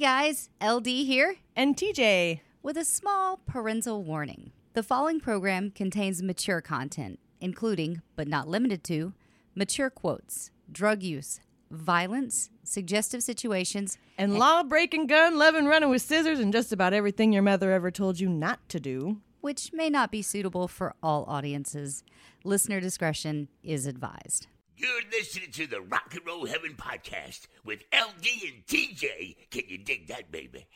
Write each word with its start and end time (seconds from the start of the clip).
guys, 0.00 0.48
LD 0.62 0.86
here 0.86 1.36
And 1.54 1.76
TJ. 1.76 2.40
with 2.62 2.76
a 2.78 2.84
small 2.86 3.36
parental 3.46 4.02
warning. 4.02 4.50
The 4.72 4.82
following 4.82 5.20
program 5.20 5.70
contains 5.72 6.22
mature 6.22 6.60
content, 6.62 7.18
including, 7.40 8.00
but 8.16 8.26
not 8.26 8.48
limited 8.48 8.82
to, 8.84 9.12
mature 9.54 9.90
quotes, 9.90 10.50
drug 10.72 11.02
use, 11.02 11.40
violence, 11.70 12.48
suggestive 12.64 13.22
situations, 13.22 13.98
And 14.16 14.38
law 14.38 14.62
breaking, 14.62 15.06
gun 15.06 15.36
loving, 15.38 15.66
running 15.66 15.90
with 15.90 16.02
scissors, 16.02 16.38
and 16.40 16.50
just 16.52 16.72
about 16.72 16.94
everything 16.94 17.32
your 17.32 17.42
mother 17.42 17.70
ever 17.70 17.90
told 17.90 18.18
you 18.20 18.28
not 18.28 18.66
to 18.70 18.80
do. 18.80 19.20
which 19.42 19.72
may 19.72 19.88
not 19.88 20.10
be 20.10 20.20
suitable 20.22 20.68
for 20.68 20.94
all 21.02 21.24
audiences. 21.26 22.04
Listener 22.44 22.78
discretion 22.80 23.48
is 23.62 23.86
advised. 23.86 24.46
You're 24.80 25.02
listening 25.12 25.50
to 25.52 25.66
the 25.66 25.82
Rock 25.82 26.14
and 26.14 26.26
Roll 26.26 26.46
Heaven 26.46 26.74
podcast 26.74 27.48
with 27.66 27.82
LD 27.92 28.26
and 28.46 28.66
TJ. 28.66 29.50
Can 29.50 29.64
you 29.68 29.76
dig 29.76 30.08
that, 30.08 30.32
baby? 30.32 30.66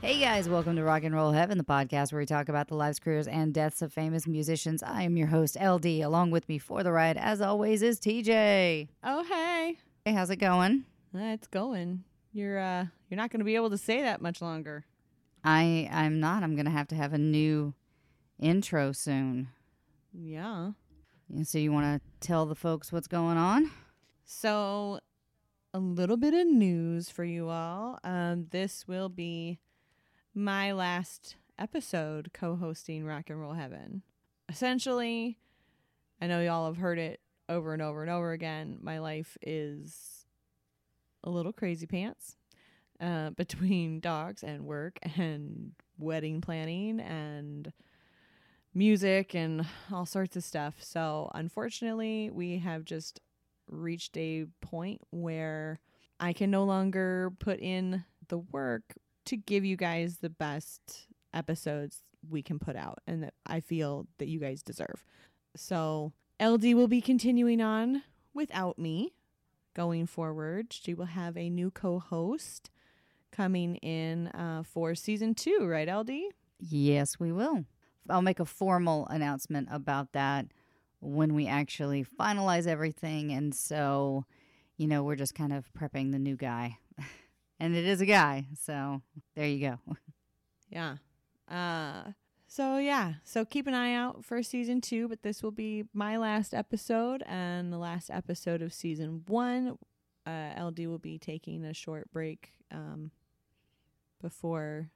Hey 0.00 0.20
guys, 0.20 0.48
welcome 0.48 0.76
to 0.76 0.84
Rock 0.84 1.02
and 1.02 1.12
Roll 1.12 1.32
Heaven, 1.32 1.58
the 1.58 1.64
podcast 1.64 2.12
where 2.12 2.20
we 2.20 2.26
talk 2.26 2.48
about 2.48 2.68
the 2.68 2.76
lives, 2.76 3.00
careers, 3.00 3.26
and 3.26 3.52
deaths 3.52 3.82
of 3.82 3.92
famous 3.92 4.28
musicians. 4.28 4.84
I 4.84 5.02
am 5.02 5.16
your 5.16 5.26
host, 5.26 5.56
LD. 5.60 5.86
Along 5.86 6.30
with 6.30 6.48
me 6.48 6.58
for 6.58 6.84
the 6.84 6.92
ride, 6.92 7.16
as 7.16 7.40
always, 7.40 7.82
is 7.82 7.98
TJ. 7.98 8.86
Oh, 9.02 9.24
hey. 9.24 9.76
Hey, 10.04 10.12
how's 10.12 10.30
it 10.30 10.36
going? 10.36 10.84
Uh, 11.12 11.34
it's 11.34 11.48
going. 11.48 12.04
You're 12.32 12.58
uh 12.58 12.86
you're 13.08 13.16
not 13.16 13.30
gonna 13.30 13.44
be 13.44 13.56
able 13.56 13.70
to 13.70 13.78
say 13.78 14.02
that 14.02 14.20
much 14.22 14.40
longer. 14.40 14.84
I 15.44 15.88
I'm 15.92 16.20
not. 16.20 16.42
I'm 16.42 16.56
gonna 16.56 16.70
have 16.70 16.88
to 16.88 16.94
have 16.94 17.12
a 17.12 17.18
new 17.18 17.74
intro 18.38 18.92
soon. 18.92 19.48
Yeah. 20.12 20.72
Yeah, 21.28 21.44
So 21.44 21.58
you 21.58 21.72
want 21.72 22.02
to 22.02 22.26
tell 22.26 22.46
the 22.46 22.54
folks 22.54 22.92
what's 22.92 23.08
going 23.08 23.38
on? 23.38 23.70
So 24.24 24.98
a 25.72 25.78
little 25.78 26.16
bit 26.16 26.34
of 26.34 26.46
news 26.46 27.08
for 27.08 27.24
you 27.24 27.48
all. 27.48 27.98
Um, 28.04 28.46
this 28.50 28.86
will 28.86 29.08
be 29.08 29.58
my 30.34 30.72
last 30.72 31.36
episode 31.58 32.30
co-hosting 32.34 33.04
Rock 33.04 33.30
and 33.30 33.40
Roll 33.40 33.54
Heaven. 33.54 34.02
Essentially, 34.48 35.38
I 36.20 36.26
know 36.26 36.40
y'all 36.40 36.66
have 36.66 36.76
heard 36.76 36.98
it 36.98 37.20
over 37.48 37.72
and 37.72 37.80
over 37.80 38.02
and 38.02 38.10
over 38.10 38.32
again. 38.32 38.78
My 38.82 38.98
life 38.98 39.38
is 39.40 40.21
a 41.24 41.30
little 41.30 41.52
crazy 41.52 41.86
pants 41.86 42.36
uh, 43.00 43.30
between 43.36 44.00
dogs 44.00 44.42
and 44.42 44.64
work 44.64 44.98
and 45.16 45.72
wedding 45.98 46.40
planning 46.40 47.00
and 47.00 47.72
music 48.74 49.34
and 49.34 49.66
all 49.92 50.06
sorts 50.06 50.36
of 50.36 50.44
stuff. 50.44 50.76
So, 50.80 51.30
unfortunately, 51.34 52.30
we 52.30 52.58
have 52.58 52.84
just 52.84 53.20
reached 53.68 54.16
a 54.16 54.46
point 54.60 55.00
where 55.10 55.80
I 56.18 56.32
can 56.32 56.50
no 56.50 56.64
longer 56.64 57.32
put 57.38 57.60
in 57.60 58.04
the 58.28 58.38
work 58.38 58.82
to 59.26 59.36
give 59.36 59.64
you 59.64 59.76
guys 59.76 60.18
the 60.18 60.30
best 60.30 61.06
episodes 61.34 62.02
we 62.28 62.42
can 62.42 62.58
put 62.58 62.76
out 62.76 62.98
and 63.06 63.22
that 63.24 63.34
I 63.46 63.60
feel 63.60 64.06
that 64.18 64.28
you 64.28 64.38
guys 64.38 64.62
deserve. 64.62 65.04
So, 65.56 66.12
LD 66.40 66.74
will 66.74 66.88
be 66.88 67.00
continuing 67.00 67.60
on 67.60 68.02
without 68.34 68.78
me 68.78 69.12
going 69.74 70.06
forward. 70.06 70.72
She 70.72 70.94
will 70.94 71.06
have 71.06 71.36
a 71.36 71.48
new 71.50 71.70
co 71.70 71.98
host 71.98 72.70
coming 73.30 73.76
in 73.76 74.28
uh, 74.28 74.62
for 74.64 74.94
season 74.94 75.34
two, 75.34 75.66
right, 75.66 75.88
LD? 75.88 76.10
Yes, 76.58 77.18
we 77.18 77.32
will. 77.32 77.64
I'll 78.08 78.22
make 78.22 78.40
a 78.40 78.44
formal 78.44 79.06
announcement 79.08 79.68
about 79.70 80.12
that 80.12 80.46
when 81.00 81.34
we 81.34 81.46
actually 81.46 82.04
finalize 82.04 82.66
everything. 82.66 83.32
And 83.32 83.54
so, 83.54 84.24
you 84.76 84.86
know, 84.86 85.02
we're 85.02 85.16
just 85.16 85.34
kind 85.34 85.52
of 85.52 85.72
prepping 85.72 86.12
the 86.12 86.18
new 86.18 86.36
guy. 86.36 86.78
and 87.60 87.74
it 87.74 87.84
is 87.84 88.00
a 88.00 88.06
guy. 88.06 88.46
So 88.60 89.02
there 89.34 89.46
you 89.46 89.68
go. 89.86 89.94
Yeah. 90.70 90.96
Uh 91.50 92.12
so 92.52 92.76
yeah, 92.76 93.14
so 93.24 93.46
keep 93.46 93.66
an 93.66 93.72
eye 93.72 93.94
out 93.94 94.26
for 94.26 94.42
season 94.42 94.82
2, 94.82 95.08
but 95.08 95.22
this 95.22 95.42
will 95.42 95.52
be 95.52 95.84
my 95.94 96.18
last 96.18 96.52
episode 96.52 97.22
and 97.24 97.72
the 97.72 97.78
last 97.78 98.10
episode 98.10 98.60
of 98.60 98.74
season 98.74 99.22
1. 99.26 99.78
Uh 100.26 100.50
LD 100.62 100.80
will 100.80 100.98
be 100.98 101.18
taking 101.18 101.64
a 101.64 101.72
short 101.72 102.12
break 102.12 102.50
um 102.70 103.10
before 104.20 104.90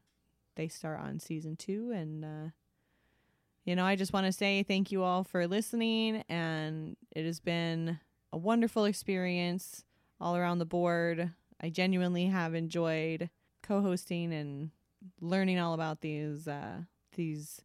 they 0.56 0.68
start 0.68 1.00
on 1.00 1.18
season 1.18 1.56
2 1.56 1.92
and 1.92 2.24
uh 2.26 2.50
you 3.64 3.74
know, 3.74 3.86
I 3.86 3.96
just 3.96 4.12
want 4.12 4.26
to 4.26 4.32
say 4.32 4.62
thank 4.62 4.92
you 4.92 5.02
all 5.02 5.24
for 5.24 5.46
listening 5.46 6.24
and 6.28 6.94
it 7.10 7.24
has 7.24 7.40
been 7.40 7.98
a 8.34 8.36
wonderful 8.36 8.84
experience 8.84 9.82
all 10.20 10.36
around 10.36 10.58
the 10.58 10.66
board. 10.66 11.32
I 11.58 11.70
genuinely 11.70 12.26
have 12.26 12.54
enjoyed 12.54 13.30
co-hosting 13.62 14.34
and 14.34 14.72
learning 15.22 15.58
all 15.58 15.72
about 15.72 16.02
these 16.02 16.46
uh, 16.46 16.82
these 17.16 17.60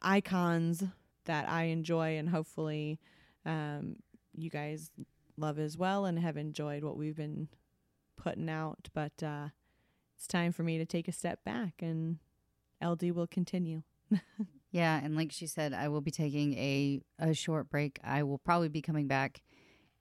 icons 0.00 0.84
that 1.24 1.48
I 1.48 1.64
enjoy 1.64 2.18
and 2.18 2.28
hopefully 2.28 2.98
um, 3.46 3.96
you 4.36 4.50
guys 4.50 4.90
love 5.36 5.58
as 5.58 5.78
well 5.78 6.04
and 6.04 6.18
have 6.18 6.36
enjoyed 6.36 6.84
what 6.84 6.96
we've 6.96 7.16
been 7.16 7.48
putting 8.16 8.48
out. 8.48 8.88
But 8.92 9.22
uh, 9.22 9.48
it's 10.16 10.26
time 10.26 10.52
for 10.52 10.62
me 10.62 10.78
to 10.78 10.84
take 10.84 11.08
a 11.08 11.12
step 11.12 11.44
back 11.44 11.74
and 11.80 12.18
LD 12.84 13.12
will 13.12 13.26
continue. 13.26 13.82
Yeah, 14.72 14.98
and 15.04 15.14
like 15.14 15.30
she 15.32 15.46
said, 15.46 15.74
I 15.74 15.88
will 15.88 16.00
be 16.00 16.10
taking 16.10 16.54
a 16.54 17.00
a 17.18 17.34
short 17.34 17.68
break. 17.68 18.00
I 18.02 18.22
will 18.22 18.38
probably 18.38 18.70
be 18.70 18.80
coming 18.80 19.06
back 19.06 19.42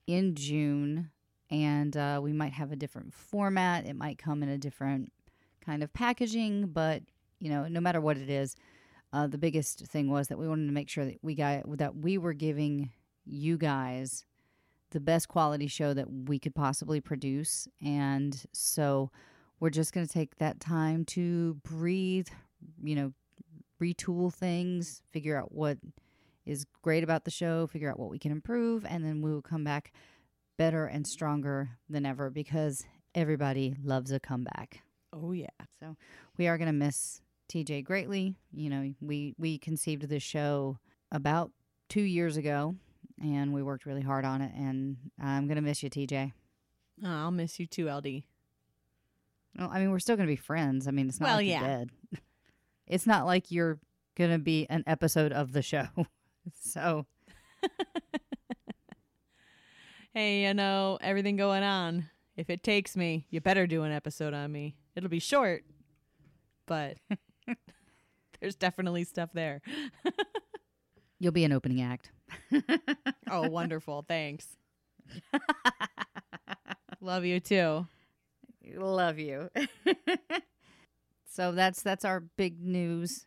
in 0.08 0.34
June, 0.34 1.12
and 1.50 1.96
uh, 1.96 2.22
we 2.24 2.32
might 2.32 2.54
have 2.54 2.72
a 2.72 2.78
different 2.78 3.14
format. 3.14 3.86
It 3.86 3.98
might 3.98 4.18
come 4.18 4.42
in 4.42 4.48
a 4.48 4.58
different 4.58 5.12
kind 5.64 5.84
of 5.84 5.92
packaging, 5.92 6.68
but 6.68 7.04
you 7.40 7.50
know, 7.50 7.68
no 7.68 7.82
matter 7.82 8.00
what 8.00 8.18
it 8.18 8.30
is, 8.30 8.56
uh, 9.14 9.28
the 9.28 9.38
biggest 9.38 9.86
thing 9.88 10.10
was 10.10 10.28
that 10.28 10.38
we 10.38 10.48
wanted 10.48 10.68
to 10.68 10.72
make 10.72 10.90
sure 10.90 11.06
that 11.06 11.18
we 11.22 11.36
got 11.36 11.64
that 11.78 11.96
we 11.96 12.18
were 12.18 12.34
giving 12.34 12.92
you 13.26 13.58
guys 13.58 14.26
the 14.92 15.00
best 15.00 15.28
quality 15.28 15.68
show 15.68 15.94
that 15.94 16.08
we 16.10 16.40
could 16.40 16.56
possibly 16.56 17.02
produce, 17.02 17.68
and 17.82 18.44
so 18.52 19.12
we're 19.60 19.70
just 19.70 19.94
going 19.94 20.06
to 20.06 20.14
take 20.14 20.38
that 20.38 20.60
time 20.60 21.06
to 21.06 21.56
breathe. 21.64 22.28
You 22.84 22.96
know, 22.96 23.14
retool 23.82 24.34
things, 24.34 25.02
figure 25.12 25.38
out 25.38 25.52
what 25.52 25.78
is 26.46 26.66
great 26.82 27.04
about 27.04 27.26
the 27.26 27.32
show, 27.32 27.68
figure 27.68 27.90
out 27.90 28.00
what 28.00 28.10
we 28.10 28.20
can 28.20 28.32
improve, 28.32 28.86
and 28.86 29.04
then 29.04 29.22
we 29.22 29.32
will 29.32 29.42
come 29.42 29.64
back 29.64 29.92
better 30.58 30.86
and 30.86 31.08
stronger 31.08 31.70
than 31.90 32.06
ever 32.06 32.30
because 32.30 32.86
everybody 33.16 33.76
loves 33.84 34.12
a 34.12 34.20
comeback. 34.20 34.82
Oh 35.14 35.32
yeah. 35.32 35.48
So 35.80 35.96
we 36.38 36.48
are 36.48 36.58
going 36.58 36.68
to 36.68 36.74
miss 36.74 37.22
TJ 37.52 37.84
greatly. 37.84 38.36
You 38.54 38.70
know, 38.70 38.94
we 39.02 39.36
we 39.38 39.58
conceived 39.58 40.08
this 40.08 40.24
show 40.24 40.78
about 41.12 41.52
two 41.90 42.02
years 42.02 42.38
ago, 42.38 42.76
and 43.22 43.54
we 43.54 43.62
worked 43.62 43.86
really 43.86 44.02
hard 44.02 44.24
on 44.24 44.42
it. 44.42 44.54
And 44.56 44.98
I'm 45.22 45.48
going 45.48 45.58
to 45.58 45.62
miss 45.62 45.84
you, 45.84 45.90
TJ. 45.90 46.32
Oh, 47.04 47.10
I'll 47.10 47.32
miss 47.32 47.60
you 47.60 47.66
too, 47.66 47.90
LD. 47.90 48.24
Well, 49.58 49.70
I 49.70 49.80
mean, 49.80 49.92
we're 49.92 50.00
still 50.00 50.16
going 50.16 50.28
to 50.28 50.32
be 50.32 50.38
friends. 50.38 50.88
I 50.88 50.92
mean, 50.92 51.10
it's 51.10 51.20
not 51.20 51.28
Well, 51.28 51.36
like 51.38 51.48
you're 51.48 51.60
dead. 51.60 51.90
It's 52.88 53.08
not 53.08 53.26
like 53.26 53.52
you're 53.52 53.80
going 54.18 54.32
to 54.32 54.38
be 54.38 54.68
an 54.70 54.84
episode 54.86 55.32
of 55.32 55.54
the 55.54 55.62
show. 55.62 55.88
so 56.60 57.06
Hey, 60.14 60.44
you 60.44 60.54
know, 60.54 60.98
everything 61.00 61.38
going 61.38 61.64
on. 61.64 62.10
If 62.36 62.50
it 62.50 62.64
takes 62.64 62.98
me, 62.98 63.28
you 63.30 63.40
better 63.40 63.66
do 63.66 63.84
an 63.84 63.94
episode 63.94 64.34
on 64.34 64.52
me. 64.52 64.76
It'll 64.94 65.10
be 65.10 65.20
short, 65.20 65.64
but 66.66 66.98
there's 68.40 68.56
definitely 68.56 69.04
stuff 69.04 69.30
there. 69.34 69.62
you'll 71.20 71.32
be 71.32 71.44
an 71.44 71.52
opening 71.52 71.82
act. 71.82 72.12
Oh, 73.30 73.48
wonderful. 73.48 74.04
Thanks. 74.06 74.46
Love 77.02 77.24
you 77.24 77.40
too. 77.40 77.88
Love 78.76 79.20
you. 79.20 79.50
so 81.30 81.54
that's 81.54 81.82
that's 81.82 82.04
our 82.04 82.20
big 82.20 82.62
news. 82.62 83.26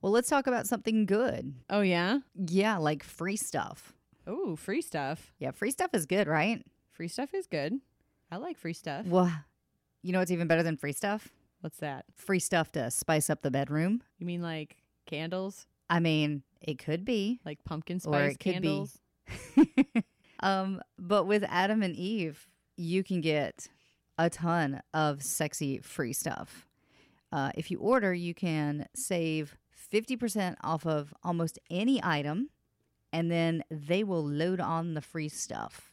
Well, 0.00 0.12
let's 0.12 0.28
talk 0.30 0.46
about 0.46 0.66
something 0.66 1.04
good. 1.04 1.52
Oh, 1.68 1.82
yeah? 1.82 2.20
Yeah, 2.34 2.78
like 2.78 3.02
free 3.02 3.36
stuff. 3.36 3.92
Oh, 4.26 4.56
free 4.56 4.80
stuff. 4.80 5.32
Yeah, 5.38 5.50
free 5.50 5.70
stuff 5.70 5.90
is 5.92 6.06
good, 6.06 6.28
right? 6.28 6.64
Free 6.92 7.08
stuff 7.08 7.34
is 7.34 7.46
good. 7.46 7.74
I 8.30 8.36
like 8.36 8.56
free 8.56 8.72
stuff. 8.72 9.04
Well, 9.06 9.32
you 10.02 10.12
know 10.12 10.20
what's 10.20 10.30
even 10.30 10.46
better 10.46 10.62
than 10.62 10.76
free 10.76 10.92
stuff? 10.92 11.28
What's 11.66 11.78
that? 11.78 12.04
Free 12.14 12.38
stuff 12.38 12.70
to 12.72 12.92
spice 12.92 13.28
up 13.28 13.42
the 13.42 13.50
bedroom. 13.50 14.00
You 14.20 14.26
mean 14.26 14.40
like 14.40 14.76
candles? 15.04 15.66
I 15.90 15.98
mean, 15.98 16.44
it 16.60 16.78
could 16.78 17.04
be. 17.04 17.40
Like 17.44 17.58
pumpkin 17.64 17.96
Or 17.96 18.12
spice 18.30 18.34
it 18.34 18.38
could 18.38 18.62
be- 18.62 18.68
candles? 18.68 18.98
um, 20.40 20.80
but 20.96 21.24
with 21.26 21.42
Adam 21.48 21.82
and 21.82 21.96
Eve, 21.96 22.46
you 22.76 23.02
can 23.02 23.20
get 23.20 23.66
a 24.16 24.30
ton 24.30 24.80
of 24.94 25.24
sexy 25.24 25.78
free 25.78 26.12
stuff. 26.12 26.68
Uh, 27.32 27.50
if 27.56 27.68
you 27.72 27.80
order, 27.80 28.14
you 28.14 28.32
can 28.32 28.86
save 28.94 29.56
50% 29.92 30.54
off 30.62 30.86
of 30.86 31.12
almost 31.24 31.58
any 31.68 31.98
item, 32.00 32.50
and 33.12 33.28
then 33.28 33.64
they 33.72 34.04
will 34.04 34.24
load 34.24 34.60
on 34.60 34.94
the 34.94 35.02
free 35.02 35.28
stuff. 35.28 35.90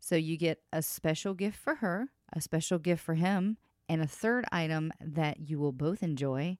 So 0.00 0.16
you 0.16 0.36
get 0.36 0.58
a 0.72 0.82
special 0.82 1.34
gift 1.34 1.58
for 1.58 1.76
her, 1.76 2.08
a 2.32 2.40
special 2.40 2.80
gift 2.80 3.04
for 3.04 3.14
him, 3.14 3.58
and 3.92 4.00
a 4.00 4.06
third 4.06 4.46
item 4.50 4.90
that 5.00 5.50
you 5.50 5.58
will 5.58 5.70
both 5.70 6.02
enjoy. 6.02 6.56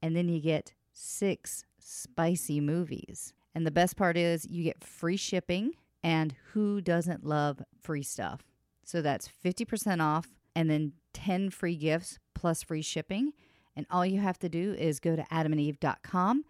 And 0.00 0.14
then 0.14 0.28
you 0.28 0.40
get 0.40 0.72
six 0.92 1.64
spicy 1.80 2.60
movies. 2.60 3.34
And 3.56 3.66
the 3.66 3.72
best 3.72 3.96
part 3.96 4.16
is 4.16 4.46
you 4.48 4.62
get 4.62 4.84
free 4.84 5.16
shipping. 5.16 5.72
And 6.04 6.36
who 6.52 6.80
doesn't 6.80 7.24
love 7.24 7.60
free 7.82 8.04
stuff? 8.04 8.42
So 8.84 9.02
that's 9.02 9.28
50% 9.44 10.00
off 10.00 10.28
and 10.54 10.70
then 10.70 10.92
10 11.12 11.50
free 11.50 11.74
gifts 11.74 12.20
plus 12.36 12.62
free 12.62 12.82
shipping. 12.82 13.32
And 13.74 13.84
all 13.90 14.06
you 14.06 14.20
have 14.20 14.38
to 14.38 14.48
do 14.48 14.72
is 14.78 15.00
go 15.00 15.16
to 15.16 15.24
adamandeve.com 15.24 16.44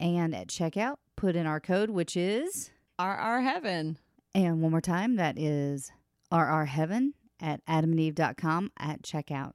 and 0.00 0.34
at 0.34 0.48
checkout, 0.48 0.96
put 1.16 1.36
in 1.36 1.44
our 1.46 1.60
code, 1.60 1.90
which 1.90 2.16
is, 2.16 2.70
RR 2.98 3.40
Heaven. 3.42 3.98
and 4.34 4.62
one 4.62 4.70
more 4.70 4.80
time, 4.80 5.16
that 5.16 5.38
is 5.38 5.92
RR 6.32 6.64
Heaven 6.64 7.12
at 7.38 7.62
adamandeve.com 7.66 8.72
at 8.78 9.02
checkout. 9.02 9.52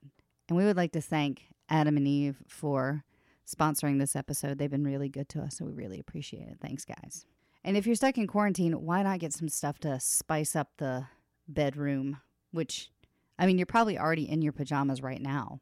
And 0.47 0.57
we 0.57 0.65
would 0.65 0.77
like 0.77 0.93
to 0.93 1.01
thank 1.01 1.43
Adam 1.69 1.97
and 1.97 2.07
Eve 2.07 2.37
for 2.47 3.03
sponsoring 3.45 3.99
this 3.99 4.15
episode. 4.15 4.57
They've 4.57 4.69
been 4.69 4.83
really 4.83 5.09
good 5.09 5.29
to 5.29 5.41
us, 5.41 5.57
so 5.57 5.65
we 5.65 5.71
really 5.73 5.99
appreciate 5.99 6.47
it. 6.47 6.57
Thanks, 6.61 6.85
guys. 6.85 7.25
And 7.63 7.75
if 7.75 7.85
you're 7.85 7.95
stuck 7.95 8.17
in 8.17 8.27
quarantine, 8.27 8.73
why 8.85 9.03
not 9.03 9.19
get 9.19 9.33
some 9.33 9.49
stuff 9.49 9.79
to 9.79 9.99
spice 9.99 10.55
up 10.55 10.69
the 10.77 11.07
bedroom? 11.47 12.19
Which, 12.51 12.91
I 13.37 13.45
mean, 13.45 13.57
you're 13.57 13.65
probably 13.65 13.97
already 13.97 14.29
in 14.29 14.41
your 14.41 14.53
pajamas 14.53 15.01
right 15.01 15.21
now 15.21 15.59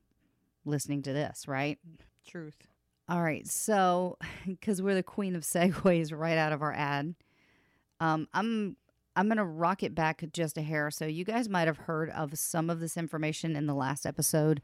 listening 0.65 1.01
to 1.03 1.13
this, 1.13 1.47
right? 1.47 1.79
Truth. 2.27 2.67
All 3.07 3.21
right, 3.21 3.47
so 3.47 4.17
because 4.47 4.81
we're 4.81 4.95
the 4.95 5.03
queen 5.03 5.35
of 5.35 5.43
segues 5.43 6.15
right 6.15 6.37
out 6.37 6.53
of 6.53 6.61
our 6.61 6.73
ad, 6.73 7.15
um, 7.99 8.27
I'm 8.33 8.77
I'm 9.15 9.27
gonna 9.27 9.45
rock 9.45 9.83
it 9.83 9.95
back 9.95 10.23
just 10.33 10.57
a 10.57 10.61
hair. 10.61 10.91
So 10.91 11.05
you 11.05 11.23
guys 11.23 11.47
might 11.49 11.67
have 11.67 11.77
heard 11.77 12.09
of 12.09 12.37
some 12.37 12.69
of 12.69 12.79
this 12.79 12.97
information 12.97 13.55
in 13.55 13.65
the 13.65 13.73
last 13.73 14.05
episode, 14.05 14.61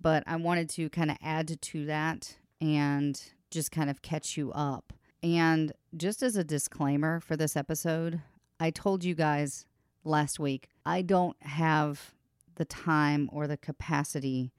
but 0.00 0.24
I 0.26 0.36
wanted 0.36 0.68
to 0.70 0.90
kind 0.90 1.10
of 1.10 1.16
add 1.22 1.60
to 1.60 1.86
that 1.86 2.36
and 2.60 3.20
just 3.50 3.70
kind 3.70 3.88
of 3.88 4.02
catch 4.02 4.36
you 4.36 4.52
up. 4.52 4.92
And 5.22 5.72
just 5.96 6.22
as 6.22 6.36
a 6.36 6.44
disclaimer 6.44 7.20
for 7.20 7.36
this 7.36 7.56
episode, 7.56 8.20
I 8.60 8.70
told 8.70 9.04
you 9.04 9.14
guys 9.14 9.66
last 10.04 10.38
week 10.38 10.68
I 10.84 11.02
don't 11.02 11.40
have 11.42 12.14
the 12.56 12.64
time 12.64 13.28
or 13.32 13.46
the 13.46 13.56
capacity 13.56 14.52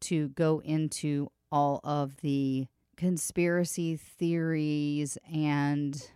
to 0.00 0.28
go 0.30 0.60
into 0.64 1.30
all 1.52 1.80
of 1.84 2.20
the 2.22 2.66
conspiracy 2.96 3.96
theories 3.96 5.16
and 5.32 6.10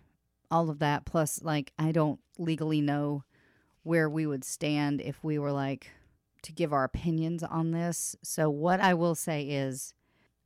all 0.49 0.69
of 0.69 0.79
that. 0.79 1.05
Plus, 1.05 1.41
like, 1.41 1.71
I 1.77 1.91
don't 1.91 2.19
legally 2.37 2.81
know 2.81 3.23
where 3.83 4.09
we 4.09 4.25
would 4.25 4.43
stand 4.43 5.01
if 5.01 5.23
we 5.23 5.37
were 5.37 5.51
like 5.51 5.91
to 6.43 6.51
give 6.51 6.73
our 6.73 6.83
opinions 6.83 7.43
on 7.43 7.71
this. 7.71 8.15
So, 8.23 8.49
what 8.49 8.79
I 8.79 8.93
will 8.93 9.15
say 9.15 9.43
is 9.43 9.93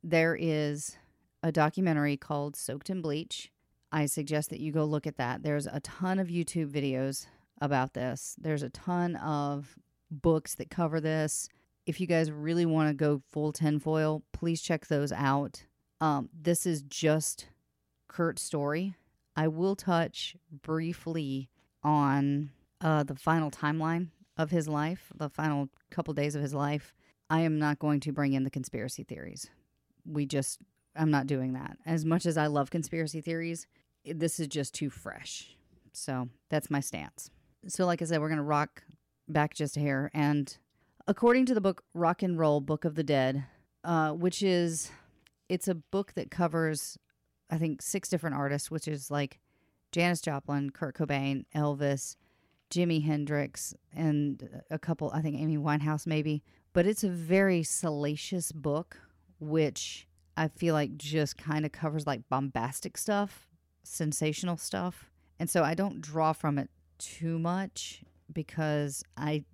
there 0.02 0.36
is 0.38 0.96
a 1.42 1.52
documentary 1.52 2.16
called 2.16 2.56
Soaked 2.56 2.90
in 2.90 3.00
Bleach. 3.00 3.50
I 3.92 4.06
suggest 4.06 4.50
that 4.50 4.60
you 4.60 4.72
go 4.72 4.84
look 4.84 5.06
at 5.06 5.16
that. 5.16 5.42
There's 5.42 5.66
a 5.66 5.80
ton 5.80 6.18
of 6.18 6.28
YouTube 6.28 6.70
videos 6.70 7.26
about 7.60 7.92
this, 7.94 8.36
there's 8.40 8.62
a 8.62 8.70
ton 8.70 9.16
of 9.16 9.78
books 10.10 10.54
that 10.56 10.70
cover 10.70 11.00
this 11.00 11.48
if 11.86 12.00
you 12.00 12.06
guys 12.06 12.30
really 12.30 12.66
want 12.66 12.88
to 12.88 12.94
go 12.94 13.22
full 13.30 13.52
tinfoil, 13.52 14.22
please 14.32 14.62
check 14.62 14.86
those 14.86 15.12
out. 15.12 15.64
Um, 16.00 16.28
this 16.32 16.64
is 16.64 16.82
just 16.82 17.48
Kurt's 18.08 18.42
story. 18.42 18.94
I 19.36 19.48
will 19.48 19.76
touch 19.76 20.36
briefly 20.50 21.48
on 21.82 22.50
uh, 22.80 23.02
the 23.04 23.14
final 23.14 23.50
timeline 23.50 24.08
of 24.36 24.50
his 24.50 24.68
life, 24.68 25.12
the 25.14 25.28
final 25.28 25.68
couple 25.90 26.14
days 26.14 26.34
of 26.34 26.42
his 26.42 26.54
life. 26.54 26.94
I 27.28 27.40
am 27.40 27.58
not 27.58 27.78
going 27.78 28.00
to 28.00 28.12
bring 28.12 28.32
in 28.32 28.44
the 28.44 28.50
conspiracy 28.50 29.04
theories. 29.04 29.48
We 30.04 30.26
just, 30.26 30.60
I'm 30.96 31.10
not 31.10 31.26
doing 31.26 31.52
that. 31.52 31.76
As 31.86 32.04
much 32.04 32.26
as 32.26 32.36
I 32.36 32.46
love 32.46 32.70
conspiracy 32.70 33.20
theories, 33.20 33.66
this 34.04 34.40
is 34.40 34.48
just 34.48 34.74
too 34.74 34.90
fresh. 34.90 35.56
So 35.92 36.28
that's 36.48 36.70
my 36.70 36.80
stance. 36.80 37.30
So, 37.68 37.84
like 37.86 38.00
I 38.00 38.06
said, 38.06 38.20
we're 38.20 38.28
going 38.28 38.38
to 38.38 38.42
rock 38.44 38.82
back 39.28 39.54
just 39.54 39.76
a 39.76 39.80
hair 39.80 40.10
and 40.12 40.56
according 41.06 41.46
to 41.46 41.54
the 41.54 41.60
book 41.60 41.82
Rock 41.94 42.22
and 42.22 42.38
Roll 42.38 42.60
Book 42.60 42.84
of 42.84 42.94
the 42.94 43.02
Dead, 43.02 43.44
uh, 43.84 44.10
which 44.12 44.42
is 44.42 44.90
it's 45.48 45.68
a 45.68 45.74
book 45.74 46.12
that 46.14 46.30
covers 46.30 46.98
I 47.50 47.58
think 47.58 47.82
six 47.82 48.08
different 48.08 48.36
artists, 48.36 48.70
which 48.70 48.88
is 48.88 49.10
like 49.10 49.40
Janis 49.92 50.20
Joplin, 50.20 50.70
Kurt 50.70 50.96
Cobain, 50.96 51.44
Elvis, 51.54 52.16
Jimi 52.70 53.04
Hendrix, 53.04 53.74
and 53.94 54.62
a 54.70 54.78
couple 54.78 55.10
I 55.12 55.22
think 55.22 55.36
Amy 55.36 55.58
Winehouse 55.58 56.06
maybe. 56.06 56.42
But 56.72 56.86
it's 56.86 57.02
a 57.02 57.10
very 57.10 57.62
salacious 57.62 58.52
book, 58.52 58.96
which 59.40 60.06
I 60.36 60.48
feel 60.48 60.74
like 60.74 60.96
just 60.96 61.36
kind 61.36 61.66
of 61.66 61.72
covers 61.72 62.06
like 62.06 62.28
bombastic 62.28 62.96
stuff, 62.96 63.48
sensational 63.82 64.56
stuff. 64.56 65.10
And 65.38 65.50
so 65.50 65.64
I 65.64 65.74
don't 65.74 66.00
draw 66.00 66.32
from 66.32 66.58
it 66.58 66.70
too 66.98 67.38
much 67.38 68.02
because 68.32 69.02
I 69.16 69.44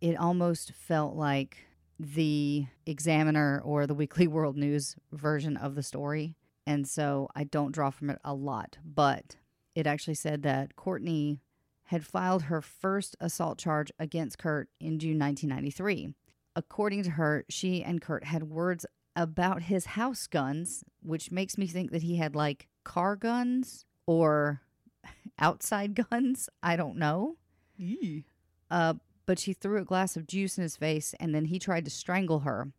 it 0.00 0.16
almost 0.16 0.72
felt 0.72 1.16
like 1.16 1.58
the 1.98 2.66
Examiner 2.86 3.62
or 3.64 3.86
the 3.86 3.94
Weekly 3.94 4.26
World 4.26 4.56
News 4.56 4.96
version 5.12 5.56
of 5.56 5.74
the 5.74 5.82
story. 5.82 6.36
And 6.66 6.86
so 6.86 7.28
I 7.34 7.44
don't 7.44 7.72
draw 7.72 7.90
from 7.90 8.10
it 8.10 8.18
a 8.24 8.34
lot. 8.34 8.78
But 8.84 9.36
it 9.74 9.86
actually 9.86 10.14
said 10.14 10.42
that 10.42 10.76
Courtney 10.76 11.40
had 11.84 12.06
filed 12.06 12.44
her 12.44 12.62
first 12.62 13.16
assault 13.20 13.58
charge 13.58 13.92
against 13.98 14.38
Kurt 14.38 14.68
in 14.80 14.98
June 14.98 15.18
1993. 15.18 16.14
According 16.54 17.02
to 17.04 17.10
her, 17.10 17.44
she 17.48 17.82
and 17.82 18.00
Kurt 18.00 18.24
had 18.24 18.44
words 18.44 18.86
about 19.16 19.62
his 19.62 19.86
house 19.86 20.26
guns, 20.26 20.84
which 21.02 21.30
makes 21.30 21.58
me 21.58 21.66
think 21.66 21.90
that 21.90 22.02
he 22.02 22.16
had 22.16 22.34
like 22.34 22.68
car 22.84 23.16
guns 23.16 23.84
or 24.06 24.60
outside 25.38 25.94
guns. 26.10 26.48
I 26.62 26.76
don't 26.76 26.96
know. 26.96 27.36
Uh, 28.70 28.94
but 29.26 29.38
she 29.38 29.52
threw 29.52 29.78
a 29.80 29.84
glass 29.84 30.16
of 30.16 30.26
juice 30.26 30.58
in 30.58 30.62
his 30.62 30.76
face 30.76 31.14
and 31.20 31.34
then 31.34 31.46
he 31.46 31.58
tried 31.58 31.84
to 31.84 31.90
strangle 31.90 32.40
her. 32.40 32.72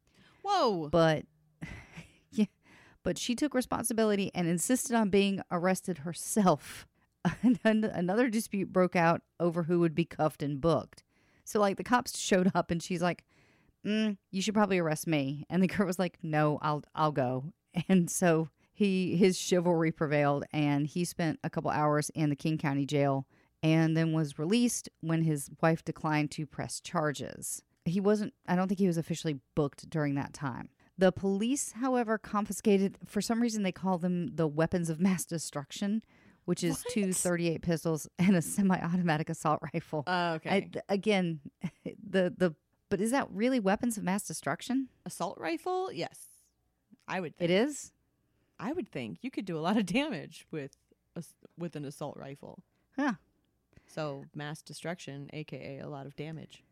Whoa. 0.44 0.90
But 0.90 1.26
but 3.04 3.18
she 3.18 3.36
took 3.36 3.54
responsibility 3.54 4.32
and 4.34 4.48
insisted 4.48 4.96
on 4.96 5.10
being 5.10 5.42
arrested 5.52 6.00
herself. 6.00 6.88
Another 7.64 8.30
dispute 8.30 8.74
broke 8.74 8.96
out 8.96 9.22
over 9.40 9.64
who 9.64 9.80
would 9.80 9.96
be 9.96 10.06
cuffed 10.06 10.44
and 10.44 10.60
booked. 10.60 11.04
So 11.46 11.60
like 11.60 11.78
the 11.78 11.84
cops 11.84 12.18
showed 12.18 12.52
up 12.56 12.72
and 12.72 12.82
she's 12.82 13.02
like, 13.02 13.24
mm, 13.86 14.18
"You 14.32 14.42
should 14.42 14.54
probably 14.54 14.80
arrest 14.80 15.08
me." 15.08 15.46
And 15.50 15.62
the 15.62 15.68
girl 15.68 15.88
was 15.88 16.00
like, 16.00 16.18
"No, 16.24 16.60
I'll 16.62 16.84
I'll 16.96 17.12
go." 17.12 17.54
And 17.90 18.08
so 18.10 18.50
he 18.72 19.16
his 19.16 19.38
chivalry 19.38 19.92
prevailed 19.92 20.46
and 20.54 20.86
he 20.86 21.06
spent 21.06 21.40
a 21.44 21.50
couple 21.50 21.72
hours 21.72 22.12
in 22.14 22.30
the 22.30 22.36
King 22.36 22.58
County 22.58 22.86
jail 22.86 23.26
and 23.64 23.96
then 23.96 24.12
was 24.12 24.38
released 24.38 24.90
when 25.00 25.24
his 25.24 25.50
wife 25.62 25.84
declined 25.86 26.30
to 26.32 26.46
press 26.46 26.82
charges. 26.82 27.64
He 27.86 28.00
wasn't, 28.00 28.34
I 28.48 28.56
don't 28.56 28.68
think 28.68 28.80
he 28.80 28.88
was 28.88 28.98
officially 28.98 29.40
booked 29.56 29.90
during 29.90 30.16
that 30.16 30.34
time. 30.34 30.70
The 30.98 31.12
police, 31.12 31.74
however, 31.74 32.18
confiscated, 32.18 32.98
for 33.06 33.22
some 33.22 33.42
reason, 33.42 33.64
they 33.64 33.72
call 33.72 33.98
them 33.98 34.36
the 34.36 34.48
weapons 34.48 34.90
of 34.90 35.00
mass 35.00 35.26
destruction, 35.26 36.04
which 36.46 36.64
is 36.64 36.84
two 36.92 37.08
What? 37.08 37.16
38 37.16 37.62
pistols 37.62 38.08
and 38.20 38.36
a 38.36 38.42
semi 38.42 38.78
automatic 38.80 39.30
assault 39.30 39.60
rifle. 39.74 40.04
Uh, 40.06 40.34
okay. 40.36 40.70
I, 40.76 40.94
again, 40.94 41.40
the, 41.86 42.34
the, 42.38 42.54
but 42.90 43.02
is 43.02 43.12
that 43.12 43.28
really 43.32 43.60
weapons 43.60 43.98
of 43.98 44.04
mass 44.04 44.28
destruction? 44.28 44.90
Assault 45.06 45.38
rifle? 45.40 45.92
Yes. 45.92 46.20
I 47.08 47.20
would 47.20 47.36
think. 47.36 47.50
It 47.50 47.54
is? 47.54 47.92
I 48.60 48.72
would 48.72 48.88
think 48.88 49.18
you 49.22 49.32
could 49.32 49.46
do 49.46 49.58
a 49.58 49.62
lot 49.62 49.78
of 49.78 49.86
damage 49.86 50.46
with 50.52 50.78
a 51.16 51.24
with 51.58 51.76
an 51.76 51.86
assault 51.86 52.18
rifle. 52.18 52.64
Huh. 52.96 53.14
So 53.88 54.26
mass 54.34 54.62
destruction, 54.62 55.30
aka 55.34 55.80
a 55.80 55.90
lot 55.90 56.06
of 56.06 56.16
damage. 56.16 56.64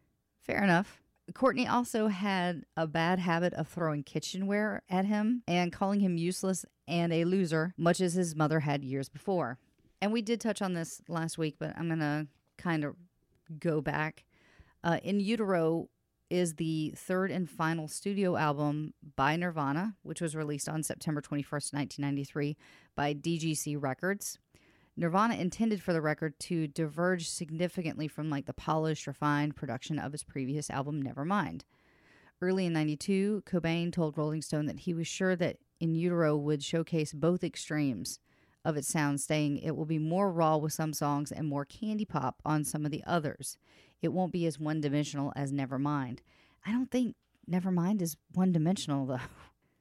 Fair 0.42 0.64
enough. 0.64 1.02
Courtney 1.34 1.68
also 1.68 2.08
had 2.08 2.66
a 2.76 2.88
bad 2.88 3.20
habit 3.20 3.54
of 3.54 3.68
throwing 3.68 4.04
kitchenware 4.04 4.82
at 4.90 5.06
him 5.06 5.44
and 5.48 5.72
calling 5.72 6.00
him 6.00 6.18
useless 6.18 6.66
and 6.88 7.14
a 7.14 7.26
loser, 7.26 7.74
much 7.78 8.02
as 8.02 8.14
his 8.14 8.36
mother 8.36 8.60
had 8.62 8.84
years 8.84 9.08
before. 9.08 9.58
And 10.02 10.12
we 10.12 10.22
did 10.22 10.42
touch 10.42 10.62
on 10.62 10.74
this 10.74 11.02
last 11.08 11.38
week, 11.38 11.56
but 11.60 11.74
I'm 11.78 11.88
going 11.88 12.00
to 12.00 12.28
kind 12.58 12.84
of 12.84 12.96
go 13.60 13.82
back. 13.82 14.26
Uh, 14.84 15.00
In 15.04 15.20
Utero 15.20 15.90
is 16.30 16.56
the 16.56 16.94
third 16.96 17.30
and 17.30 17.50
final 17.50 17.88
studio 17.88 18.36
album 18.36 18.94
by 19.16 19.36
Nirvana, 19.36 19.96
which 20.02 20.22
was 20.22 20.36
released 20.36 20.68
on 20.70 20.82
September 20.82 21.22
21st, 21.22 21.74
1993, 21.74 22.58
by 22.96 23.14
DGC 23.14 23.78
Records. 23.80 24.40
Nirvana 24.98 25.36
intended 25.36 25.82
for 25.82 25.94
the 25.94 26.02
record 26.02 26.38
to 26.40 26.68
diverge 26.68 27.30
significantly 27.30 28.08
from 28.08 28.30
like 28.30 28.46
the 28.46 28.54
polished, 28.54 29.08
refined 29.08 29.56
production 29.56 29.98
of 29.98 30.12
his 30.12 30.24
previous 30.24 30.70
album, 30.70 31.02
Nevermind. 31.02 31.62
Early 32.42 32.66
in 32.66 32.74
92, 32.74 33.44
Cobain 33.46 33.92
told 33.92 34.18
Rolling 34.18 34.42
Stone 34.42 34.66
that 34.66 34.80
he 34.80 34.94
was 34.94 35.08
sure 35.08 35.36
that 35.36 35.58
In 35.80 35.96
Utero 35.96 36.36
would 36.36 36.64
showcase 36.64 37.14
both 37.14 37.44
extremes 37.44 38.20
of 38.66 38.78
its 38.78 38.88
sound, 38.88 39.22
saying 39.22 39.58
it 39.58 39.76
will 39.76 39.86
be 39.86 40.00
more 40.00 40.32
raw 40.32 40.58
with 40.58 40.74
some 40.74 40.94
songs 40.94 41.32
and 41.32 41.48
more 41.48 41.66
candy 41.66 42.06
pop 42.06 42.42
on 42.46 42.64
some 42.64 42.86
of 42.86 42.92
the 42.92 43.04
others. 43.06 43.58
It 44.02 44.14
won't 44.14 44.34
be 44.34 44.46
as 44.46 44.60
one 44.60 44.82
dimensional 44.82 45.32
as 45.36 45.52
Nevermind. 45.52 46.20
I 46.66 46.72
don't 46.72 46.92
think 46.92 47.16
Nevermind 47.50 48.02
is 48.02 48.18
one 48.34 48.52
dimensional, 48.52 49.06
though. 49.06 49.20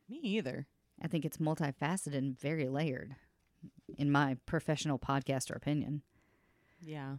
Me 0.08 0.18
either. 0.22 0.66
I 1.02 1.08
think 1.08 1.24
it's 1.24 1.38
multifaceted 1.38 2.16
and 2.16 2.38
very 2.38 2.68
layered, 2.68 3.16
in 3.98 4.10
my 4.10 4.36
professional 4.46 4.98
podcaster 4.98 5.54
opinion. 5.54 6.02
Yeah. 6.80 7.16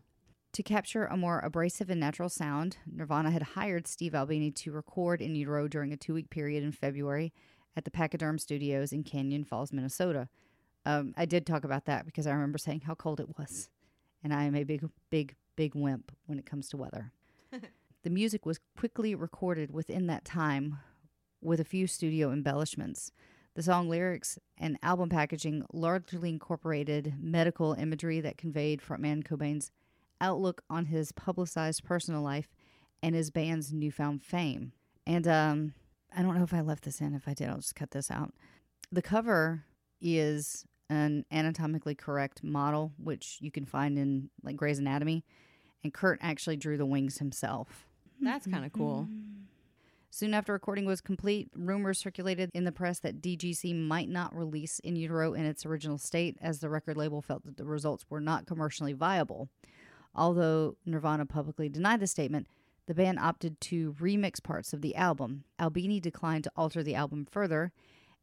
To 0.54 0.64
capture 0.64 1.06
a 1.06 1.16
more 1.16 1.40
abrasive 1.40 1.90
and 1.90 2.00
natural 2.00 2.28
sound, 2.28 2.78
Nirvana 2.86 3.32
had 3.32 3.42
hired 3.42 3.88
Steve 3.88 4.14
Albini 4.14 4.52
to 4.52 4.72
record 4.72 5.22
in 5.22 5.36
utero 5.36 5.68
during 5.68 5.94
a 5.94 5.98
two 5.98 6.14
week 6.14 6.30
period 6.30 6.64
in 6.64 6.72
February 6.72 7.32
at 7.78 7.86
the 7.86 7.92
Pachyderm 7.92 8.38
Studios 8.38 8.92
in 8.92 9.04
Cannon 9.04 9.46
Falls, 9.46 9.72
Minnesota. 9.72 10.28
Um, 10.86 11.14
I 11.16 11.26
did 11.26 11.46
talk 11.46 11.64
about 11.64 11.86
that 11.86 12.06
because 12.06 12.28
I 12.28 12.32
remember 12.32 12.58
saying 12.58 12.82
how 12.82 12.96
cold 12.96 13.20
it 13.20 13.38
was. 13.38 13.70
And 14.24 14.34
I 14.34 14.44
am 14.44 14.56
a 14.56 14.64
big, 14.64 14.88
big, 15.10 15.36
big 15.56 15.74
wimp 15.74 16.12
when 16.26 16.38
it 16.38 16.46
comes 16.46 16.68
to 16.70 16.78
weather. 16.78 17.12
the 18.04 18.10
music 18.10 18.46
was 18.46 18.60
quickly 18.78 19.16
recorded 19.16 19.72
within 19.72 20.08
that 20.08 20.26
time 20.26 20.80
with 21.42 21.60
a 21.60 21.66
few 21.66 21.88
studio 21.88 22.32
embellishments. 22.32 23.12
The 23.53 23.63
song 23.63 23.89
lyrics 23.89 24.39
and 24.58 24.77
album 24.81 25.10
packaging 25.10 25.65
largely 25.74 26.29
incorporated 26.29 27.15
medical 27.20 27.74
imagery 27.74 28.22
that 28.22 28.38
conveyed 28.38 28.81
frontman 28.81 29.24
Cobain's 29.27 29.72
outlook 30.22 30.62
on 30.70 30.86
his 30.86 31.12
publicized 31.12 31.84
personal 31.84 32.22
life 32.22 32.48
and 33.03 33.13
his 33.13 33.29
band's 33.29 33.74
newfound 33.74 34.24
fame. 34.24 34.72
And 35.05 35.27
um, 35.27 35.74
I 36.15 36.22
don't 36.22 36.36
know 36.36 36.43
if 36.43 36.53
I 36.53 36.62
left 36.62 36.86
this 36.86 37.01
in. 37.01 37.13
If 37.13 37.27
I 37.27 37.34
did, 37.34 37.50
I'll 37.50 37.58
just 37.58 37.75
cut 37.75 37.91
this 37.91 38.10
out. 38.10 38.34
The 38.91 39.01
cover 39.01 39.65
is 40.00 40.65
an 40.89 41.25
anatomically 41.31 41.96
correct 41.96 42.43
model, 42.43 42.93
which 42.98 43.38
you 43.41 43.51
can 43.51 43.65
find 43.65 43.98
in 43.98 44.29
like 44.43 44.55
Grey's 44.55 44.79
Anatomy. 44.79 45.25
And 45.84 45.93
Kurt 45.93 46.20
actually 46.22 46.58
drew 46.58 46.77
the 46.77 46.86
wings 46.86 47.17
himself. 47.17 47.88
That's 48.22 48.46
kind 48.46 48.63
of 48.65 48.72
cool. 48.72 49.08
Soon 50.13 50.34
after 50.34 50.51
recording 50.51 50.86
was 50.86 51.00
complete, 51.00 51.50
rumors 51.56 51.98
circulated 51.98 52.50
in 52.53 52.65
the 52.65 52.72
press 52.74 53.00
that 53.00 53.22
DGC 53.22 53.74
might 53.74 54.10
not 54.10 54.36
release 54.36 54.80
In 54.80 54.98
Utero 54.98 55.34
in 55.34 55.46
its 55.46 55.65
original 55.65 55.98
state, 55.98 56.38
as 56.41 56.60
the 56.60 56.70
record 56.70 56.98
label 56.98 57.22
felt 57.22 57.46
that 57.46 57.56
the 57.56 57.63
results 57.63 58.06
were 58.10 58.20
not 58.20 58.46
commercially 58.46 58.91
viable. 58.91 59.48
Although 60.13 60.75
Nirvana 60.86 61.25
publicly 61.25 61.70
denied 61.70 62.01
the 62.01 62.08
statement, 62.08 62.48
the 62.88 62.94
band 62.94 63.20
opted 63.20 63.62
to 63.62 63.94
remix 63.94 64.44
parts 64.44 64.74
of 64.74 64.82
the 64.82 64.98
album. 64.98 65.46
Albini 65.58 66.01
declined 66.01 66.44
to 66.44 66.51
alter 66.58 66.84
the 66.84 66.96
album 66.96 67.25
further, 67.32 67.72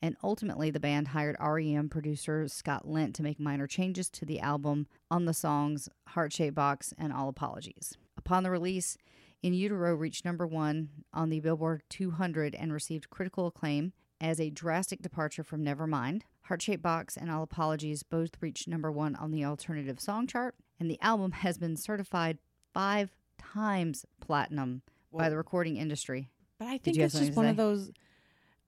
and 0.02 0.14
ultimately 0.22 0.70
the 0.70 0.78
band 0.78 1.08
hired 1.08 1.36
REM 1.40 1.88
producer 1.88 2.46
Scott 2.48 2.86
Litt 2.86 3.14
to 3.14 3.22
make 3.22 3.40
minor 3.40 3.66
changes 3.66 4.10
to 4.10 4.26
the 4.26 4.40
album 4.40 4.88
on 5.10 5.24
the 5.24 5.32
songs 5.32 5.88
Heart 6.08 6.34
Shaped 6.34 6.54
Box 6.54 6.92
and 6.98 7.14
All 7.14 7.30
Apologies. 7.30 7.96
Upon 8.18 8.42
the 8.42 8.50
release, 8.50 8.98
In 9.42 9.54
Utero 9.54 9.94
reached 9.94 10.24
number 10.24 10.46
one 10.46 10.88
on 11.12 11.30
the 11.30 11.40
Billboard 11.40 11.82
200 11.90 12.54
and 12.54 12.72
received 12.72 13.10
critical 13.10 13.46
acclaim 13.46 13.92
as 14.20 14.40
a 14.40 14.50
drastic 14.50 15.00
departure 15.00 15.44
from 15.44 15.64
Nevermind. 15.64 16.22
Heart 16.42 16.62
Shaped 16.62 16.82
Box 16.82 17.16
and 17.16 17.30
All 17.30 17.42
Apologies 17.42 18.02
both 18.02 18.30
reached 18.40 18.66
number 18.66 18.90
one 18.90 19.14
on 19.14 19.30
the 19.30 19.44
alternative 19.44 20.00
song 20.00 20.26
chart, 20.26 20.56
and 20.80 20.90
the 20.90 21.00
album 21.00 21.32
has 21.32 21.56
been 21.56 21.76
certified 21.76 22.38
five 22.74 23.10
times 23.38 24.04
platinum 24.20 24.82
by 25.12 25.28
the 25.28 25.36
recording 25.36 25.76
industry. 25.76 26.28
But 26.58 26.68
I 26.68 26.78
think 26.78 26.98
it's 26.98 27.14
just 27.14 27.34
one 27.34 27.46
say? 27.46 27.50
of 27.50 27.56
those. 27.56 27.92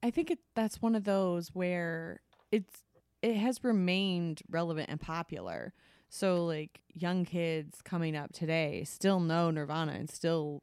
I 0.01 0.09
think 0.09 0.31
it, 0.31 0.39
that's 0.55 0.81
one 0.81 0.95
of 0.95 1.03
those 1.03 1.49
where 1.49 2.21
it's 2.51 2.81
it 3.21 3.35
has 3.35 3.63
remained 3.63 4.41
relevant 4.49 4.89
and 4.89 4.99
popular. 4.99 5.73
So 6.13 6.45
like 6.45 6.81
young 6.93 7.23
kids 7.23 7.81
coming 7.81 8.17
up 8.17 8.33
today 8.33 8.83
still 8.83 9.21
know 9.21 9.49
Nirvana 9.49 9.93
and 9.93 10.09
still 10.09 10.61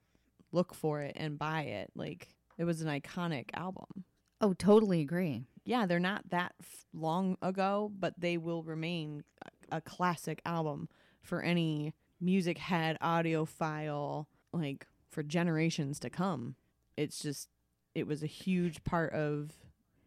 look 0.53 0.75
for 0.75 1.01
it 1.01 1.15
and 1.17 1.39
buy 1.39 1.63
it. 1.63 1.91
Like 1.97 2.29
it 2.59 2.65
was 2.65 2.83
an 2.83 2.89
iconic 2.89 3.47
album. 3.55 4.05
Oh, 4.43 4.53
totally 4.53 5.01
agree. 5.01 5.47
Yeah, 5.65 5.87
they're 5.87 5.99
not 5.99 6.29
that 6.29 6.53
f- 6.61 6.85
long 6.93 7.39
ago, 7.41 7.91
but 7.99 8.13
they 8.19 8.37
will 8.37 8.63
remain 8.63 9.25
a, 9.73 9.79
a 9.79 9.81
classic 9.81 10.43
album 10.45 10.91
for 11.23 11.41
any 11.41 11.95
music 12.21 12.59
head, 12.59 12.99
audiophile, 13.03 14.27
like 14.53 14.87
for 15.11 15.23
generations 15.23 15.99
to 16.01 16.11
come. 16.11 16.57
It's 16.99 17.21
just, 17.21 17.49
it 17.95 18.07
was 18.07 18.23
a 18.23 18.27
huge 18.27 18.85
part 18.85 19.15
of 19.15 19.53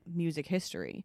music 0.06 0.48
history. 0.48 1.04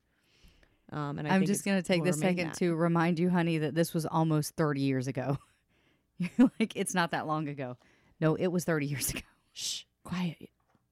Um, 0.93 1.19
and 1.19 1.27
I 1.27 1.35
I'm 1.35 1.41
think 1.41 1.49
just 1.49 1.65
going 1.65 1.81
to 1.81 1.87
take 1.87 2.05
this 2.05 2.21
second 2.21 2.49
that. 2.49 2.55
to 2.59 2.75
remind 2.75 3.19
you, 3.19 3.29
honey, 3.31 3.59
that 3.59 3.75
this 3.75 3.93
was 3.93 4.07
almost 4.07 4.55
30 4.57 4.81
years 4.83 5.09
ago. 5.09 5.39
You're 6.19 6.51
like, 6.61 6.77
it's 6.77 6.95
not 6.95 7.11
that 7.11 7.27
long 7.27 7.49
ago. 7.49 7.77
No, 8.21 8.35
it 8.37 8.47
was 8.49 8.65
30 8.65 8.87
years 8.87 9.11
ago. 9.11 9.21
Shh, 9.53 9.83
quiet, 10.05 10.49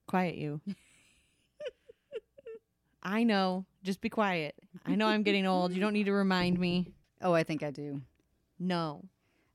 quiet 0.07 0.35
you. 0.35 0.59
I 3.03 3.23
know. 3.23 3.65
Just 3.83 4.01
be 4.01 4.09
quiet. 4.09 4.55
I 4.85 4.95
know 4.95 5.07
I'm 5.07 5.23
getting 5.23 5.45
old. 5.45 5.73
You 5.73 5.79
don't 5.79 5.93
need 5.93 6.05
to 6.05 6.11
remind 6.13 6.59
me. 6.59 6.91
Oh, 7.21 7.33
I 7.33 7.43
think 7.43 7.61
I 7.63 7.71
do. 7.71 8.01
No, 8.59 9.03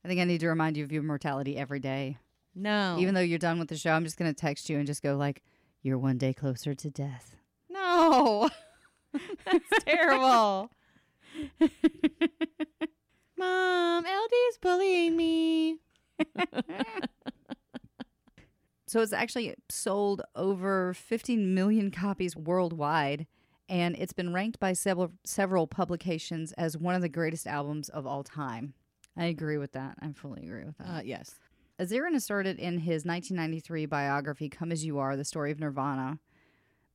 I 0.05 0.07
think 0.07 0.21
I 0.21 0.23
need 0.23 0.39
to 0.41 0.47
remind 0.47 0.77
you 0.77 0.83
of 0.83 0.91
your 0.91 1.03
mortality 1.03 1.57
every 1.57 1.79
day. 1.79 2.17
no. 2.55 2.95
Even 2.99 3.13
though 3.13 3.21
you're 3.21 3.39
done 3.39 3.59
with 3.59 3.67
the 3.67 3.77
show, 3.77 3.91
I'm 3.91 4.03
just 4.05 4.17
going 4.17 4.33
to 4.33 4.39
text 4.39 4.69
you 4.69 4.77
and 4.77 4.87
just 4.87 5.03
go 5.03 5.15
like, 5.17 5.41
you're 5.81 5.97
one 5.97 6.17
day 6.17 6.33
closer 6.33 6.73
to 6.73 6.89
death. 6.89 7.35
No. 7.69 8.49
That's 9.45 9.83
terrible. 9.85 10.69
Mom, 13.37 14.05
LD's 14.05 14.57
bullying 14.61 15.17
me. 15.17 15.79
So 18.91 18.99
it's 18.99 19.13
actually 19.13 19.55
sold 19.69 20.21
over 20.35 20.93
15 20.93 21.55
million 21.55 21.91
copies 21.91 22.35
worldwide, 22.35 23.25
and 23.69 23.95
it's 23.97 24.11
been 24.11 24.33
ranked 24.33 24.59
by 24.59 24.73
several 24.73 25.13
several 25.23 25.65
publications 25.65 26.51
as 26.57 26.77
one 26.77 26.93
of 26.93 27.01
the 27.01 27.07
greatest 27.07 27.47
albums 27.47 27.87
of 27.87 28.05
all 28.05 28.21
time. 28.21 28.73
I 29.15 29.27
agree 29.27 29.57
with 29.57 29.71
that. 29.71 29.95
I 30.01 30.11
fully 30.11 30.43
agree 30.43 30.65
with 30.65 30.77
that. 30.79 30.87
Uh, 30.89 31.01
yes. 31.05 31.35
Azerrad 31.79 32.13
asserted 32.15 32.59
in 32.59 32.79
his 32.79 33.05
1993 33.05 33.85
biography, 33.85 34.49
Come 34.49 34.73
As 34.73 34.83
You 34.83 34.99
Are, 34.99 35.15
The 35.15 35.23
Story 35.23 35.51
of 35.51 35.59
Nirvana, 35.61 36.19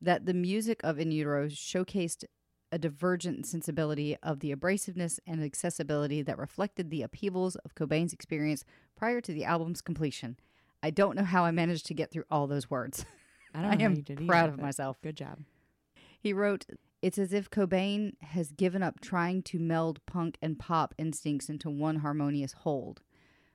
that 0.01 0.27
the 0.27 0.35
music 0.35 0.81
of 0.85 0.99
In 0.99 1.11
Utero 1.11 1.49
showcased 1.49 2.25
a 2.73 2.79
divergent 2.79 3.47
sensibility 3.47 4.17
of 4.23 4.41
the 4.41 4.55
abrasiveness 4.55 5.19
and 5.27 5.43
accessibility 5.43 6.23
that 6.23 6.39
reflected 6.39 6.91
the 6.91 7.03
upheavals 7.03 7.57
of 7.57 7.75
Cobain's 7.75 8.13
experience 8.13 8.65
prior 8.97 9.21
to 9.21 9.33
the 9.33 9.45
album's 9.45 9.81
completion. 9.81 10.37
I 10.83 10.91
don't 10.91 11.17
know 11.17 11.25
how 11.25 11.45
I 11.45 11.53
managed 11.53 11.87
to 11.87 11.95
get 11.95 12.11
through 12.11 12.25
all 12.31 12.47
those 12.47 12.71
words. 12.71 13.05
I 13.55 13.63
don't 13.63 13.81
I 13.81 13.85
am 13.85 13.97
you 13.97 14.03
did 14.03 14.21
either, 14.21 14.27
proud 14.27 14.49
of 14.51 14.61
myself. 14.61 15.01
Good 15.01 15.17
job. 15.17 15.39
He 16.21 16.33
wrote, 16.33 16.67
It's 17.01 17.19
as 17.19 17.33
if 17.33 17.51
Cobain 17.51 18.13
has 18.21 18.53
given 18.53 18.83
up 18.83 19.01
trying 19.01 19.43
to 19.45 19.59
meld 19.59 20.05
punk 20.07 20.37
and 20.43 20.59
pop 20.59 20.95
instincts 20.99 21.49
into 21.49 21.71
one 21.71 21.97
harmonious 21.97 22.53
hold. 22.53 23.03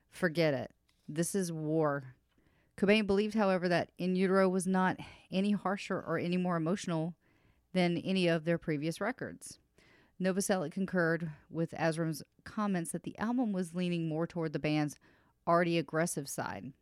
Forget 0.10 0.53
it. 0.53 0.71
This 1.07 1.36
is 1.36 1.51
war. 1.51 2.15
Cobain 2.78 3.06
believed, 3.06 3.36
however, 3.36 3.70
that 3.70 3.92
In 3.98 4.16
Utero 4.16 4.50
was 4.50 4.66
not 4.66 4.98
any 5.32 5.51
harsher 5.51 6.00
or 6.00 6.18
any 6.18 6.38
more 6.38 6.56
emotional 6.56 7.13
than 7.74 7.98
any 7.98 8.28
of 8.28 8.46
their 8.46 8.58
previous 8.58 9.00
records. 9.00 9.60
Novoselic 10.20 10.72
concurred 10.72 11.32
with 11.50 11.74
Azerrad's 11.74 12.24
comments 12.44 12.92
that 12.92 13.04
the 13.04 13.18
album 13.18 13.51
was 13.54 13.74
leaning 13.74 14.08
more 14.08 14.28
toward 14.28 14.54
the 14.54 14.60
band's 14.60 15.00
already 15.48 15.78
aggressive 15.78 16.30
side. 16.30 16.74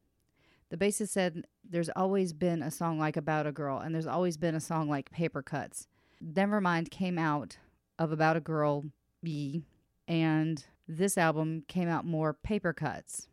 The 0.69 0.77
bassist 0.77 1.09
said, 1.09 1.45
There's 1.67 1.89
always 1.95 2.33
been 2.33 2.61
a 2.61 2.71
song 2.71 2.99
like 2.99 3.17
About 3.17 3.47
a 3.47 3.51
Girl, 3.51 3.79
and 3.79 3.93
there's 3.93 4.07
always 4.07 4.37
been 4.37 4.55
a 4.55 4.59
song 4.59 4.89
like 4.89 5.11
Paper 5.11 5.41
Cuts. 5.41 5.87
Nevermind 6.23 6.91
came 6.91 7.17
out 7.17 7.57
of 7.97 8.11
About 8.11 8.37
a 8.37 8.41
Girl 8.41 8.85
B, 9.23 9.63
and 10.07 10.63
this 10.87 11.17
album 11.17 11.63
came 11.67 11.87
out 11.87 12.05
more 12.05 12.33
Paper 12.33 12.73
Cuts. 12.73 13.27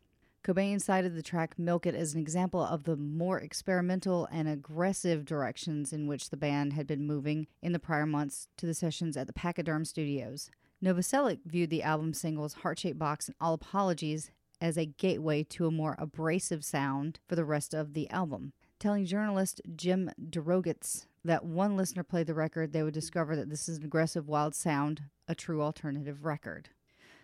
Cobain 0.46 0.80
cited 0.80 1.16
the 1.16 1.24
track 1.24 1.58
Milk 1.58 1.86
It 1.86 1.96
as 1.96 2.14
an 2.14 2.20
example 2.20 2.62
of 2.62 2.84
the 2.84 2.94
more 2.94 3.40
experimental 3.40 4.28
and 4.30 4.46
aggressive 4.46 5.24
directions 5.24 5.92
in 5.92 6.06
which 6.06 6.30
the 6.30 6.36
band 6.36 6.74
had 6.74 6.86
been 6.86 7.04
moving 7.04 7.48
in 7.62 7.72
the 7.72 7.80
prior 7.80 8.06
months 8.06 8.46
to 8.58 8.64
the 8.64 8.72
sessions 8.72 9.16
at 9.16 9.26
the 9.26 9.32
Pachyderm 9.32 9.84
Studios. 9.84 10.48
Novoselic 10.80 11.40
viewed 11.44 11.70
the 11.70 11.82
album 11.82 12.14
singles 12.14 12.54
Heart 12.54 12.78
Shaped 12.78 12.96
Box 12.96 13.26
and 13.26 13.34
All 13.40 13.54
Apologies 13.54 14.30
as 14.60 14.76
a 14.76 14.86
gateway 14.86 15.42
to 15.42 15.66
a 15.66 15.72
more 15.72 15.96
abrasive 15.98 16.64
sound 16.64 17.18
for 17.26 17.34
the 17.34 17.44
rest 17.44 17.74
of 17.74 17.94
the 17.94 18.08
album. 18.10 18.52
Telling 18.78 19.04
journalist 19.04 19.60
Jim 19.74 20.12
DeRogatis 20.30 21.06
that 21.24 21.44
one 21.44 21.76
listener 21.76 22.04
played 22.04 22.28
the 22.28 22.34
record, 22.34 22.72
they 22.72 22.84
would 22.84 22.94
discover 22.94 23.34
that 23.34 23.50
this 23.50 23.68
is 23.68 23.78
an 23.78 23.84
aggressive, 23.84 24.28
wild 24.28 24.54
sound, 24.54 25.02
a 25.26 25.34
true 25.34 25.60
alternative 25.60 26.24
record. 26.24 26.68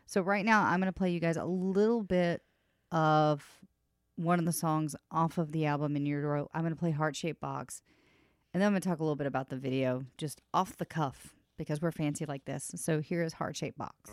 So, 0.07 0.23
right 0.23 0.45
now, 0.45 0.65
I'm 0.65 0.81
going 0.81 0.93
to 0.93 0.99
play 0.99 1.11
you 1.11 1.21
guys 1.21 1.37
a 1.37 1.45
little 1.45 2.03
bit 2.03 2.43
of 2.93 3.45
one 4.17 4.39
of 4.39 4.45
the 4.45 4.53
songs 4.53 4.95
off 5.11 5.39
of 5.39 5.51
the 5.51 5.67
album 5.67 5.97
in 5.97 6.07
Utero. 6.07 6.49
I'm 6.55 6.61
going 6.61 6.73
to 6.73 6.79
play 6.79 6.93
Heart 6.93 7.17
Shaped 7.17 7.41
Box. 7.41 7.83
And 8.55 8.61
then 8.61 8.69
I'm 8.69 8.73
going 8.75 8.83
to 8.83 8.89
talk 8.89 9.01
a 9.01 9.03
little 9.03 9.17
bit 9.17 9.27
about 9.27 9.49
the 9.49 9.57
video, 9.57 10.05
just 10.19 10.41
off 10.53 10.77
the 10.77 10.85
cuff, 10.85 11.35
because 11.57 11.81
we're 11.81 11.91
fancy 11.91 12.27
like 12.27 12.45
this. 12.45 12.71
So 12.77 13.01
here 13.01 13.23
is 13.23 13.33
Heart 13.33 13.57
Shaped 13.57 13.79
Box. 13.79 14.11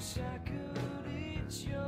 Wish 0.00 0.16
I 0.24 0.38
could 0.48 1.12
eat 1.12 1.68
your 1.68 1.79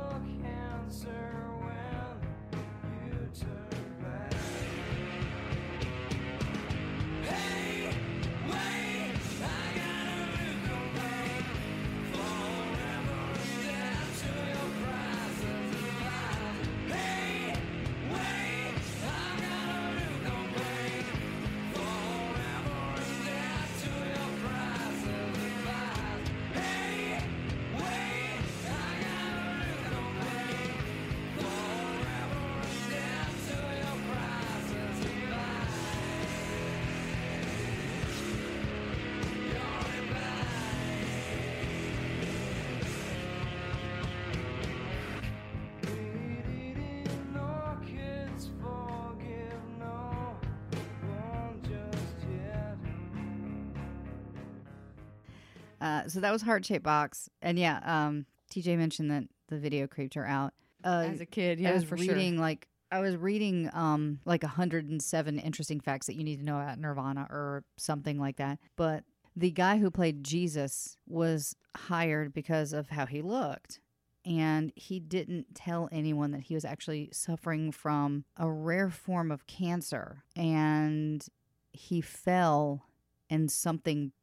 So 56.07 56.19
that 56.19 56.31
was 56.31 56.41
Heart 56.41 56.65
Shaped 56.65 56.83
Box. 56.83 57.29
And 57.41 57.57
yeah, 57.57 57.79
um, 57.83 58.25
TJ 58.51 58.77
mentioned 58.77 59.11
that 59.11 59.23
the 59.49 59.57
video 59.57 59.87
creeped 59.87 60.13
her 60.15 60.25
out. 60.25 60.53
Uh, 60.83 61.07
As 61.11 61.21
a 61.21 61.25
kid, 61.25 61.59
yeah, 61.59 61.71
I 61.71 61.73
was 61.73 61.83
for 61.83 61.95
reading 61.95 62.33
sure. 62.33 62.41
like 62.41 62.67
I 62.91 62.99
was 62.99 63.15
reading 63.15 63.69
um 63.73 64.19
like 64.25 64.43
107 64.43 65.39
interesting 65.39 65.79
facts 65.79 66.07
that 66.07 66.15
you 66.15 66.23
need 66.23 66.37
to 66.37 66.45
know 66.45 66.59
about 66.59 66.79
Nirvana 66.79 67.27
or 67.29 67.63
something 67.77 68.19
like 68.19 68.37
that. 68.37 68.59
But 68.75 69.03
the 69.35 69.51
guy 69.51 69.77
who 69.77 69.89
played 69.89 70.23
Jesus 70.23 70.97
was 71.07 71.55
hired 71.75 72.33
because 72.33 72.73
of 72.73 72.89
how 72.89 73.05
he 73.05 73.21
looked. 73.21 73.79
And 74.25 74.71
he 74.75 74.99
didn't 75.01 75.53
tell 75.53 75.89
anyone 75.91 76.31
that 76.31 76.43
he 76.43 76.53
was 76.53 76.63
actually 76.63 77.09
suffering 77.11 77.71
from 77.73 78.23
a 78.37 78.49
rare 78.49 78.89
form 78.89 79.31
of 79.31 79.47
cancer. 79.47 80.23
And 80.35 81.25
he 81.73 81.99
fell 81.99 82.85
and 83.29 83.51
something 83.51 84.13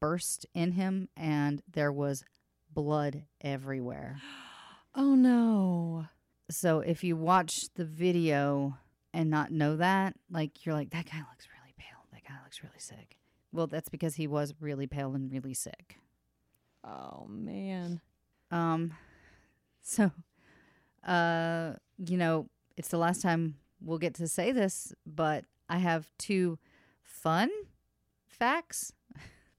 burst 0.00 0.46
in 0.54 0.72
him 0.72 1.08
and 1.16 1.62
there 1.70 1.92
was 1.92 2.24
blood 2.72 3.24
everywhere. 3.40 4.18
Oh 4.98 5.14
no. 5.14 6.06
So 6.50 6.80
if 6.80 7.04
you 7.04 7.16
watch 7.16 7.68
the 7.74 7.84
video 7.84 8.78
and 9.12 9.28
not 9.28 9.52
know 9.52 9.76
that, 9.76 10.14
like 10.30 10.64
you're 10.64 10.74
like, 10.74 10.88
that 10.88 11.04
guy 11.04 11.18
looks 11.18 11.46
really 11.54 11.74
pale. 11.76 12.06
That 12.14 12.24
guy 12.24 12.36
looks 12.42 12.62
really 12.62 12.78
sick. 12.78 13.18
Well, 13.52 13.66
that's 13.66 13.90
because 13.90 14.14
he 14.14 14.26
was 14.26 14.54
really 14.58 14.86
pale 14.86 15.14
and 15.14 15.30
really 15.30 15.52
sick. 15.52 15.98
Oh 16.82 17.26
man. 17.28 18.00
Um, 18.50 18.94
so, 19.82 20.10
uh, 21.06 21.74
you 21.98 22.16
know, 22.16 22.48
it's 22.76 22.88
the 22.88 22.98
last 22.98 23.20
time 23.20 23.56
we'll 23.82 23.98
get 23.98 24.14
to 24.14 24.28
say 24.28 24.52
this, 24.52 24.94
but 25.04 25.44
I 25.68 25.78
have 25.78 26.10
two 26.18 26.58
fun 27.02 27.50
facts. 28.26 28.92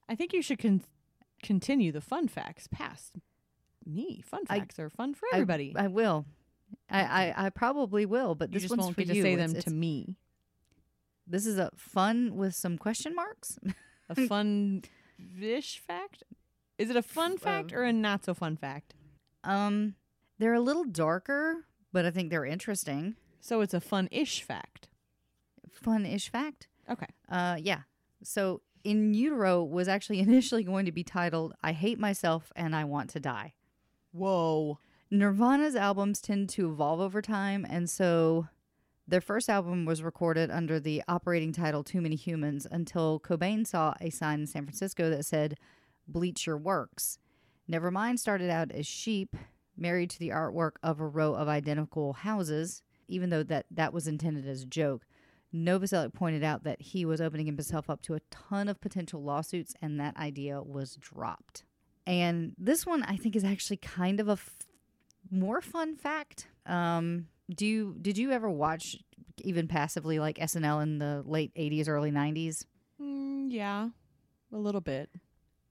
I 0.10 0.16
think 0.16 0.34
you 0.34 0.42
should 0.42 0.60
con- 0.60 0.84
continue 1.44 1.92
the 1.92 2.02
fun 2.02 2.28
facts 2.28 2.68
past 2.72 3.14
me. 3.86 4.22
Fun 4.26 4.42
I- 4.50 4.60
facts 4.60 4.80
are 4.80 4.90
fun 4.90 5.14
for 5.14 5.28
everybody. 5.34 5.74
I, 5.76 5.88
will. 5.88 6.26
I, 6.90 7.02
I, 7.04 7.46
I 7.46 7.50
probably 7.50 8.06
will, 8.06 8.36
but 8.36 8.50
you 8.50 8.54
this 8.54 8.64
just 8.64 8.72
one's 8.72 8.84
won't 8.84 8.96
for 8.96 9.02
get 9.02 9.10
to 9.10 9.16
you. 9.16 9.22
say 9.24 9.34
It's- 9.34 9.48
them 9.50 9.58
it's- 9.58 9.64
to 9.66 9.72
me. 9.78 10.16
This 11.30 11.46
is 11.46 11.58
a 11.58 11.70
fun 11.76 12.38
with 12.38 12.56
some 12.56 12.78
question 12.78 13.14
marks. 13.14 13.60
A 14.08 14.16
fun 14.28 14.84
ish 15.42 15.80
fact? 15.80 16.24
Is 16.78 16.90
it 16.90 16.96
a 16.96 17.02
fun 17.02 17.38
fact 17.38 17.74
uh, 17.74 17.78
or 17.78 17.84
a 17.84 17.92
not 17.92 18.24
so 18.24 18.34
fun 18.34 18.56
fact? 18.56 18.94
Um, 19.44 19.96
they're 20.40 20.54
a 20.54 20.62
little 20.62 20.86
darker, 20.86 21.66
but 21.92 22.06
I 22.06 22.12
think 22.12 22.30
they're 22.30 22.46
interesting. 22.46 23.16
So 23.42 23.60
it's 23.60 23.74
a 23.74 23.82
fun 23.82 24.08
ish 24.12 24.42
fact. 24.42 24.88
Fun-ish 25.74 26.30
fact. 26.30 26.68
Okay. 26.90 27.08
Uh, 27.30 27.58
yeah. 27.60 27.82
So 28.24 28.62
in 28.88 29.14
utero 29.14 29.64
was 29.64 29.88
actually 29.88 30.20
initially 30.28 30.64
going 30.64 30.86
to 30.86 30.92
be 30.92 31.04
titled 31.04 31.54
"I 31.62 31.74
Hate 31.74 32.00
Myself 32.00 32.52
and 32.56 32.76
I 32.76 32.86
Want 32.86 33.10
to 33.12 33.20
Die." 33.20 33.54
Whoa. 34.12 34.80
Nirvana's 35.10 35.76
albums 35.76 36.20
tend 36.20 36.50
to 36.50 36.70
evolve 36.70 37.00
over 37.00 37.22
time, 37.22 37.66
and 37.70 37.90
so 37.90 38.48
their 39.08 39.22
first 39.22 39.50
album 39.50 39.86
was 39.86 40.04
recorded 40.04 40.52
under 40.52 40.82
the 40.82 41.02
operating 41.08 41.54
title 41.54 41.82
Too 41.84 42.02
Many 42.02 42.16
Humans 42.16 42.68
until 42.70 43.20
Cobain 43.22 43.66
saw 43.66 43.94
a 44.02 44.10
sign 44.10 44.42
in 44.42 44.48
San 44.48 44.64
Francisco 44.66 45.10
that 45.10 45.26
said 45.26 45.58
Bleach 46.08 46.46
Your 46.46 46.58
Works. 46.58 47.20
Nevermind 47.72 48.20
started 48.20 48.50
out 48.50 48.72
as 48.72 48.86
sheep, 48.86 49.36
married 49.78 50.10
to 50.10 50.20
the 50.20 50.30
artwork 50.30 50.74
of 50.84 51.00
a 51.00 51.08
row 51.08 51.34
of 51.34 51.48
identical 51.48 52.14
houses, 52.14 52.82
even 53.08 53.30
though 53.30 53.44
that, 53.44 53.66
that 53.72 53.94
was 53.94 54.08
intended 54.08 54.46
as 54.46 54.64
a 54.64 54.66
joke. 54.66 55.06
Novoselic 55.54 56.14
pointed 56.14 56.44
out 56.44 56.64
that 56.64 56.82
he 56.82 57.06
was 57.06 57.22
opening 57.22 57.46
himself 57.46 57.90
up 57.90 58.02
to 58.04 58.16
a 58.16 58.20
ton 58.32 58.68
of 58.68 58.82
potential 58.82 59.24
lawsuits, 59.24 59.74
and 59.82 60.00
that 60.00 60.18
idea 60.18 60.62
was 60.62 60.96
dropped. 60.98 61.64
And 62.06 62.54
this 62.58 62.86
one, 62.86 63.04
I 63.04 63.18
think, 63.18 63.36
is 63.36 63.44
actually 63.44 63.78
kind 63.78 64.20
of 64.20 64.30
a 64.30 64.34
f- 64.34 64.56
more 65.32 65.62
fun 65.62 65.96
fact. 65.96 66.48
Um, 66.66 67.28
do 67.54 67.66
you 67.66 67.96
did 68.02 68.18
you 68.18 68.32
ever 68.32 68.50
watch 68.50 68.98
even 69.40 69.68
passively 69.68 70.20
like 70.20 70.38
SNL 70.38 70.84
in 70.84 71.00
the 71.00 71.24
late 71.26 71.54
'80s, 71.56 71.88
early 71.88 72.12
'90s? 72.12 72.66
Mm, 73.02 73.48
yeah. 73.52 73.90
A 74.54 74.58
little 74.58 74.82
bit. 74.82 75.10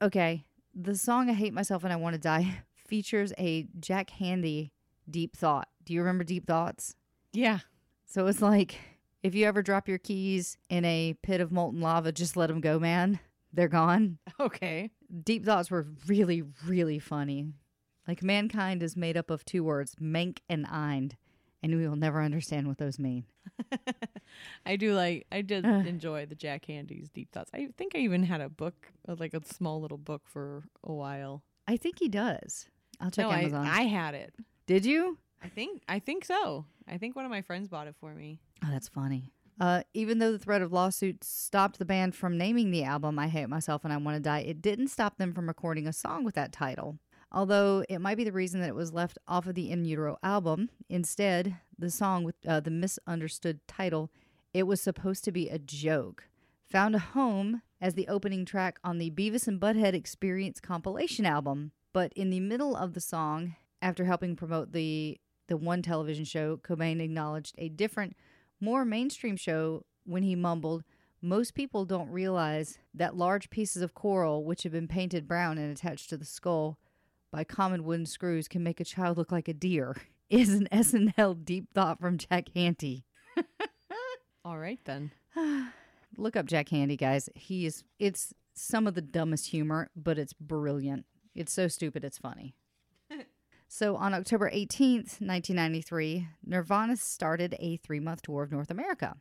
Okay, 0.03 0.45
the 0.75 0.95
song 0.95 1.31
"I 1.31 1.35
Hate 1.35 1.55
Myself 1.55 1.85
and 1.85 1.93
I 1.93 1.97
Want 1.97 2.15
to 2.15 2.21
Die" 2.21 2.63
features 2.77 3.33
a 3.39 3.67
Jack 3.79 4.11
Handey 4.21 4.71
"Deep 5.09 5.37
Thought." 5.37 5.69
Do 5.85 5.93
you 5.95 6.01
remember 6.01 6.25
"Deep 6.25 6.47
Thoughts"? 6.47 6.97
Yeah. 7.33 7.61
So 8.07 8.27
it's 8.27 8.43
like 8.43 8.79
if 9.27 9.35
you 9.35 9.45
ever 9.45 9.61
drop 9.61 9.89
your 9.89 9.99
keys 9.99 10.57
in 10.71 10.85
a 10.85 11.17
pit 11.23 11.41
of 11.41 11.51
molten 11.51 11.81
lava, 11.81 12.13
just 12.13 12.37
let 12.37 12.47
them 12.47 12.61
go, 12.61 12.79
man. 12.79 13.19
They're 13.53 13.69
gone. 13.69 14.19
Okay. 14.39 14.91
Deep 15.25 15.47
Thoughts 15.47 15.71
were 15.71 15.87
really, 16.07 16.43
really 16.67 16.99
funny. 16.99 17.47
Like 18.07 18.23
mankind 18.23 18.83
is 18.83 18.97
made 18.97 19.17
up 19.17 19.31
of 19.31 19.45
two 19.45 19.65
words, 19.65 19.97
mank 20.01 20.39
and 20.49 20.67
eind, 20.67 21.17
and 21.63 21.75
we 21.75 21.89
will 21.89 21.97
never 21.97 22.21
understand 22.21 22.69
what 22.69 22.77
those 22.77 22.99
mean. 22.99 23.25
I 24.67 24.77
do 24.77 24.95
like 24.95 25.27
I 25.33 25.41
did 25.41 25.65
enjoy 25.65 26.27
the 26.27 26.35
Jack 26.35 26.67
Handey's 26.67 27.09
deep 27.09 27.33
thoughts. 27.33 27.51
I 27.55 27.69
think 27.79 27.95
I 27.95 28.01
even 28.01 28.25
had 28.25 28.43
a 28.43 28.51
book, 28.51 28.93
uh, 29.09 29.17
like 29.19 29.33
a 29.33 29.41
small 29.45 29.81
little 29.81 29.99
book 29.99 30.23
for 30.27 30.65
a 30.85 30.93
while. 30.93 31.43
I 31.67 31.79
think 31.79 31.99
he 31.99 32.09
does. 32.09 32.69
I'll 33.01 33.11
check 33.11 33.25
no, 33.25 33.31
I, 33.31 33.41
Amazon. 33.41 33.67
I 33.67 33.83
had 33.83 34.15
it. 34.15 34.35
Did 34.67 34.85
you? 34.85 35.19
I 35.43 35.49
think 35.49 35.83
I 35.89 35.99
think 35.99 36.25
so. 36.27 36.67
I 36.87 36.99
think 36.99 37.17
one 37.17 37.25
of 37.25 37.31
my 37.31 37.43
friends 37.43 37.69
bought 37.69 37.87
it 37.87 37.97
for 37.99 38.15
me. 38.15 38.39
Oh, 38.65 38.69
that's 38.71 38.89
funny. 38.89 39.33
Uh, 39.59 39.83
even 39.95 40.19
though 40.19 40.33
the 40.33 40.39
threat 40.39 40.61
of 40.61 40.73
lawsuits 40.73 41.29
stopped 41.29 41.79
the 41.79 41.85
band 41.85 42.15
from 42.15 42.37
naming 42.37 42.71
the 42.71 42.85
album 42.85 43.19
I 43.19 43.29
Hate 43.29 43.49
Myself 43.49 43.85
and 43.85 43.93
I 43.93 43.97
Want 43.97 44.17
to 44.17 44.21
Die, 44.21 44.41
it 44.41 44.61
didn't 44.61 44.89
stop 44.89 45.17
them 45.17 45.33
from 45.33 45.49
recording 45.49 45.87
a 45.87 45.93
song 45.93 46.25
with 46.25 46.35
that 46.35 46.53
title. 46.53 46.99
Although 47.33 47.85
it 47.89 48.01
might 48.01 48.17
be 48.17 48.25
the 48.25 48.33
reason 48.33 48.61
that 48.61 48.69
it 48.69 48.75
was 48.75 48.93
left 48.93 49.19
off 49.27 49.47
of 49.47 49.55
the 49.55 49.71
In 49.71 49.85
Utero 49.85 50.19
album. 50.23 50.71
Instead, 50.89 51.57
the 51.79 51.91
song 51.91 52.23
with 52.23 52.37
uh, 52.47 52.61
the 52.61 52.71
misunderstood 52.71 53.61
title, 53.67 54.11
it 54.53 54.65
was 54.65 54.81
supposed 54.81 55.25
to 55.25 55.33
be 55.33 55.49
a 55.49 55.59
joke, 55.59 56.25
found 56.65 56.95
a 56.95 57.01
home 57.01 57.63
as 57.81 57.95
the 57.95 58.09
opening 58.09 58.45
track 58.45 58.79
on 58.85 58.99
the 58.99 59.11
Beavis 59.11 59.49
and 59.49 59.61
Butthead 59.61 59.95
Experience 59.95 60.61
compilation 60.61 61.27
album. 61.27 61.73
But 61.93 62.13
in 62.15 62.31
the 62.31 62.41
middle 62.41 62.77
of 62.77 62.93
the 62.93 63.01
song, 63.01 63.57
after 63.83 64.05
helping 64.05 64.37
promote 64.37 64.73
the 64.73 65.19
the 65.49 65.57
one 65.57 65.83
television 65.83 66.25
show, 66.25 66.57
Cobain 66.57 67.01
acknowledged 67.01 67.55
a 67.59 67.69
different, 67.69 68.17
more 68.61 68.85
mainstream 68.85 69.37
show 69.37 69.85
when 70.05 70.23
he 70.23 70.35
mumbled, 70.35 70.85
Most 71.23 71.55
people 71.55 71.85
don't 71.85 72.11
realize 72.11 72.79
that 72.95 73.17
large 73.17 73.51
pieces 73.51 73.83
of 73.83 73.95
coral, 73.95 74.45
which 74.45 74.63
have 74.63 74.73
been 74.73 74.87
painted 74.87 75.27
brown 75.27 75.59
and 75.59 75.73
attached 75.73 76.11
to 76.11 76.17
the 76.17 76.25
skull 76.25 76.79
by 77.33 77.43
common 77.43 77.85
wooden 77.85 78.07
screws, 78.07 78.49
can 78.49 78.63
make 78.63 78.81
a 78.81 78.85
child 78.85 79.17
look 79.17 79.33
like 79.33 79.49
a 79.49 79.55
deer. 79.55 79.97
Is 80.31 80.51
an 80.51 80.69
SNL 80.73 81.45
deep 81.45 81.73
thought 81.73 82.01
from 82.01 82.19
Jack 82.19 82.47
Handey. 82.55 83.05
All 84.45 84.59
right 84.59 84.81
then. 84.85 85.13
Look 86.17 86.35
up 86.35 86.47
Jack 86.47 86.69
Handey, 86.69 86.99
guys. 86.99 87.29
He 87.37 87.65
is 87.67 87.85
it's 88.01 88.35
some 88.55 88.87
of 88.89 88.95
the 88.95 89.03
dumbest 89.03 89.51
humor, 89.51 89.91
but 89.95 90.19
it's 90.19 90.33
brilliant. 90.33 91.05
It's 91.35 91.53
so 91.53 91.69
stupid 91.69 92.05
it's 92.05 92.19
funny. 92.19 92.55
So 93.69 93.97
on 93.97 94.15
October 94.15 94.51
18th, 94.51 95.21
1993, 95.21 96.29
Nirvana 96.45 96.97
started 96.97 97.57
a 97.59 97.79
3-month 97.79 98.23
tour 98.23 98.43
of 98.43 98.53
North 98.53 98.71
America. 98.71 99.17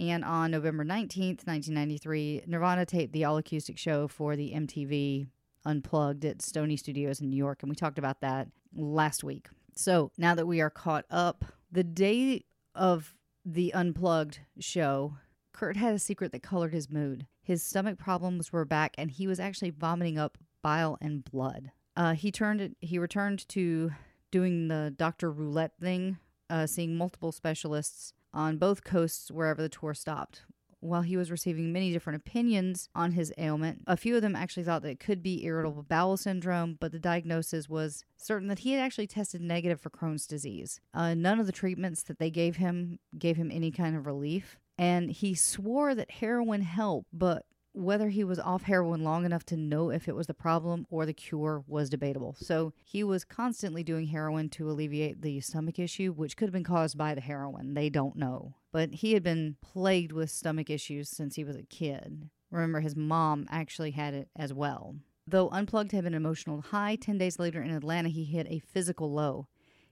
And 0.00 0.24
on 0.24 0.52
November 0.52 0.84
19th, 0.84 1.44
1993, 1.46 2.44
Nirvana 2.46 2.86
taped 2.86 3.12
the 3.12 3.24
all 3.24 3.36
acoustic 3.36 3.76
show 3.76 4.06
for 4.06 4.36
the 4.36 4.52
MTV 4.54 5.26
Unplugged 5.64 6.24
at 6.24 6.38
Sony 6.38 6.78
Studios 6.78 7.20
in 7.20 7.28
New 7.28 7.36
York, 7.36 7.62
and 7.62 7.68
we 7.68 7.74
talked 7.74 7.98
about 7.98 8.20
that 8.20 8.48
last 8.74 9.24
week. 9.24 9.48
So 9.74 10.12
now 10.16 10.34
that 10.36 10.46
we 10.46 10.60
are 10.60 10.70
caught 10.70 11.04
up, 11.10 11.44
the 11.70 11.84
day 11.84 12.44
of 12.76 13.14
the 13.44 13.74
Unplugged 13.74 14.38
show, 14.60 15.16
Kurt 15.52 15.76
had 15.76 15.94
a 15.94 15.98
secret 15.98 16.30
that 16.30 16.42
colored 16.42 16.72
his 16.72 16.88
mood. 16.88 17.26
His 17.42 17.62
stomach 17.62 17.98
problems 17.98 18.52
were 18.52 18.64
back, 18.64 18.94
and 18.96 19.10
he 19.10 19.26
was 19.26 19.40
actually 19.40 19.70
vomiting 19.70 20.16
up 20.16 20.38
bile 20.62 20.96
and 21.00 21.24
blood. 21.24 21.72
Uh, 21.98 22.14
he 22.14 22.30
turned. 22.30 22.76
He 22.80 22.98
returned 22.98 23.46
to 23.48 23.90
doing 24.30 24.68
the 24.68 24.94
Doctor 24.96 25.32
Roulette 25.32 25.76
thing, 25.80 26.18
uh, 26.48 26.66
seeing 26.66 26.96
multiple 26.96 27.32
specialists 27.32 28.12
on 28.32 28.56
both 28.56 28.84
coasts 28.84 29.32
wherever 29.32 29.60
the 29.60 29.68
tour 29.68 29.94
stopped. 29.94 30.44
While 30.80 31.02
he 31.02 31.16
was 31.16 31.32
receiving 31.32 31.72
many 31.72 31.90
different 31.92 32.18
opinions 32.18 32.88
on 32.94 33.10
his 33.10 33.32
ailment, 33.36 33.82
a 33.88 33.96
few 33.96 34.14
of 34.14 34.22
them 34.22 34.36
actually 34.36 34.62
thought 34.62 34.82
that 34.82 34.90
it 34.90 35.00
could 35.00 35.24
be 35.24 35.44
irritable 35.44 35.82
bowel 35.82 36.16
syndrome, 36.16 36.76
but 36.78 36.92
the 36.92 37.00
diagnosis 37.00 37.68
was 37.68 38.04
certain 38.16 38.46
that 38.46 38.60
he 38.60 38.74
had 38.74 38.80
actually 38.80 39.08
tested 39.08 39.40
negative 39.40 39.80
for 39.80 39.90
Crohn's 39.90 40.24
disease. 40.24 40.80
Uh, 40.94 41.14
none 41.14 41.40
of 41.40 41.46
the 41.46 41.52
treatments 41.52 42.04
that 42.04 42.20
they 42.20 42.30
gave 42.30 42.56
him 42.56 43.00
gave 43.18 43.36
him 43.36 43.50
any 43.50 43.72
kind 43.72 43.96
of 43.96 44.06
relief, 44.06 44.56
and 44.78 45.10
he 45.10 45.34
swore 45.34 45.96
that 45.96 46.12
heroin 46.12 46.60
helped, 46.60 47.08
but 47.12 47.44
whether 47.78 48.08
he 48.08 48.24
was 48.24 48.38
off 48.38 48.64
heroin 48.64 49.04
long 49.04 49.24
enough 49.24 49.44
to 49.44 49.56
know 49.56 49.90
if 49.90 50.08
it 50.08 50.16
was 50.16 50.26
the 50.26 50.34
problem 50.34 50.86
or 50.90 51.06
the 51.06 51.12
cure 51.12 51.62
was 51.66 51.88
debatable. 51.88 52.34
So 52.38 52.72
he 52.84 53.04
was 53.04 53.24
constantly 53.24 53.84
doing 53.84 54.06
heroin 54.06 54.48
to 54.50 54.70
alleviate 54.70 55.22
the 55.22 55.40
stomach 55.40 55.78
issue, 55.78 56.12
which 56.12 56.36
could 56.36 56.46
have 56.46 56.52
been 56.52 56.64
caused 56.64 56.98
by 56.98 57.14
the 57.14 57.20
heroin. 57.20 57.74
They 57.74 57.88
don't 57.88 58.16
know. 58.16 58.54
But 58.72 58.94
he 58.94 59.12
had 59.12 59.22
been 59.22 59.56
plagued 59.62 60.12
with 60.12 60.30
stomach 60.30 60.70
issues 60.70 61.08
since 61.08 61.36
he 61.36 61.44
was 61.44 61.56
a 61.56 61.62
kid. 61.62 62.28
Remember, 62.50 62.80
his 62.80 62.96
mom 62.96 63.46
actually 63.50 63.92
had 63.92 64.14
it 64.14 64.28
as 64.36 64.52
well. 64.52 64.96
Though 65.26 65.50
Unplugged 65.50 65.92
had 65.92 66.06
an 66.06 66.14
emotional 66.14 66.62
high, 66.62 66.96
10 66.96 67.18
days 67.18 67.38
later 67.38 67.62
in 67.62 67.70
Atlanta, 67.70 68.08
he 68.08 68.24
hit 68.24 68.46
a 68.48 68.60
physical 68.60 69.12
low. 69.12 69.46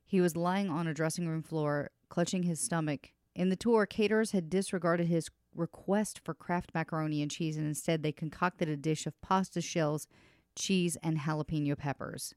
He 0.05 0.21
was 0.21 0.37
lying 0.37 0.71
on 0.71 0.87
a 0.87 0.95
dressing 0.95 1.29
room 1.29 1.43
floor, 1.43 1.91
clutching 2.09 2.45
his 2.45 2.59
stomach. 2.59 3.11
In 3.35 3.51
the 3.51 3.57
tour, 3.57 3.85
caterers 3.85 4.31
had 4.31 4.49
disregarded 4.49 5.09
his 5.09 5.29
request 5.57 6.21
for 6.25 6.35
Kraft 6.35 6.71
macaroni 6.75 7.23
and 7.23 7.31
cheese, 7.31 7.57
and 7.57 7.67
instead 7.67 8.03
they 8.03 8.13
concocted 8.13 8.69
a 8.69 8.77
dish 8.77 9.07
of 9.07 9.21
pasta 9.21 9.61
shells, 9.61 10.07
cheese, 10.55 10.97
and 11.03 11.19
jalapeno 11.21 11.77
peppers, 11.77 12.35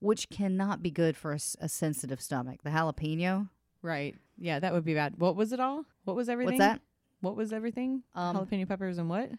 which 0.00 0.28
cannot 0.30 0.82
be 0.82 0.90
good 0.90 1.16
for 1.16 1.32
a 1.32 1.68
sensitive 1.68 2.20
stomach. 2.20 2.62
The 2.62 2.70
jalapeno, 2.70 3.48
Right. 3.82 4.14
Yeah, 4.38 4.60
that 4.60 4.72
would 4.72 4.84
be 4.84 4.94
bad. 4.94 5.16
What 5.18 5.34
was 5.36 5.52
it 5.52 5.58
all? 5.60 5.84
What 6.04 6.14
was 6.16 6.28
everything? 6.28 6.52
what's 6.52 6.58
that? 6.58 6.80
What 7.20 7.36
was 7.36 7.52
everything? 7.52 8.02
Um, 8.14 8.36
Jalapeno 8.36 8.66
peppers 8.68 8.98
and 8.98 9.08
what? 9.08 9.30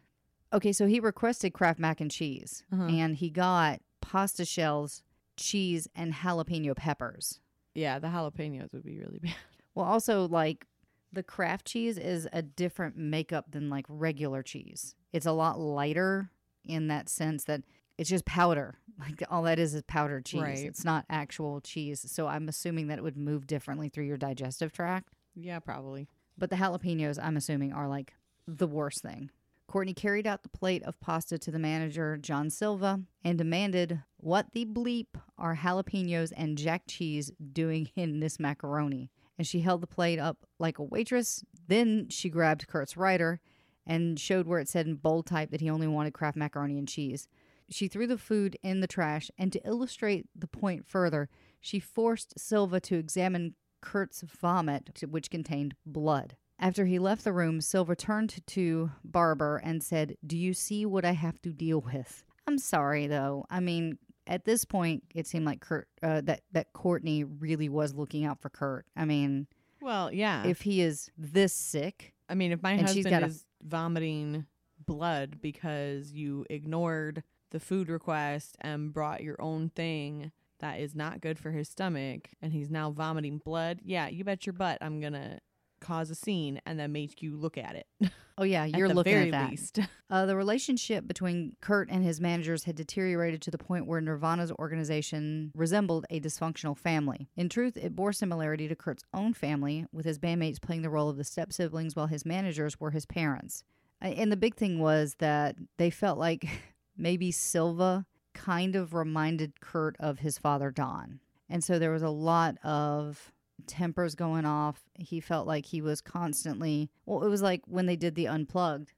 Okay, 0.51 0.71
so 0.71 0.85
he 0.85 0.99
requested 0.99 1.53
Kraft 1.53 1.79
mac 1.79 1.99
and 2.01 2.11
cheese, 2.11 2.63
Uh-huh. 2.71 2.83
and 2.83 3.15
he 3.15 3.29
got 3.29 3.79
pasta 4.01 4.45
shells, 4.45 5.01
cheese, 5.37 5.87
and 5.95 6.13
jalapeno 6.13 6.75
peppers. 6.75 7.39
Yeah, 7.73 7.99
the 7.99 8.07
jalapenos 8.07 8.71
would 8.73 8.83
be 8.83 8.99
really 8.99 9.19
bad. 9.23 9.33
Well, 9.75 9.85
also 9.85 10.27
like 10.27 10.67
the 11.13 11.23
Kraft 11.23 11.67
cheese 11.67 11.97
is 11.97 12.27
a 12.33 12.41
different 12.41 12.97
makeup 12.97 13.51
than 13.51 13.69
like 13.69 13.85
regular 13.87 14.43
cheese. 14.43 14.95
It's 15.11 15.25
a 15.25 15.31
lot 15.31 15.59
lighter 15.59 16.29
in 16.65 16.87
that 16.87 17.07
sense 17.07 17.43
that 17.45 17.61
it's 17.97 18.09
just 18.09 18.25
powder. 18.25 18.79
Like 18.99 19.23
all 19.29 19.43
that 19.43 19.57
is 19.57 19.73
is 19.73 19.81
powdered 19.81 20.23
cheese. 20.23 20.41
Right. 20.41 20.59
It's 20.59 20.85
not 20.85 21.05
actual 21.09 21.59
cheese. 21.61 22.05
So 22.07 22.27
I'm 22.27 22.47
assuming 22.47 22.87
that 22.87 22.99
it 22.99 23.03
would 23.03 23.17
move 23.17 23.47
differently 23.47 23.89
through 23.89 24.05
your 24.05 24.17
digestive 24.17 24.71
tract. 24.71 25.09
Yeah, 25.35 25.59
probably. 25.59 26.07
But 26.37 26.51
the 26.51 26.55
jalapenos, 26.57 27.19
I'm 27.21 27.35
assuming, 27.35 27.73
are 27.73 27.87
like 27.87 28.13
the 28.47 28.67
worst 28.67 29.01
thing. 29.01 29.31
Courtney 29.67 29.95
carried 29.95 30.27
out 30.27 30.43
the 30.43 30.49
plate 30.49 30.83
of 30.83 30.99
pasta 30.99 31.39
to 31.39 31.51
the 31.51 31.57
manager, 31.57 32.17
John 32.17 32.51
Silva, 32.51 33.01
and 33.23 33.37
demanded, 33.37 34.03
What 34.17 34.53
the 34.53 34.65
bleep 34.65 35.07
are 35.39 35.55
jalapenos 35.55 36.31
and 36.37 36.57
jack 36.57 36.83
cheese 36.87 37.31
doing 37.51 37.89
in 37.95 38.19
this 38.19 38.39
macaroni? 38.39 39.09
And 39.37 39.47
she 39.47 39.61
held 39.61 39.81
the 39.81 39.87
plate 39.87 40.19
up 40.19 40.45
like 40.59 40.79
a 40.79 40.83
waitress. 40.83 41.43
Then 41.67 42.07
she 42.09 42.29
grabbed 42.29 42.67
Kurt's 42.67 42.97
writer 42.97 43.39
and 43.85 44.19
showed 44.19 44.47
where 44.47 44.59
it 44.59 44.69
said 44.69 44.87
in 44.87 44.95
bold 44.95 45.25
type 45.25 45.51
that 45.51 45.61
he 45.61 45.69
only 45.69 45.87
wanted 45.87 46.13
Kraft 46.13 46.37
macaroni 46.37 46.77
and 46.77 46.87
cheese. 46.87 47.27
She 47.69 47.87
threw 47.87 48.07
the 48.07 48.17
food 48.17 48.57
in 48.61 48.81
the 48.81 48.87
trash, 48.87 49.31
and 49.37 49.51
to 49.51 49.67
illustrate 49.67 50.27
the 50.35 50.47
point 50.47 50.85
further, 50.85 51.29
she 51.59 51.79
forced 51.79 52.39
Silva 52.39 52.79
to 52.81 52.95
examine 52.95 53.55
Kurt's 53.81 54.21
vomit, 54.21 55.03
which 55.09 55.29
contained 55.29 55.75
blood. 55.85 56.35
After 56.59 56.85
he 56.85 56.99
left 56.99 57.23
the 57.23 57.33
room, 57.33 57.61
Silva 57.61 57.95
turned 57.95 58.45
to 58.47 58.91
Barber 59.03 59.57
and 59.57 59.83
said, 59.83 60.17
Do 60.25 60.37
you 60.37 60.53
see 60.53 60.85
what 60.85 61.03
I 61.03 61.11
have 61.11 61.41
to 61.41 61.49
deal 61.49 61.81
with? 61.81 62.23
I'm 62.47 62.57
sorry, 62.57 63.07
though. 63.07 63.45
I 63.49 63.59
mean, 63.59 63.97
at 64.27 64.45
this 64.45 64.65
point, 64.65 65.03
it 65.13 65.27
seemed 65.27 65.45
like 65.45 65.59
Kurt, 65.61 65.87
uh, 66.01 66.21
that, 66.21 66.41
that 66.51 66.73
Courtney 66.73 67.23
really 67.23 67.69
was 67.69 67.93
looking 67.93 68.25
out 68.25 68.41
for 68.41 68.49
Kurt. 68.49 68.85
I 68.95 69.05
mean, 69.05 69.47
Well, 69.81 70.11
yeah. 70.13 70.45
if 70.45 70.61
he 70.61 70.81
is 70.81 71.09
this 71.17 71.53
sick, 71.53 72.13
I 72.29 72.35
mean, 72.35 72.51
if 72.51 72.61
my 72.63 72.77
husband 72.77 73.09
got 73.09 73.23
a- 73.23 73.27
is 73.27 73.45
vomiting 73.61 74.45
blood 74.85 75.39
because 75.41 76.11
you 76.11 76.45
ignored 76.49 77.23
the 77.51 77.59
food 77.59 77.89
request 77.89 78.57
and 78.61 78.93
brought 78.93 79.21
your 79.23 79.41
own 79.41 79.69
thing 79.69 80.31
that 80.59 80.79
is 80.79 80.95
not 80.95 81.21
good 81.21 81.37
for 81.37 81.51
his 81.51 81.67
stomach 81.69 82.29
and 82.41 82.53
he's 82.53 82.69
now 82.69 82.89
vomiting 82.91 83.37
blood, 83.39 83.79
yeah, 83.83 84.07
you 84.07 84.23
bet 84.23 84.45
your 84.45 84.53
butt 84.53 84.77
I'm 84.81 84.99
going 85.01 85.13
to 85.13 85.39
cause 85.83 86.09
a 86.09 86.15
scene 86.15 86.59
and 86.65 86.79
then 86.79 86.91
make 86.91 87.21
you 87.21 87.35
look 87.35 87.57
at 87.57 87.75
it. 87.75 87.87
oh, 88.37 88.43
yeah, 88.43 88.65
you're 88.77 88.87
the 88.87 88.93
looking 88.93 89.13
very 89.13 89.25
at 89.27 89.31
that. 89.31 89.49
least. 89.51 89.79
Uh, 90.09 90.27
the 90.27 90.35
relationship 90.35 91.07
between 91.07 91.55
Kurt 91.59 91.89
and 91.89 92.03
his 92.03 92.21
managers 92.21 92.65
had 92.65 92.75
deteriorated 92.75 93.41
to 93.41 93.49
the 93.49 93.57
point 93.57 93.87
where 93.87 93.99
Nirvana's 93.99 94.51
organization 94.59 95.51
resembled 95.55 96.05
a 96.11 96.19
dysfunctional 96.19 96.77
family. 96.77 97.27
In 97.35 97.49
truth, 97.49 97.77
it 97.77 97.95
bore 97.95 98.13
similarity 98.13 98.67
to 98.67 98.75
Kurt's 98.75 99.03
own 99.11 99.33
family, 99.33 99.87
with 99.91 100.05
his 100.05 100.19
bandmates 100.19 100.61
playing 100.61 100.83
the 100.83 100.91
role 100.91 101.09
of 101.09 101.17
the 101.17 101.23
step 101.23 101.51
siblings 101.51 101.95
while 101.95 102.05
his 102.05 102.27
managers 102.27 102.79
were 102.79 102.91
his 102.91 103.07
parents. 103.07 103.63
And 104.01 104.31
the 104.31 104.37
big 104.37 104.53
thing 104.53 104.77
was 104.77 105.15
that 105.15 105.55
they 105.79 105.89
felt 105.89 106.19
like 106.19 106.47
maybe 106.95 107.31
Silva 107.31 108.05
kind 108.35 108.75
of 108.75 108.93
reminded 108.93 109.61
Kurt 109.61 109.95
of 109.99 110.19
his 110.19 110.37
father, 110.37 110.69
Don. 110.69 111.21
And 111.49 111.63
so 111.63 111.79
there 111.79 111.91
was 111.91 112.03
a 112.03 112.09
lot 112.09 112.63
of 112.63 113.32
tempers 113.67 114.15
going 114.15 114.45
off. 114.45 114.81
He 114.95 115.19
felt 115.19 115.47
like 115.47 115.65
he 115.65 115.81
was 115.81 116.01
constantly, 116.01 116.89
well, 117.05 117.23
it 117.23 117.29
was 117.29 117.41
like 117.41 117.61
when 117.65 117.85
they 117.85 117.95
did 117.95 118.15
the 118.15 118.27
unplugged. 118.27 118.93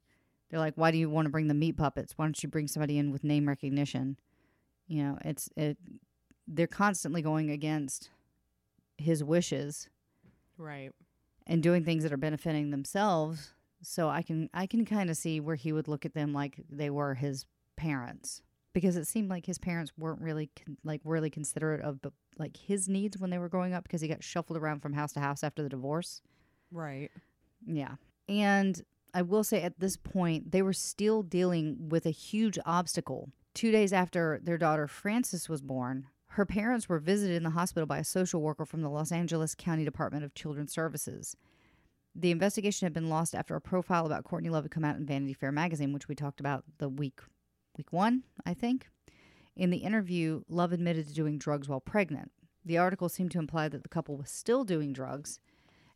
They're 0.49 0.59
like, 0.59 0.75
why 0.75 0.91
do 0.91 0.97
you 0.97 1.09
want 1.09 1.25
to 1.25 1.31
bring 1.31 1.47
the 1.47 1.53
meat 1.53 1.77
puppets? 1.77 2.13
Why 2.17 2.25
don't 2.25 2.41
you 2.41 2.49
bring 2.49 2.67
somebody 2.67 2.97
in 2.97 3.11
with 3.11 3.23
name 3.23 3.47
recognition? 3.47 4.17
You 4.87 5.03
know, 5.03 5.17
it's 5.25 5.49
it. 5.55 5.77
They're 6.47 6.67
constantly 6.67 7.21
going 7.21 7.49
against 7.49 8.11
his 8.97 9.23
wishes 9.23 9.89
right. 10.57 10.91
and 11.47 11.63
doing 11.63 11.83
things 11.83 12.03
that 12.03 12.13
are 12.13 12.17
benefiting 12.17 12.69
themselves. 12.69 13.53
So 13.81 14.09
I 14.09 14.21
can 14.21 14.49
I 14.53 14.67
can 14.67 14.85
kind 14.85 15.09
of 15.09 15.17
see 15.17 15.39
where 15.39 15.55
he 15.55 15.73
would 15.73 15.87
look 15.87 16.05
at 16.05 16.13
them 16.13 16.33
like 16.33 16.59
they 16.69 16.89
were 16.89 17.15
his 17.15 17.45
parents 17.75 18.41
because 18.75 18.97
it 18.97 19.07
seemed 19.07 19.29
like 19.29 19.45
his 19.45 19.57
parents 19.57 19.93
weren't 19.97 20.21
really 20.21 20.51
con- 20.53 20.77
like 20.83 20.99
really 21.05 21.29
considerate 21.29 21.81
of 21.81 22.01
the, 22.01 22.11
like 22.37 22.57
his 22.57 22.89
needs 22.89 23.17
when 23.17 23.29
they 23.29 23.37
were 23.37 23.47
growing 23.47 23.73
up 23.73 23.83
because 23.83 24.01
he 24.01 24.07
got 24.09 24.21
shuffled 24.21 24.57
around 24.57 24.81
from 24.81 24.91
house 24.91 25.13
to 25.13 25.21
house 25.21 25.45
after 25.45 25.63
the 25.63 25.69
divorce. 25.69 26.21
Right. 26.71 27.09
Yeah. 27.65 27.95
And 28.27 28.83
I 29.13 29.21
will 29.21 29.45
say 29.45 29.61
at 29.61 29.79
this 29.79 29.95
point, 29.95 30.51
they 30.51 30.61
were 30.61 30.73
still 30.73 31.23
dealing 31.23 31.87
with 31.87 32.05
a 32.05 32.11
huge 32.11 32.59
obstacle. 32.65 33.29
Two 33.53 33.71
days 33.71 33.93
after 33.93 34.41
their 34.43 34.57
daughter 34.57 34.89
Frances 34.89 35.47
was 35.47 35.61
born, 35.61 36.07
her 36.31 36.45
parents 36.45 36.89
were 36.89 36.99
visited 36.99 37.37
in 37.37 37.43
the 37.43 37.51
hospital 37.51 37.87
by 37.87 37.99
a 37.99 38.03
social 38.03 38.41
worker 38.41 38.65
from 38.65 38.81
the 38.81 38.89
Los 38.89 39.09
Angeles 39.09 39.55
County 39.55 39.85
Department 39.85 40.25
of 40.25 40.35
Children's 40.35 40.73
Services. 40.73 41.37
The 42.13 42.31
investigation 42.31 42.85
had 42.85 42.93
been 42.93 43.09
lost 43.09 43.33
after 43.33 43.55
a 43.55 43.61
profile 43.61 44.05
about 44.05 44.25
Courtney 44.25 44.49
Love 44.49 44.65
had 44.65 44.71
come 44.71 44.83
out 44.83 44.97
in 44.97 45.05
Vanity 45.05 45.33
Fair 45.33 45.53
magazine, 45.53 45.93
which 45.93 46.09
we 46.09 46.15
talked 46.15 46.41
about 46.41 46.65
the 46.77 46.89
week 46.89 47.21
week 47.77 47.91
one, 47.91 48.23
I 48.45 48.53
think. 48.53 48.87
In 49.55 49.69
the 49.69 49.77
interview, 49.77 50.41
Love 50.49 50.73
admitted 50.73 51.07
to 51.07 51.13
doing 51.13 51.37
drugs 51.37 51.69
while 51.69 51.79
pregnant. 51.79 52.31
The 52.63 52.77
article 52.77 53.09
seemed 53.09 53.31
to 53.31 53.39
imply 53.39 53.69
that 53.69 53.83
the 53.83 53.89
couple 53.89 54.17
was 54.17 54.29
still 54.29 54.63
doing 54.63 54.91
drugs, 54.91 55.39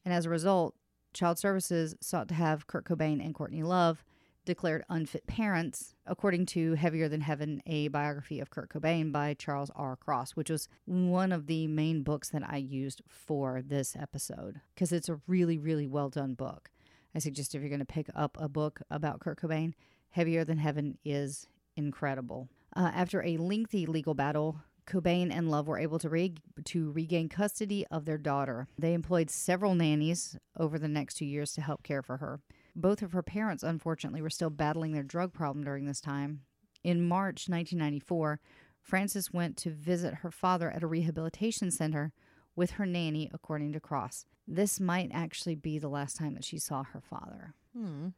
and 0.05 0.13
as 0.13 0.25
a 0.25 0.29
result, 0.29 0.75
Child 1.13 1.39
Services 1.39 1.95
sought 1.99 2.27
to 2.29 2.35
have 2.35 2.67
Kurt 2.67 2.85
Cobain 2.85 3.23
and 3.23 3.33
Courtney 3.33 3.63
Love 3.63 4.03
declared 4.45 4.83
unfit 4.89 5.27
parents, 5.27 5.93
according 6.07 6.43
to 6.43 6.73
Heavier 6.73 7.07
Than 7.07 7.21
Heaven, 7.21 7.61
a 7.67 7.87
biography 7.89 8.39
of 8.39 8.49
Kurt 8.49 8.69
Cobain 8.69 9.11
by 9.11 9.35
Charles 9.35 9.69
R. 9.75 9.95
Cross, 9.95 10.31
which 10.31 10.49
was 10.49 10.67
one 10.85 11.31
of 11.31 11.45
the 11.47 11.67
main 11.67 12.01
books 12.01 12.29
that 12.29 12.41
I 12.43 12.57
used 12.57 13.03
for 13.07 13.61
this 13.61 13.95
episode 13.95 14.61
because 14.73 14.91
it's 14.91 15.09
a 15.09 15.19
really, 15.27 15.57
really 15.57 15.87
well 15.87 16.09
done 16.09 16.33
book. 16.33 16.71
I 17.13 17.19
suggest 17.19 17.53
if 17.53 17.61
you're 17.61 17.69
going 17.69 17.79
to 17.79 17.85
pick 17.85 18.07
up 18.15 18.37
a 18.39 18.49
book 18.49 18.81
about 18.89 19.19
Kurt 19.19 19.39
Cobain, 19.39 19.73
Heavier 20.09 20.43
Than 20.43 20.57
Heaven 20.57 20.97
is 21.05 21.47
incredible. 21.79 22.49
Uh, 22.75 22.91
after 22.93 23.23
a 23.23 23.37
lengthy 23.37 23.85
legal 23.87 24.13
battle, 24.13 24.61
Cobain 24.85 25.31
and 25.31 25.49
Love 25.49 25.67
were 25.67 25.79
able 25.79 25.99
to, 25.99 26.09
re- 26.09 26.35
to 26.65 26.91
regain 26.91 27.29
custody 27.29 27.85
of 27.89 28.05
their 28.05 28.17
daughter. 28.17 28.67
They 28.77 28.93
employed 28.93 29.29
several 29.29 29.75
nannies 29.75 30.37
over 30.57 30.77
the 30.77 30.87
next 30.87 31.15
two 31.15 31.25
years 31.25 31.53
to 31.53 31.61
help 31.61 31.83
care 31.83 32.01
for 32.01 32.17
her. 32.17 32.41
Both 32.75 33.01
of 33.01 33.11
her 33.13 33.23
parents, 33.23 33.63
unfortunately, 33.63 34.21
were 34.21 34.29
still 34.29 34.49
battling 34.49 34.91
their 34.91 35.03
drug 35.03 35.33
problem 35.33 35.63
during 35.63 35.85
this 35.85 36.01
time. 36.01 36.41
In 36.83 37.07
March 37.07 37.49
1994, 37.49 38.39
Frances 38.81 39.31
went 39.31 39.57
to 39.57 39.69
visit 39.69 40.15
her 40.15 40.31
father 40.31 40.71
at 40.71 40.83
a 40.83 40.87
rehabilitation 40.87 41.71
center 41.71 42.11
with 42.55 42.71
her 42.71 42.85
nanny, 42.85 43.29
according 43.33 43.73
to 43.73 43.79
Cross. 43.79 44.25
This 44.47 44.79
might 44.79 45.11
actually 45.13 45.55
be 45.55 45.77
the 45.77 45.89
last 45.89 46.17
time 46.17 46.33
that 46.33 46.43
she 46.43 46.57
saw 46.57 46.83
her 46.83 47.01
father. 47.01 47.53
Hmm. 47.77 48.09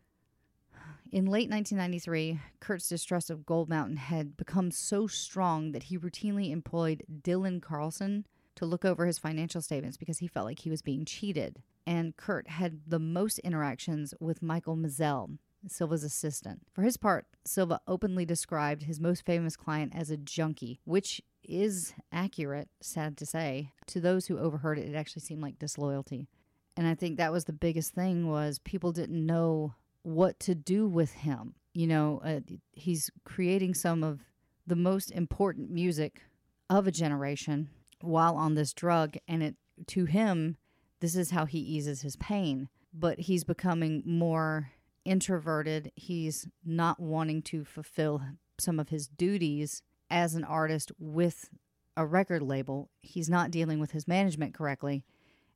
In 1.12 1.26
late 1.26 1.50
1993, 1.50 2.39
Kurt's 2.62 2.88
distrust 2.88 3.30
of 3.30 3.45
Gold 3.45 3.67
Mountain 3.67 3.97
had 3.97 4.38
become 4.38 4.71
so 4.71 5.08
strong 5.08 5.74
that 5.74 5.84
he 5.84 5.97
routinely 5.97 6.52
employed 6.52 7.04
Dylan 7.21 7.62
Carlson 7.62 8.26
to 8.56 8.65
look 8.65 8.86
over 8.86 9.06
his 9.06 9.19
financial 9.19 9.62
statements 9.62 9.97
because 9.97 10.19
he 10.19 10.28
felt 10.28 10.45
like 10.45 10.60
he 10.60 10.69
was 10.69 10.82
being 10.82 11.04
cheated. 11.04 11.62
And 11.86 12.15
Kurt 12.15 12.47
had 12.47 12.80
the 12.88 13.00
most 13.00 13.39
interactions 13.39 14.13
with 14.21 14.41
Michael 14.41 14.78
Meisel, 14.78 15.38
Silva's 15.67 16.06
assistant. 16.06 16.62
For 16.71 16.82
his 16.82 16.95
part, 16.95 17.26
Silva 17.43 17.82
openly 17.88 18.24
described 18.24 18.84
his 18.84 19.02
most 19.02 19.26
famous 19.26 19.58
client 19.58 19.91
as 19.93 20.12
a 20.12 20.17
junkie, 20.17 20.80
which 20.86 21.21
is 21.43 21.93
accurate, 22.13 22.69
sad 22.80 23.17
to 23.17 23.26
say. 23.26 23.74
To 23.88 24.00
those 24.00 24.28
who 24.28 24.39
overheard 24.39 24.80
it, 24.80 24.88
it 24.88 24.95
actually 24.95 25.24
seemed 25.24 25.41
like 25.41 25.60
disloyalty. 25.60 26.30
And 26.78 26.88
I 26.88 26.95
think 26.95 27.17
that 27.17 27.34
was 27.34 27.45
the 27.45 27.54
biggest 27.54 27.91
thing 27.93 28.30
was 28.30 28.60
people 28.60 28.93
didn't 28.93 29.26
know 29.26 29.74
what 30.04 30.40
to 30.42 30.56
do 30.56 30.88
with 30.88 31.14
him. 31.14 31.56
You 31.74 31.88
know, 31.88 32.22
uh, 32.24 32.40
he's 32.74 33.10
creating 33.24 33.76
some 33.76 34.04
of 34.04 34.22
the 34.68 34.76
most 34.76 35.12
important 35.12 35.72
music 35.72 36.22
of 36.70 36.88
a 36.88 36.92
generation 36.92 37.70
while 38.02 38.36
on 38.36 38.56
this 38.56 38.74
drug 38.74 39.16
and 39.28 39.44
it 39.44 39.56
to 39.88 40.06
him 40.06 40.58
this 41.02 41.16
is 41.16 41.32
how 41.32 41.46
he 41.46 41.58
eases 41.58 42.04
his 42.04 42.16
pain, 42.16 42.70
but 42.94 43.20
he's 43.20 43.44
becoming 43.44 44.04
more 44.06 44.70
introverted. 45.04 45.92
He's 45.96 46.48
not 46.64 47.00
wanting 47.00 47.42
to 47.44 47.66
fulfill 47.66 48.22
some 48.60 48.80
of 48.80 48.90
his 48.90 49.08
duties 49.08 49.82
as 50.12 50.36
an 50.36 50.44
artist 50.44 50.92
with 51.00 51.50
a 51.98 52.06
record 52.06 52.44
label. 52.44 52.92
He's 53.02 53.30
not 53.30 53.50
dealing 53.50 53.80
with 53.80 53.92
his 53.92 54.08
management 54.08 54.54
correctly 54.54 55.04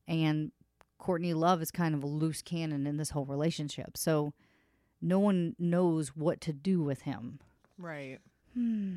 and 0.07 0.51
Courtney 1.05 1.35
Love 1.35 1.61
is 1.61 1.69
kind 1.69 1.93
of 1.93 2.01
a 2.01 2.07
loose 2.07 2.41
cannon 2.41 2.87
in 2.87 2.97
this 2.97 3.11
whole 3.11 3.27
relationship. 3.27 3.95
So 3.95 4.33
no 4.99 5.19
one 5.19 5.55
knows 5.59 6.15
what 6.15 6.41
to 6.41 6.51
do 6.51 6.81
with 6.81 7.01
him. 7.01 7.37
Right. 7.77 8.17
Hmm. 8.55 8.95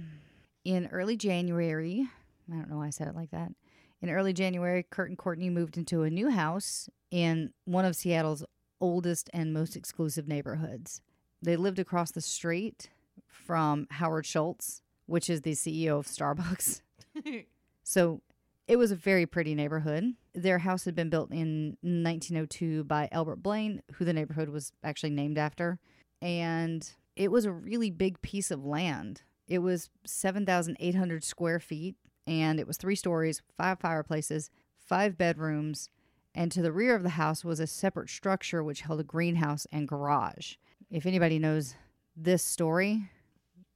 In 0.64 0.86
early 0.86 1.18
January, 1.18 2.08
I 2.50 2.54
don't 2.54 2.70
know 2.70 2.78
why 2.78 2.86
I 2.86 2.90
said 2.90 3.08
it 3.08 3.14
like 3.14 3.30
that. 3.32 3.52
In 4.00 4.08
early 4.08 4.32
January, 4.32 4.86
Kurt 4.88 5.10
and 5.10 5.18
Courtney 5.18 5.50
moved 5.50 5.76
into 5.76 6.02
a 6.02 6.08
new 6.08 6.30
house 6.30 6.88
in 7.10 7.52
one 7.66 7.84
of 7.84 7.94
Seattle's 7.94 8.42
oldest 8.80 9.28
and 9.34 9.52
most 9.52 9.76
exclusive 9.76 10.26
neighborhoods. 10.26 11.02
They 11.42 11.56
lived 11.56 11.78
across 11.78 12.10
the 12.10 12.22
street 12.22 12.88
from 13.26 13.86
Howard 13.90 14.24
Schultz, 14.24 14.80
which 15.04 15.28
is 15.28 15.42
the 15.42 15.52
CEO 15.52 15.98
of 15.98 16.06
Starbucks. 16.06 16.80
So 17.88 18.20
it 18.68 18.76
was 18.76 18.90
a 18.90 18.96
very 18.96 19.24
pretty 19.24 19.54
neighborhood. 19.54 20.14
Their 20.34 20.58
house 20.58 20.84
had 20.84 20.94
been 20.94 21.08
built 21.08 21.32
in 21.32 21.78
1902 21.80 22.84
by 22.84 23.08
Albert 23.10 23.42
Blaine, 23.42 23.82
who 23.94 24.04
the 24.04 24.12
neighborhood 24.12 24.50
was 24.50 24.72
actually 24.84 25.10
named 25.10 25.38
after. 25.38 25.80
And 26.20 26.88
it 27.16 27.32
was 27.32 27.46
a 27.46 27.50
really 27.52 27.90
big 27.90 28.20
piece 28.20 28.50
of 28.50 28.66
land. 28.66 29.22
It 29.48 29.60
was 29.60 29.88
7,800 30.06 31.24
square 31.24 31.58
feet, 31.58 31.96
and 32.26 32.60
it 32.60 32.66
was 32.66 32.76
three 32.76 32.94
stories, 32.94 33.40
five 33.56 33.80
fireplaces, 33.80 34.50
five 34.76 35.16
bedrooms, 35.16 35.88
and 36.34 36.52
to 36.52 36.60
the 36.60 36.70
rear 36.70 36.94
of 36.94 37.02
the 37.02 37.10
house 37.10 37.44
was 37.44 37.60
a 37.60 37.66
separate 37.66 38.10
structure 38.10 38.62
which 38.62 38.82
held 38.82 39.00
a 39.00 39.04
greenhouse 39.04 39.66
and 39.72 39.88
garage. 39.88 40.56
If 40.90 41.06
anybody 41.06 41.38
knows 41.38 41.74
this 42.14 42.44
story, 42.44 43.10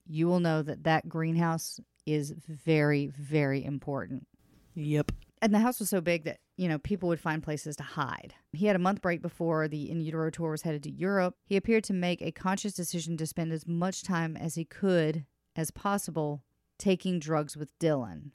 you 0.07 0.27
will 0.27 0.41
know 0.41 0.61
that 0.61 0.85
that 0.85 1.09
greenhouse 1.09 1.81
is 2.05 2.35
very, 2.47 3.07
very 3.07 3.65
important. 3.65 4.27
Yep. 4.75 5.13
And 5.41 5.53
the 5.53 5.59
house 5.59 5.81
was 5.81 5.91
so 5.91 6.01
big 6.01 6.25
that, 6.25 6.39
you 6.57 6.69
know, 6.69 6.79
people 6.79 7.09
would 7.09 7.21
find 7.21 7.43
places 7.43 7.75
to 7.77 7.83
hide. 7.83 8.35
He 8.53 8.67
had 8.67 8.77
a 8.77 8.81
month 8.81 9.03
break 9.03 9.21
before 9.21 9.67
the 9.67 9.91
In 9.91 10.01
Utero 10.01 10.31
tour 10.31 10.53
was 10.53 10.63
headed 10.63 10.85
to 10.85 10.91
Europe. 10.91 11.35
He 11.47 11.57
appeared 11.57 11.85
to 11.85 11.93
make 11.93 12.23
a 12.23 12.31
conscious 12.31 12.73
decision 12.73 13.17
to 13.17 13.27
spend 13.27 13.53
as 13.53 13.67
much 13.67 14.05
time 14.05 14.37
as 14.37 14.55
he 14.55 14.65
could 14.65 15.27
as 15.57 15.71
possible 15.73 16.45
taking 16.79 17.19
drugs 17.19 17.57
with 17.57 17.77
Dylan. 17.79 18.31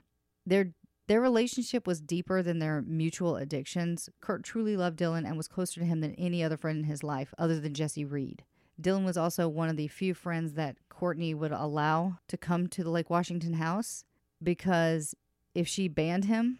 Their 0.45 0.73
their 1.07 1.21
relationship 1.21 1.87
was 1.87 2.01
deeper 2.01 2.43
than 2.43 2.59
their 2.59 2.81
mutual 2.81 3.37
addictions. 3.37 4.09
Kurt 4.19 4.43
truly 4.43 4.75
loved 4.75 4.99
Dylan 4.99 5.25
and 5.25 5.37
was 5.37 5.47
closer 5.47 5.79
to 5.79 5.85
him 5.85 6.01
than 6.01 6.13
any 6.15 6.43
other 6.43 6.57
friend 6.57 6.79
in 6.79 6.83
his 6.83 7.01
life 7.01 7.33
other 7.37 7.61
than 7.61 7.73
Jesse 7.73 8.03
Reed. 8.03 8.43
Dylan 8.81 9.05
was 9.05 9.15
also 9.15 9.47
one 9.47 9.69
of 9.69 9.77
the 9.77 9.87
few 9.87 10.13
friends 10.13 10.53
that 10.53 10.75
Courtney 10.89 11.33
would 11.33 11.53
allow 11.53 12.17
to 12.27 12.35
come 12.35 12.67
to 12.67 12.83
the 12.83 12.89
Lake 12.89 13.09
Washington 13.09 13.53
house 13.53 14.03
because 14.43 15.15
if 15.57 15.67
she 15.67 15.87
banned 15.87 16.25
him, 16.25 16.59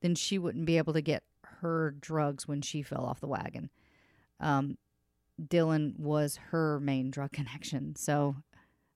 then 0.00 0.14
she 0.14 0.38
wouldn't 0.38 0.64
be 0.64 0.78
able 0.78 0.94
to 0.94 1.02
get 1.02 1.24
her 1.60 1.94
drugs 2.00 2.48
when 2.48 2.62
she 2.62 2.80
fell 2.80 3.04
off 3.04 3.20
the 3.20 3.28
wagon. 3.28 3.68
Um, 4.40 4.78
Dylan 5.38 5.98
was 5.98 6.38
her 6.50 6.80
main 6.80 7.10
drug 7.10 7.32
connection. 7.32 7.96
So, 7.96 8.36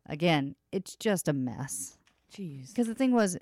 again, 0.07 0.57
it's 0.73 0.97
just 0.97 1.29
a 1.29 1.35
mess. 1.35 1.99
Jeez. 2.35 2.69
Because 2.69 2.87
the 2.87 2.95
thing 2.95 3.13
was, 3.13 3.37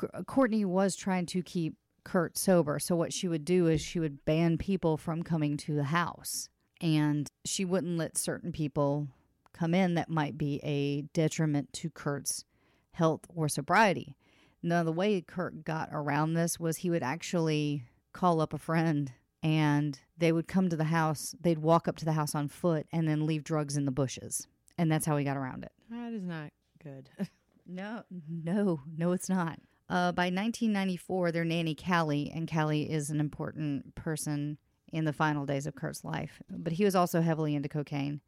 C- 0.00 0.08
Courtney 0.26 0.64
was 0.64 0.96
trying 0.96 1.26
to 1.26 1.42
keep 1.44 1.76
Kurt 2.02 2.36
sober. 2.36 2.80
So, 2.80 2.96
what 2.96 3.12
she 3.12 3.28
would 3.28 3.44
do 3.44 3.68
is 3.68 3.80
she 3.80 4.00
would 4.00 4.24
ban 4.24 4.58
people 4.58 4.96
from 4.96 5.22
coming 5.22 5.56
to 5.58 5.74
the 5.74 5.84
house. 5.84 6.48
And 6.80 7.30
she 7.44 7.64
wouldn't 7.64 7.96
let 7.96 8.18
certain 8.18 8.50
people 8.50 9.06
come 9.52 9.74
in 9.74 9.94
that 9.94 10.10
might 10.10 10.36
be 10.36 10.60
a 10.64 11.02
detriment 11.14 11.72
to 11.74 11.88
Kurt's 11.88 12.44
health 12.90 13.20
or 13.32 13.48
sobriety. 13.48 14.16
Now, 14.66 14.82
the 14.82 14.90
way 14.90 15.20
Kurt 15.20 15.64
got 15.64 15.90
around 15.92 16.34
this 16.34 16.58
was 16.58 16.78
he 16.78 16.90
would 16.90 17.04
actually 17.04 17.84
call 18.12 18.40
up 18.40 18.52
a 18.52 18.58
friend 18.58 19.12
and 19.40 19.96
they 20.18 20.32
would 20.32 20.48
come 20.48 20.68
to 20.68 20.76
the 20.76 20.84
house. 20.84 21.36
They'd 21.40 21.60
walk 21.60 21.86
up 21.86 21.94
to 21.98 22.04
the 22.04 22.14
house 22.14 22.34
on 22.34 22.48
foot 22.48 22.88
and 22.90 23.08
then 23.08 23.26
leave 23.26 23.44
drugs 23.44 23.76
in 23.76 23.84
the 23.84 23.92
bushes. 23.92 24.48
And 24.76 24.90
that's 24.90 25.06
how 25.06 25.16
he 25.18 25.24
got 25.24 25.36
around 25.36 25.62
it. 25.62 25.70
That 25.88 26.12
is 26.12 26.24
not 26.24 26.50
good. 26.82 27.08
No, 27.68 28.04
no, 28.44 28.82
no, 28.96 29.10
it's 29.10 29.28
not. 29.28 29.58
Uh, 29.88 30.12
by 30.12 30.26
1994, 30.26 31.32
their 31.32 31.44
nanny, 31.44 31.74
Callie, 31.74 32.30
and 32.32 32.48
Callie 32.48 32.88
is 32.88 33.10
an 33.10 33.18
important 33.18 33.96
person 33.96 34.58
in 34.92 35.04
the 35.04 35.12
final 35.12 35.44
days 35.46 35.66
of 35.66 35.74
Kurt's 35.74 36.04
life, 36.04 36.40
but 36.48 36.74
he 36.74 36.84
was 36.84 36.94
also 36.94 37.22
heavily 37.22 37.56
into 37.56 37.68
cocaine. 37.68 38.20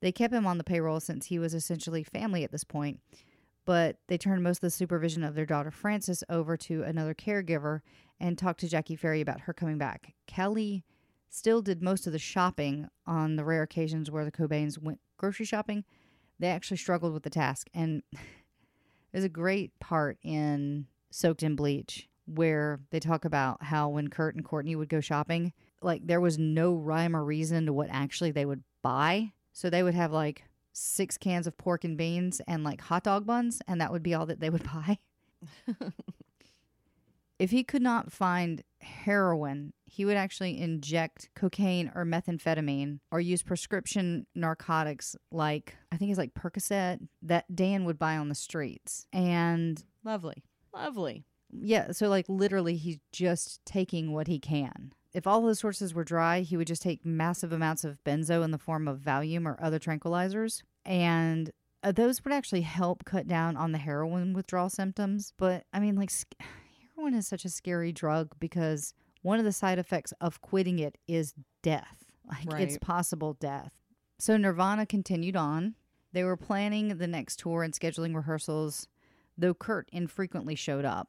They 0.00 0.10
kept 0.10 0.34
him 0.34 0.44
on 0.44 0.58
the 0.58 0.64
payroll 0.64 0.98
since 0.98 1.26
he 1.26 1.38
was 1.38 1.54
essentially 1.54 2.02
family 2.02 2.42
at 2.42 2.50
this 2.50 2.64
point, 2.64 2.98
but 3.64 3.96
they 4.08 4.18
turned 4.18 4.42
most 4.42 4.58
of 4.58 4.62
the 4.62 4.70
supervision 4.70 5.22
of 5.22 5.34
their 5.34 5.46
daughter 5.46 5.70
Frances 5.70 6.24
over 6.28 6.56
to 6.56 6.82
another 6.82 7.14
caregiver 7.14 7.80
and 8.18 8.36
talked 8.36 8.60
to 8.60 8.68
Jackie 8.68 8.96
Farry 8.96 9.20
about 9.20 9.40
her 9.42 9.52
coming 9.52 9.78
back. 9.78 10.14
Kelly 10.26 10.84
still 11.28 11.62
did 11.62 11.82
most 11.82 12.06
of 12.06 12.12
the 12.12 12.18
shopping 12.18 12.88
on 13.06 13.36
the 13.36 13.44
rare 13.44 13.62
occasions 13.62 14.10
where 14.10 14.24
the 14.24 14.32
Cobains 14.32 14.78
went 14.78 15.00
grocery 15.16 15.46
shopping. 15.46 15.84
They 16.38 16.48
actually 16.48 16.78
struggled 16.78 17.12
with 17.12 17.22
the 17.22 17.30
task, 17.30 17.68
and 17.74 18.02
there's 19.12 19.24
a 19.24 19.28
great 19.28 19.78
part 19.78 20.18
in 20.22 20.86
Soaked 21.10 21.42
in 21.42 21.56
Bleach 21.56 22.08
where 22.26 22.80
they 22.90 23.00
talk 23.00 23.24
about 23.24 23.62
how 23.62 23.88
when 23.88 24.08
Kurt 24.08 24.34
and 24.36 24.44
Courtney 24.44 24.76
would 24.76 24.88
go 24.88 25.00
shopping, 25.00 25.52
like 25.82 26.06
there 26.06 26.20
was 26.20 26.38
no 26.38 26.74
rhyme 26.74 27.16
or 27.16 27.24
reason 27.24 27.66
to 27.66 27.72
what 27.72 27.88
actually 27.90 28.30
they 28.30 28.44
would 28.44 28.62
buy. 28.82 29.32
So 29.52 29.68
they 29.68 29.82
would 29.82 29.94
have 29.94 30.12
like 30.12 30.44
six 30.80 31.18
cans 31.18 31.46
of 31.46 31.56
pork 31.58 31.84
and 31.84 31.96
beans 31.96 32.40
and 32.48 32.64
like 32.64 32.80
hot 32.80 33.04
dog 33.04 33.26
buns, 33.26 33.60
and 33.68 33.80
that 33.80 33.92
would 33.92 34.02
be 34.02 34.14
all 34.14 34.26
that 34.26 34.40
they 34.40 34.50
would 34.50 34.64
buy. 34.72 34.98
if 37.38 37.50
he 37.50 37.62
could 37.64 37.82
not 37.82 38.12
find 38.12 38.62
heroin, 38.80 39.72
he 39.84 40.04
would 40.04 40.16
actually 40.16 40.60
inject 40.60 41.28
cocaine 41.34 41.90
or 41.94 42.04
methamphetamine 42.04 43.00
or 43.10 43.20
use 43.20 43.42
prescription 43.42 44.26
narcotics 44.34 45.16
like 45.30 45.76
I 45.92 45.96
think 45.96 46.10
it's 46.10 46.18
like 46.18 46.34
Percocet 46.34 47.06
that 47.22 47.54
Dan 47.54 47.84
would 47.84 47.98
buy 47.98 48.16
on 48.16 48.28
the 48.28 48.34
streets. 48.34 49.06
And 49.12 49.82
Lovely. 50.04 50.42
Lovely. 50.74 51.24
Yeah, 51.52 51.92
so 51.92 52.08
like 52.08 52.26
literally 52.28 52.76
he's 52.76 52.98
just 53.12 53.64
taking 53.66 54.12
what 54.12 54.28
he 54.28 54.38
can. 54.38 54.92
If 55.12 55.26
all 55.26 55.46
his 55.48 55.58
sources 55.58 55.92
were 55.92 56.04
dry, 56.04 56.40
he 56.42 56.56
would 56.56 56.68
just 56.68 56.82
take 56.82 57.04
massive 57.04 57.52
amounts 57.52 57.82
of 57.82 58.02
benzo 58.04 58.44
in 58.44 58.52
the 58.52 58.58
form 58.58 58.86
of 58.86 59.00
Valium 59.00 59.44
or 59.44 59.60
other 59.60 59.80
tranquilizers. 59.80 60.62
And 60.84 61.50
uh, 61.82 61.92
those 61.92 62.24
would 62.24 62.32
actually 62.32 62.62
help 62.62 63.04
cut 63.04 63.26
down 63.26 63.56
on 63.56 63.72
the 63.72 63.78
heroin 63.78 64.32
withdrawal 64.32 64.70
symptoms. 64.70 65.32
But 65.36 65.64
I 65.72 65.80
mean, 65.80 65.96
like, 65.96 66.10
sc- 66.10 66.34
heroin 66.96 67.14
is 67.14 67.26
such 67.26 67.44
a 67.44 67.50
scary 67.50 67.92
drug 67.92 68.34
because 68.38 68.94
one 69.22 69.38
of 69.38 69.44
the 69.44 69.52
side 69.52 69.78
effects 69.78 70.12
of 70.20 70.40
quitting 70.40 70.78
it 70.78 70.98
is 71.06 71.34
death. 71.62 72.04
Like, 72.28 72.60
it's 72.60 72.78
possible 72.78 73.34
death. 73.34 73.72
So 74.18 74.36
Nirvana 74.36 74.86
continued 74.86 75.36
on. 75.36 75.74
They 76.12 76.24
were 76.24 76.36
planning 76.36 76.98
the 76.98 77.06
next 77.06 77.38
tour 77.38 77.62
and 77.62 77.72
scheduling 77.72 78.14
rehearsals, 78.14 78.88
though 79.38 79.54
Kurt 79.54 79.88
infrequently 79.92 80.54
showed 80.54 80.84
up. 80.84 81.08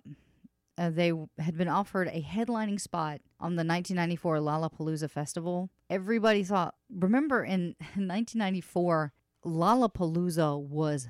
Uh, 0.77 0.89
they 0.89 1.11
had 1.37 1.57
been 1.57 1.67
offered 1.67 2.07
a 2.07 2.21
headlining 2.21 2.79
spot 2.79 3.19
on 3.39 3.55
the 3.55 3.63
1994 3.65 4.37
Lollapalooza 4.37 5.09
Festival. 5.09 5.69
Everybody 5.89 6.43
thought, 6.43 6.75
remember 6.89 7.43
in 7.43 7.75
1994, 7.95 9.13
Lollapalooza 9.45 10.59
was 10.59 11.07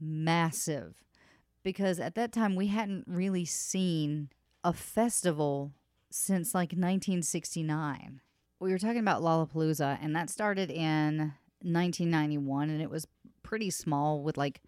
massive 0.00 0.94
because 1.62 1.98
at 2.00 2.14
that 2.14 2.32
time 2.32 2.56
we 2.56 2.68
hadn't 2.68 3.04
really 3.06 3.44
seen 3.44 4.30
a 4.62 4.72
festival 4.72 5.72
since 6.10 6.54
like 6.54 6.70
1969. 6.70 8.20
We 8.60 8.70
were 8.70 8.78
talking 8.78 9.00
about 9.00 9.22
Lollapalooza, 9.22 9.98
and 10.00 10.14
that 10.14 10.30
started 10.30 10.70
in 10.70 11.34
1991, 11.60 12.70
and 12.70 12.80
it 12.80 12.88
was 12.88 13.06
pretty 13.42 13.70
small 13.70 14.22
with 14.22 14.38
like 14.38 14.62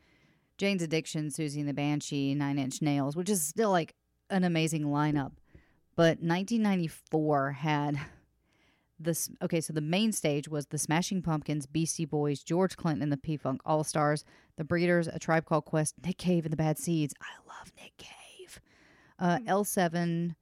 Jane's 0.58 0.82
Addiction, 0.82 1.28
Siouxsie 1.28 1.60
and 1.60 1.68
the 1.68 1.74
Banshee, 1.74 2.34
Nine 2.34 2.58
Inch 2.58 2.82
Nails, 2.82 3.16
which 3.16 3.30
is 3.30 3.42
still 3.42 3.70
like 3.70 3.94
an 4.30 4.44
amazing 4.44 4.84
lineup. 4.84 5.32
But 5.94 6.20
1994 6.20 7.52
had 7.52 7.98
this. 8.98 9.30
Okay, 9.42 9.60
so 9.60 9.72
the 9.72 9.80
main 9.80 10.12
stage 10.12 10.48
was 10.48 10.66
the 10.66 10.78
Smashing 10.78 11.22
Pumpkins, 11.22 11.66
Beastie 11.66 12.04
Boys, 12.04 12.42
George 12.42 12.76
Clinton 12.76 13.02
and 13.02 13.12
the 13.12 13.16
P 13.16 13.36
Funk 13.36 13.60
All 13.64 13.84
Stars, 13.84 14.24
the 14.56 14.64
Breeders, 14.64 15.08
A 15.08 15.18
Tribe 15.18 15.44
Called 15.44 15.64
Quest, 15.64 15.94
Nick 16.04 16.18
Cave 16.18 16.44
and 16.44 16.52
the 16.52 16.56
Bad 16.56 16.78
Seeds. 16.78 17.14
I 17.20 17.48
love 17.48 17.72
Nick 17.80 17.96
Cave. 17.96 18.60
Uh, 19.18 19.38
L7, 19.46 20.34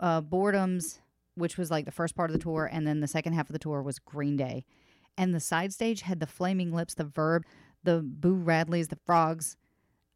uh, 0.00 0.22
Boredoms, 0.22 1.00
which 1.34 1.58
was 1.58 1.70
like 1.70 1.84
the 1.84 1.92
first 1.92 2.14
part 2.14 2.30
of 2.30 2.36
the 2.36 2.42
tour, 2.42 2.68
and 2.70 2.86
then 2.86 3.00
the 3.00 3.06
second 3.06 3.34
half 3.34 3.48
of 3.48 3.52
the 3.52 3.58
tour 3.58 3.82
was 3.82 3.98
Green 3.98 4.36
Day. 4.36 4.64
And 5.18 5.34
the 5.34 5.40
side 5.40 5.72
stage 5.72 6.02
had 6.02 6.20
the 6.20 6.26
Flaming 6.26 6.72
Lips, 6.72 6.94
the 6.94 7.04
Verve, 7.04 7.42
the 7.84 8.00
Boo 8.02 8.36
Radleys, 8.36 8.88
the 8.88 8.98
Frogs. 9.06 9.56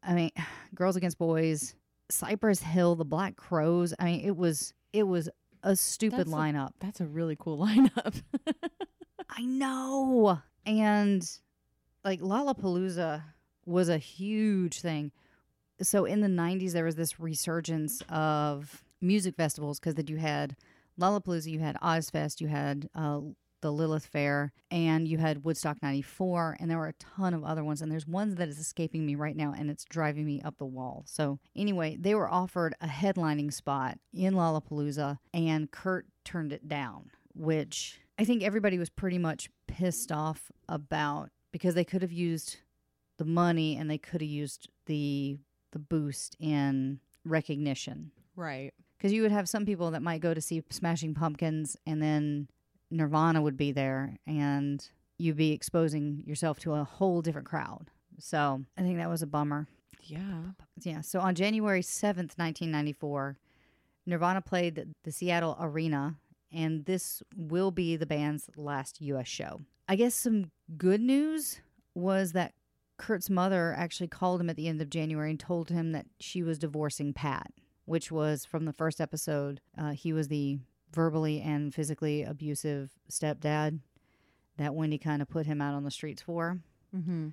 I 0.03 0.13
mean, 0.13 0.31
Girls 0.75 0.95
Against 0.95 1.17
Boys, 1.17 1.75
Cypress 2.09 2.61
Hill, 2.61 2.95
the 2.95 3.05
Black 3.05 3.35
Crowes. 3.35 3.93
I 3.99 4.05
mean, 4.05 4.21
it 4.21 4.35
was 4.35 4.73
it 4.93 5.03
was 5.03 5.29
a 5.63 5.75
stupid 5.75 6.19
That's 6.19 6.31
a- 6.31 6.35
lineup. 6.35 6.71
That's 6.79 7.01
a 7.01 7.05
really 7.07 7.35
cool 7.39 7.57
lineup. 7.65 8.21
I 9.29 9.43
know. 9.43 10.39
And 10.65 11.27
like 12.03 12.19
Lollapalooza 12.21 13.23
was 13.65 13.89
a 13.89 13.97
huge 13.97 14.81
thing. 14.81 15.11
So 15.81 16.05
in 16.05 16.21
the 16.21 16.27
90s, 16.27 16.73
there 16.73 16.85
was 16.85 16.95
this 16.95 17.19
resurgence 17.19 18.01
of 18.09 18.83
music 19.01 19.35
festivals 19.35 19.79
because 19.79 19.95
that 19.95 20.09
you 20.09 20.17
had 20.17 20.55
Lollapalooza, 20.99 21.49
you 21.51 21.59
had 21.59 21.75
Ozzfest, 21.77 22.41
you 22.41 22.47
had 22.47 22.87
uh, 22.93 23.21
the 23.61 23.71
Lilith 23.71 24.05
Fair, 24.05 24.53
and 24.69 25.07
you 25.07 25.17
had 25.17 25.43
Woodstock 25.43 25.81
94, 25.81 26.57
and 26.59 26.69
there 26.69 26.77
were 26.77 26.87
a 26.87 26.93
ton 26.93 27.33
of 27.33 27.43
other 27.43 27.63
ones. 27.63 27.81
And 27.81 27.91
there's 27.91 28.07
one 28.07 28.35
that 28.35 28.49
is 28.49 28.59
escaping 28.59 29.05
me 29.05 29.15
right 29.15 29.35
now, 29.35 29.53
and 29.57 29.69
it's 29.69 29.85
driving 29.85 30.25
me 30.25 30.41
up 30.41 30.57
the 30.57 30.65
wall. 30.65 31.03
So 31.07 31.39
anyway, 31.55 31.97
they 31.99 32.15
were 32.15 32.29
offered 32.29 32.75
a 32.81 32.87
headlining 32.87 33.53
spot 33.53 33.97
in 34.13 34.33
Lollapalooza, 34.33 35.17
and 35.33 35.71
Kurt 35.71 36.07
turned 36.25 36.51
it 36.51 36.67
down, 36.67 37.11
which 37.33 38.01
I 38.17 38.25
think 38.25 38.43
everybody 38.43 38.77
was 38.77 38.89
pretty 38.89 39.17
much 39.17 39.49
pissed 39.67 40.11
off 40.11 40.51
about 40.67 41.29
because 41.51 41.73
they 41.75 41.83
could 41.83 42.01
have 42.01 42.11
used 42.11 42.57
the 43.17 43.25
money 43.25 43.77
and 43.77 43.89
they 43.89 43.97
could 43.97 44.21
have 44.21 44.29
used 44.29 44.69
the 44.85 45.37
the 45.71 45.79
boost 45.79 46.35
in 46.39 46.99
recognition 47.23 48.11
right. 48.35 48.73
because 48.97 49.13
you 49.13 49.21
would 49.21 49.31
have 49.31 49.47
some 49.47 49.65
people 49.65 49.91
that 49.91 50.01
might 50.01 50.21
go 50.21 50.33
to 50.33 50.41
see 50.41 50.61
Smashing 50.69 51.13
Pumpkins 51.13 51.77
and 51.85 52.01
then 52.01 52.49
Nirvana 52.91 53.41
would 53.41 53.57
be 53.57 53.71
there 53.71 54.17
and 54.27 54.85
you'd 55.17 55.37
be 55.37 55.51
exposing 55.51 56.23
yourself 56.25 56.59
to 56.59 56.73
a 56.73 56.83
whole 56.83 57.21
different 57.21 57.47
crowd. 57.47 57.89
So 58.19 58.61
I 58.77 58.81
think 58.81 58.97
that 58.97 59.09
was 59.09 59.21
a 59.21 59.27
bummer. 59.27 59.67
Yeah. 60.03 60.41
Yeah. 60.81 61.01
So 61.01 61.19
on 61.19 61.35
January 61.35 61.81
7th, 61.81 62.37
1994, 62.37 63.37
Nirvana 64.05 64.41
played 64.41 64.87
the, 65.03 65.11
Seattle 65.11 65.57
Arena, 65.59 66.15
and 66.51 66.85
this 66.85 67.21
will 67.35 67.71
be 67.71 67.95
the 67.95 68.05
band's 68.05 68.49
last 68.55 68.99
U.S. 69.01 69.27
show. 69.27 69.61
I 69.87 69.95
guess 69.95 70.15
some 70.15 70.51
good 70.77 71.01
news 71.01 71.61
was 71.93 72.31
that 72.33 72.53
Kurt's 72.97 73.29
mother 73.29 73.73
actually 73.77 74.07
called 74.07 74.41
him 74.41 74.49
at 74.49 74.55
the 74.55 74.67
end 74.67 74.81
of 74.81 74.89
January 74.89 75.29
and 75.31 75.39
told 75.39 75.69
him 75.69 75.91
that 75.91 76.05
she 76.19 76.43
was 76.43 76.59
divorcing 76.59 77.13
Pat, 77.13 77.51
which 77.85 78.11
was 78.11 78.45
from 78.45 78.65
the 78.65 78.73
first 78.73 78.99
episode. 79.01 79.61
Uh, 79.77 79.91
he 79.91 80.13
was 80.13 80.27
the 80.27 80.59
verbally 80.93 81.41
and 81.41 81.73
physically 81.73 82.23
abusive 82.23 82.91
stepdad 83.09 83.79
that 84.57 84.75
Wendy 84.75 84.97
kind 84.97 85.21
of 85.21 85.29
put 85.29 85.45
him 85.45 85.61
out 85.61 85.73
on 85.73 85.83
the 85.83 85.91
streets 85.91 86.21
for. 86.21 86.59
Mm-hmm. 86.95 87.29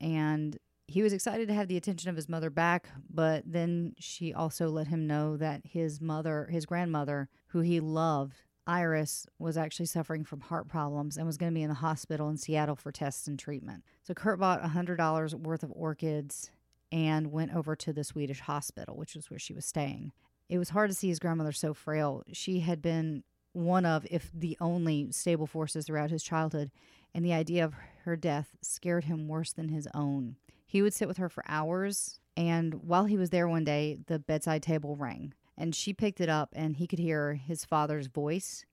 and 0.00 0.58
he 0.88 1.02
was 1.02 1.12
excited 1.12 1.46
to 1.48 1.54
have 1.54 1.68
the 1.68 1.76
attention 1.76 2.10
of 2.10 2.16
his 2.16 2.28
mother 2.28 2.50
back 2.50 2.88
but 3.08 3.44
then 3.46 3.94
she 4.00 4.34
also 4.34 4.68
let 4.68 4.88
him 4.88 5.06
know 5.06 5.36
that 5.36 5.60
his 5.64 6.00
mother 6.00 6.48
his 6.50 6.66
grandmother 6.66 7.28
who 7.48 7.60
he 7.60 7.78
loved 7.78 8.42
iris 8.66 9.26
was 9.38 9.56
actually 9.56 9.86
suffering 9.86 10.24
from 10.24 10.40
heart 10.40 10.68
problems 10.68 11.16
and 11.16 11.26
was 11.26 11.36
going 11.36 11.52
to 11.52 11.54
be 11.54 11.62
in 11.62 11.68
the 11.68 11.74
hospital 11.74 12.28
in 12.28 12.36
seattle 12.36 12.74
for 12.74 12.90
tests 12.90 13.28
and 13.28 13.38
treatment. 13.38 13.84
So 14.02 14.12
kurt 14.14 14.40
bought 14.40 14.62
$100 14.62 15.34
worth 15.34 15.62
of 15.62 15.72
orchids 15.74 16.50
and 16.90 17.30
went 17.30 17.54
over 17.54 17.76
to 17.76 17.92
the 17.92 18.04
swedish 18.04 18.40
hospital 18.40 18.96
which 18.96 19.14
was 19.14 19.30
where 19.30 19.38
she 19.38 19.54
was 19.54 19.64
staying 19.64 20.12
it 20.48 20.58
was 20.58 20.70
hard 20.70 20.90
to 20.90 20.94
see 20.94 21.08
his 21.08 21.18
grandmother 21.18 21.52
so 21.52 21.74
frail 21.74 22.22
she 22.32 22.60
had 22.60 22.80
been 22.80 23.22
one 23.52 23.86
of 23.86 24.06
if 24.10 24.30
the 24.34 24.56
only 24.60 25.10
stable 25.10 25.46
forces 25.46 25.86
throughout 25.86 26.10
his 26.10 26.22
childhood 26.22 26.70
and 27.14 27.24
the 27.24 27.32
idea 27.32 27.64
of 27.64 27.74
her 28.04 28.14
death 28.14 28.54
scared 28.60 29.04
him 29.04 29.26
worse 29.26 29.52
than 29.54 29.70
his 29.70 29.88
own. 29.94 30.36
He 30.66 30.82
would 30.82 30.92
sit 30.92 31.08
with 31.08 31.16
her 31.16 31.30
for 31.30 31.42
hours, 31.48 32.20
and 32.36 32.74
while 32.74 33.06
he 33.06 33.16
was 33.16 33.30
there 33.30 33.48
one 33.48 33.64
day, 33.64 33.96
the 34.06 34.18
bedside 34.18 34.62
table 34.62 34.96
rang, 34.96 35.32
and 35.56 35.74
she 35.74 35.94
picked 35.94 36.20
it 36.20 36.28
up, 36.28 36.50
and 36.54 36.76
he 36.76 36.86
could 36.86 36.98
hear 36.98 37.34
his 37.34 37.64
father's 37.64 38.08
voice. 38.08 38.66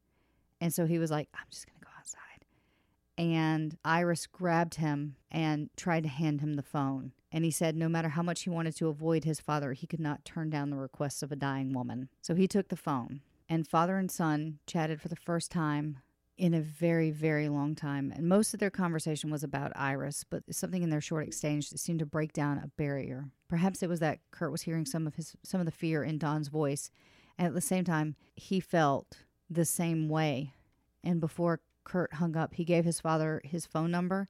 And 0.59 0.73
so 0.73 0.85
he 0.85 0.99
was 0.99 1.09
like, 1.09 1.29
I'm 1.33 1.45
just 1.49 1.65
going 1.65 1.79
to 1.79 1.85
go 1.85 1.91
outside. 1.97 2.45
And 3.17 3.77
Iris 3.85 4.27
grabbed 4.27 4.75
him 4.75 5.15
and 5.31 5.69
tried 5.77 6.03
to 6.03 6.09
hand 6.09 6.41
him 6.41 6.55
the 6.55 6.61
phone. 6.61 7.13
And 7.33 7.43
he 7.43 7.51
said 7.51 7.75
no 7.75 7.89
matter 7.89 8.09
how 8.09 8.21
much 8.21 8.43
he 8.43 8.51
wanted 8.51 8.75
to 8.77 8.87
avoid 8.87 9.23
his 9.23 9.39
father, 9.39 9.73
he 9.73 9.87
could 9.87 9.99
not 9.99 10.23
turn 10.23 10.51
down 10.51 10.69
the 10.69 10.77
requests 10.77 11.23
of 11.23 11.31
a 11.31 11.35
dying 11.35 11.73
woman. 11.73 12.09
So 12.21 12.35
he 12.35 12.47
took 12.47 12.69
the 12.69 12.75
phone, 12.75 13.21
and 13.49 13.67
father 13.67 13.97
and 13.97 14.11
son 14.11 14.59
chatted 14.67 15.01
for 15.01 15.07
the 15.07 15.15
first 15.15 15.51
time 15.51 15.97
in 16.37 16.53
a 16.53 16.61
very, 16.61 17.09
very 17.09 17.49
long 17.49 17.73
time. 17.75 18.13
And 18.15 18.29
most 18.29 18.53
of 18.53 18.59
their 18.59 18.69
conversation 18.69 19.31
was 19.31 19.43
about 19.43 19.71
Iris, 19.75 20.23
but 20.29 20.43
something 20.51 20.83
in 20.83 20.91
their 20.91 21.01
short 21.01 21.27
exchange 21.27 21.69
seemed 21.69 21.99
to 21.99 22.05
break 22.05 22.33
down 22.33 22.59
a 22.59 22.67
barrier. 22.77 23.25
Perhaps 23.49 23.81
it 23.81 23.89
was 23.89 23.99
that 23.99 24.19
Kurt 24.31 24.51
was 24.51 24.63
hearing 24.63 24.85
some 24.85 25.07
of 25.07 25.15
his 25.15 25.35
some 25.43 25.59
of 25.59 25.65
the 25.65 25.71
fear 25.71 26.03
in 26.03 26.19
Don's 26.19 26.49
voice, 26.49 26.91
and 27.37 27.47
at 27.47 27.55
the 27.55 27.61
same 27.61 27.83
time, 27.83 28.15
he 28.35 28.59
felt 28.59 29.23
the 29.49 29.65
same 29.65 30.07
way. 30.07 30.53
And 31.03 31.19
before 31.19 31.61
Kurt 31.83 32.13
hung 32.15 32.37
up, 32.37 32.53
he 32.53 32.63
gave 32.63 32.85
his 32.85 32.99
father 32.99 33.41
his 33.43 33.65
phone 33.65 33.89
number 33.89 34.29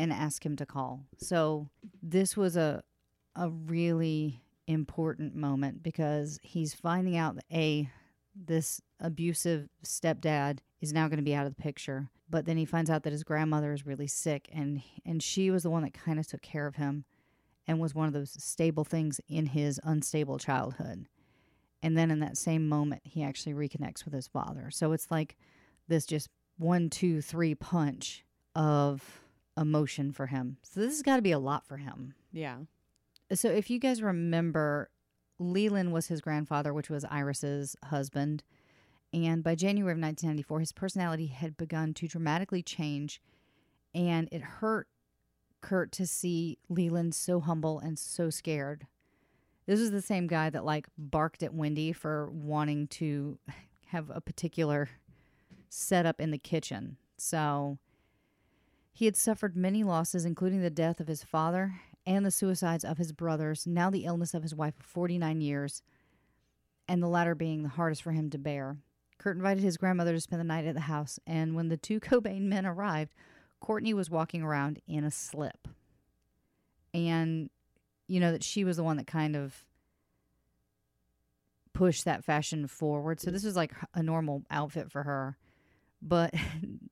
and 0.00 0.12
ask 0.12 0.44
him 0.44 0.56
to 0.56 0.66
call. 0.66 1.04
So 1.18 1.68
this 2.02 2.36
was 2.36 2.56
a 2.56 2.82
a 3.36 3.50
really 3.50 4.42
important 4.66 5.34
moment 5.34 5.82
because 5.82 6.40
he's 6.42 6.74
finding 6.74 7.16
out 7.16 7.36
that 7.36 7.44
a 7.52 7.88
this 8.34 8.80
abusive 8.98 9.68
stepdad 9.84 10.58
is 10.80 10.92
now 10.92 11.06
going 11.08 11.18
to 11.18 11.24
be 11.24 11.34
out 11.34 11.46
of 11.46 11.54
the 11.54 11.62
picture. 11.62 12.08
But 12.28 12.46
then 12.46 12.56
he 12.56 12.64
finds 12.64 12.88
out 12.88 13.02
that 13.02 13.12
his 13.12 13.24
grandmother 13.24 13.72
is 13.72 13.86
really 13.86 14.06
sick, 14.06 14.48
and 14.52 14.82
and 15.04 15.22
she 15.22 15.50
was 15.50 15.64
the 15.64 15.70
one 15.70 15.82
that 15.82 15.94
kind 15.94 16.18
of 16.18 16.26
took 16.26 16.42
care 16.42 16.66
of 16.66 16.76
him, 16.76 17.04
and 17.66 17.78
was 17.78 17.94
one 17.94 18.06
of 18.06 18.14
those 18.14 18.42
stable 18.42 18.84
things 18.84 19.20
in 19.28 19.46
his 19.46 19.80
unstable 19.84 20.38
childhood. 20.38 21.06
And 21.82 21.96
then 21.96 22.10
in 22.10 22.20
that 22.20 22.36
same 22.36 22.68
moment, 22.68 23.02
he 23.04 23.22
actually 23.22 23.54
reconnects 23.54 24.04
with 24.04 24.14
his 24.14 24.28
father. 24.28 24.70
So 24.70 24.92
it's 24.92 25.10
like 25.10 25.36
this 25.88 26.04
just 26.04 26.28
one, 26.58 26.90
two, 26.90 27.20
three 27.22 27.54
punch 27.54 28.24
of 28.54 29.22
emotion 29.60 30.10
for 30.10 30.26
him. 30.26 30.56
So 30.62 30.80
this 30.80 30.94
has 30.94 31.02
got 31.02 31.16
to 31.16 31.22
be 31.22 31.32
a 31.32 31.38
lot 31.38 31.66
for 31.66 31.76
him. 31.76 32.14
Yeah. 32.32 32.56
So 33.32 33.48
if 33.48 33.70
you 33.70 33.78
guys 33.78 34.02
remember, 34.02 34.90
Leland 35.38 35.92
was 35.92 36.08
his 36.08 36.20
grandfather, 36.20 36.74
which 36.74 36.90
was 36.90 37.04
Iris's 37.04 37.76
husband. 37.84 38.42
And 39.12 39.44
by 39.44 39.54
January 39.54 39.92
of 39.92 39.98
1994, 39.98 40.60
his 40.60 40.72
personality 40.72 41.26
had 41.26 41.56
begun 41.56 41.94
to 41.94 42.08
dramatically 42.08 42.62
change. 42.62 43.20
And 43.94 44.28
it 44.32 44.42
hurt 44.42 44.88
Kurt 45.60 45.92
to 45.92 46.06
see 46.06 46.58
Leland 46.68 47.14
so 47.14 47.40
humble 47.40 47.78
and 47.78 47.98
so 47.98 48.30
scared. 48.30 48.86
This 49.66 49.78
was 49.78 49.90
the 49.90 50.02
same 50.02 50.26
guy 50.26 50.50
that 50.50 50.64
like 50.64 50.86
barked 50.96 51.42
at 51.42 51.54
Wendy 51.54 51.92
for 51.92 52.30
wanting 52.30 52.88
to 52.88 53.38
have 53.86 54.10
a 54.10 54.20
particular 54.20 54.88
setup 55.68 56.20
in 56.20 56.30
the 56.30 56.38
kitchen. 56.38 56.96
So 57.18 57.78
he 58.92 59.04
had 59.04 59.16
suffered 59.16 59.56
many 59.56 59.84
losses, 59.84 60.24
including 60.24 60.60
the 60.60 60.70
death 60.70 61.00
of 61.00 61.08
his 61.08 61.22
father 61.22 61.80
and 62.06 62.24
the 62.24 62.30
suicides 62.30 62.84
of 62.84 62.98
his 62.98 63.12
brothers, 63.12 63.66
now 63.66 63.90
the 63.90 64.04
illness 64.04 64.34
of 64.34 64.42
his 64.42 64.54
wife 64.54 64.78
of 64.78 64.86
49 64.86 65.40
years, 65.40 65.82
and 66.88 67.02
the 67.02 67.08
latter 67.08 67.34
being 67.34 67.62
the 67.62 67.68
hardest 67.68 68.02
for 68.02 68.12
him 68.12 68.30
to 68.30 68.38
bear. 68.38 68.76
Kurt 69.18 69.36
invited 69.36 69.62
his 69.62 69.76
grandmother 69.76 70.14
to 70.14 70.20
spend 70.20 70.40
the 70.40 70.44
night 70.44 70.66
at 70.66 70.74
the 70.74 70.80
house, 70.80 71.18
and 71.26 71.54
when 71.54 71.68
the 71.68 71.76
two 71.76 72.00
Cobain 72.00 72.42
men 72.42 72.66
arrived, 72.66 73.12
Courtney 73.60 73.94
was 73.94 74.10
walking 74.10 74.42
around 74.42 74.80
in 74.88 75.04
a 75.04 75.10
slip. 75.10 75.68
And 76.92 77.50
you 78.08 78.18
know 78.18 78.32
that 78.32 78.42
she 78.42 78.64
was 78.64 78.76
the 78.76 78.82
one 78.82 78.96
that 78.96 79.06
kind 79.06 79.36
of 79.36 79.64
pushed 81.72 82.04
that 82.04 82.24
fashion 82.24 82.66
forward. 82.66 83.20
So 83.20 83.30
this 83.30 83.44
was 83.44 83.54
like 83.54 83.72
a 83.94 84.02
normal 84.02 84.42
outfit 84.50 84.90
for 84.90 85.04
her. 85.04 85.36
But 86.02 86.34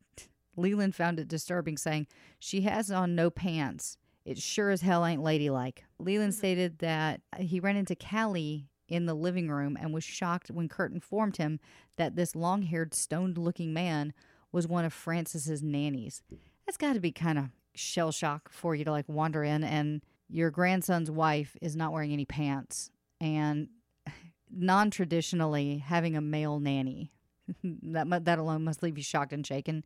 Leland 0.59 0.94
found 0.94 1.18
it 1.18 1.28
disturbing, 1.28 1.76
saying, 1.76 2.06
She 2.38 2.62
has 2.62 2.90
on 2.90 3.14
no 3.14 3.30
pants. 3.30 3.96
It 4.24 4.38
sure 4.38 4.70
as 4.70 4.82
hell 4.82 5.06
ain't 5.06 5.22
ladylike. 5.22 5.84
Leland 5.98 6.32
mm-hmm. 6.32 6.38
stated 6.38 6.78
that 6.80 7.22
uh, 7.32 7.42
he 7.42 7.61
ran 7.61 7.76
into 7.76 7.94
Cali 7.94 8.68
in 8.88 9.06
the 9.06 9.14
living 9.14 9.48
room 9.48 9.76
and 9.80 9.94
was 9.94 10.04
shocked 10.04 10.50
when 10.50 10.68
Kurt 10.68 10.92
informed 10.92 11.36
him 11.36 11.61
that 11.96 12.16
this 12.16 12.34
long 12.34 12.62
haired, 12.62 12.94
stoned 12.94 13.38
looking 13.38 13.72
man 13.72 14.12
was 14.52 14.66
one 14.66 14.84
of 14.84 14.92
Francis's 14.92 15.62
nannies. 15.62 16.22
That's 16.66 16.78
got 16.78 16.94
to 16.94 17.00
be 17.00 17.12
kind 17.12 17.38
of 17.38 17.46
shell 17.74 18.12
shock 18.12 18.50
for 18.50 18.74
you 18.74 18.84
to 18.84 18.90
like 18.90 19.09
wander 19.09 19.44
in 19.44 19.62
and 19.62 20.02
your 20.28 20.50
grandson's 20.50 21.11
wife 21.11 21.56
is 21.62 21.76
not 21.76 21.92
wearing 21.92 22.12
any 22.12 22.24
pants 22.24 22.90
and 23.20 23.68
non 24.50 24.90
traditionally 24.90 25.78
having 25.78 26.16
a 26.16 26.20
male 26.20 26.61
nanny. 26.61 27.12
that, 27.62 28.24
that 28.24 28.38
alone 28.38 28.64
must 28.64 28.82
leave 28.82 28.98
you 28.98 29.04
shocked 29.04 29.32
and 29.32 29.46
shaken. 29.46 29.84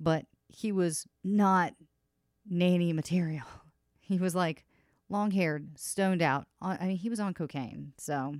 But 0.00 0.24
he 0.48 0.72
was 0.72 1.06
not 1.22 1.74
nanny 2.48 2.92
material. 2.92 3.44
He 4.02 4.18
was 4.18 4.34
like 4.34 4.64
long 5.08 5.30
haired, 5.30 5.78
stoned 5.78 6.20
out. 6.20 6.48
I 6.60 6.84
mean, 6.88 6.96
he 6.96 7.08
was 7.08 7.20
on 7.20 7.32
cocaine. 7.32 7.92
So 7.96 8.34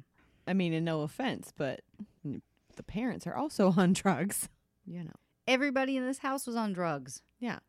I 0.48 0.52
mean, 0.52 0.72
and 0.72 0.84
no 0.84 1.02
offense, 1.02 1.52
but 1.56 1.82
the 2.24 2.82
parents 2.82 3.24
are 3.28 3.36
also 3.36 3.72
on 3.76 3.92
drugs. 3.92 4.48
You 4.84 5.04
know. 5.04 5.12
everybody 5.46 5.96
in 5.96 6.04
this 6.04 6.18
house 6.18 6.44
was 6.48 6.56
on 6.56 6.72
drugs 6.72 7.22
Yeah. 7.38 7.60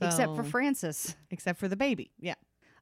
except 0.00 0.34
for 0.36 0.42
So- 0.44 0.50
Francis. 0.50 1.16
except 1.30 1.58
for 1.58 1.68
the 1.68 1.76
baby. 1.76 2.12
Yeah. 2.18 2.36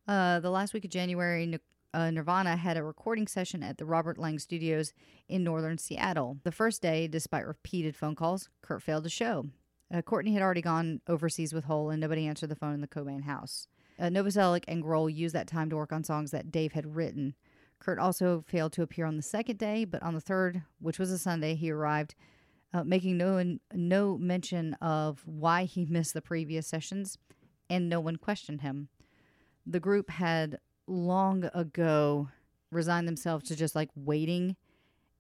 Uh, 0.06 0.38
the 0.38 0.50
last 0.50 0.72
week 0.74 0.84
of 0.84 0.90
January, 0.92 1.58
uh, 1.92 2.10
Nirvana 2.12 2.56
had 2.56 2.76
a 2.76 2.84
recording 2.84 3.26
session 3.26 3.64
at 3.64 3.78
the 3.78 3.84
Robert 3.84 4.16
Lang 4.16 4.38
Studios 4.38 4.92
in 5.28 5.42
northern 5.42 5.78
Seattle. 5.78 6.38
The 6.44 6.52
first 6.52 6.82
day, 6.82 7.08
despite 7.08 7.44
repeated 7.46 7.96
phone 7.96 8.14
calls, 8.14 8.48
Kurt 8.62 8.80
failed 8.82 9.02
to 9.04 9.10
show. 9.10 9.46
Uh, 9.92 10.02
Courtney 10.02 10.32
had 10.32 10.42
already 10.42 10.62
gone 10.62 11.00
overseas 11.08 11.52
with 11.52 11.64
Hole, 11.64 11.90
and 11.90 12.00
nobody 12.00 12.26
answered 12.26 12.50
the 12.50 12.56
phone 12.56 12.74
in 12.74 12.80
the 12.80 12.88
Cobain 12.88 13.22
house. 13.22 13.66
Uh, 13.98 14.04
Novoselic 14.04 14.64
and 14.68 14.84
Grohl 14.84 15.12
used 15.12 15.34
that 15.34 15.46
time 15.46 15.70
to 15.70 15.76
work 15.76 15.92
on 15.92 16.04
songs 16.04 16.30
that 16.30 16.52
Dave 16.52 16.72
had 16.72 16.94
written. 16.94 17.34
Kurt 17.78 17.98
also 17.98 18.44
failed 18.46 18.72
to 18.74 18.82
appear 18.82 19.06
on 19.06 19.16
the 19.16 19.22
second 19.22 19.58
day, 19.58 19.84
but 19.84 20.02
on 20.02 20.14
the 20.14 20.20
third, 20.20 20.62
which 20.80 20.98
was 20.98 21.10
a 21.10 21.18
Sunday, 21.18 21.54
he 21.54 21.70
arrived, 21.70 22.14
uh, 22.74 22.84
making 22.84 23.16
no 23.16 23.58
no 23.72 24.18
mention 24.18 24.74
of 24.74 25.22
why 25.24 25.64
he 25.64 25.84
missed 25.88 26.14
the 26.14 26.22
previous 26.22 26.66
sessions, 26.66 27.18
and 27.70 27.88
no 27.88 28.00
one 28.00 28.16
questioned 28.16 28.60
him 28.60 28.88
the 29.68 29.80
group 29.80 30.10
had 30.10 30.58
long 30.86 31.48
ago 31.52 32.28
resigned 32.72 33.06
themselves 33.06 33.46
to 33.48 33.56
just 33.56 33.74
like 33.74 33.90
waiting 33.94 34.56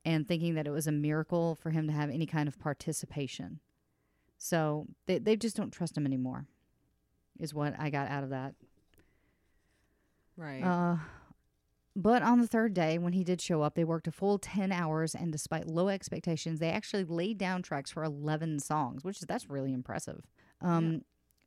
and 0.04 0.26
thinking 0.26 0.54
that 0.54 0.66
it 0.66 0.70
was 0.70 0.86
a 0.86 0.92
miracle 0.92 1.54
for 1.54 1.70
him 1.70 1.86
to 1.86 1.92
have 1.92 2.08
any 2.08 2.24
kind 2.24 2.48
of 2.48 2.58
participation. 2.58 3.60
So 4.38 4.86
they, 5.06 5.18
they 5.18 5.36
just 5.36 5.56
don't 5.56 5.72
trust 5.72 5.96
him 5.96 6.06
anymore, 6.06 6.46
is 7.38 7.52
what 7.52 7.74
I 7.78 7.90
got 7.90 8.08
out 8.08 8.24
of 8.24 8.30
that. 8.30 8.54
Right. 10.36 10.62
Uh, 10.62 10.96
but 11.96 12.22
on 12.22 12.40
the 12.40 12.46
third 12.46 12.74
day, 12.74 12.96
when 12.96 13.12
he 13.12 13.24
did 13.24 13.40
show 13.40 13.62
up, 13.62 13.74
they 13.74 13.82
worked 13.82 14.06
a 14.06 14.12
full 14.12 14.38
10 14.38 14.70
hours, 14.70 15.16
and 15.16 15.32
despite 15.32 15.66
low 15.66 15.88
expectations, 15.88 16.60
they 16.60 16.70
actually 16.70 17.02
laid 17.02 17.38
down 17.38 17.60
tracks 17.60 17.90
for 17.90 18.04
11 18.04 18.60
songs, 18.60 19.02
which 19.02 19.16
is 19.16 19.24
that's 19.26 19.50
really 19.50 19.72
impressive. 19.72 20.24
Um, 20.60 21.02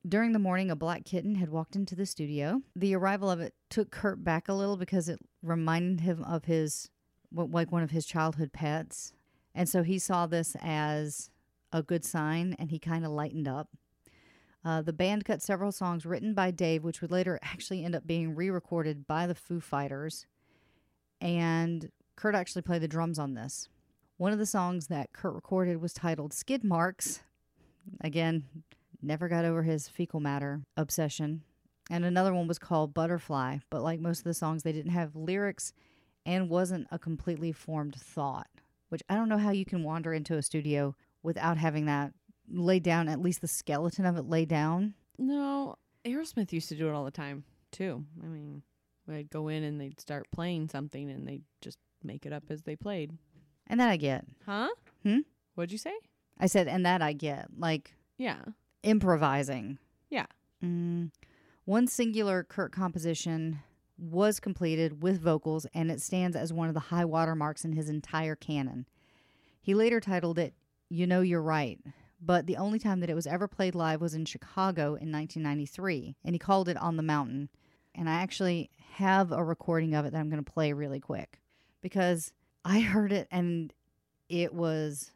During 0.06 0.34
the 0.34 0.39
morning, 0.39 0.70
a 0.70 0.76
black 0.76 1.06
kitten 1.06 1.36
had 1.36 1.50
walked 1.50 1.78
into 1.78 1.96
the 1.96 2.06
studio. 2.06 2.62
The 2.76 2.96
arrival 2.96 3.30
of 3.30 3.39
it 3.39 3.54
took 3.70 3.92
Kurt 3.92 4.26
back 4.26 4.50
a 4.50 4.54
little 4.54 4.76
because 4.76 5.08
it 5.08 5.20
reminded 5.42 6.02
him 6.02 6.24
of 6.24 6.46
his, 6.46 6.89
like 7.34 7.72
one 7.72 7.84
of 7.84 7.92
his 7.92 8.06
childhood 8.06 8.52
pets. 8.52 9.14
And 9.56 9.70
so 9.70 9.84
he 9.84 10.00
saw 10.00 10.26
this 10.26 10.58
as 10.62 11.30
a 11.72 11.84
good 11.84 12.03
sign 12.03 12.55
and 12.59 12.72
he 12.72 12.80
kind 12.80 13.05
of 13.05 13.11
lightened 13.11 13.47
up. 13.47 13.69
Uh, 14.63 14.82
the 14.82 14.93
band 14.93 15.26
cut 15.26 15.41
several 15.41 15.72
songs 15.72 16.05
written 16.05 16.34
by 16.34 16.51
Dave, 16.51 16.84
which 16.84 17.01
would 17.01 17.11
later 17.11 17.39
actually 17.43 17.84
end 17.84 17.95
up 17.95 18.05
being 18.05 18.36
re 18.36 18.49
recorded 18.49 19.07
by 19.07 19.28
the 19.28 19.36
Foo 19.36 19.59
Fighters. 19.59 20.26
And 21.19 21.91
Kurt 22.15 22.36
actually 22.36 22.61
played 22.61 22.82
the 22.82 22.88
drums 22.88 23.19
on 23.19 23.34
this. 23.34 23.69
One 24.17 24.32
of 24.32 24.39
the 24.39 24.45
songs 24.45 24.88
that 24.88 25.13
Kurt 25.13 25.34
recorded 25.34 25.82
was 25.82 25.93
titled 25.93 26.34
Skid 26.34 26.63
Marks. 26.63 27.22
Again, 28.01 28.43
never 29.01 29.28
got 29.28 29.45
over 29.45 29.63
his 29.63 29.88
fecal 29.88 30.19
matter 30.19 30.61
obsession. 30.78 31.41
And 31.89 32.05
another 32.05 32.34
one 32.34 32.47
was 32.47 32.59
called 32.59 32.93
Butterfly, 32.93 33.57
but 33.69 33.82
like 33.82 33.99
most 33.99 34.19
of 34.19 34.24
the 34.26 34.34
songs, 34.34 34.63
they 34.63 34.72
didn't 34.72 34.91
have 34.91 35.15
lyrics 35.15 35.74
and 36.26 36.49
wasn't 36.49 36.88
a 36.91 36.99
completely 36.99 37.51
formed 37.51 37.95
thought, 37.95 38.47
which 38.89 39.01
I 39.09 39.15
don't 39.15 39.30
know 39.30 39.39
how 39.39 39.49
you 39.49 39.65
can 39.65 39.84
wander 39.84 40.13
into 40.13 40.38
a 40.38 40.43
studio 40.43 40.95
without 41.24 41.57
having 41.57 41.86
that 41.86 42.13
laid 42.49 42.84
down, 42.84 43.07
at 43.07 43.22
least 43.22 43.41
the 43.41 43.47
skeleton 43.47 44.05
of 44.05 44.17
it 44.17 44.26
laid 44.30 44.49
down. 44.49 44.93
no, 45.17 45.76
Aerosmith 46.03 46.51
used 46.51 46.67
to 46.69 46.76
do 46.76 46.88
it 46.88 46.93
all 46.93 47.05
the 47.05 47.11
time 47.11 47.43
too. 47.72 48.03
I 48.24 48.26
mean, 48.26 48.63
they'd 49.07 49.30
go 49.30 49.47
in 49.49 49.63
and 49.63 49.80
they'd 49.80 49.99
start 50.01 50.26
playing 50.32 50.67
something 50.69 51.09
and 51.11 51.28
they'd 51.28 51.43
just 51.61 51.78
make 52.03 52.26
it 52.26 52.34
up 52.34 52.45
as 52.49 52.63
they 52.63 52.76
played. 52.76 53.11
And 53.67 53.80
that 53.80 53.89
I 53.89 53.97
get. 53.97 54.26
Huh? 54.45 54.69
Hmm? 55.03 55.19
What'd 55.53 55.72
you 55.72 55.78
say? 55.78 55.93
I 56.39 56.47
said, 56.47 56.67
and 56.67 56.86
that 56.88 57.03
I 57.03 57.13
get. 57.13 57.49
Like 57.55 57.93
Yeah. 58.17 58.41
improvising. 58.82 59.78
Yeah. 60.09 60.26
Mm. 60.63 61.11
One 61.65 61.88
singular 61.88 62.43
Kurt 62.43 62.72
composition 62.72 63.59
was 63.97 64.39
completed 64.39 65.03
with 65.03 65.22
vocals, 65.22 65.67
and 65.74 65.91
it 65.91 66.01
stands 66.01 66.36
as 66.36 66.51
one 66.51 66.67
of 66.67 66.74
the 66.74 66.80
high 66.80 67.05
water 67.05 67.36
marks 67.36 67.63
in 67.63 67.74
his 67.74 67.88
entire 67.89 68.36
canon. 68.36 68.88
He 69.61 69.76
later 69.76 69.99
titled 69.99 70.39
it 70.39 70.55
You 70.92 71.08
Know 71.08 71.22
You're 71.22 71.42
Right, 71.42 71.80
but 72.22 72.46
the 72.46 72.58
only 72.58 72.78
time 72.78 73.00
that 73.00 73.10
it 73.10 73.16
was 73.16 73.26
ever 73.26 73.48
played 73.48 73.76
live 73.76 74.02
was 74.02 74.14
in 74.14 74.26
Chicago 74.26 74.96
in 74.96 75.12
1993, 75.12 76.18
and 76.26 76.36
he 76.36 76.39
called 76.39 76.68
it 76.68 76.78
On 76.78 76.98
the 76.98 77.04
Mountain. 77.04 77.50
And 77.96 78.10
I 78.10 78.16
actually 78.16 78.70
have 78.94 79.32
a 79.32 79.44
recording 79.44 79.96
of 79.96 80.06
it 80.06 80.12
that 80.12 80.20
I'm 80.20 80.30
going 80.30 80.44
to 80.44 80.52
play 80.52 80.74
really 80.74 81.00
quick 81.00 81.39
because 81.82 82.34
I 82.66 82.82
heard 82.82 83.12
it 83.12 83.28
and 83.32 83.74
it 84.30 84.54
was 84.54 85.12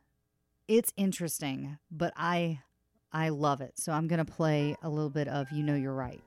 it's 0.68 0.94
interesting, 0.98 1.78
but 1.92 2.14
I 2.16 2.62
I 3.12 3.30
love 3.30 3.62
it. 3.62 3.74
So 3.78 3.92
I'm 3.92 4.08
going 4.08 4.26
to 4.26 4.32
play 4.32 4.76
a 4.82 4.90
little 4.90 5.10
bit 5.10 5.28
of 5.28 5.52
You 5.52 5.64
Know 5.64 5.76
You're 5.76 5.94
Right. 5.94 6.22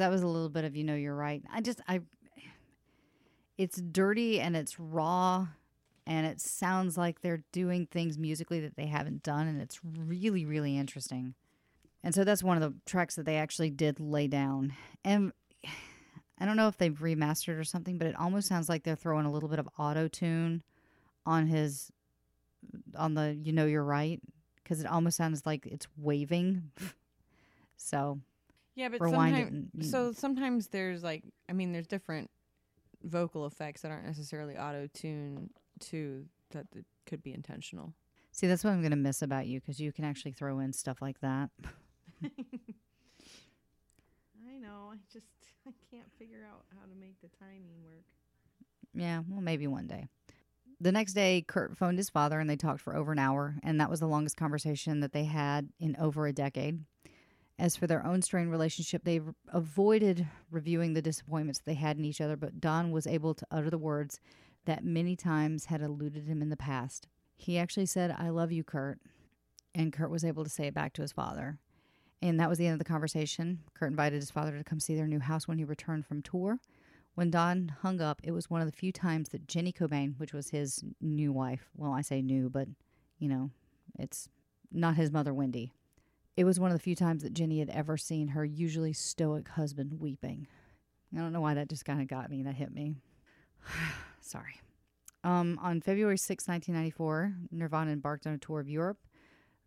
That 0.00 0.10
was 0.10 0.22
a 0.22 0.26
little 0.26 0.48
bit 0.48 0.64
of 0.64 0.74
you 0.74 0.84
know 0.84 0.94
you're 0.94 1.14
right. 1.14 1.42
I 1.52 1.60
just 1.60 1.80
I 1.86 2.00
it's 3.58 3.80
dirty 3.80 4.40
and 4.40 4.56
it's 4.56 4.80
raw 4.80 5.48
and 6.06 6.26
it 6.26 6.40
sounds 6.40 6.96
like 6.96 7.20
they're 7.20 7.44
doing 7.52 7.86
things 7.86 8.18
musically 8.18 8.60
that 8.60 8.76
they 8.76 8.86
haven't 8.86 9.22
done 9.22 9.46
and 9.46 9.60
it's 9.60 9.80
really 9.84 10.44
really 10.44 10.76
interesting. 10.76 11.34
And 12.02 12.14
so 12.14 12.24
that's 12.24 12.42
one 12.42 12.60
of 12.60 12.62
the 12.62 12.74
tracks 12.86 13.16
that 13.16 13.26
they 13.26 13.36
actually 13.36 13.68
did 13.70 14.00
lay 14.00 14.26
down. 14.26 14.72
And 15.04 15.32
I 16.38 16.46
don't 16.46 16.56
know 16.56 16.68
if 16.68 16.78
they've 16.78 16.98
remastered 16.98 17.58
or 17.58 17.64
something, 17.64 17.98
but 17.98 18.06
it 18.06 18.16
almost 18.16 18.48
sounds 18.48 18.70
like 18.70 18.82
they're 18.82 18.96
throwing 18.96 19.26
a 19.26 19.30
little 19.30 19.50
bit 19.50 19.58
of 19.58 19.68
auto 19.78 20.08
tune 20.08 20.62
on 21.26 21.46
his 21.46 21.92
on 22.96 23.14
the 23.14 23.38
you 23.42 23.52
know 23.52 23.66
you're 23.66 23.84
right 23.84 24.20
because 24.62 24.80
it 24.80 24.86
almost 24.86 25.18
sounds 25.18 25.44
like 25.44 25.66
it's 25.66 25.86
waving. 25.98 26.70
so 27.76 28.18
Yeah, 28.74 28.88
but 28.88 29.00
rewind 29.00 29.36
it. 29.36 29.40
sometimes 29.40 29.68
And, 29.74 29.86
so 29.86 30.12
sometimes 30.12 30.68
there's 30.68 31.02
like 31.02 31.24
I 31.48 31.52
mean 31.52 31.72
there's 31.72 31.86
different 31.86 32.30
vocal 33.02 33.46
effects 33.46 33.82
that 33.82 33.90
aren't 33.90 34.06
necessarily 34.06 34.56
auto 34.56 34.86
tune 34.92 35.50
too 35.80 36.26
that 36.50 36.70
th- 36.72 36.84
could 37.06 37.22
be 37.22 37.32
intentional. 37.32 37.94
See, 38.32 38.46
that's 38.46 38.62
what 38.62 38.70
I'm 38.70 38.80
going 38.80 38.90
to 38.90 38.96
miss 38.96 39.22
about 39.22 39.46
you 39.46 39.60
because 39.60 39.80
you 39.80 39.92
can 39.92 40.04
actually 40.04 40.32
throw 40.32 40.60
in 40.60 40.72
stuff 40.72 41.02
like 41.02 41.20
that. 41.20 41.50
I 42.24 42.28
know. 44.60 44.92
I 44.92 44.96
just 45.12 45.26
I 45.66 45.72
can't 45.90 46.10
figure 46.18 46.46
out 46.50 46.64
how 46.78 46.86
to 46.86 46.94
make 46.98 47.20
the 47.20 47.28
timing 47.38 47.82
work. 47.84 48.04
Yeah, 48.94 49.22
well, 49.28 49.40
maybe 49.40 49.66
one 49.66 49.86
day. 49.86 50.06
The 50.80 50.92
next 50.92 51.12
day, 51.12 51.44
Kurt 51.46 51.76
phoned 51.76 51.98
his 51.98 52.08
father 52.08 52.40
and 52.40 52.48
they 52.48 52.56
talked 52.56 52.80
for 52.80 52.96
over 52.96 53.12
an 53.12 53.18
hour, 53.18 53.56
and 53.62 53.80
that 53.80 53.90
was 53.90 54.00
the 54.00 54.06
longest 54.06 54.36
conversation 54.36 55.00
that 55.00 55.12
they 55.12 55.24
had 55.24 55.68
in 55.78 55.94
over 56.00 56.26
a 56.26 56.32
decade. 56.32 56.80
As 57.60 57.76
for 57.76 57.86
their 57.86 58.06
own 58.06 58.22
strained 58.22 58.50
relationship, 58.50 59.04
they 59.04 59.20
avoided 59.52 60.26
reviewing 60.50 60.94
the 60.94 61.02
disappointments 61.02 61.60
they 61.60 61.74
had 61.74 61.98
in 61.98 62.06
each 62.06 62.22
other, 62.22 62.34
but 62.34 62.58
Don 62.58 62.90
was 62.90 63.06
able 63.06 63.34
to 63.34 63.46
utter 63.50 63.68
the 63.68 63.76
words 63.76 64.18
that 64.64 64.82
many 64.82 65.14
times 65.14 65.66
had 65.66 65.82
eluded 65.82 66.26
him 66.26 66.40
in 66.40 66.48
the 66.48 66.56
past. 66.56 67.06
He 67.36 67.58
actually 67.58 67.84
said, 67.84 68.16
I 68.18 68.30
love 68.30 68.50
you, 68.50 68.64
Kurt. 68.64 68.98
And 69.74 69.92
Kurt 69.92 70.10
was 70.10 70.24
able 70.24 70.42
to 70.42 70.48
say 70.48 70.68
it 70.68 70.74
back 70.74 70.94
to 70.94 71.02
his 71.02 71.12
father. 71.12 71.58
And 72.22 72.40
that 72.40 72.48
was 72.48 72.56
the 72.56 72.66
end 72.66 72.72
of 72.72 72.78
the 72.78 72.84
conversation. 72.84 73.60
Kurt 73.74 73.90
invited 73.90 74.20
his 74.20 74.30
father 74.30 74.56
to 74.56 74.64
come 74.64 74.80
see 74.80 74.94
their 74.94 75.06
new 75.06 75.20
house 75.20 75.46
when 75.46 75.58
he 75.58 75.64
returned 75.64 76.06
from 76.06 76.22
tour. 76.22 76.60
When 77.14 77.30
Don 77.30 77.74
hung 77.82 78.00
up, 78.00 78.22
it 78.24 78.30
was 78.30 78.48
one 78.48 78.62
of 78.62 78.70
the 78.70 78.76
few 78.76 78.90
times 78.90 79.28
that 79.30 79.46
Jenny 79.46 79.72
Cobain, 79.72 80.18
which 80.18 80.32
was 80.32 80.48
his 80.48 80.82
new 81.02 81.30
wife, 81.30 81.68
well, 81.76 81.92
I 81.92 82.00
say 82.00 82.22
new, 82.22 82.48
but, 82.48 82.68
you 83.18 83.28
know, 83.28 83.50
it's 83.98 84.30
not 84.72 84.96
his 84.96 85.10
mother, 85.10 85.34
Wendy. 85.34 85.74
It 86.36 86.44
was 86.44 86.60
one 86.60 86.70
of 86.70 86.76
the 86.76 86.82
few 86.82 86.94
times 86.94 87.22
that 87.22 87.34
Jenny 87.34 87.58
had 87.58 87.70
ever 87.70 87.96
seen 87.96 88.28
her 88.28 88.44
usually 88.44 88.92
stoic 88.92 89.48
husband 89.48 90.00
weeping. 90.00 90.46
I 91.14 91.18
don't 91.18 91.32
know 91.32 91.40
why 91.40 91.54
that 91.54 91.68
just 91.68 91.84
kind 91.84 92.00
of 92.00 92.08
got 92.08 92.30
me. 92.30 92.42
That 92.42 92.54
hit 92.54 92.72
me. 92.72 92.94
Sorry. 94.20 94.60
Um, 95.22 95.58
on 95.60 95.80
February 95.80 96.16
6, 96.16 96.48
1994, 96.48 97.34
Nirvana 97.50 97.90
embarked 97.90 98.26
on 98.26 98.34
a 98.34 98.38
tour 98.38 98.60
of 98.60 98.68
Europe. 98.68 98.98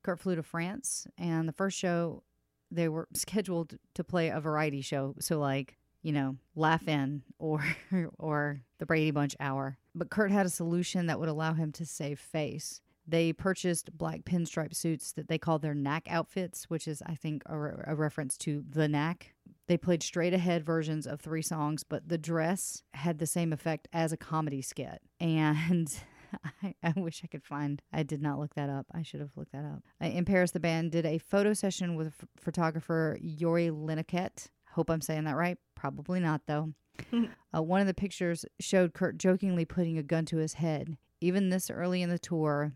Kurt 0.02 0.20
flew 0.20 0.36
to 0.36 0.44
France, 0.44 1.08
and 1.18 1.48
the 1.48 1.54
first 1.54 1.78
show 1.78 2.24
they 2.72 2.90
were 2.90 3.08
scheduled 3.14 3.78
to 3.94 4.04
play 4.04 4.30
a 4.30 4.40
variety 4.40 4.82
show. 4.82 5.16
So, 5.20 5.40
like, 5.40 5.78
you 6.02 6.12
know, 6.12 6.38
Laugh 6.56 6.88
In 6.88 7.24
or 7.40 7.64
or 8.20 8.62
the 8.80 8.86
Brady 8.86 9.12
Bunch 9.12 9.36
Hour. 9.40 9.78
But 9.96 10.10
Kurt 10.10 10.32
had 10.32 10.46
a 10.46 10.50
solution 10.50 11.08
that 11.08 11.20
would 11.20 11.30
allow 11.30 11.54
him 11.54 11.72
to 11.74 11.86
save 11.86 12.20
face. 12.20 12.82
They 13.08 13.34
purchased 13.34 13.98
black 13.98 14.22
pinstripe 14.24 14.74
suits 14.76 15.12
that 15.14 15.28
they 15.28 15.38
called 15.38 15.62
their 15.62 15.74
Knack 15.74 16.08
outfits, 16.10 16.70
which 16.70 16.88
is, 16.88 17.02
I 17.06 17.16
think, 17.16 17.44
a, 17.46 17.58
re- 17.58 17.84
a 17.86 17.96
reference 17.96 18.38
to 18.40 18.64
the 18.70 18.88
Knack. 18.88 19.34
They 19.68 19.78
played 19.78 20.04
straight 20.04 20.34
ahead 20.34 20.64
versions 20.66 21.06
of 21.08 21.20
three 21.22 21.42
songs, 21.42 21.84
but 21.84 22.08
the 22.08 22.18
dress 22.18 22.84
had 22.94 23.20
the 23.20 23.26
same 23.26 23.52
effect 23.54 23.88
as 23.94 24.12
a 24.12 24.18
comedy 24.18 24.62
skit. 24.62 25.02
And 25.20 25.94
I, 26.64 26.76
I 26.84 26.94
wish 26.96 27.22
I 27.24 27.28
could 27.28 27.44
find. 27.44 27.82
I 27.92 28.04
did 28.04 28.22
not 28.22 28.40
look 28.40 28.56
that 28.56 28.70
up. 28.70 28.86
I 28.94 29.04
should 29.04 29.20
have 29.20 29.32
looked 29.36 29.52
that 29.52 29.66
up. 29.66 29.84
Uh, 30.02 30.08
In 30.08 30.26
Paris, 30.26 30.52
the 30.52 30.60
band 30.60 30.92
did 30.92 31.06
a 31.06 31.18
photo 31.18 31.54
session 31.54 31.96
with 31.96 32.18
ph- 32.18 32.30
photographer 32.40 33.18
Yuri 33.22 33.70
Lenquette. 33.70 34.48
Hope 34.72 34.90
I'm 34.90 35.02
saying 35.02 35.26
that 35.26 35.36
right. 35.36 35.58
Probably 35.76 36.20
not, 36.20 36.42
though. 36.48 36.74
uh, 37.56 37.62
one 37.62 37.82
of 37.82 37.88
the 37.88 37.94
pictures 37.94 38.46
showed 38.60 38.94
Kurt 38.94 39.18
jokingly 39.18 39.66
putting 39.66 39.98
a 39.98 40.04
gun 40.04 40.26
to 40.28 40.38
his 40.38 40.54
head. 40.56 40.98
Even 41.22 41.50
this 41.50 41.70
early 41.70 42.02
in 42.02 42.10
the 42.10 42.20
tour, 42.20 42.74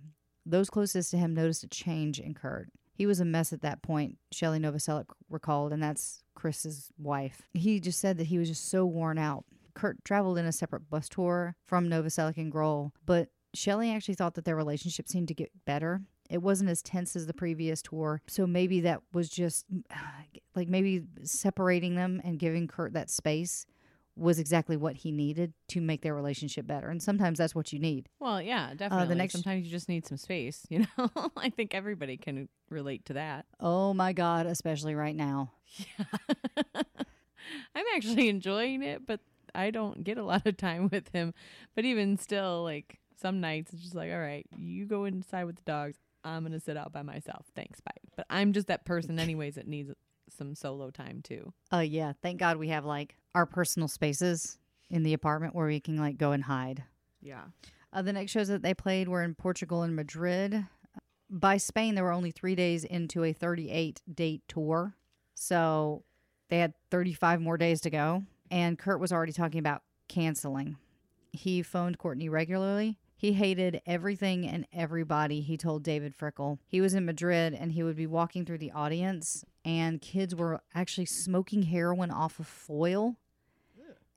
those 0.49 0.69
closest 0.69 1.11
to 1.11 1.17
him 1.17 1.33
noticed 1.33 1.63
a 1.63 1.67
change 1.67 2.19
in 2.19 2.33
Kurt. 2.33 2.69
He 2.93 3.05
was 3.05 3.19
a 3.19 3.25
mess 3.25 3.53
at 3.53 3.61
that 3.61 3.81
point, 3.81 4.17
Shelley 4.31 4.59
Novoselic 4.59 5.05
recalled, 5.29 5.71
and 5.71 5.83
that's 5.83 6.23
Chris's 6.33 6.89
wife. 6.97 7.43
He 7.53 7.79
just 7.79 7.99
said 7.99 8.17
that 8.17 8.27
he 8.27 8.39
was 8.39 8.49
just 8.49 8.69
so 8.69 8.85
worn 8.85 9.19
out. 9.19 9.45
Kurt 9.75 10.03
traveled 10.03 10.39
in 10.39 10.45
a 10.45 10.51
separate 10.51 10.89
bus 10.89 11.07
tour 11.07 11.55
from 11.67 11.89
Novoselic 11.89 12.37
and 12.37 12.51
Grohl, 12.51 12.91
but 13.05 13.29
Shelley 13.53 13.91
actually 13.91 14.15
thought 14.15 14.33
that 14.33 14.45
their 14.45 14.55
relationship 14.55 15.07
seemed 15.07 15.27
to 15.27 15.35
get 15.35 15.51
better. 15.65 16.01
It 16.29 16.41
wasn't 16.41 16.69
as 16.69 16.81
tense 16.81 17.15
as 17.15 17.27
the 17.27 17.33
previous 17.33 17.81
tour, 17.81 18.21
so 18.27 18.47
maybe 18.47 18.81
that 18.81 19.01
was 19.13 19.29
just 19.29 19.65
like 20.55 20.67
maybe 20.67 21.03
separating 21.23 21.95
them 21.95 22.19
and 22.23 22.39
giving 22.39 22.67
Kurt 22.67 22.93
that 22.93 23.11
space 23.11 23.65
was 24.17 24.39
exactly 24.39 24.75
what 24.77 24.95
he 24.97 25.11
needed 25.11 25.53
to 25.69 25.79
make 25.81 26.01
their 26.01 26.15
relationship 26.15 26.65
better. 26.67 26.89
And 26.89 27.01
sometimes 27.01 27.37
that's 27.37 27.53
what 27.53 27.71
you 27.71 27.79
need. 27.79 28.09
Well, 28.19 28.41
yeah, 28.41 28.69
uh, 28.71 28.73
definitely. 28.75 29.07
The 29.09 29.15
next- 29.15 29.33
Sometimes 29.33 29.65
you 29.65 29.71
just 29.71 29.87
need 29.89 30.05
some 30.07 30.17
space, 30.17 30.65
you 30.69 30.87
know. 30.97 31.09
I 31.37 31.49
think 31.49 31.75
everybody 31.75 32.17
can 32.17 32.49
relate 32.69 33.05
to 33.05 33.13
that. 33.13 33.45
Oh 33.59 33.93
my 33.93 34.13
God, 34.13 34.45
especially 34.45 34.95
right 34.95 35.15
now. 35.15 35.51
Yeah. 35.99 36.81
I'm 37.75 37.85
actually 37.95 38.29
enjoying 38.29 38.83
it, 38.83 39.05
but 39.05 39.19
I 39.55 39.71
don't 39.71 40.03
get 40.03 40.17
a 40.17 40.23
lot 40.23 40.45
of 40.45 40.57
time 40.57 40.89
with 40.91 41.09
him. 41.13 41.33
But 41.75 41.85
even 41.85 42.17
still, 42.17 42.63
like 42.63 42.99
some 43.21 43.39
nights, 43.39 43.71
it's 43.73 43.83
just 43.83 43.95
like, 43.95 44.11
all 44.11 44.19
right, 44.19 44.45
you 44.57 44.85
go 44.85 45.05
inside 45.05 45.45
with 45.45 45.55
the 45.57 45.61
dogs. 45.65 45.97
I'm 46.23 46.43
gonna 46.43 46.59
sit 46.59 46.75
out 46.75 46.91
by 46.91 47.03
myself. 47.03 47.45
Thanks, 47.55 47.79
bye. 47.79 47.91
But 48.15 48.25
I'm 48.29 48.51
just 48.53 48.67
that 48.67 48.85
person, 48.85 49.17
anyways, 49.19 49.55
that 49.55 49.67
needs 49.67 49.91
some 50.35 50.55
solo 50.55 50.89
time 50.89 51.21
too. 51.23 51.53
Uh 51.71 51.79
yeah, 51.79 52.13
thank 52.21 52.39
God 52.39 52.57
we 52.57 52.69
have 52.69 52.85
like 52.85 53.15
our 53.35 53.45
personal 53.45 53.87
spaces 53.87 54.57
in 54.89 55.03
the 55.03 55.13
apartment 55.13 55.55
where 55.55 55.67
we 55.67 55.79
can 55.79 55.97
like 55.97 56.17
go 56.17 56.31
and 56.31 56.43
hide. 56.43 56.83
Yeah. 57.21 57.45
Uh, 57.93 58.01
the 58.01 58.13
next 58.13 58.31
shows 58.31 58.47
that 58.47 58.61
they 58.61 58.73
played 58.73 59.07
were 59.07 59.23
in 59.23 59.35
Portugal 59.35 59.83
and 59.83 59.95
Madrid. 59.95 60.65
By 61.29 61.57
Spain, 61.57 61.95
they 61.95 62.01
were 62.01 62.11
only 62.11 62.31
three 62.31 62.55
days 62.55 62.83
into 62.83 63.23
a 63.23 63.33
38 63.33 64.01
date 64.13 64.43
tour. 64.47 64.95
So 65.33 66.03
they 66.49 66.59
had 66.59 66.73
35 66.91 67.41
more 67.41 67.57
days 67.57 67.81
to 67.81 67.89
go. 67.89 68.23
And 68.49 68.77
Kurt 68.77 68.99
was 68.99 69.11
already 69.11 69.33
talking 69.33 69.59
about 69.59 69.83
canceling. 70.07 70.77
He 71.31 71.61
phoned 71.61 71.97
Courtney 71.97 72.29
regularly. 72.29 72.97
He 73.19 73.33
hated 73.33 73.81
everything 73.87 74.47
and 74.47 74.67
everybody, 74.71 75.41
he 75.41 75.57
told 75.57 75.81
David 75.81 76.15
Fricke. 76.15 76.59
He 76.67 76.79
was 76.79 76.93
in 76.93 77.03
Madrid 77.03 77.55
and 77.55 77.71
he 77.71 77.81
would 77.81 77.95
be 77.95 78.05
walking 78.05 78.45
through 78.45 78.59
the 78.59 78.71
audience, 78.71 79.43
and 79.65 79.99
kids 79.99 80.35
were 80.35 80.61
actually 80.75 81.07
smoking 81.07 81.63
heroin 81.63 82.11
off 82.11 82.39
of 82.39 82.45
foil 82.45 83.17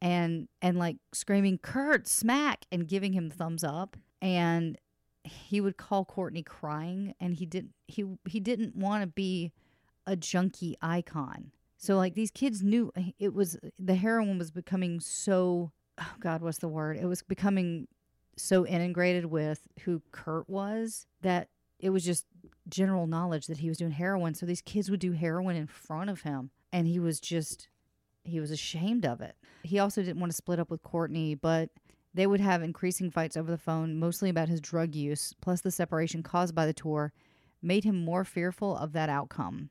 and 0.03 0.49
and 0.63 0.79
like 0.79 0.97
screaming 1.13 1.59
Kurt 1.59 2.07
smack 2.07 2.65
and 2.71 2.89
giving 2.89 3.13
him 3.13 3.31
thumbs 3.31 3.65
up 3.65 3.97
and 4.23 4.79
he 5.25 5.61
would 5.61 5.77
call 5.77 6.05
Courtney 6.05 6.43
crying 6.43 7.15
and 7.21 7.35
he 7.35 7.47
didn't 7.47 7.73
he 7.87 8.05
he 8.29 8.41
didn't 8.41 8.77
want 8.77 9.03
to 9.03 9.07
be 9.07 9.53
a 10.07 10.17
junkie 10.17 10.77
icon. 10.81 11.53
So 11.77 11.97
like 11.97 12.15
these 12.15 12.31
kids 12.31 12.63
knew 12.63 12.93
it 13.19 13.35
was 13.35 13.59
the 13.79 13.95
heroin 13.95 14.39
was 14.39 14.51
becoming 14.51 15.01
so 15.01 15.73
oh 15.99 16.15
god 16.21 16.43
what's 16.43 16.59
the 16.59 16.69
word? 16.69 16.97
It 16.97 17.07
was 17.07 17.23
becoming 17.23 17.89
so 18.41 18.67
integrated 18.67 19.27
with 19.27 19.61
who 19.85 20.03
Kurt 20.13 20.49
was 20.49 21.07
that 21.23 21.49
it 21.79 21.91
was 21.91 22.05
just 22.05 22.27
general 22.69 23.07
knowledge 23.07 23.47
that 23.47 23.59
he 23.59 23.69
was 23.69 23.79
doing 23.79 23.93
heroin. 23.93 24.35
So 24.35 24.47
these 24.47 24.63
kids 24.63 24.91
would 24.91 25.01
do 25.01 25.13
heroin 25.13 25.57
in 25.57 25.67
front 25.67 26.11
of 26.11 26.23
him 26.23 26.51
and 26.73 26.87
he 26.87 26.99
was 26.99 27.21
just 27.21 27.69
he 28.23 28.39
was 28.39 28.51
ashamed 28.51 29.07
of 29.07 29.21
it. 29.21 29.35
He 29.63 29.79
also 29.79 30.03
didn't 30.03 30.21
want 30.21 30.31
to 30.31 30.37
split 30.37 30.61
up 30.61 30.71
with 30.71 30.83
Courtney, 30.83 31.35
but 31.35 31.71
they 32.13 32.27
would 32.27 32.41
have 32.41 32.63
increasing 32.63 33.11
fights 33.11 33.37
over 33.37 33.51
the 33.51 33.59
phone, 33.59 33.99
mostly 33.99 34.29
about 34.29 34.49
his 34.49 34.61
drug 34.61 34.95
use, 34.95 35.35
plus 35.41 35.63
the 35.63 35.71
separation 35.71 36.23
caused 36.23 36.55
by 36.55 36.67
the 36.67 36.73
tour 36.73 37.13
made 37.63 37.85
him 37.85 38.05
more 38.05 38.25
fearful 38.25 38.77
of 38.77 38.93
that 38.93 39.09
outcome. 39.09 39.71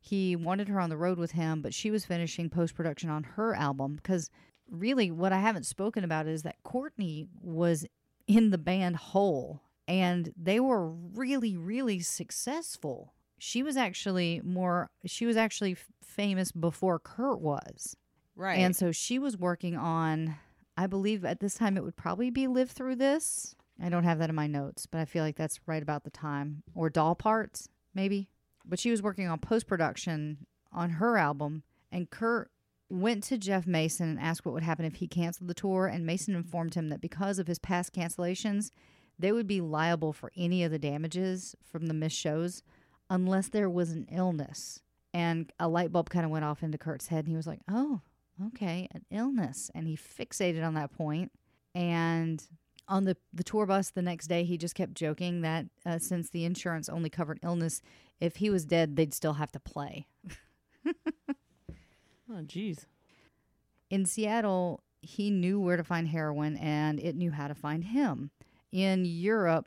He 0.00 0.36
wanted 0.36 0.68
her 0.68 0.80
on 0.80 0.90
the 0.90 0.96
road 0.96 1.18
with 1.18 1.32
him, 1.32 1.60
but 1.60 1.74
she 1.74 1.90
was 1.90 2.04
finishing 2.04 2.48
post 2.48 2.74
production 2.74 3.10
on 3.10 3.24
her 3.24 3.54
album 3.54 3.96
because 3.96 4.30
really 4.70 5.10
what 5.10 5.32
I 5.32 5.40
haven't 5.40 5.66
spoken 5.66 6.04
about 6.04 6.26
is 6.26 6.42
that 6.42 6.62
Courtney 6.62 7.26
was 7.40 7.86
in 8.28 8.50
the 8.50 8.58
band 8.58 8.96
whole 8.96 9.62
and 9.88 10.32
they 10.36 10.60
were 10.60 10.90
really, 10.90 11.56
really 11.56 12.00
successful. 12.00 13.14
She 13.38 13.62
was 13.62 13.76
actually 13.76 14.42
more, 14.44 14.90
she 15.06 15.24
was 15.24 15.36
actually 15.36 15.72
f- 15.72 15.86
famous 16.04 16.52
before 16.52 16.98
Kurt 16.98 17.40
was. 17.40 17.96
Right. 18.36 18.58
And 18.58 18.76
so 18.76 18.92
she 18.92 19.18
was 19.18 19.36
working 19.36 19.76
on, 19.76 20.36
I 20.76 20.86
believe 20.86 21.24
at 21.24 21.40
this 21.40 21.54
time 21.54 21.76
it 21.76 21.84
would 21.84 21.96
probably 21.96 22.30
be 22.30 22.46
Live 22.46 22.70
Through 22.70 22.96
This. 22.96 23.56
I 23.82 23.88
don't 23.88 24.04
have 24.04 24.18
that 24.18 24.28
in 24.28 24.36
my 24.36 24.46
notes, 24.46 24.86
but 24.86 24.98
I 24.98 25.06
feel 25.06 25.24
like 25.24 25.36
that's 25.36 25.60
right 25.66 25.82
about 25.82 26.04
the 26.04 26.10
time. 26.10 26.62
Or 26.74 26.90
Doll 26.90 27.14
Parts, 27.14 27.68
maybe. 27.94 28.28
But 28.66 28.78
she 28.78 28.90
was 28.90 29.02
working 29.02 29.28
on 29.28 29.38
post 29.38 29.66
production 29.66 30.46
on 30.70 30.90
her 30.90 31.16
album, 31.16 31.62
and 31.90 32.10
Kurt 32.10 32.50
went 32.90 33.22
to 33.24 33.38
Jeff 33.38 33.66
Mason 33.66 34.08
and 34.08 34.20
asked 34.20 34.44
what 34.44 34.54
would 34.54 34.62
happen 34.62 34.84
if 34.84 34.96
he 34.96 35.06
canceled 35.06 35.48
the 35.48 35.54
tour. 35.54 35.86
And 35.86 36.06
Mason 36.06 36.34
informed 36.34 36.74
him 36.74 36.88
that 36.88 37.00
because 37.00 37.38
of 37.38 37.46
his 37.46 37.58
past 37.58 37.92
cancellations, 37.92 38.70
they 39.18 39.32
would 39.32 39.46
be 39.46 39.60
liable 39.60 40.12
for 40.12 40.32
any 40.36 40.64
of 40.64 40.70
the 40.70 40.78
damages 40.78 41.54
from 41.70 41.86
the 41.86 41.94
missed 41.94 42.16
shows 42.16 42.62
unless 43.10 43.48
there 43.48 43.68
was 43.68 43.90
an 43.90 44.06
illness. 44.10 44.80
And 45.12 45.52
a 45.58 45.68
light 45.68 45.92
bulb 45.92 46.10
kind 46.10 46.24
of 46.24 46.30
went 46.30 46.44
off 46.44 46.62
into 46.62 46.78
Kurt's 46.78 47.08
head, 47.08 47.24
and 47.24 47.28
he 47.28 47.36
was 47.36 47.46
like, 47.46 47.60
oh, 47.70 48.02
okay, 48.48 48.88
an 48.92 49.04
illness. 49.10 49.70
And 49.74 49.86
he 49.86 49.96
fixated 49.96 50.64
on 50.64 50.74
that 50.74 50.92
point. 50.92 51.32
And 51.74 52.42
on 52.86 53.04
the, 53.04 53.16
the 53.32 53.42
tour 53.42 53.66
bus 53.66 53.90
the 53.90 54.02
next 54.02 54.26
day, 54.28 54.44
he 54.44 54.56
just 54.56 54.74
kept 54.74 54.94
joking 54.94 55.40
that 55.42 55.66
uh, 55.84 55.98
since 55.98 56.30
the 56.30 56.44
insurance 56.44 56.88
only 56.88 57.10
covered 57.10 57.40
illness, 57.42 57.80
if 58.20 58.36
he 58.36 58.50
was 58.50 58.64
dead, 58.64 58.96
they'd 58.96 59.14
still 59.14 59.34
have 59.34 59.52
to 59.52 59.60
play. 59.60 60.06
Oh, 62.30 62.42
jeez. 62.42 62.84
In 63.90 64.04
Seattle, 64.04 64.80
he 65.00 65.30
knew 65.30 65.60
where 65.60 65.76
to 65.76 65.84
find 65.84 66.08
heroin 66.08 66.56
and 66.56 67.00
it 67.00 67.16
knew 67.16 67.30
how 67.30 67.48
to 67.48 67.54
find 67.54 67.84
him. 67.84 68.30
In 68.70 69.04
Europe, 69.04 69.66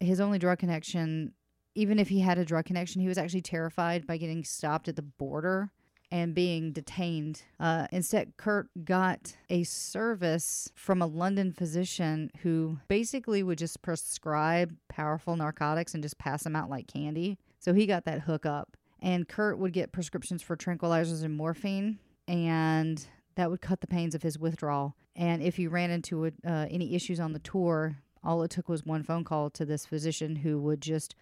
his 0.00 0.20
only 0.20 0.38
drug 0.38 0.58
connection, 0.58 1.32
even 1.74 1.98
if 1.98 2.08
he 2.08 2.20
had 2.20 2.38
a 2.38 2.44
drug 2.44 2.64
connection, 2.64 3.00
he 3.00 3.08
was 3.08 3.18
actually 3.18 3.42
terrified 3.42 4.06
by 4.06 4.16
getting 4.16 4.42
stopped 4.42 4.88
at 4.88 4.96
the 4.96 5.02
border 5.02 5.70
and 6.10 6.34
being 6.34 6.72
detained. 6.72 7.42
Uh, 7.58 7.86
instead, 7.90 8.36
Kurt 8.36 8.68
got 8.84 9.36
a 9.48 9.64
service 9.64 10.70
from 10.74 11.00
a 11.00 11.06
London 11.06 11.52
physician 11.52 12.30
who 12.42 12.78
basically 12.88 13.42
would 13.42 13.58
just 13.58 13.82
prescribe 13.82 14.76
powerful 14.88 15.36
narcotics 15.36 15.94
and 15.94 16.02
just 16.02 16.18
pass 16.18 16.44
them 16.44 16.56
out 16.56 16.70
like 16.70 16.86
candy. 16.86 17.38
So 17.58 17.72
he 17.72 17.86
got 17.86 18.04
that 18.04 18.20
hook 18.20 18.46
up. 18.46 18.76
And 19.04 19.28
Kurt 19.28 19.58
would 19.58 19.74
get 19.74 19.92
prescriptions 19.92 20.42
for 20.42 20.56
tranquilizers 20.56 21.22
and 21.22 21.36
morphine, 21.36 21.98
and 22.26 23.06
that 23.34 23.50
would 23.50 23.60
cut 23.60 23.82
the 23.82 23.86
pains 23.86 24.14
of 24.14 24.22
his 24.22 24.38
withdrawal. 24.38 24.96
And 25.14 25.42
if 25.42 25.56
he 25.56 25.66
ran 25.66 25.90
into 25.90 26.24
uh, 26.26 26.30
any 26.70 26.94
issues 26.94 27.20
on 27.20 27.34
the 27.34 27.38
tour, 27.38 27.98
all 28.24 28.42
it 28.42 28.50
took 28.50 28.66
was 28.66 28.86
one 28.86 29.02
phone 29.02 29.22
call 29.22 29.50
to 29.50 29.66
this 29.66 29.84
physician 29.84 30.36
who 30.36 30.58
would 30.58 30.80
just 30.80 31.14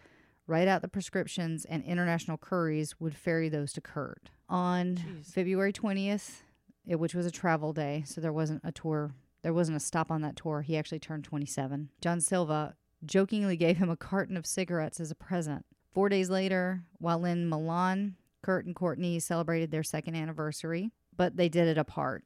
write 0.47 0.69
out 0.69 0.81
the 0.81 0.89
prescriptions, 0.89 1.65
and 1.65 1.83
International 1.83 2.39
Curries 2.39 3.01
would 3.01 3.17
ferry 3.17 3.49
those 3.49 3.73
to 3.73 3.81
Kurt. 3.81 4.31
On 4.49 4.97
Jeez. 4.97 5.27
February 5.27 5.73
20th, 5.73 6.43
it, 6.87 7.01
which 7.01 7.17
was 7.17 7.27
a 7.27 7.33
travel 7.33 7.73
day, 7.73 8.05
so 8.07 8.21
there 8.21 8.33
wasn't 8.33 8.61
a 8.63 8.71
tour, 8.71 9.13
there 9.43 9.53
wasn't 9.53 9.77
a 9.77 9.81
stop 9.81 10.09
on 10.09 10.23
that 10.23 10.37
tour. 10.37 10.63
He 10.63 10.77
actually 10.77 11.01
turned 11.01 11.25
27. 11.25 11.89
John 12.01 12.21
Silva 12.21 12.77
jokingly 13.05 13.57
gave 13.57 13.79
him 13.79 13.91
a 13.91 13.97
carton 13.97 14.37
of 14.37 14.47
cigarettes 14.47 15.01
as 15.01 15.11
a 15.11 15.17
present. 15.17 15.67
Four 15.93 16.09
days 16.09 16.31
later, 16.31 16.83
while 16.99 17.25
in 17.25 17.49
Milan, 17.49 18.17
Kurt 18.43 18.65
and 18.65 18.75
Courtney 18.75 19.21
celebrated 19.21 19.71
their 19.71 19.83
second 19.83 20.15
anniversary, 20.15 20.91
but 21.17 21.37
they 21.37 21.49
did 21.49 21.69
it 21.69 21.77
apart. 21.79 22.25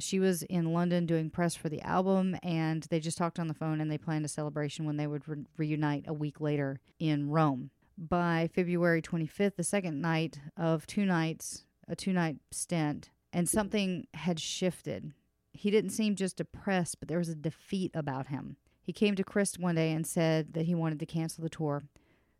She 0.00 0.18
was 0.18 0.42
in 0.42 0.72
London 0.72 1.06
doing 1.06 1.30
press 1.30 1.54
for 1.54 1.68
the 1.68 1.80
album, 1.82 2.36
and 2.42 2.82
they 2.84 2.98
just 2.98 3.16
talked 3.16 3.38
on 3.38 3.46
the 3.46 3.54
phone 3.54 3.80
and 3.80 3.90
they 3.90 3.98
planned 3.98 4.24
a 4.24 4.28
celebration 4.28 4.84
when 4.84 4.96
they 4.96 5.06
would 5.06 5.28
re- 5.28 5.46
reunite 5.56 6.04
a 6.08 6.12
week 6.12 6.40
later 6.40 6.80
in 6.98 7.30
Rome. 7.30 7.70
By 7.96 8.50
February 8.52 9.00
25th, 9.00 9.54
the 9.54 9.62
second 9.62 10.00
night 10.00 10.40
of 10.56 10.84
two 10.84 11.04
nights, 11.04 11.64
a 11.86 11.94
two 11.94 12.12
night 12.12 12.38
stint, 12.50 13.10
and 13.32 13.48
something 13.48 14.08
had 14.14 14.40
shifted. 14.40 15.12
He 15.52 15.70
didn't 15.70 15.90
seem 15.90 16.16
just 16.16 16.38
depressed, 16.38 16.98
but 16.98 17.08
there 17.08 17.18
was 17.18 17.28
a 17.28 17.36
defeat 17.36 17.92
about 17.94 18.26
him. 18.26 18.56
He 18.82 18.92
came 18.92 19.14
to 19.14 19.22
Chris 19.22 19.56
one 19.56 19.76
day 19.76 19.92
and 19.92 20.04
said 20.04 20.54
that 20.54 20.66
he 20.66 20.74
wanted 20.74 20.98
to 20.98 21.06
cancel 21.06 21.44
the 21.44 21.48
tour 21.48 21.84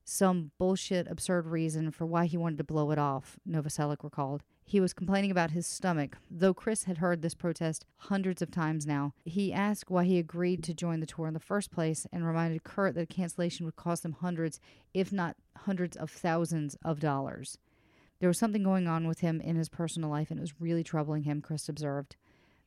some 0.05 0.51
bullshit, 0.59 1.07
absurd 1.09 1.47
reason 1.47 1.91
for 1.91 2.05
why 2.05 2.27
he 2.27 2.37
wanted 2.37 2.59
to 2.59 2.65
blow 2.65 2.91
it 2.91 2.99
off, 2.99 3.39
Novoselic 3.49 4.05
recalled. 4.05 4.43
He 4.67 4.81
was 4.81 4.95
complaining 4.95 5.31
about 5.31 5.51
his 5.51 5.67
stomach, 5.67 6.17
though 6.31 6.55
Chris 6.55 6.85
had 6.85 6.99
heard 6.99 7.21
this 7.21 7.35
protest 7.35 7.85
hundreds 7.97 8.41
of 8.41 8.51
times 8.51 8.87
now. 8.87 9.13
He 9.25 9.53
asked 9.53 9.91
why 9.91 10.05
he 10.05 10.19
agreed 10.19 10.63
to 10.65 10.75
join 10.75 11.01
the 11.01 11.07
tour 11.07 11.27
in 11.27 11.35
the 11.35 11.41
first 11.41 11.71
place 11.71 12.07
and 12.13 12.27
reminded 12.27 12.65
Kurt 12.65 12.95
that 12.95 13.03
a 13.03 13.07
cancellation 13.07 13.67
would 13.67 13.77
cost 13.77 14.05
him 14.05 14.13
hundreds, 14.13 14.61
if 14.95 15.13
not 15.13 15.37
hundreds 15.59 15.97
of 15.97 16.11
thousands 16.11 16.77
of 16.83 16.99
dollars. 17.01 17.59
There 18.21 18.29
was 18.29 18.39
something 18.39 18.63
going 18.63 18.89
on 18.89 19.07
with 19.07 19.21
him 19.21 19.41
in 19.41 19.57
his 19.57 19.69
personal 19.69 20.09
life, 20.09 20.31
and 20.31 20.39
it 20.39 20.43
was 20.43 20.61
really 20.61 20.85
troubling 20.85 21.25
him, 21.25 21.43
Chris 21.43 21.69
observed. 21.69 22.17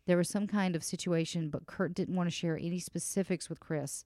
There 0.06 0.18
was 0.18 0.30
some 0.30 0.48
kind 0.48 0.76
of 0.76 0.84
situation, 0.84 1.50
but 1.50 1.66
Kurt 1.66 1.94
didn't 1.94 2.16
want 2.16 2.28
to 2.28 2.36
share 2.36 2.58
any 2.58 2.80
specifics 2.80 3.50
with 3.50 3.60
Chris. 3.60 4.06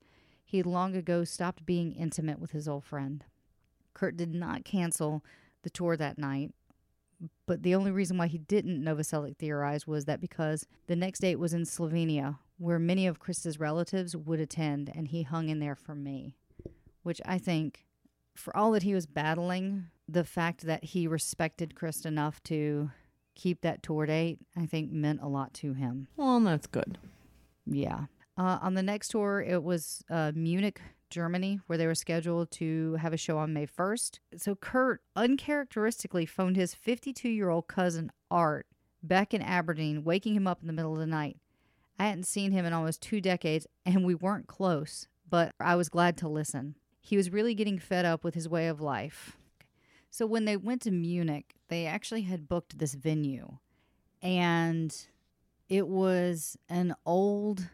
He 0.52 0.64
long 0.64 0.98
ago 0.98 1.24
stopped 1.24 1.66
being 1.66 1.94
intimate 1.94 2.38
with 2.38 2.52
his 2.52 2.68
old 2.68 2.84
friend. 2.84 3.24
Kurt 3.94 4.18
did 4.18 4.36
not 4.36 4.66
cancel 4.66 5.24
the 5.64 5.70
tour 5.70 5.96
that 5.96 6.18
night, 6.18 6.52
but 7.46 7.64
the 7.64 7.74
only 7.74 7.90
reason 7.90 8.18
why 8.18 8.28
he 8.28 8.38
didn't, 8.38 8.84
Novoselic 8.84 9.38
theorized, 9.38 9.88
was 9.88 10.04
that 10.04 10.20
because 10.20 10.68
the 10.88 10.96
next 10.98 11.20
date 11.20 11.38
was 11.38 11.54
in 11.54 11.64
Slovenia, 11.64 12.40
where 12.58 12.80
many 12.80 13.08
of 13.08 13.18
Chris's 13.18 13.62
relatives 13.62 14.14
would 14.14 14.42
attend, 14.42 14.92
and 14.94 15.08
he 15.08 15.24
hung 15.24 15.48
in 15.48 15.60
there 15.60 15.74
for 15.74 15.96
me. 15.96 16.36
Which 17.02 17.22
I 17.26 17.38
think, 17.38 17.86
for 18.36 18.54
all 18.56 18.74
that 18.74 18.84
he 18.84 18.94
was 18.94 19.06
battling, 19.06 19.86
the 20.06 20.26
fact 20.26 20.66
that 20.66 20.84
he 20.84 21.08
respected 21.08 21.76
Chris 21.76 22.04
enough 22.04 22.44
to 22.44 22.92
keep 23.36 23.62
that 23.62 23.84
tour 23.84 24.06
date, 24.06 24.40
I 24.58 24.66
think 24.66 24.92
meant 24.92 25.22
a 25.22 25.30
lot 25.30 25.54
to 25.54 25.72
him. 25.72 26.10
Well, 26.18 26.42
that's 26.42 26.68
good. 26.68 26.98
Yeah. 27.66 28.08
Uh, 28.38 28.58
on 28.62 28.74
the 28.74 28.84
next 28.84 29.10
tour, 29.10 29.42
it 29.42 29.64
was 29.64 30.04
uh, 30.10 30.32
Munich, 30.34 30.82
Germany, 31.10 31.60
where 31.68 31.78
they 31.78 31.88
were 31.88 31.96
scheduled 31.96 32.50
to 32.52 32.96
have 32.96 33.14
a 33.14 33.18
show 33.18 33.38
on 33.38 33.54
May 33.54 33.68
1st. 33.68 34.20
So 34.38 34.56
Kurt 34.56 35.02
uncharacteristically 35.16 36.26
phoned 36.26 36.56
his 36.56 36.74
52 36.74 37.30
year 37.30 37.50
old 37.50 37.68
cousin 37.68 38.12
Art 38.30 38.66
back 39.04 39.34
in 39.34 39.42
Aberdeen, 39.42 40.04
waking 40.04 40.36
him 40.36 40.48
up 40.48 40.62
in 40.62 40.68
the 40.68 40.74
middle 40.74 40.94
of 40.94 41.00
the 41.00 41.06
night. 41.06 41.38
I 42.00 42.08
hadn't 42.08 42.26
seen 42.26 42.52
him 42.52 42.66
in 42.66 42.74
almost 42.74 43.02
two 43.02 43.22
decades, 43.22 43.68
and 43.86 44.06
we 44.06 44.16
weren't 44.16 44.48
close, 44.48 45.08
but 45.30 45.54
I 45.60 45.76
was 45.76 45.90
glad 45.90 46.18
to 46.18 46.28
listen. 46.30 46.76
He 47.00 47.18
was 47.18 47.32
really 47.32 47.54
getting 47.54 47.78
fed 47.78 48.06
up 48.06 48.24
with 48.24 48.34
his 48.34 48.50
way 48.50 48.68
of 48.68 48.82
life. 48.82 49.38
So 50.10 50.26
when 50.26 50.46
they 50.46 50.58
went 50.58 50.82
to 50.84 50.92
Munich, 50.92 51.56
they 51.68 51.86
actually 51.86 52.24
had 52.24 52.50
booked 52.50 52.80
this 52.80 52.96
venue, 52.96 53.58
and 54.22 54.96
it 55.70 55.88
was 55.88 56.58
an 56.70 56.96
old 57.06 57.70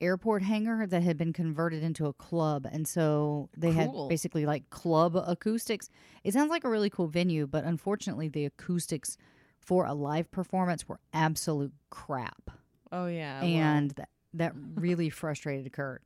airport 0.00 0.42
hangar 0.42 0.86
that 0.86 1.02
had 1.02 1.16
been 1.16 1.32
converted 1.32 1.82
into 1.82 2.06
a 2.06 2.12
club 2.12 2.66
and 2.70 2.86
so 2.86 3.48
they 3.56 3.72
Cool. 3.72 4.04
had 4.04 4.08
basically 4.08 4.44
like 4.44 4.68
club 4.70 5.14
acoustics 5.16 5.88
it 6.24 6.32
sounds 6.34 6.50
like 6.50 6.64
a 6.64 6.68
really 6.68 6.90
cool 6.90 7.06
venue 7.06 7.46
but 7.46 7.64
unfortunately 7.64 8.28
the 8.28 8.44
acoustics 8.44 9.16
for 9.60 9.86
a 9.86 9.94
live 9.94 10.30
performance 10.30 10.88
were 10.88 10.98
absolute 11.12 11.72
crap 11.90 12.50
Oh 12.92 13.06
yeah. 13.06 13.40
well, 13.40 13.48
and 13.50 13.90
that, 13.92 14.08
that 14.34 14.52
really 14.74 15.10
frustrated 15.10 15.72
kurt 15.72 16.02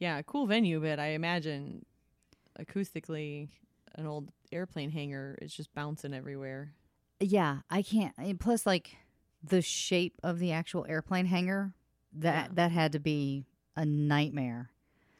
yeah, 0.00 0.20
cool 0.22 0.46
venue, 0.46 0.80
but 0.80 0.98
I 0.98 1.10
imagine 1.10 1.86
acoustically 2.58 3.48
an 3.94 4.06
old 4.06 4.30
airplane 4.52 4.90
hangar 4.90 5.38
is 5.40 5.54
just 5.54 5.72
bouncing 5.74 6.12
everywhere. 6.14 6.72
yeah 7.20 7.58
i 7.70 7.80
can't 7.82 8.12
plus 8.40 8.66
like 8.66 8.96
the 9.42 9.62
shape 9.62 10.14
of 10.22 10.38
the 10.38 10.52
actual 10.52 10.84
airplane 10.88 11.26
hangar 11.26 11.72
that 12.14 12.46
Yeah. 12.48 12.54
that 12.54 12.72
had 12.72 12.92
to 12.92 12.98
be 13.00 13.46
a 13.76 13.84
nightmare 13.84 14.70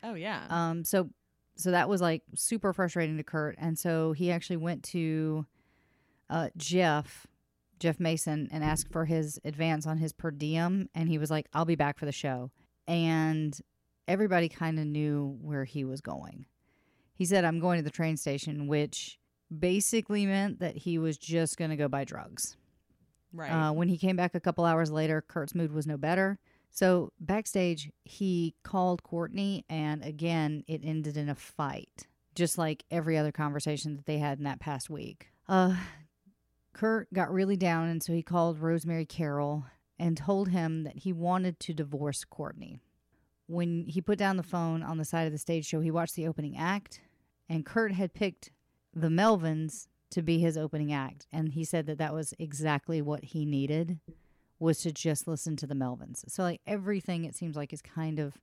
Oh 0.02 0.14
yeah. 0.14 0.44
Um, 0.50 0.84
so 0.84 1.08
so 1.56 1.70
that 1.70 1.88
was 1.88 2.00
like 2.02 2.22
super 2.34 2.72
frustrating 2.74 3.16
to 3.16 3.22
Kurt, 3.22 3.54
and 3.58 3.78
so 3.78 4.12
he 4.12 4.30
actually 4.30 4.58
went 4.58 4.82
to 4.84 5.46
uh, 6.28 6.48
Jeff 6.58 7.26
Jeff 7.78 7.98
Mason 7.98 8.48
and 8.52 8.62
asked 8.62 8.92
for 8.92 9.06
his 9.06 9.40
advance 9.44 9.86
on 9.86 9.96
his 9.98 10.12
per 10.12 10.30
diem, 10.30 10.88
and 10.94 11.08
he 11.08 11.16
was 11.16 11.30
like, 11.30 11.46
"I'll 11.54 11.64
be 11.64 11.74
back 11.74 11.98
for 11.98 12.04
the 12.04 12.12
show," 12.12 12.50
and 12.86 13.58
everybody 14.06 14.48
kind 14.50 14.78
of 14.78 14.86
knew 14.86 15.38
where 15.40 15.64
he 15.64 15.84
was 15.84 16.00
going. 16.02 16.44
He 17.14 17.24
said, 17.24 17.44
"I'm 17.46 17.58
going 17.60 17.78
to 17.78 17.82
the 17.84 17.90
train 17.90 18.16
station," 18.18 18.66
which 18.66 19.18
basically 19.56 20.26
meant 20.26 20.60
that 20.60 20.76
he 20.76 20.98
was 20.98 21.16
just 21.16 21.56
going 21.56 21.70
to 21.70 21.76
go 21.76 21.88
buy 21.88 22.04
drugs. 22.04 22.56
right. 23.32 23.50
Uh, 23.50 23.72
when 23.72 23.88
he 23.88 23.96
came 23.96 24.16
back 24.16 24.34
a 24.34 24.40
couple 24.40 24.64
hours 24.66 24.90
later, 24.90 25.22
Kurt's 25.22 25.54
mood 25.54 25.72
was 25.72 25.86
no 25.86 25.96
better. 25.96 26.38
So 26.74 27.12
backstage, 27.20 27.92
he 28.02 28.56
called 28.64 29.04
Courtney, 29.04 29.64
and 29.70 30.04
again, 30.04 30.64
it 30.66 30.80
ended 30.82 31.16
in 31.16 31.28
a 31.28 31.36
fight, 31.36 32.08
just 32.34 32.58
like 32.58 32.84
every 32.90 33.16
other 33.16 33.30
conversation 33.30 33.94
that 33.94 34.06
they 34.06 34.18
had 34.18 34.38
in 34.38 34.44
that 34.44 34.58
past 34.58 34.90
week. 34.90 35.28
Uh, 35.48 35.76
Kurt 36.72 37.14
got 37.14 37.32
really 37.32 37.56
down, 37.56 37.88
and 37.88 38.02
so 38.02 38.12
he 38.12 38.24
called 38.24 38.58
Rosemary 38.58 39.06
Carroll 39.06 39.66
and 40.00 40.16
told 40.16 40.48
him 40.48 40.82
that 40.82 40.98
he 40.98 41.12
wanted 41.12 41.60
to 41.60 41.74
divorce 41.74 42.24
Courtney. 42.24 42.80
When 43.46 43.84
he 43.86 44.00
put 44.00 44.18
down 44.18 44.36
the 44.36 44.42
phone 44.42 44.82
on 44.82 44.98
the 44.98 45.04
side 45.04 45.26
of 45.26 45.32
the 45.32 45.38
stage 45.38 45.66
show, 45.66 45.80
he 45.80 45.92
watched 45.92 46.16
the 46.16 46.26
opening 46.26 46.56
act, 46.56 47.00
and 47.48 47.64
Kurt 47.64 47.92
had 47.92 48.14
picked 48.14 48.50
the 48.92 49.10
Melvins 49.10 49.86
to 50.10 50.22
be 50.22 50.40
his 50.40 50.58
opening 50.58 50.92
act, 50.92 51.28
and 51.30 51.50
he 51.50 51.62
said 51.62 51.86
that 51.86 51.98
that 51.98 52.14
was 52.14 52.34
exactly 52.40 53.00
what 53.00 53.26
he 53.26 53.44
needed 53.44 54.00
was 54.58 54.78
to 54.80 54.92
just 54.92 55.26
listen 55.26 55.56
to 55.56 55.66
the 55.66 55.74
Melvins. 55.74 56.24
So 56.28 56.42
like 56.42 56.60
everything 56.66 57.24
it 57.24 57.34
seems 57.34 57.56
like 57.56 57.72
is 57.72 57.82
kind 57.82 58.18
of 58.18 58.38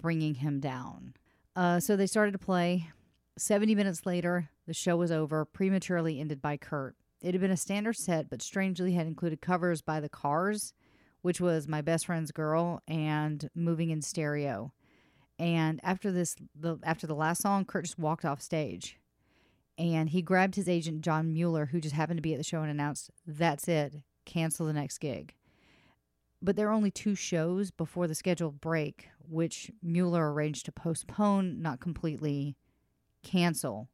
bringing 0.00 0.34
him 0.34 0.60
down. 0.60 1.14
Uh, 1.56 1.80
so 1.80 1.96
they 1.96 2.06
started 2.06 2.32
to 2.32 2.38
play. 2.38 2.90
70 3.36 3.74
minutes 3.74 4.06
later, 4.06 4.50
the 4.66 4.74
show 4.74 4.96
was 4.96 5.10
over, 5.10 5.44
prematurely 5.44 6.20
ended 6.20 6.40
by 6.40 6.56
Kurt. 6.56 6.94
It 7.20 7.34
had 7.34 7.40
been 7.40 7.50
a 7.50 7.56
standard 7.56 7.96
set, 7.96 8.28
but 8.30 8.42
strangely 8.42 8.92
had 8.92 9.06
included 9.06 9.40
covers 9.40 9.82
by 9.82 10.00
the 10.00 10.08
Cars, 10.08 10.72
which 11.22 11.40
was 11.40 11.66
My 11.66 11.80
Best 11.80 12.06
Friend's 12.06 12.32
Girl 12.32 12.82
and 12.86 13.48
Moving 13.54 13.90
in 13.90 14.02
Stereo. 14.02 14.72
And 15.38 15.80
after 15.82 16.12
this, 16.12 16.36
the 16.54 16.78
after 16.84 17.06
the 17.06 17.14
last 17.14 17.42
song, 17.42 17.64
Kurt 17.64 17.86
just 17.86 17.98
walked 17.98 18.24
off 18.24 18.40
stage, 18.40 19.00
and 19.76 20.10
he 20.10 20.22
grabbed 20.22 20.54
his 20.54 20.68
agent 20.68 21.00
John 21.00 21.32
Mueller, 21.32 21.66
who 21.66 21.80
just 21.80 21.94
happened 21.94 22.18
to 22.18 22.22
be 22.22 22.34
at 22.34 22.38
the 22.38 22.44
show, 22.44 22.62
and 22.62 22.70
announced, 22.70 23.10
"That's 23.26 23.66
it, 23.66 23.96
cancel 24.24 24.66
the 24.66 24.72
next 24.72 24.98
gig." 24.98 25.34
But 26.42 26.56
there 26.56 26.68
are 26.68 26.72
only 26.72 26.90
two 26.90 27.14
shows 27.14 27.70
before 27.70 28.06
the 28.06 28.14
scheduled 28.14 28.60
break, 28.60 29.08
which 29.28 29.70
Mueller 29.82 30.32
arranged 30.32 30.66
to 30.66 30.72
postpone, 30.72 31.62
not 31.62 31.80
completely 31.80 32.56
cancel. 33.22 33.88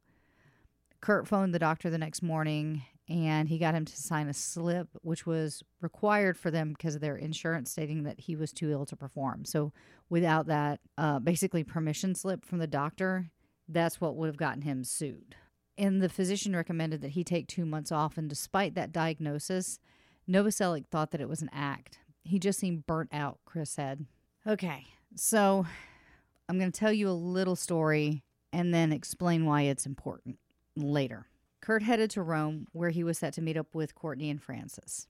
Kurt 0.99 1.27
phoned 1.27 1.53
the 1.53 1.59
doctor 1.59 1.89
the 1.89 1.97
next 1.97 2.21
morning 2.21 2.83
and 3.07 3.49
he 3.49 3.57
got 3.57 3.73
him 3.73 3.85
to 3.85 3.97
sign 3.97 4.27
a 4.27 4.33
slip, 4.33 4.87
which 5.01 5.25
was 5.25 5.63
required 5.81 6.37
for 6.37 6.49
them 6.49 6.69
because 6.69 6.95
of 6.95 7.01
their 7.01 7.17
insurance 7.17 7.71
stating 7.71 8.03
that 8.03 8.21
he 8.21 8.35
was 8.35 8.53
too 8.53 8.71
ill 8.71 8.85
to 8.85 8.95
perform. 8.95 9.43
So, 9.43 9.73
without 10.09 10.47
that, 10.47 10.79
uh, 10.97 11.19
basically, 11.19 11.63
permission 11.63 12.15
slip 12.15 12.45
from 12.45 12.59
the 12.59 12.67
doctor, 12.67 13.31
that's 13.67 13.99
what 13.99 14.15
would 14.15 14.27
have 14.27 14.37
gotten 14.37 14.61
him 14.61 14.83
sued. 14.83 15.35
And 15.77 16.01
the 16.01 16.09
physician 16.09 16.55
recommended 16.55 17.01
that 17.01 17.11
he 17.11 17.23
take 17.23 17.47
two 17.47 17.65
months 17.65 17.91
off. 17.91 18.17
And 18.17 18.29
despite 18.29 18.75
that 18.75 18.93
diagnosis, 18.93 19.79
Novoselic 20.31 20.87
thought 20.87 21.11
that 21.11 21.21
it 21.21 21.27
was 21.29 21.41
an 21.41 21.49
act. 21.51 21.99
He 22.23 22.39
just 22.39 22.59
seemed 22.59 22.87
burnt 22.87 23.09
out, 23.11 23.39
Chris 23.45 23.69
said. 23.69 24.05
Okay, 24.47 24.85
so 25.15 25.65
I'm 26.47 26.57
going 26.57 26.71
to 26.71 26.79
tell 26.79 26.93
you 26.93 27.09
a 27.09 27.11
little 27.11 27.55
story 27.55 28.23
and 28.53 28.73
then 28.73 28.91
explain 28.91 29.45
why 29.45 29.63
it's 29.63 29.85
important 29.85 30.39
later. 30.75 31.27
Kurt 31.59 31.83
headed 31.83 32.09
to 32.11 32.23
Rome, 32.23 32.67
where 32.71 32.89
he 32.89 33.03
was 33.03 33.17
set 33.17 33.33
to 33.33 33.41
meet 33.41 33.57
up 33.57 33.75
with 33.75 33.93
Courtney 33.93 34.29
and 34.29 34.41
Francis. 34.41 35.07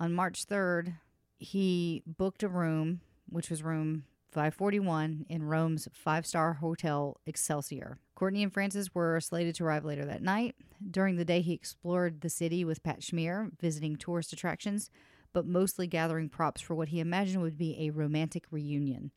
On 0.00 0.12
March 0.12 0.46
3rd, 0.46 0.94
he 1.38 2.02
booked 2.06 2.42
a 2.42 2.48
room, 2.48 3.00
which 3.28 3.50
was 3.50 3.62
room 3.62 4.04
541 4.30 5.26
in 5.28 5.42
Rome's 5.42 5.88
five 5.92 6.26
star 6.26 6.54
hotel 6.54 7.20
Excelsior. 7.26 7.98
Courtney 8.16 8.42
and 8.42 8.52
Francis 8.52 8.94
were 8.94 9.20
slated 9.20 9.54
to 9.56 9.64
arrive 9.64 9.84
later 9.84 10.04
that 10.06 10.22
night. 10.22 10.56
During 10.90 11.16
the 11.16 11.24
day, 11.24 11.42
he 11.42 11.52
explored 11.52 12.22
the 12.22 12.30
city 12.30 12.64
with 12.64 12.82
Pat 12.82 13.04
Smear, 13.04 13.50
visiting 13.60 13.94
tourist 13.94 14.32
attractions, 14.32 14.90
but 15.34 15.46
mostly 15.46 15.86
gathering 15.86 16.30
props 16.30 16.62
for 16.62 16.74
what 16.74 16.88
he 16.88 16.98
imagined 16.98 17.42
would 17.42 17.58
be 17.58 17.76
a 17.78 17.90
romantic 17.90 18.46
reunion. 18.50 19.12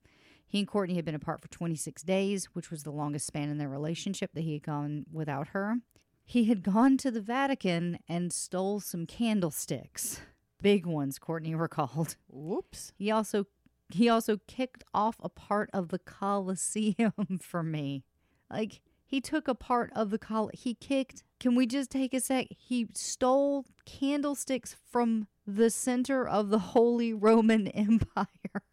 He 0.46 0.60
and 0.60 0.68
Courtney 0.68 0.96
had 0.96 1.06
been 1.06 1.16
apart 1.16 1.42
for 1.42 1.48
26 1.48 2.04
days, 2.04 2.50
which 2.54 2.70
was 2.70 2.84
the 2.84 2.92
longest 2.92 3.26
span 3.26 3.50
in 3.50 3.58
their 3.58 3.70
relationship 3.70 4.32
that 4.34 4.42
he 4.42 4.54
had 4.54 4.64
gone 4.64 5.06
without 5.12 5.50
her. 5.50 5.78
He 6.26 6.46
had 6.46 6.62
gone 6.62 6.98
to 6.98 7.10
the 7.10 7.22
Vatican 7.22 8.00
and 8.10 8.34
stole 8.34 8.82
some 8.82 9.06
candlesticks. 9.06 10.20
Big 10.62 10.86
ones, 10.86 11.20
Courtney 11.20 11.56
recalled. 11.56 12.18
Whoops. 12.28 12.92
He 12.98 13.10
also 13.10 13.46
he 13.92 14.10
also 14.10 14.40
kicked 14.46 14.84
off 14.94 15.16
a 15.24 15.30
part 15.30 15.70
of 15.74 15.88
the 15.88 15.98
Colosseum 15.98 17.40
for 17.42 17.64
me. 17.64 18.04
Like 18.52 18.82
he 19.10 19.20
took 19.20 19.48
a 19.48 19.56
part 19.56 19.92
of 19.96 20.12
the 20.12 20.20
col 20.20 20.52
he 20.54 20.74
kicked 20.76 21.24
can 21.40 21.56
we 21.56 21.66
just 21.66 21.90
take 21.90 22.14
a 22.14 22.20
sec? 22.20 22.48
He 22.50 22.88
stole 22.94 23.66
candlesticks 23.86 24.76
from 24.92 25.28
the 25.48 25.70
center 25.70 26.28
of 26.28 26.50
the 26.50 26.60
Holy 26.60 27.14
Roman 27.14 27.68
Empire. 27.70 28.64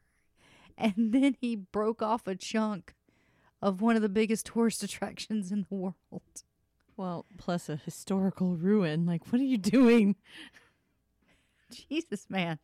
And 0.76 1.12
then 1.12 1.36
he 1.40 1.54
broke 1.54 2.02
off 2.02 2.26
a 2.26 2.34
chunk 2.34 2.94
of 3.62 3.80
one 3.80 3.96
of 3.96 4.02
the 4.02 4.08
biggest 4.08 4.46
tourist 4.46 4.82
attractions 4.82 5.52
in 5.52 5.64
the 5.68 5.74
world. 5.74 5.94
Well, 6.96 7.24
plus 7.38 7.68
a 7.68 7.76
historical 7.76 8.56
ruin. 8.56 9.06
Like, 9.06 9.32
what 9.32 9.40
are 9.40 9.44
you 9.44 9.58
doing? 9.58 10.16
Jesus, 11.70 12.26
man. 12.28 12.58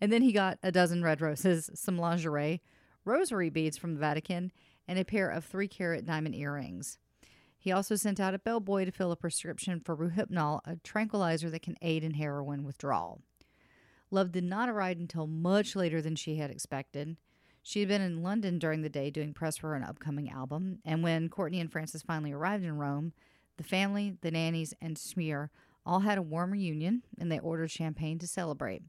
And 0.00 0.12
then 0.12 0.22
he 0.22 0.32
got 0.32 0.58
a 0.62 0.70
dozen 0.70 1.02
red 1.02 1.20
roses, 1.20 1.68
some 1.74 1.98
lingerie, 1.98 2.62
rosary 3.04 3.50
beads 3.50 3.76
from 3.76 3.94
the 3.94 4.00
Vatican, 4.00 4.52
and 4.86 4.98
a 4.98 5.04
pair 5.04 5.28
of 5.28 5.44
three 5.44 5.68
carat 5.68 6.06
diamond 6.06 6.34
earrings. 6.34 6.98
He 7.58 7.72
also 7.72 7.96
sent 7.96 8.20
out 8.20 8.34
a 8.34 8.38
bellboy 8.38 8.84
to 8.84 8.92
fill 8.92 9.12
a 9.12 9.16
prescription 9.16 9.80
for 9.80 9.96
Rohypnol, 9.96 10.60
a 10.64 10.76
tranquilizer 10.76 11.50
that 11.50 11.62
can 11.62 11.76
aid 11.82 12.04
in 12.04 12.14
heroin 12.14 12.64
withdrawal. 12.64 13.20
Love 14.10 14.32
did 14.32 14.44
not 14.44 14.68
arrive 14.68 14.98
until 14.98 15.26
much 15.26 15.76
later 15.76 16.00
than 16.00 16.16
she 16.16 16.36
had 16.36 16.50
expected. 16.50 17.16
She 17.62 17.80
had 17.80 17.88
been 17.88 18.00
in 18.00 18.22
London 18.22 18.58
during 18.58 18.82
the 18.82 18.88
day 18.88 19.10
doing 19.10 19.34
press 19.34 19.58
for 19.58 19.74
an 19.74 19.82
upcoming 19.82 20.30
album, 20.30 20.78
and 20.84 21.02
when 21.02 21.28
Courtney 21.28 21.60
and 21.60 21.70
Francis 21.70 22.02
finally 22.02 22.32
arrived 22.32 22.64
in 22.64 22.78
Rome, 22.78 23.12
the 23.58 23.64
family, 23.64 24.16
the 24.22 24.30
nannies, 24.30 24.72
and 24.80 24.96
Smear 24.96 25.50
all 25.84 26.00
had 26.00 26.16
a 26.16 26.22
warm 26.22 26.52
reunion, 26.52 27.02
and 27.18 27.30
they 27.30 27.40
ordered 27.40 27.70
champagne 27.70 28.18
to 28.20 28.26
celebrate. 28.26 28.82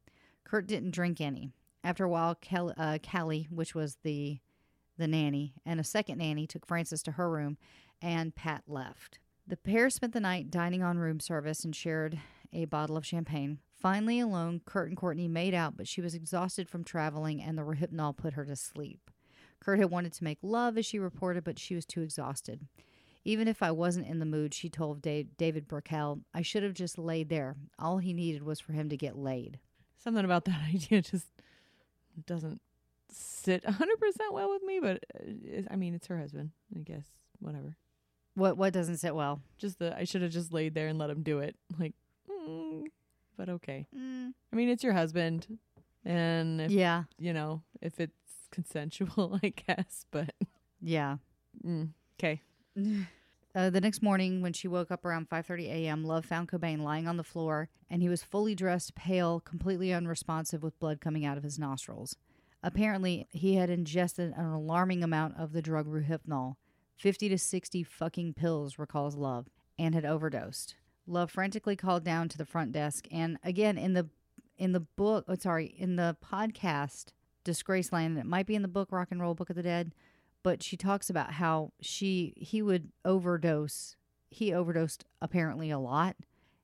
Kurt 0.44 0.68
didn't 0.68 0.92
drink 0.92 1.20
any. 1.20 1.52
After 1.84 2.06
a 2.06 2.10
while, 2.10 2.36
Kel- 2.36 2.74
uh, 2.78 3.00
Cali, 3.02 3.48
which 3.50 3.74
was 3.74 3.98
the 4.04 4.40
the 4.98 5.08
nanny, 5.08 5.54
and 5.66 5.80
a 5.80 5.84
second 5.84 6.18
nanny 6.18 6.46
took 6.46 6.66
Francis 6.66 7.02
to 7.04 7.14
her 7.14 7.30
room, 7.30 7.58
and 8.02 8.36
Pat 8.36 8.64
left. 8.68 9.20
The 9.48 9.58
pair 9.58 9.90
spent 9.90 10.14
the 10.14 10.20
night 10.20 10.52
dining 10.52 10.84
on 10.84 11.00
room 11.00 11.20
service 11.20 11.64
and 11.64 11.76
shared 11.76 12.20
a 12.54 12.66
bottle 12.66 12.98
of 12.98 13.06
champagne. 13.06 13.60
Finally 13.76 14.20
alone, 14.20 14.62
Kurt 14.66 14.90
and 14.90 14.98
Courtney 14.98 15.28
made 15.28 15.54
out, 15.54 15.78
but 15.78 15.88
she 15.88 16.02
was 16.02 16.14
exhausted 16.14 16.68
from 16.68 16.84
traveling, 16.84 17.42
and 17.42 17.58
the 17.58 17.64
Rohypnol 17.64 18.18
put 18.18 18.34
her 18.34 18.46
to 18.46 18.56
sleep. 18.56 19.10
Kurt 19.60 19.80
had 19.80 19.90
wanted 19.90 20.14
to 20.14 20.24
make 20.24 20.40
love, 20.42 20.78
as 20.78 20.86
she 20.86 21.00
reported, 21.00 21.44
but 21.44 21.60
she 21.60 21.76
was 21.76 21.86
too 21.86 22.02
exhausted. 22.02 22.68
Even 23.26 23.48
if 23.48 23.62
I 23.62 23.72
wasn't 23.72 24.08
in 24.08 24.20
the 24.20 24.26
mood, 24.26 24.54
she 24.54 24.70
told 24.70 25.02
Dave, 25.02 25.36
David 25.38 25.68
Burkell, 25.68 26.22
I 26.34 26.42
should 26.42 26.64
have 26.64 26.74
just 26.74 26.98
laid 26.98 27.30
there. 27.30 27.56
All 27.78 27.98
he 27.98 28.14
needed 28.14 28.44
was 28.44 28.60
for 28.60 28.74
him 28.74 28.90
to 28.90 28.98
get 28.98 29.18
laid. 29.18 29.60
Something 29.98 30.26
about 30.26 30.46
that 30.46 30.62
idea 30.74 31.02
just 31.02 31.28
doesn't 32.26 32.62
sit 33.12 33.64
100% 33.64 33.78
well 34.32 34.50
with 34.50 34.64
me, 34.64 34.80
but 34.80 35.04
uh, 35.16 35.62
I 35.72 35.76
mean, 35.76 35.94
it's 35.94 36.08
her 36.08 36.18
husband. 36.18 36.52
I 36.76 36.80
guess. 36.80 37.06
Whatever. 37.40 37.76
What 38.40 38.58
what 38.58 38.74
doesn't 38.74 38.98
sit 38.98 39.14
well? 39.16 39.42
Just 39.58 39.80
the 39.80 39.96
I 39.98 40.04
should 40.06 40.22
have 40.22 40.32
just 40.32 40.54
laid 40.54 40.74
there 40.74 40.88
and 40.88 40.98
let 40.98 41.10
him 41.10 41.24
do 41.24 41.40
it. 41.40 41.56
Like, 41.80 41.94
mm, 42.30 42.84
but 43.38 43.50
okay. 43.50 43.88
I 43.94 44.56
mean, 44.56 44.70
it's 44.70 44.84
your 44.84 44.94
husband, 44.94 45.60
and 46.06 46.62
if, 46.62 46.72
Yeah, 46.72 47.04
you 47.18 47.34
know 47.34 47.64
if 47.82 48.00
it's 48.00 48.14
consensual, 48.52 49.40
I 49.44 49.50
guess. 49.50 50.06
But 50.12 50.34
yeah. 50.82 51.18
okay, 52.20 52.42
Uh, 53.56 53.70
the 53.70 53.82
next 53.82 54.04
morning, 54.04 54.42
when 54.42 54.54
she 54.54 54.68
woke 54.68 54.92
up 54.92 55.04
around 55.04 55.28
5:30 55.28 55.66
a.m., 55.70 56.04
Love 56.04 56.24
found 56.24 56.48
Cobain 56.48 56.82
lying 56.82 57.08
on 57.08 57.18
the 57.18 57.24
floor, 57.24 57.68
and 57.90 58.02
he 58.02 58.08
was 58.08 58.22
fully 58.22 58.54
dressed, 58.54 58.94
pale, 58.94 59.40
completely 59.40 59.92
unresponsive, 59.92 60.62
with 60.62 60.80
blood 60.80 61.02
coming 61.02 61.26
out 61.26 61.36
of 61.38 61.44
his 61.44 61.58
nostrils. 61.58 62.16
Apparently, 62.62 63.28
he 63.32 63.56
had 63.56 63.70
ingested 63.72 64.34
an 64.38 64.46
alarming 64.46 65.04
amount 65.04 65.36
of 65.38 65.52
the 65.52 65.64
drug 65.64 65.88
Rohypnol, 65.88 66.58
50 67.00 67.30
to 67.30 67.38
60 67.38 67.84
fucking 67.84 68.34
pills, 68.34 68.78
recalls 68.78 69.16
Love, 69.16 69.48
and 69.78 69.96
had 69.96 70.06
overdosed. 70.06 70.76
Love 71.08 71.32
frantically 71.32 71.76
called 71.76 72.04
down 72.04 72.30
to 72.30 72.38
the 72.38 72.46
front 72.46 72.72
desk, 72.72 73.08
and 73.12 73.38
again 73.44 73.78
in 73.78 73.94
the 73.94 74.10
in 74.58 74.74
the 74.74 74.82
book, 74.82 75.26
oh, 75.28 75.36
sorry, 75.36 75.66
in 75.66 75.96
the 75.96 76.16
podcast 76.24 77.14
Disgraceland, 77.46 78.08
and 78.08 78.20
it 78.20 78.26
might 78.26 78.46
be 78.46 78.56
in 78.56 78.62
the 78.62 78.68
book 78.68 78.92
Rock 78.92 79.08
and 79.10 79.22
Roll 79.22 79.34
Book 79.34 79.50
of 79.50 79.56
the 79.56 79.64
Dead 79.64 79.94
but 80.44 80.64
she 80.64 80.78
talks 80.78 81.10
about 81.10 81.34
how 81.34 81.72
she 81.82 82.34
he 82.38 82.62
would 82.62 82.92
overdose 83.04 83.96
he 84.30 84.54
overdosed 84.54 85.06
apparently 85.22 85.70
a 85.70 85.80
lot 85.80 86.16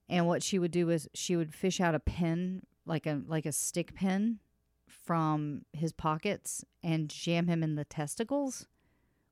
and 0.07 0.27
what 0.27 0.43
she 0.43 0.59
would 0.59 0.71
do 0.71 0.89
is 0.89 1.09
she 1.13 1.35
would 1.35 1.53
fish 1.53 1.79
out 1.81 1.95
a 1.95 1.99
pen 1.99 2.61
like 2.85 3.05
a 3.05 3.21
like 3.27 3.45
a 3.45 3.51
stick 3.51 3.93
pen 3.95 4.39
from 4.87 5.63
his 5.73 5.91
pockets 5.91 6.63
and 6.83 7.09
jam 7.09 7.47
him 7.47 7.63
in 7.63 7.75
the 7.75 7.85
testicles 7.85 8.67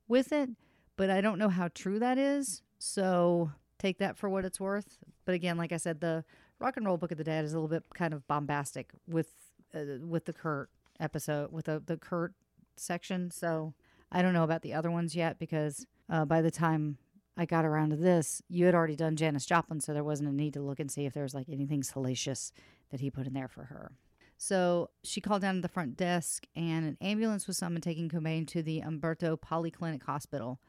with 0.08 0.32
it 0.32 0.50
but 0.98 1.10
i 1.10 1.22
don't 1.22 1.40
know 1.40 1.50
how 1.50 1.68
true 1.70 2.00
that 2.00 2.18
is 2.18 2.62
so 2.80 3.52
take 3.80 3.98
that 3.98 4.18
for 4.18 4.30
what 4.30 4.46
it's 4.46 4.60
worth 4.60 4.98
but 5.26 5.36
again 5.36 5.58
like 5.58 5.72
i 5.72 5.78
said 5.78 6.00
the 6.00 6.24
rock 6.60 6.78
and 6.78 6.86
roll 6.86 6.98
book 6.98 7.12
of 7.12 7.18
the 7.18 7.24
dead 7.24 7.44
is 7.46 7.54
a 7.54 7.56
little 7.56 7.68
bit 7.68 7.84
kind 7.94 8.14
of 8.14 8.28
bombastic 8.28 8.92
with 9.08 9.32
uh, 9.76 10.00
with 10.06 10.26
the 10.26 10.34
kurt 10.34 10.70
episode 11.00 11.52
with 11.52 11.66
the, 11.66 11.82
the 11.86 11.98
kurt 11.98 12.34
section 12.76 13.30
so 13.32 13.74
I 14.14 14.22
don't 14.22 14.34
know 14.34 14.44
about 14.44 14.62
the 14.62 14.74
other 14.74 14.92
ones 14.92 15.16
yet 15.16 15.40
because 15.40 15.88
uh, 16.10 16.24
by 16.24 16.42
the 16.42 16.52
time 16.52 16.98
I 17.36 17.46
got 17.46 17.66
around 17.66 17.90
to 17.90 17.96
this, 17.96 18.44
you 18.48 18.68
had 18.68 18.76
already 18.76 18.96
done 18.96 19.16
Janis 19.16 19.46
Joplin, 19.46 19.82
so 19.82 19.92
there 19.92 20.04
wasn't 20.04 20.30
a 20.30 20.34
need 20.34 20.54
to 20.54 20.62
look 20.62 20.80
and 20.80 20.92
see 20.92 21.06
if 21.06 21.14
there 21.14 21.24
was 21.24 21.34
like 21.34 21.50
anything 21.50 21.82
salacious 21.82 22.54
that 22.92 23.00
he 23.00 23.10
put 23.10 23.26
in 23.26 23.34
there 23.34 23.48
for 23.48 23.66
her. 23.66 23.92
So 24.38 24.92
she 25.04 25.20
called 25.20 25.42
down 25.42 25.56
to 25.56 25.62
the 25.62 25.68
front 25.68 25.98
desk, 25.98 26.46
and 26.56 26.86
an 26.86 26.98
ambulance 27.02 27.48
was 27.48 27.58
summoned 27.58 27.84
taking 27.84 28.08
Cobain 28.08 28.48
to 28.50 28.62
the 28.62 28.82
Umberto 28.82 29.36
Polyclinic 29.36 30.04
Hospital. 30.04 30.60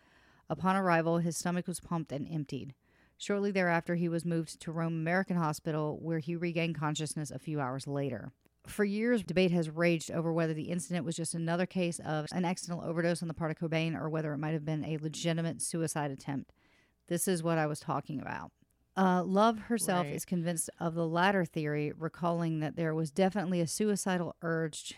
Upon 0.50 0.76
arrival, 0.76 1.18
his 1.18 1.36
stomach 1.36 1.66
was 1.66 1.80
pumped 1.80 2.12
and 2.12 2.26
emptied. 2.30 2.74
Shortly 3.16 3.50
thereafter, 3.50 3.94
he 3.94 4.08
was 4.08 4.24
moved 4.24 4.60
to 4.60 4.72
Rome 4.72 4.94
American 4.94 5.36
Hospital, 5.36 5.98
where 6.02 6.18
he 6.18 6.36
regained 6.36 6.74
consciousness 6.74 7.30
a 7.30 7.38
few 7.38 7.60
hours 7.60 7.86
later. 7.86 8.32
For 8.66 8.84
years, 8.84 9.22
debate 9.22 9.50
has 9.52 9.68
raged 9.70 10.10
over 10.10 10.32
whether 10.32 10.54
the 10.54 10.70
incident 10.70 11.04
was 11.04 11.16
just 11.16 11.34
another 11.34 11.66
case 11.66 11.98
of 12.00 12.26
an 12.32 12.44
accidental 12.44 12.82
overdose 12.84 13.22
on 13.22 13.28
the 13.28 13.34
part 13.34 13.50
of 13.50 13.58
Cobain 13.58 13.94
or 13.94 14.08
whether 14.08 14.32
it 14.32 14.38
might 14.38 14.52
have 14.54 14.64
been 14.64 14.84
a 14.84 14.98
legitimate 14.98 15.60
suicide 15.62 16.10
attempt. 16.10 16.52
This 17.06 17.28
is 17.28 17.42
what 17.42 17.58
I 17.58 17.66
was 17.66 17.78
talking 17.78 18.20
about. 18.20 18.50
Uh, 18.96 19.22
Love 19.22 19.58
herself 19.58 20.06
Right. 20.06 20.14
is 20.14 20.24
convinced 20.24 20.70
of 20.80 20.94
the 20.94 21.06
latter 21.06 21.44
theory, 21.44 21.92
recalling 21.96 22.60
that 22.60 22.76
there 22.76 22.94
was 22.94 23.10
definitely 23.10 23.60
a 23.60 23.66
suicidal 23.66 24.34
urge 24.40 24.94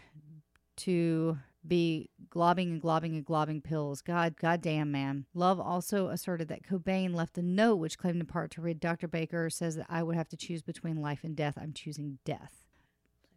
to 0.77 1.39
be 1.69 2.11
globbing 2.31 2.73
and 2.73 2.83
globbing 2.83 3.15
and 3.15 3.25
globbing 3.25 3.63
pills. 3.63 4.03
God, 4.03 4.37
goddamn, 4.37 4.91
man. 4.91 5.27
Love 5.35 5.61
also 5.61 6.09
asserted 6.09 6.49
that 6.49 6.63
Cobain 6.63 7.15
left 7.15 7.39
a 7.39 7.43
note 7.43 7.77
which 7.77 7.99
claimed 7.99 8.21
in 8.21 8.27
part 8.27 8.51
to 8.53 8.61
read 8.61 8.81
Dr. 8.81 9.09
Baker 9.09 9.51
says 9.51 9.77
that 9.77 9.87
I 9.89 10.03
would 10.03 10.17
have 10.17 10.29
to 10.29 10.37
choose 10.37 10.63
between 10.63 11.01
life 11.01 11.21
and 11.23 11.37
death. 11.37 11.59
I'm 11.61 11.73
choosing 11.73 12.19
death. 12.25 12.67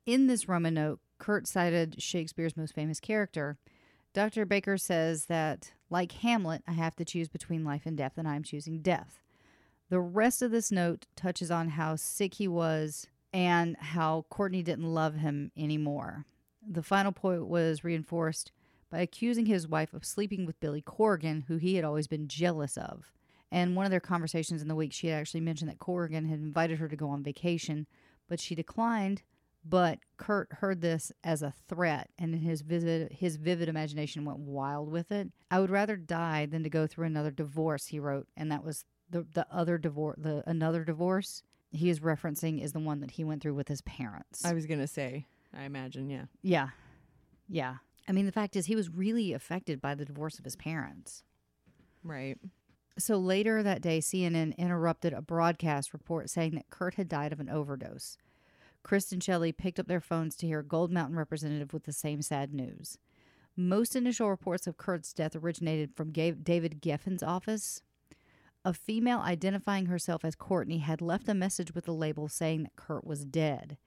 In 0.06 0.28
this 0.28 0.48
Roman 0.48 0.74
note, 0.74 1.00
Kurt 1.18 1.48
cited 1.48 2.02
Shakespeare's 2.02 2.58
most 2.58 2.74
famous 2.74 3.00
character. 3.00 3.58
Dr. 4.14 4.46
Baker 4.46 4.78
says 4.78 5.26
that, 5.26 5.74
like 5.90 6.12
Hamlet, 6.14 6.64
I 6.68 6.72
have 6.74 6.96
to 6.96 7.06
choose 7.06 7.30
between 7.30 7.64
life 7.64 7.86
and 7.86 7.98
death, 7.98 8.14
and 8.18 8.28
I'm 8.28 8.44
choosing 8.44 8.82
death. 8.82 9.22
The 9.90 10.00
rest 10.00 10.42
of 10.42 10.52
this 10.52 10.72
note 10.72 11.06
touches 11.16 11.52
on 11.52 11.70
how 11.70 11.96
sick 11.96 12.36
he 12.36 12.48
was 12.48 13.08
and 13.34 13.76
how 13.78 14.26
Courtney 14.30 14.64
didn't 14.64 14.94
love 14.94 15.16
him 15.16 15.52
anymore. 15.58 16.26
The 16.72 16.84
final 16.84 17.12
point 17.12 17.48
was 17.48 17.84
reinforced 17.84 18.52
by 18.90 19.00
accusing 19.00 19.48
his 19.48 19.68
wife 19.68 19.94
of 19.94 20.06
sleeping 20.06 20.46
with 20.46 20.60
Billy 20.60 20.82
Corgan, 20.82 21.46
who 21.48 21.58
he 21.58 21.76
had 21.76 21.86
always 21.86 22.08
been 22.08 22.28
jealous 22.28 22.78
of. 22.78 23.12
And 23.52 23.76
one 23.76 23.86
of 23.86 23.92
their 23.92 24.00
conversations 24.00 24.62
in 24.62 24.68
the 24.68 24.76
week, 24.76 24.94
she 24.94 25.08
had 25.08 25.20
actually 25.20 25.42
mentioned 25.42 25.72
that 25.72 25.80
Corgan 25.80 26.30
had 26.30 26.40
invited 26.40 26.78
her 26.78 26.88
to 26.88 26.96
go 26.96 27.10
on 27.10 27.24
vacation, 27.24 27.88
but 28.28 28.40
she 28.40 28.54
declined. 28.54 29.24
But 29.66 30.00
Kurt 30.18 30.54
heard 30.54 30.82
this 30.82 31.12
as 31.24 31.42
a 31.42 31.54
threat, 31.68 32.10
and 32.18 32.34
in 32.34 32.42
his 32.42 32.62
vivid, 32.62 33.12
his 33.12 33.36
vivid 33.36 33.68
imagination 33.68 34.24
went 34.24 34.40
wild 34.40 34.90
with 34.90 35.12
it. 35.12 35.30
I 35.52 35.60
would 35.60 35.70
rather 35.70 35.98
die 35.98 36.46
than 36.46 36.64
to 36.64 36.70
go 36.70 36.88
through 36.88 37.08
another 37.08 37.32
divorce, 37.32 37.88
he 37.88 38.00
wrote, 38.00 38.28
and 38.38 38.52
that 38.52 38.64
was 38.64 38.86
the 39.10 39.26
the 39.34 39.46
other 39.52 39.78
divorce, 39.78 40.18
the 40.22 40.44
another 40.48 40.86
divorce 40.86 41.44
he 41.72 41.90
is 41.90 42.00
referencing 42.00 42.62
is 42.62 42.74
the 42.74 42.80
one 42.80 43.00
that 43.02 43.12
he 43.12 43.24
went 43.24 43.42
through 43.42 43.54
with 43.54 43.68
his 43.68 43.82
parents. 43.82 44.46
I 44.46 44.54
was 44.54 44.66
gonna 44.66 44.88
say. 44.88 45.26
I 45.56 45.64
imagine, 45.64 46.10
yeah. 46.10 46.26
Yeah. 46.42 46.70
Yeah. 47.48 47.76
I 48.08 48.12
mean, 48.12 48.26
the 48.26 48.32
fact 48.32 48.56
is, 48.56 48.66
he 48.66 48.76
was 48.76 48.90
really 48.90 49.34
affected 49.34 49.82
by 49.82 49.96
the 49.96 50.06
divorce 50.06 50.40
of 50.40 50.46
his 50.46 50.56
parents. 50.56 51.24
Right. 52.04 52.38
So 52.98 53.18
later 53.18 53.64
that 53.64 53.82
day, 53.82 54.00
CNN 54.00 54.58
interrupted 54.58 55.14
a 55.14 55.22
broadcast 55.22 55.94
report 55.94 56.30
saying 56.30 56.56
that 56.56 56.70
Kurt 56.70 56.96
had 56.96 57.08
died 57.08 57.32
of 57.32 57.40
an 57.40 57.50
overdose. 57.50 58.18
Chris 58.84 59.12
and 59.12 59.24
Shelley 59.24 59.52
picked 59.52 59.80
up 59.80 59.88
their 59.88 60.02
phones 60.02 60.36
to 60.38 60.48
hear 60.48 60.60
a 60.60 60.66
Gold 60.66 60.92
Mountain 60.92 61.18
representative 61.18 61.74
with 61.74 61.84
the 61.84 61.94
same 61.94 62.22
sad 62.22 62.54
news. 62.54 62.98
Most 63.56 63.96
initial 63.96 64.30
reports 64.30 64.68
of 64.68 64.78
Kurt's 64.78 65.14
death 65.14 65.36
originated 65.36 65.94
from 65.96 66.12
David 66.12 66.82
Geffen's 66.82 67.24
office. 67.24 67.82
A 68.64 68.74
female 68.74 69.20
identifying 69.20 69.88
herself 69.88 70.24
as 70.24 70.36
Courtney 70.36 70.80
had 70.80 71.02
left 71.02 71.30
a 71.30 71.34
message 71.34 71.74
with 71.74 71.86
the 71.86 71.94
label 71.94 72.28
saying 72.28 72.64
that 72.64 72.76
Kurt 72.76 73.06
was 73.06 73.26
dead. 73.26 73.78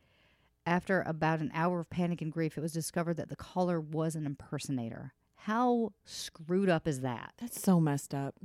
After 0.64 1.02
about 1.02 1.40
an 1.40 1.50
hour 1.54 1.80
of 1.80 1.90
panic 1.90 2.22
and 2.22 2.30
grief, 2.30 2.56
it 2.56 2.60
was 2.60 2.72
discovered 2.72 3.16
that 3.16 3.28
the 3.28 3.36
caller 3.36 3.80
was 3.80 4.14
an 4.14 4.26
impersonator. 4.26 5.12
How 5.34 5.92
screwed 6.04 6.68
up 6.68 6.86
is 6.86 7.00
that? 7.00 7.32
That's 7.38 7.60
so 7.60 7.80
messed 7.80 8.14
up. 8.14 8.36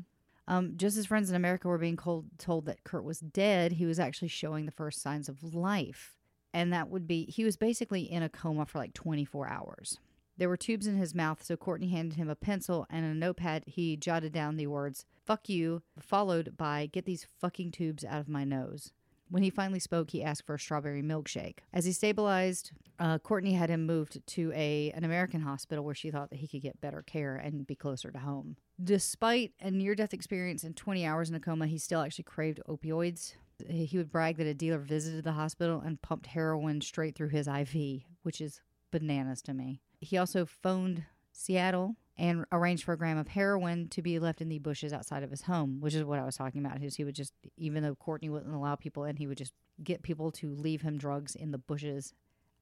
Um, 0.48 0.74
just 0.78 0.98
as 0.98 1.06
friends 1.06 1.30
in 1.30 1.36
America 1.36 1.68
were 1.68 1.78
being 1.78 1.98
told, 1.98 2.26
told 2.40 2.66
that 2.66 2.84
Kurt 2.84 3.04
was 3.04 3.20
dead, 3.20 3.74
he 3.74 3.86
was 3.86 4.00
actually 4.00 4.30
showing 4.30 4.66
the 4.66 4.72
first 4.72 5.02
signs 5.02 5.30
of 5.30 5.44
life. 5.54 6.18
And 6.54 6.74
that 6.74 6.90
would 6.90 7.06
be, 7.06 7.26
he 7.26 7.44
was 7.44 7.58
basically 7.58 8.02
in 8.02 8.24
a 8.24 8.30
coma 8.30 8.66
for 8.66 8.80
like 8.80 8.94
24 8.94 9.48
hours. 9.48 10.00
There 10.38 10.50
were 10.50 10.58
tubes 10.58 10.88
in 10.88 10.98
his 10.98 11.14
mouth, 11.14 11.44
so 11.44 11.58
Courtney 11.58 11.90
handed 11.90 12.18
him 12.18 12.30
a 12.30 12.36
pencil 12.36 12.88
and 12.90 13.06
a 13.06 13.14
notepad. 13.14 13.64
He 13.68 13.98
jotted 13.98 14.32
down 14.32 14.56
the 14.56 14.68
words, 14.68 15.06
fuck 15.26 15.50
you, 15.50 15.82
followed 16.00 16.56
by, 16.58 16.86
get 16.86 17.06
these 17.06 17.28
fucking 17.40 17.72
tubes 17.72 18.06
out 18.06 18.22
of 18.22 18.30
my 18.30 18.44
nose. 18.44 18.92
When 19.30 19.44
he 19.44 19.50
finally 19.50 19.80
spoke, 19.80 20.12
he 20.12 20.24
asked 20.24 20.46
for 20.46 20.56
a 20.56 20.60
strawberry 20.60 21.02
milkshake. 21.02 21.60
As 21.74 21.86
he 21.86 21.92
stabilized, 21.92 22.72
uh, 23.00 23.20
Courtney 23.20 23.54
had 23.54 23.70
him 23.70 23.86
moved 23.86 24.26
to 24.26 24.52
a 24.54 24.92
an 24.96 25.04
American 25.04 25.42
hospital 25.42 25.84
where 25.84 25.96
she 25.96 26.12
thought 26.12 26.30
that 26.30 26.40
he 26.40 26.48
could 26.48 26.62
get 26.62 26.82
better 26.82 27.02
care 27.02 27.36
and 27.36 27.68
be 27.68 27.76
closer 27.76 28.12
to 28.12 28.20
home. 28.20 28.58
Despite 28.82 29.54
a 29.60 29.72
near 29.72 29.96
death 29.96 30.14
experience 30.14 30.64
and 30.64 30.76
20 30.76 31.06
hours 31.06 31.30
in 31.30 31.36
a 31.36 31.40
coma, 31.40 31.68
he 31.68 31.78
still 31.78 32.02
actually 32.02 32.24
craved 32.24 32.62
opioids. 32.68 33.34
He 33.68 33.98
would 33.98 34.12
brag 34.12 34.38
that 34.38 34.48
a 34.48 34.54
dealer 34.54 34.78
visited 34.78 35.24
the 35.24 35.32
hospital 35.32 35.82
and 35.84 36.02
pumped 36.02 36.28
heroin 36.28 36.82
straight 36.82 37.16
through 37.16 37.30
his 37.30 37.48
IV, 37.48 38.04
which 38.22 38.40
is 38.40 38.62
bananas 38.92 39.42
to 39.44 39.54
me. 39.54 39.82
He 40.00 40.18
also 40.18 40.46
phoned 40.46 41.06
Seattle 41.32 41.96
and 42.18 42.46
arranged 42.52 42.84
for 42.84 42.94
a 42.94 42.98
gram 42.98 43.18
of 43.18 43.28
heroin 43.28 43.88
to 43.90 44.02
be 44.02 44.20
left 44.20 44.42
in 44.42 44.50
the 44.50 44.60
bushes 44.60 44.94
outside 44.94 45.24
of 45.24 45.32
his 45.32 45.44
home, 45.44 45.80
which 45.80 45.94
is 45.94 46.04
what 46.04 46.20
I 46.20 46.26
was 46.26 46.36
talking 46.36 46.66
about. 46.66 46.82
Is 46.82 46.96
he 46.96 47.04
would 47.04 47.16
just, 47.16 47.34
even 47.58 47.84
though 47.84 47.96
Courtney 47.96 48.30
wouldn't 48.30 48.54
allow 48.54 48.76
people 48.76 49.04
in, 49.04 49.18
he 49.18 49.28
would 49.28 49.38
just 49.38 49.54
get 49.84 50.04
people 50.04 50.32
to 50.32 50.54
leave 50.54 50.82
him 50.82 50.98
drugs 50.98 51.36
in 51.36 51.52
the 51.52 51.58
bushes 51.58 52.14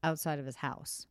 outside 0.04 0.40
of 0.40 0.46
his 0.46 0.58
house. 0.58 1.08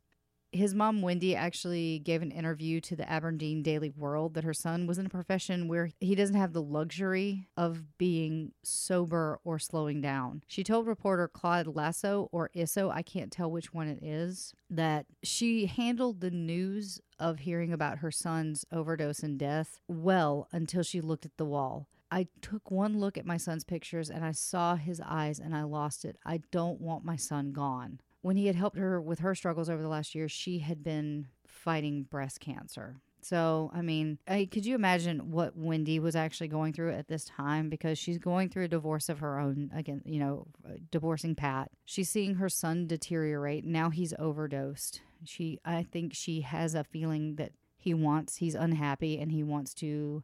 His 0.51 0.73
mom, 0.73 1.01
Wendy, 1.01 1.35
actually 1.35 1.99
gave 1.99 2.21
an 2.21 2.31
interview 2.31 2.79
to 2.81 2.95
the 2.95 3.09
Aberdeen 3.11 3.61
Daily 3.61 3.89
World 3.89 4.35
that 4.35 4.45
her 4.45 4.53
son 4.53 4.87
was 4.87 4.97
in 4.97 5.05
a 5.05 5.09
profession 5.09 5.67
where 5.67 5.89
he 5.99 6.15
doesn't 6.15 6.37
have 6.37 6.53
the 6.53 6.61
luxury 6.61 7.49
of 7.57 7.97
being 7.97 8.53
sober 8.63 9.39
or 9.43 9.59
slowing 9.59 9.99
down. 9.99 10.43
She 10.47 10.63
told 10.63 10.87
reporter 10.87 11.27
Claude 11.27 11.67
Lasso 11.67 12.29
or 12.31 12.51
Isso, 12.55 12.89
I 12.89 13.01
can't 13.01 13.33
tell 13.33 13.51
which 13.51 13.73
one 13.73 13.89
it 13.89 14.01
is, 14.01 14.53
that 14.69 15.07
she 15.23 15.65
handled 15.65 16.21
the 16.21 16.31
news 16.31 17.01
of 17.19 17.39
hearing 17.39 17.71
about 17.71 17.99
her 17.99 18.11
son's 18.11 18.65
overdose 18.71 19.19
and 19.19 19.37
death 19.37 19.79
well 19.87 20.47
until 20.51 20.83
she 20.83 21.01
looked 21.01 21.25
at 21.25 21.37
the 21.37 21.45
wall. 21.45 21.87
I 22.11 22.27
took 22.41 22.69
one 22.69 22.99
look 22.99 23.17
at 23.17 23.25
my 23.25 23.37
son's 23.37 23.63
pictures 23.63 24.09
and 24.09 24.23
I 24.23 24.31
saw 24.31 24.75
his 24.75 25.01
eyes 25.03 25.39
and 25.39 25.55
I 25.55 25.63
lost 25.63 26.05
it. 26.05 26.17
I 26.25 26.41
don't 26.51 26.79
want 26.79 27.03
my 27.03 27.15
son 27.15 27.51
gone 27.51 27.99
when 28.25 28.37
he 28.37 28.47
had 28.47 28.55
helped 28.55 28.77
her 28.77 28.99
with 28.99 29.19
her 29.19 29.35
struggles 29.35 29.69
over 29.69 29.83
the 29.83 29.87
last 29.87 30.15
year, 30.15 30.27
she 30.27 30.57
had 30.57 30.83
been 30.83 31.27
fighting 31.45 32.01
breast 32.09 32.39
cancer. 32.39 32.95
So, 33.21 33.69
I 33.71 33.83
mean, 33.83 34.17
I, 34.27 34.49
could 34.51 34.65
you 34.65 34.73
imagine 34.73 35.29
what 35.29 35.55
Wendy 35.55 35.99
was 35.99 36.15
actually 36.15 36.47
going 36.47 36.73
through 36.73 36.93
at 36.93 37.07
this 37.07 37.25
time? 37.25 37.69
Because 37.69 37.99
she's 37.99 38.17
going 38.17 38.49
through 38.49 38.63
a 38.63 38.67
divorce 38.67 39.09
of 39.09 39.19
her 39.19 39.37
own, 39.37 39.69
again, 39.75 40.01
you 40.05 40.19
know, 40.19 40.47
divorcing 40.89 41.35
Pat. 41.35 41.69
She's 41.85 42.09
seeing 42.09 42.35
her 42.35 42.49
son 42.49 42.87
deteriorate. 42.87 43.63
Now 43.63 43.91
he's 43.91 44.15
overdosed. 44.17 45.01
She, 45.25 45.59
I 45.65 45.83
think 45.83 46.13
she 46.13 46.41
has 46.41 46.75
a 46.75 46.83
feeling 46.83 47.35
that 47.35 47.51
he 47.77 47.93
wants, 47.93 48.37
he's 48.37 48.55
unhappy 48.55 49.19
and 49.19 49.31
he 49.31 49.43
wants 49.43 49.73
to 49.75 50.23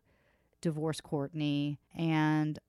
divorce 0.61 1.01
Courtney. 1.01 1.79
And, 1.95 2.59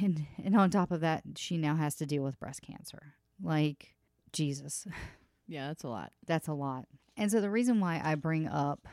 and, 0.00 0.26
and 0.42 0.56
on 0.56 0.70
top 0.70 0.90
of 0.90 1.00
that, 1.00 1.22
she 1.36 1.56
now 1.56 1.76
has 1.76 1.94
to 1.96 2.06
deal 2.06 2.22
with 2.22 2.38
breast 2.40 2.62
cancer. 2.62 3.14
Like, 3.42 3.94
Jesus, 4.32 4.86
Yeah, 5.46 5.68
that's 5.68 5.82
a 5.82 5.88
lot. 5.88 6.12
that's 6.26 6.48
a 6.48 6.52
lot. 6.52 6.84
And 7.16 7.30
so 7.32 7.40
the 7.40 7.50
reason 7.50 7.80
why 7.80 8.00
I 8.04 8.14
bring 8.14 8.46
up 8.46 8.86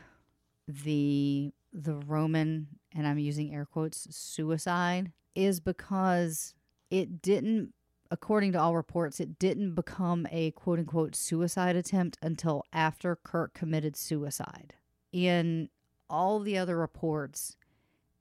the 0.68 1.52
the 1.74 1.96
Roman 1.96 2.68
and 2.96 3.06
I'm 3.06 3.20
using 3.20 3.54
air 3.54 3.66
quotes 3.66 4.08
suicide 4.16 5.12
is 5.36 5.60
because 5.60 6.54
it 6.90 7.22
didn't 7.22 7.74
according 8.12 8.52
to 8.52 8.60
all 8.60 8.76
reports 8.76 9.20
it 9.20 9.40
didn't 9.40 9.74
become 9.74 10.28
a 10.32 10.52
quote 10.52 10.80
unquote 10.80 11.16
suicide 11.16 11.76
attempt 11.76 12.18
until 12.22 12.64
after 12.72 13.16
Kurt 13.16 13.54
committed 13.54 13.96
suicide. 13.96 14.76
In 15.12 15.70
all 16.10 16.40
the 16.40 16.58
other 16.58 16.78
reports 16.78 17.58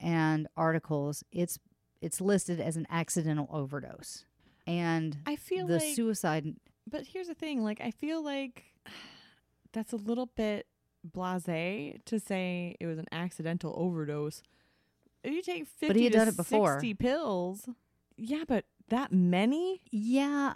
and 0.01 0.49
articles 0.57 1.23
it's 1.33 1.59
it's 2.01 2.21
listed 2.21 2.61
as 2.61 2.77
an 2.77 2.87
accidental 2.91 3.49
overdose. 3.51 4.25
And 4.67 5.19
I 5.27 5.37
feel 5.37 5.67
the 5.67 5.79
like 5.79 5.95
suicide 5.95 6.57
But 6.91 7.07
here's 7.07 7.29
the 7.29 7.35
thing, 7.35 7.63
like 7.63 7.81
I 7.81 7.91
feel 7.91 8.23
like 8.23 8.65
that's 9.73 9.93
a 9.93 9.97
little 9.97 10.27
bit 10.27 10.67
blasé 11.07 12.03
to 12.07 12.19
say 12.19 12.77
it 12.81 12.87
was 12.87 12.99
an 12.99 13.07
accidental 13.13 13.75
overdose. 13.77 14.43
If 15.23 15.33
you 15.33 15.43
take 15.43 15.67
50 15.67 15.87
But 15.87 15.97
he 15.97 16.05
had 16.05 16.13
to 16.13 16.19
done 16.19 16.29
it 16.29 16.37
before. 16.37 16.75
60 16.75 16.95
pills. 16.95 17.69
Yeah, 18.17 18.45
but 18.47 18.65
that 18.89 19.13
many? 19.13 19.81
Yeah, 19.91 20.55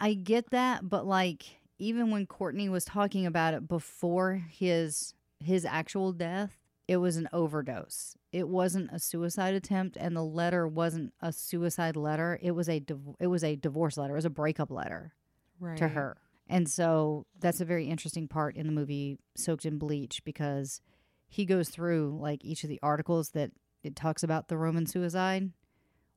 I 0.00 0.14
get 0.14 0.50
that, 0.50 0.88
but 0.88 1.06
like 1.06 1.44
even 1.78 2.10
when 2.10 2.26
Courtney 2.26 2.68
was 2.68 2.84
talking 2.84 3.26
about 3.26 3.54
it 3.54 3.68
before 3.68 4.42
his 4.50 5.14
his 5.40 5.64
actual 5.64 6.12
death, 6.12 6.58
it 6.88 6.96
was 6.98 7.16
an 7.16 7.28
overdose. 7.32 8.16
It 8.32 8.48
wasn't 8.48 8.90
a 8.92 8.98
suicide 8.98 9.54
attempt 9.54 9.96
and 9.98 10.16
the 10.16 10.24
letter 10.24 10.66
wasn't 10.66 11.12
a 11.20 11.32
suicide 11.32 11.96
letter. 11.96 12.38
It 12.40 12.52
was 12.52 12.68
a 12.68 12.80
div- 12.80 13.16
it 13.20 13.26
was 13.26 13.44
a 13.44 13.56
divorce 13.56 13.96
letter. 13.96 14.14
It 14.14 14.16
was 14.16 14.24
a 14.24 14.30
breakup 14.30 14.70
letter 14.70 15.14
Right. 15.60 15.76
to 15.78 15.88
her. 15.88 16.16
And 16.48 16.68
so 16.68 17.26
that's 17.40 17.60
a 17.60 17.64
very 17.64 17.86
interesting 17.88 18.28
part 18.28 18.56
in 18.56 18.66
the 18.66 18.72
movie 18.72 19.18
Soaked 19.36 19.66
in 19.66 19.78
Bleach 19.78 20.22
because 20.24 20.80
he 21.28 21.44
goes 21.44 21.68
through 21.70 22.16
like 22.20 22.44
each 22.44 22.62
of 22.62 22.68
the 22.70 22.78
articles 22.82 23.30
that 23.30 23.50
it 23.82 23.96
talks 23.96 24.22
about 24.22 24.48
the 24.48 24.56
Roman 24.56 24.86
suicide 24.86 25.50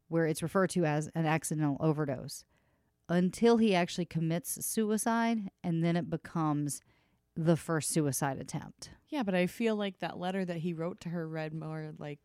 where 0.09 0.25
it's 0.25 0.43
referred 0.43 0.69
to 0.71 0.83
as 0.85 1.09
an 1.15 1.25
accidental 1.25 1.77
overdose. 1.79 2.43
until 3.11 3.57
he 3.57 3.73
actually 3.73 4.05
commits 4.05 4.63
suicide, 4.63 5.49
and 5.63 5.83
then 5.83 5.95
it 5.95 6.11
becomes 6.11 6.79
the 7.35 7.57
first 7.57 7.89
suicide 7.89 8.37
attempt. 8.39 8.91
Yeah, 9.07 9.23
but 9.23 9.33
I 9.33 9.47
feel 9.47 9.75
like 9.75 9.97
that 9.99 10.19
letter 10.19 10.45
that 10.45 10.57
he 10.57 10.73
wrote 10.73 10.99
to 11.01 11.09
her 11.09 11.27
read 11.27 11.51
more 11.53 11.91
like 11.97 12.19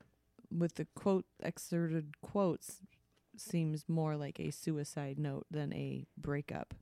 with 0.51 0.74
the 0.74 0.87
quote 0.95 1.24
excerpted 1.43 2.20
quotes 2.20 2.82
seems 3.37 3.89
more 3.89 4.14
like 4.16 4.39
a 4.39 4.51
suicide 4.51 5.18
note 5.18 5.47
than 5.51 5.72
a 5.72 6.05
breakup 6.18 6.74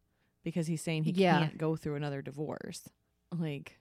because 0.43 0.67
he's 0.67 0.83
saying 0.83 1.05
he 1.05 1.13
Yeah. 1.13 1.39
can't 1.39 1.57
go 1.59 1.77
through 1.77 1.95
another 1.95 2.23
divorce. 2.23 2.89
Like 3.31 3.79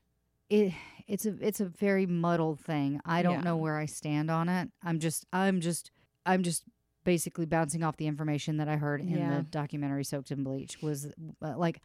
it 0.50 0.74
it's 1.08 1.26
a 1.26 1.36
it's 1.46 1.60
a 1.62 1.66
very 1.66 2.06
muddled 2.06 2.60
thing. 2.60 3.02
I 3.06 3.24
don't 3.24 3.40
Yeah. 3.40 3.42
know 3.42 3.58
where 3.58 3.78
I 3.78 3.88
stand 3.88 4.30
on 4.30 4.50
it. 4.50 4.70
I'm 4.84 5.00
just 5.00 5.26
I'm 5.34 5.62
just 5.62 5.90
I'm 6.28 6.44
just 6.44 6.64
basically 7.04 7.46
bouncing 7.46 7.84
off 7.84 7.98
the 7.98 8.08
information 8.08 8.58
that 8.58 8.68
I 8.68 8.78
heard 8.78 9.02
in 9.02 9.18
Yeah. 9.18 9.38
the 9.38 9.44
documentary 9.44 10.04
Soaked 10.04 10.32
in 10.32 10.44
Bleach 10.44 10.82
was 10.82 11.08
uh, 11.42 11.58
like 11.58 11.82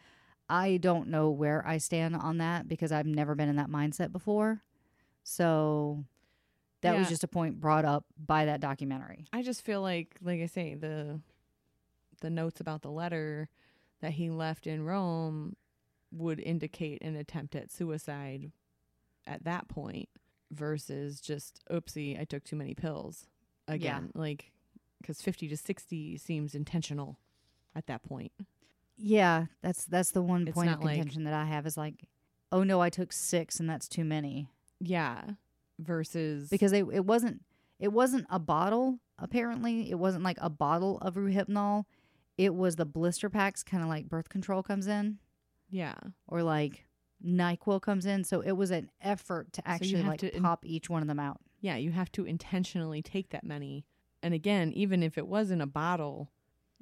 I 0.49 0.77
don't 0.77 1.09
know 1.09 1.31
where 1.31 1.67
I 1.67 1.79
stand 1.79 2.15
on 2.15 2.39
that 2.39 2.69
because 2.69 2.93
I've 2.93 3.07
never 3.07 3.35
been 3.35 3.49
in 3.49 3.57
that 3.57 3.69
mindset 3.69 4.13
before. 4.13 4.63
So 5.25 6.05
that 6.83 6.97
was 6.97 7.09
just 7.09 7.25
a 7.25 7.29
point 7.29 7.61
brought 7.61 7.85
up 7.85 8.05
by 8.17 8.45
that 8.45 8.61
documentary. 8.61 9.27
I 9.33 9.43
just 9.43 9.63
feel 9.63 9.81
like 9.83 10.15
like 10.23 10.41
I 10.41 10.47
say 10.47 10.75
the 10.75 11.21
the 12.21 12.31
notes 12.31 12.61
about 12.61 12.83
the 12.83 12.91
letter 12.91 13.49
that 14.01 14.13
he 14.13 14.31
left 14.31 14.67
in 14.67 14.85
Rome 14.85 15.57
would 16.13 16.39
indicate 16.39 17.03
an 17.03 17.17
attempt 17.17 17.57
at 17.57 17.71
suicide 17.73 18.53
at 19.27 19.43
that 19.45 19.69
point 19.69 20.09
versus 20.53 21.21
just 21.21 21.61
oopsie 21.71 22.19
I 22.21 22.25
took 22.25 22.45
too 22.45 22.55
many 22.57 22.75
pills 22.75 23.27
again 23.67 24.13
like 24.15 24.53
cuz 25.07 25.23
50 25.23 25.49
to 25.49 25.57
60 25.57 26.17
seems 26.19 26.55
intentional 26.55 27.19
at 27.75 27.87
that 27.87 28.03
point. 28.03 28.33
Yeah, 28.97 29.47
that's 29.63 29.85
that's 29.85 30.11
the 30.11 30.23
one 30.23 30.49
It's 30.49 30.55
point 30.55 30.71
of 30.71 30.77
not 30.81 30.85
like- 30.85 30.97
contention 30.97 31.25
that 31.25 31.35
I 31.35 31.45
have 31.45 31.67
is 31.67 31.77
like, 31.77 32.09
oh 32.51 32.63
no, 32.63 32.81
I 32.81 32.91
took 32.91 33.13
six 33.13 33.61
and 33.61 33.69
that's 33.69 33.89
too 33.89 34.05
many. 34.05 34.49
Yeah, 34.81 35.23
versus 35.79 36.49
because 36.49 36.71
they, 36.73 36.81
it 36.81 37.05
wasn't 37.05 37.43
it 37.79 37.93
wasn't 37.93 38.27
a 38.31 38.39
bottle 38.39 38.99
apparently 39.19 39.91
it 39.91 39.99
wasn't 39.99 40.25
like 40.25 40.39
a 40.41 40.49
bottle 40.51 40.99
of 40.99 41.15
Rohypnol 41.15 41.85
it 42.39 42.55
was 42.55 42.77
the 42.77 42.85
blister 42.87 43.29
packs 43.31 43.63
kind 43.63 43.83
of 43.83 43.89
like 43.89 44.09
birth 44.09 44.29
control 44.29 44.63
comes 44.63 44.87
in 44.87 45.19
yeah. 45.71 45.95
or 46.29 46.43
like 46.43 46.87
NyQuil 47.25 47.81
comes 47.83 48.05
in 48.07 48.25
so 48.25 48.41
it 48.41 48.53
was 48.53 48.71
an 48.71 48.91
effort 49.03 49.53
to 49.55 49.67
actually 49.69 49.95
have 49.97 50.07
like 50.07 50.21
to 50.21 50.35
in- 50.37 50.43
pop 50.43 50.65
each 50.67 50.89
one 50.91 51.03
of 51.03 51.09
them 51.09 51.19
out 51.21 51.41
Yeah, 51.61 51.77
you 51.77 51.91
have 51.93 52.11
to 52.13 52.25
intentionally 52.25 53.03
take 53.03 53.31
that 53.31 53.45
many. 53.45 53.85
And 54.23 54.35
again, 54.35 54.73
even 54.75 55.03
if 55.03 55.17
it 55.19 55.27
was 55.27 55.51
in 55.51 55.61
a 55.61 55.67
bottle, 55.67 56.31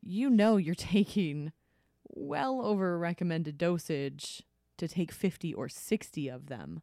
you 0.03 0.31
know 0.31 0.57
you're 0.57 0.75
taking 0.97 1.53
well 2.09 2.65
over 2.65 2.99
recommended 2.99 3.59
dosage 3.59 4.43
to 4.79 4.89
take 4.89 5.13
50 5.13 5.55
or 5.55 5.69
60 5.69 6.29
of 6.29 6.47
them. 6.47 6.83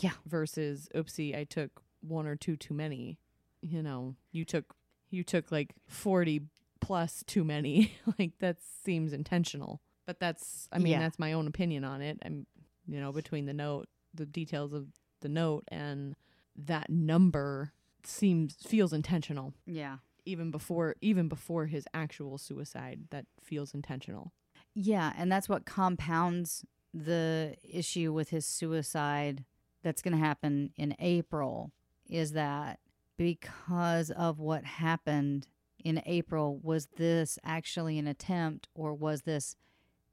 Yeah. 0.00 0.12
Versus 0.26 0.88
oopsie, 0.94 1.36
I 1.36 1.44
took 1.44 1.82
one 2.00 2.26
or 2.26 2.36
two 2.36 2.56
too 2.56 2.74
many. 2.74 3.18
You 3.60 3.82
know, 3.82 4.16
you 4.32 4.44
took 4.44 4.74
you 5.10 5.22
took 5.24 5.50
like 5.52 5.74
40 5.88 6.42
plus 6.80 7.22
too 7.26 7.44
many. 7.44 7.92
like 8.18 8.32
that 8.38 8.56
seems 8.84 9.12
intentional. 9.12 9.80
But 10.06 10.18
that's 10.20 10.68
I 10.72 10.78
mean, 10.78 10.92
Yeah. 10.92 11.00
that's 11.00 11.18
my 11.18 11.32
own 11.34 11.46
opinion 11.46 11.84
on 11.84 12.00
it. 12.00 12.18
I'm 12.24 12.46
you 12.86 12.98
know, 13.00 13.12
between 13.12 13.46
the 13.46 13.52
note, 13.54 13.88
the 14.14 14.26
details 14.26 14.72
of 14.72 14.86
the 15.20 15.28
note 15.28 15.64
and 15.68 16.16
that 16.56 16.88
number 16.90 17.72
seems 18.06 18.54
feels 18.54 18.92
intentional. 18.92 19.54
Yeah. 19.66 19.98
Even 20.24 20.50
before 20.50 20.96
even 21.00 21.28
before 21.28 21.66
his 21.66 21.86
actual 21.94 22.38
suicide 22.38 23.04
that 23.10 23.26
feels 23.42 23.74
intentional. 23.74 24.32
Yeah 24.74 25.12
and 25.16 25.30
that's 25.30 25.48
what 25.48 25.66
compounds 25.66 26.64
the 26.92 27.56
issue 27.62 28.12
with 28.12 28.30
his 28.30 28.46
suicide 28.46 29.44
that's 29.82 30.02
going 30.02 30.12
to 30.12 30.24
happen 30.24 30.72
in 30.76 30.94
April 30.98 31.72
is 32.08 32.32
that 32.32 32.80
because 33.16 34.10
of 34.10 34.38
what 34.38 34.64
happened 34.64 35.46
in 35.84 36.02
April, 36.06 36.58
was 36.62 36.88
this 36.96 37.38
actually 37.44 37.98
an 37.98 38.06
attempt 38.06 38.68
or 38.74 38.94
was 38.94 39.22
this 39.22 39.56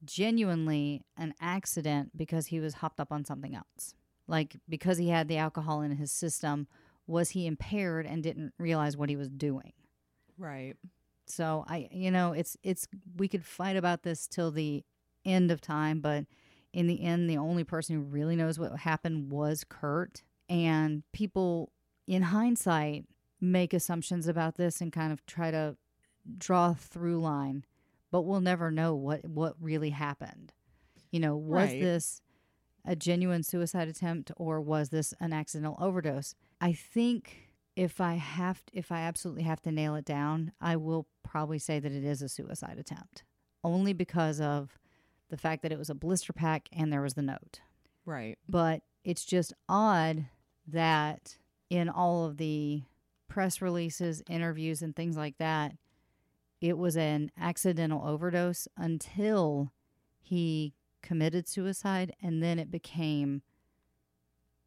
genuinely 0.06 1.04
an 1.18 1.34
accident 1.42 2.12
because 2.16 2.48
he 2.48 2.60
was 2.60 2.76
hopped 2.76 3.00
up 3.00 3.12
on 3.12 3.26
something 3.26 3.56
else? 3.56 3.94
Like 4.28 4.58
because 4.68 4.98
he 4.98 5.10
had 5.10 5.28
the 5.28 5.38
alcohol 5.38 5.82
in 5.82 5.96
his 5.96 6.12
system, 6.12 6.68
was 7.08 7.32
he 7.32 7.47
impaired 7.47 8.05
and 8.05 8.22
didn't 8.22 8.53
realize 8.58 8.95
what 8.97 9.10
he 9.10 9.16
was 9.16 9.30
doing? 9.30 9.74
right 10.38 10.76
So 11.26 11.66
I, 11.68 11.89
you 11.91 12.12
know, 12.12 12.32
it's 12.34 12.55
it's 12.64 12.88
we 13.18 13.28
could 13.28 13.43
fight 13.45 13.76
about 13.76 14.03
this 14.03 14.28
till 14.28 14.51
the 14.51 14.84
end 15.26 15.51
of 15.51 15.60
time, 15.62 15.99
but 15.99 16.26
in 16.74 16.88
the 16.88 17.03
end, 17.03 17.30
the 17.30 17.38
only 17.38 17.64
person 17.64 17.95
who 17.95 18.01
really 18.03 18.36
knows 18.36 18.60
what 18.60 18.78
happened 18.80 19.32
was 19.32 19.66
Kurt. 19.68 20.22
And 20.47 21.03
people, 21.12 21.72
in 22.05 22.22
hindsight, 22.24 23.05
make 23.41 23.74
assumptions 23.74 24.28
about 24.28 24.55
this 24.55 24.80
and 24.80 24.93
kind 24.93 25.12
of 25.12 25.26
try 25.26 25.51
to 25.51 25.76
draw 26.38 26.72
a 26.72 26.76
through 26.76 27.20
line, 27.20 27.66
but 28.12 28.22
we'll 28.22 28.39
never 28.41 28.72
know 28.72 28.95
what 28.95 29.26
what 29.28 29.55
really 29.60 29.89
happened. 29.89 30.53
You 31.12 31.20
know, 31.20 31.36
was 31.36 31.70
Right. 31.72 31.80
this 31.80 32.22
a 32.86 32.95
genuine 32.95 33.43
suicide 33.43 33.88
attempt 33.89 34.32
or 34.38 34.62
was 34.62 34.89
this 34.89 35.14
an 35.20 35.34
accidental 35.34 35.78
overdose? 35.80 36.36
I 36.60 36.74
think 36.74 37.47
if 37.76 38.01
I 38.01 38.16
have 38.16 38.64
if 38.74 38.91
I 38.91 39.01
absolutely 39.01 39.43
have 39.43 39.62
to 39.62 39.72
nail 39.72 39.95
it 39.95 40.05
down, 40.05 40.51
I 40.60 40.76
will 40.76 41.08
probably 41.24 41.60
say 41.60 41.80
that 41.80 41.91
it 41.91 42.03
is 42.03 42.22
a 42.22 42.30
suicide 42.30 42.78
attempt. 42.80 43.24
Only 43.64 43.93
because 43.93 44.41
of 44.41 44.80
the 45.30 45.38
fact 45.38 45.62
that 45.64 45.72
it 45.72 45.78
was 45.78 45.89
a 45.89 45.95
blister 45.95 46.34
pack 46.34 46.70
and 46.72 46.91
there 46.91 47.01
was 47.01 47.14
the 47.14 47.22
note. 47.22 47.60
right 48.05 48.38
But 48.47 48.82
it's 49.03 49.26
just 49.26 49.53
odd 49.70 50.26
that 50.68 51.38
in 51.70 51.89
all 51.89 52.26
of 52.26 52.38
the 52.38 52.84
press 53.28 53.62
releases, 53.62 54.24
interviews 54.30 54.82
and 54.82 54.95
things 54.95 55.18
like 55.18 55.38
that, 55.38 55.74
it 56.62 56.78
was 56.78 56.97
an 56.97 57.32
accidental 57.39 58.05
overdose 58.05 58.68
until 58.78 59.72
he 60.20 60.74
committed 61.01 61.47
suicide 61.47 62.14
and 62.22 62.41
then 62.41 62.58
it 62.58 62.72
became 62.72 63.41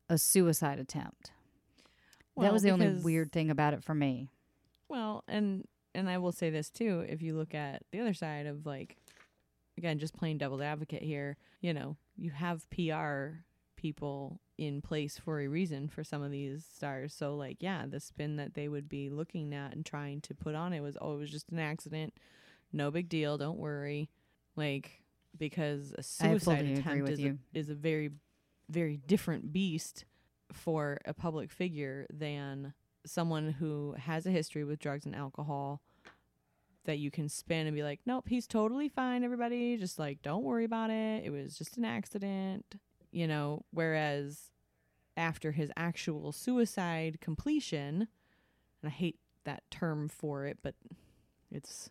a 0.08 0.16
suicide 0.16 0.78
attempt. 0.78 1.32
That 2.40 2.52
was 2.52 2.62
the 2.62 2.70
only 2.70 2.86
because- 2.88 3.02
weird 3.04 3.32
thing 3.32 3.50
about 3.50 3.74
it 3.74 3.82
for 3.84 3.94
me. 3.94 4.28
well 4.88 5.24
and 5.28 5.66
and 5.94 6.08
i 6.08 6.18
will 6.18 6.32
say 6.32 6.50
this 6.50 6.70
too 6.70 7.04
if 7.08 7.20
you 7.22 7.34
look 7.36 7.54
at 7.54 7.82
the 7.92 8.00
other 8.00 8.14
side 8.14 8.46
of 8.46 8.64
like 8.66 8.96
again 9.78 9.98
just 9.98 10.14
plain 10.14 10.38
devil's 10.38 10.60
advocate 10.60 11.02
here 11.02 11.36
you 11.60 11.72
know 11.74 11.96
you 12.16 12.30
have 12.30 12.68
pr 12.70 13.38
people 13.76 14.40
in 14.58 14.82
place 14.82 15.18
for 15.18 15.40
a 15.40 15.48
reason 15.48 15.88
for 15.88 16.04
some 16.04 16.22
of 16.22 16.30
these 16.30 16.64
stars 16.76 17.14
so 17.14 17.34
like 17.34 17.56
yeah 17.60 17.86
the 17.88 17.98
spin 17.98 18.36
that 18.36 18.52
they 18.54 18.68
would 18.68 18.88
be 18.88 19.08
looking 19.08 19.54
at 19.54 19.72
and 19.74 19.86
trying 19.86 20.20
to 20.20 20.34
put 20.34 20.54
on 20.54 20.72
it 20.74 20.80
was 20.80 20.96
oh 21.00 21.14
it 21.14 21.18
was 21.18 21.30
just 21.30 21.50
an 21.50 21.58
accident 21.58 22.12
no 22.72 22.90
big 22.90 23.08
deal 23.08 23.38
don't 23.38 23.58
worry 23.58 24.10
like 24.56 25.02
because 25.38 25.92
a 25.94 26.00
I 26.00 26.02
suicide 26.02 26.58
agree 26.60 26.72
attempt 26.74 27.02
with 27.04 27.10
is 27.12 27.18
a, 27.20 27.22
you. 27.22 27.38
is 27.54 27.70
a 27.70 27.74
very 27.74 28.10
very 28.68 28.98
different 28.98 29.50
beast 29.52 30.04
for 30.52 30.98
a 31.04 31.14
public 31.14 31.50
figure 31.50 32.06
than 32.12 32.74
someone 33.06 33.52
who 33.52 33.94
has 33.98 34.26
a 34.26 34.30
history 34.30 34.64
with 34.64 34.78
drugs 34.78 35.06
and 35.06 35.14
alcohol 35.14 35.80
that 36.84 36.98
you 36.98 37.10
can 37.10 37.28
spin 37.28 37.66
and 37.66 37.76
be 37.76 37.82
like, 37.82 38.00
nope, 38.06 38.26
he's 38.28 38.46
totally 38.46 38.88
fine, 38.88 39.22
everybody. 39.22 39.76
Just 39.76 39.98
like, 39.98 40.22
don't 40.22 40.44
worry 40.44 40.64
about 40.64 40.90
it. 40.90 41.24
It 41.24 41.30
was 41.30 41.56
just 41.56 41.76
an 41.76 41.84
accident, 41.84 42.74
you 43.12 43.26
know. 43.26 43.64
Whereas 43.70 44.50
after 45.16 45.52
his 45.52 45.70
actual 45.76 46.32
suicide 46.32 47.20
completion, 47.20 48.08
and 48.82 48.88
I 48.88 48.90
hate 48.90 49.18
that 49.44 49.62
term 49.70 50.08
for 50.08 50.46
it, 50.46 50.58
but 50.62 50.74
it's 51.50 51.90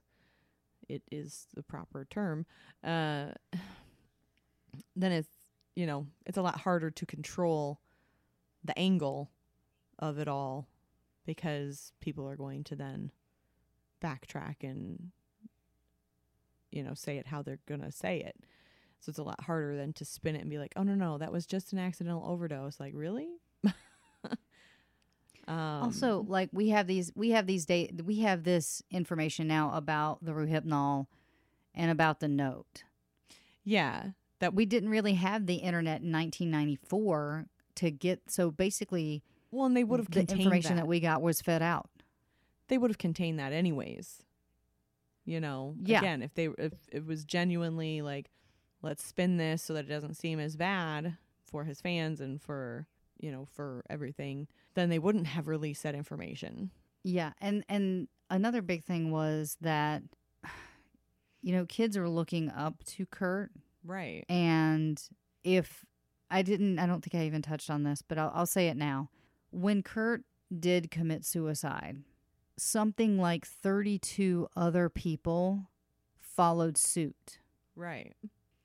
it 0.88 1.04
is 1.12 1.48
the 1.54 1.64
proper 1.64 2.06
term. 2.10 2.46
Uh, 2.84 3.28
then 4.96 5.12
it's 5.12 5.30
you 5.76 5.86
know 5.86 6.08
it's 6.26 6.38
a 6.38 6.42
lot 6.42 6.60
harder 6.62 6.90
to 6.90 7.06
control 7.06 7.80
the 8.64 8.78
angle 8.78 9.32
of 9.98 10.20
it 10.20 10.28
all 10.28 10.68
because 11.26 11.92
people 12.00 12.28
are 12.28 12.36
going 12.36 12.64
to 12.66 12.76
then 12.76 13.12
backtrack 14.02 14.56
and 14.64 15.12
you 16.72 16.84
know 16.84 16.94
say 16.94 17.18
it 17.18 17.28
how 17.28 17.42
they're 17.42 17.60
going 17.68 17.82
to 17.82 17.92
say 17.92 18.20
it. 18.20 18.36
So 19.02 19.10
it's 19.10 19.20
a 19.20 19.24
lot 19.24 19.42
harder 19.44 19.78
than 19.78 19.94
to 19.94 20.06
spin 20.06 20.36
it 20.36 20.42
and 20.42 20.50
be 20.50 20.58
like 20.58 20.74
oh 20.76 20.84
no 20.84 20.96
no 20.96 21.18
that 21.18 21.32
was 21.32 21.46
just 21.46 21.74
an 21.74 21.80
accidental 21.80 22.24
overdose. 22.26 22.80
Like 22.80 22.94
really? 22.96 23.30
Um, 25.50 25.56
also, 25.82 26.24
like 26.28 26.50
we 26.54 26.70
have 26.70 26.86
these, 26.86 27.12
we 27.16 27.32
have 27.32 27.48
these 27.48 27.66
day, 27.66 27.90
we 28.06 28.20
have 28.20 28.44
this 28.44 28.84
information 28.92 29.48
now 29.48 29.72
about 29.74 30.24
the 30.24 30.32
Rohypnol 30.32 31.08
and 31.74 31.90
about 31.90 32.20
the 32.20 32.28
note. 32.28 32.84
yeah 33.64 34.12
that 34.40 34.54
We 34.54 34.66
didn't 34.66 34.90
really 34.90 35.16
have 35.16 35.48
the 35.48 35.56
internet 35.56 36.02
in 36.02 36.12
1994 36.12 37.48
to 37.80 37.92
get. 37.92 38.22
So 38.30 38.52
basically, 38.52 39.22
well 39.52 39.66
and 39.66 39.76
they 39.76 39.84
would 39.84 40.00
have 40.00 40.10
the 40.10 40.20
contained 40.20 40.40
information 40.42 40.76
that. 40.76 40.84
that 40.84 40.88
we 40.88 41.00
got 41.00 41.22
was 41.22 41.42
fed 41.42 41.62
out. 41.62 41.90
they 42.70 42.78
would 42.78 42.90
have 42.92 42.98
contained 43.00 43.40
that 43.40 43.52
anyways 43.54 44.24
You 45.26 45.40
know, 45.40 45.76
Yeah. 45.84 46.00
again, 46.00 46.22
if 46.24 46.34
they 46.34 46.50
if 46.58 46.74
it 46.92 47.06
was 47.06 47.24
genuinely 47.26 48.02
like, 48.02 48.30
let's 48.82 49.04
spin 49.04 49.38
this 49.38 49.62
so 49.64 49.74
that 49.74 49.86
it 49.86 49.90
doesn't 49.90 50.16
seem 50.16 50.40
as 50.40 50.56
bad 50.56 51.18
for 51.46 51.64
his 51.66 51.82
fans 51.82 52.22
and 52.22 52.42
for 52.42 52.88
you 53.20 53.32
know 53.32 53.46
for 53.46 53.84
everything, 53.90 54.48
then 54.76 54.90
they 54.90 55.00
wouldn't 55.00 55.28
have 55.28 55.48
released 55.48 55.84
that 55.84 55.96
information. 55.96 56.72
Yeah, 57.04 57.34
and 57.42 57.64
and 57.70 58.08
another 58.30 58.62
big 58.62 58.84
thing 58.84 59.12
was 59.12 59.58
that 59.62 60.04
you 61.42 61.54
know 61.54 61.66
kids 61.66 61.98
are 61.98 62.10
looking 62.10 62.50
up 62.50 62.84
to 62.86 63.06
Kurt, 63.06 63.52
Right. 63.84 64.26
and 64.30 65.02
if 65.44 65.86
I 66.32 66.42
didn't, 66.42 66.78
I 66.80 66.86
don't 66.86 67.04
think 67.04 67.22
I 67.22 67.26
even 67.26 67.42
touched 67.42 67.70
on 67.70 67.84
this, 67.84 68.02
but 68.02 68.18
I'll, 68.18 68.32
I'll 68.36 68.46
say 68.46 68.68
it 68.68 68.78
now. 68.78 69.10
When 69.52 69.82
Kurt 69.82 70.24
did 70.58 70.92
commit 70.92 71.26
suicide, 71.26 72.04
something 72.58 73.18
like 73.18 73.46
thirty-two 73.48 74.48
other 74.56 74.90
people 74.90 75.68
followed 76.20 76.78
suit. 76.78 77.40
Right. 77.76 78.14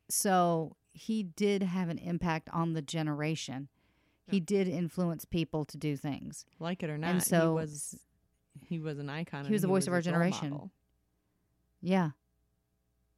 So 0.08 0.76
he 0.92 1.22
did 1.22 1.62
have 1.62 1.88
an 1.88 1.98
impact 1.98 2.48
on 2.52 2.74
the 2.74 2.82
generation. 2.82 3.68
He 4.26 4.40
did 4.40 4.68
influence 4.68 5.24
people 5.26 5.64
to 5.66 5.76
do 5.76 5.96
things. 5.96 6.46
Like 6.58 6.82
it 6.82 6.88
or 6.90 6.96
not, 6.96 7.10
And 7.10 7.18
he 7.22 7.28
so- 7.28 7.54
was 7.54 7.98
he 8.66 8.78
was 8.78 8.98
an 8.98 9.10
icon. 9.10 9.44
He 9.46 9.52
was 9.52 9.62
the 9.62 9.68
voice 9.68 9.86
of 9.86 9.92
our 9.92 10.00
generation. 10.00 10.50
model. 10.50 10.70
Yeah. 11.82 12.10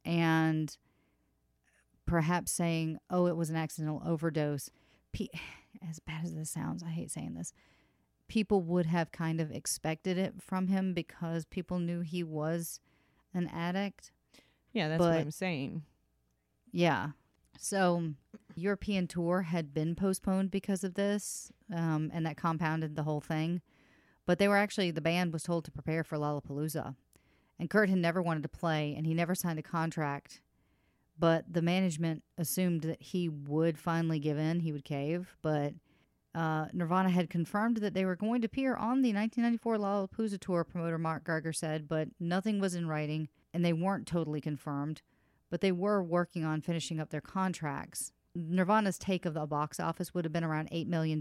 And 0.03 0.75
perhaps 2.07 2.51
saying, 2.51 2.97
oh, 3.11 3.27
it 3.27 3.37
was 3.37 3.51
an 3.51 3.55
accidental 3.55 4.01
overdose. 4.05 4.71
As 5.87 5.99
bad 5.99 6.23
as 6.23 6.33
this 6.33 6.49
sounds, 6.49 6.81
I 6.81 6.89
hate 6.89 7.11
saying 7.11 7.35
this. 7.35 7.53
People 8.27 8.61
would 8.63 8.87
have 8.87 9.11
kind 9.11 9.39
of 9.39 9.51
expected 9.51 10.17
it 10.17 10.41
from 10.41 10.67
him 10.67 10.93
because 10.93 11.45
people 11.45 11.77
knew 11.77 12.01
he 12.01 12.23
was 12.23 12.79
an 13.33 13.47
addict. 13.47 14.11
Yeah, 14.73 14.89
that's 14.89 14.99
what 14.99 15.13
I'm 15.13 15.31
saying. 15.31 15.83
Yeah. 16.71 17.09
So, 17.59 18.13
European 18.55 19.07
tour 19.07 19.43
had 19.43 19.73
been 19.73 19.95
postponed 19.95 20.49
because 20.49 20.83
of 20.83 20.95
this, 20.95 21.51
um, 21.73 22.09
and 22.13 22.25
that 22.25 22.37
compounded 22.37 22.95
the 22.95 23.03
whole 23.03 23.21
thing. 23.21 23.61
But 24.25 24.39
they 24.39 24.47
were 24.47 24.57
actually 24.57 24.91
the 24.91 24.99
band 25.01 25.31
was 25.31 25.43
told 25.43 25.63
to 25.65 25.71
prepare 25.71 26.03
for 26.03 26.17
Lollapalooza, 26.17 26.95
and 27.59 27.69
Kurt 27.69 27.89
had 27.89 27.99
never 27.99 28.21
wanted 28.21 28.43
to 28.43 28.49
play, 28.49 28.93
and 28.97 29.05
he 29.05 29.13
never 29.13 29.35
signed 29.35 29.59
a 29.59 29.63
contract. 29.63 30.41
But 31.19 31.45
the 31.51 31.61
management 31.61 32.23
assumed 32.37 32.81
that 32.81 33.01
he 33.01 33.27
would 33.29 33.77
finally 33.77 34.19
give 34.19 34.37
in, 34.37 34.59
he 34.59 34.71
would 34.71 34.85
cave. 34.85 35.35
But 35.41 35.73
uh, 36.35 36.67
Nirvana 36.73 37.09
had 37.09 37.29
confirmed 37.29 37.77
that 37.77 37.93
they 37.95 38.05
were 38.05 38.15
going 38.15 38.41
to 38.41 38.45
appear 38.45 38.75
on 38.75 39.01
the 39.01 39.13
1994 39.13 39.77
Lollapalooza 39.77 40.39
tour. 40.39 40.63
Promoter 40.63 40.97
Mark 40.97 41.23
Geiger 41.23 41.53
said, 41.53 41.87
but 41.87 42.09
nothing 42.19 42.59
was 42.59 42.75
in 42.75 42.87
writing, 42.87 43.29
and 43.53 43.65
they 43.65 43.73
weren't 43.73 44.05
totally 44.05 44.41
confirmed 44.41 45.01
but 45.49 45.61
they 45.61 45.71
were 45.71 46.03
working 46.03 46.43
on 46.43 46.61
finishing 46.61 46.99
up 46.99 47.09
their 47.09 47.21
contracts. 47.21 48.11
Nirvana's 48.35 48.97
take 48.97 49.25
of 49.25 49.33
the 49.33 49.45
box 49.45 49.79
office 49.79 50.13
would 50.13 50.25
have 50.25 50.33
been 50.33 50.43
around 50.43 50.69
$8 50.71 50.87
million, 50.87 51.19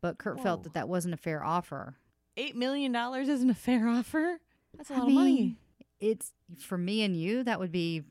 but 0.00 0.18
Kurt 0.18 0.40
felt 0.40 0.64
that 0.64 0.74
that 0.74 0.88
wasn't 0.88 1.14
a 1.14 1.18
fair 1.18 1.42
offer. 1.44 1.96
Eight 2.36 2.54
million 2.54 2.92
dollars 2.92 3.28
isn't 3.28 3.48
a 3.48 3.54
fair 3.54 3.88
offer. 3.88 4.40
That's 4.76 4.90
a 4.90 4.94
lot 4.94 5.08
of 5.08 5.14
money. 5.14 5.56
It's 6.00 6.34
for 6.58 6.76
me 6.76 7.02
and 7.02 7.16
you, 7.16 7.44
that 7.44 7.58
would 7.58 7.72
be 7.72 8.02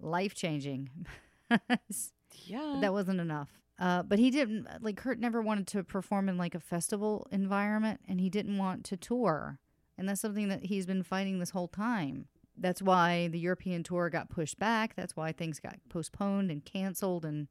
life 0.00 0.34
changing. 0.34 0.90
Yeah. 2.44 2.78
that 2.80 2.92
wasn't 2.92 3.20
enough. 3.20 3.48
Uh, 3.78 4.02
but 4.02 4.18
he 4.18 4.30
didn't, 4.30 4.68
like, 4.80 4.96
Kurt 4.96 5.18
never 5.18 5.40
wanted 5.42 5.66
to 5.68 5.82
perform 5.82 6.28
in 6.28 6.36
like 6.36 6.54
a 6.54 6.60
festival 6.60 7.26
environment 7.32 8.00
and 8.08 8.20
he 8.20 8.28
didn't 8.28 8.58
want 8.58 8.84
to 8.84 8.96
tour. 8.96 9.58
And 9.98 10.08
that's 10.08 10.20
something 10.20 10.48
that 10.48 10.66
he's 10.66 10.86
been 10.86 11.02
fighting 11.02 11.38
this 11.38 11.50
whole 11.50 11.68
time. 11.68 12.26
That's 12.56 12.82
why 12.82 13.28
the 13.28 13.38
European 13.38 13.82
tour 13.82 14.10
got 14.10 14.30
pushed 14.30 14.58
back. 14.58 14.94
That's 14.96 15.16
why 15.16 15.32
things 15.32 15.58
got 15.60 15.76
postponed 15.88 16.50
and 16.50 16.64
canceled. 16.64 17.24
And, 17.24 17.48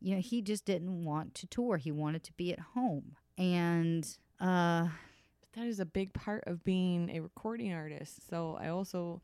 you 0.00 0.14
know, 0.14 0.20
he 0.20 0.42
just 0.42 0.64
didn't 0.64 1.04
want 1.04 1.34
to 1.36 1.46
tour. 1.46 1.76
He 1.76 1.92
wanted 1.92 2.24
to 2.24 2.32
be 2.32 2.52
at 2.52 2.60
home. 2.74 3.16
And, 3.36 4.06
uh, 4.40 4.88
that 5.54 5.66
is 5.66 5.80
a 5.80 5.86
big 5.86 6.12
part 6.12 6.44
of 6.46 6.64
being 6.64 7.10
a 7.10 7.20
recording 7.20 7.72
artist. 7.72 8.28
So 8.28 8.58
I 8.60 8.68
also 8.68 9.22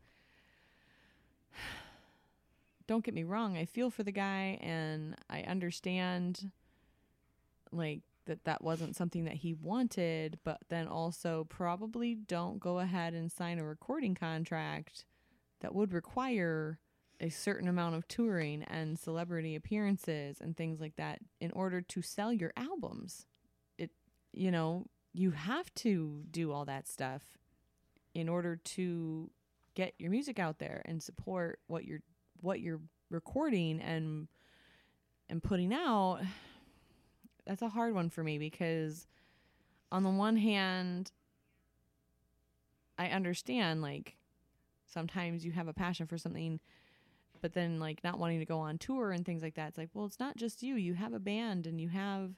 don't 2.87 3.03
get 3.03 3.13
me 3.13 3.23
wrong, 3.23 3.57
I 3.57 3.65
feel 3.65 3.89
for 3.89 4.03
the 4.03 4.11
guy 4.11 4.57
and 4.61 5.15
I 5.29 5.41
understand 5.41 6.51
like 7.71 8.01
that 8.25 8.43
that 8.45 8.63
wasn't 8.63 8.95
something 8.95 9.25
that 9.25 9.35
he 9.35 9.53
wanted, 9.53 10.39
but 10.43 10.59
then 10.69 10.87
also 10.87 11.45
probably 11.49 12.15
don't 12.15 12.59
go 12.59 12.79
ahead 12.79 13.13
and 13.13 13.31
sign 13.31 13.59
a 13.59 13.65
recording 13.65 14.15
contract 14.15 15.05
that 15.59 15.75
would 15.75 15.93
require 15.93 16.79
a 17.19 17.29
certain 17.29 17.67
amount 17.67 17.95
of 17.95 18.07
touring 18.07 18.63
and 18.63 18.97
celebrity 18.99 19.55
appearances 19.55 20.39
and 20.41 20.55
things 20.55 20.79
like 20.79 20.95
that 20.95 21.19
in 21.39 21.51
order 21.51 21.81
to 21.81 22.01
sell 22.01 22.33
your 22.33 22.51
albums. 22.55 23.25
It 23.77 23.91
you 24.31 24.51
know, 24.51 24.87
you 25.13 25.31
have 25.31 25.73
to 25.75 26.23
do 26.31 26.51
all 26.51 26.65
that 26.65 26.87
stuff 26.87 27.21
in 28.13 28.29
order 28.29 28.55
to 28.55 29.29
get 29.75 29.93
your 29.97 30.11
music 30.11 30.39
out 30.39 30.59
there 30.59 30.81
and 30.85 31.01
support 31.01 31.59
what 31.67 31.85
you're 31.85 32.01
what 32.43 32.59
you're 32.59 32.81
recording 33.09 33.79
and 33.81 34.27
and 35.29 35.41
putting 35.41 35.73
out 35.73 36.19
that's 37.45 37.61
a 37.61 37.69
hard 37.69 37.93
one 37.93 38.09
for 38.09 38.23
me 38.23 38.37
because 38.37 39.07
on 39.91 40.03
the 40.03 40.09
one 40.09 40.37
hand 40.37 41.11
I 42.97 43.07
understand 43.07 43.81
like 43.81 44.17
sometimes 44.85 45.45
you 45.45 45.51
have 45.51 45.67
a 45.67 45.73
passion 45.73 46.05
for 46.05 46.17
something 46.17 46.59
but 47.41 47.53
then 47.53 47.79
like 47.79 48.03
not 48.03 48.19
wanting 48.19 48.39
to 48.39 48.45
go 48.45 48.59
on 48.59 48.77
tour 48.77 49.11
and 49.11 49.25
things 49.25 49.43
like 49.43 49.55
that. 49.55 49.69
It's 49.69 49.77
like 49.77 49.89
well 49.93 50.05
it's 50.05 50.19
not 50.19 50.37
just 50.37 50.63
you. 50.63 50.75
You 50.75 50.93
have 50.93 51.13
a 51.13 51.19
band 51.19 51.67
and 51.67 51.79
you 51.79 51.89
have 51.89 52.31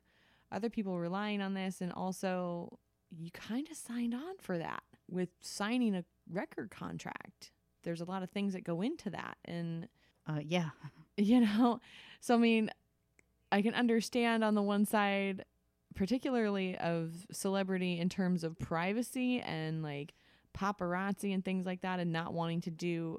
other 0.51 0.69
people 0.69 0.97
relying 0.99 1.41
on 1.41 1.53
this. 1.53 1.81
And 1.81 1.91
also 1.91 2.79
you 3.11 3.31
kind 3.31 3.67
of 3.69 3.77
signed 3.77 4.13
on 4.13 4.37
for 4.39 4.57
that 4.57 4.83
with 5.09 5.29
signing 5.41 5.95
a 5.95 6.03
record 6.29 6.71
contract 6.71 7.51
there's 7.85 8.01
a 8.01 8.05
lot 8.05 8.23
of 8.23 8.29
things 8.29 8.53
that 8.53 8.65
go 8.65 8.81
into 8.81 9.09
that 9.09 9.37
and 9.45 9.87
uh, 10.27 10.39
yeah. 10.43 10.69
you 11.17 11.39
know 11.39 11.79
so 12.19 12.35
i 12.35 12.37
mean 12.37 12.69
i 13.49 13.61
can 13.61 13.73
understand 13.73 14.43
on 14.43 14.53
the 14.53 14.61
one 14.61 14.85
side 14.85 15.45
particularly 15.95 16.77
of 16.77 17.25
celebrity 17.31 17.99
in 17.99 18.09
terms 18.09 18.43
of 18.43 18.59
privacy 18.59 19.39
and 19.39 19.81
like 19.81 20.13
paparazzi 20.53 21.33
and 21.33 21.45
things 21.45 21.65
like 21.65 21.81
that 21.81 21.99
and 21.99 22.11
not 22.11 22.33
wanting 22.33 22.59
to 22.59 22.69
do 22.69 23.17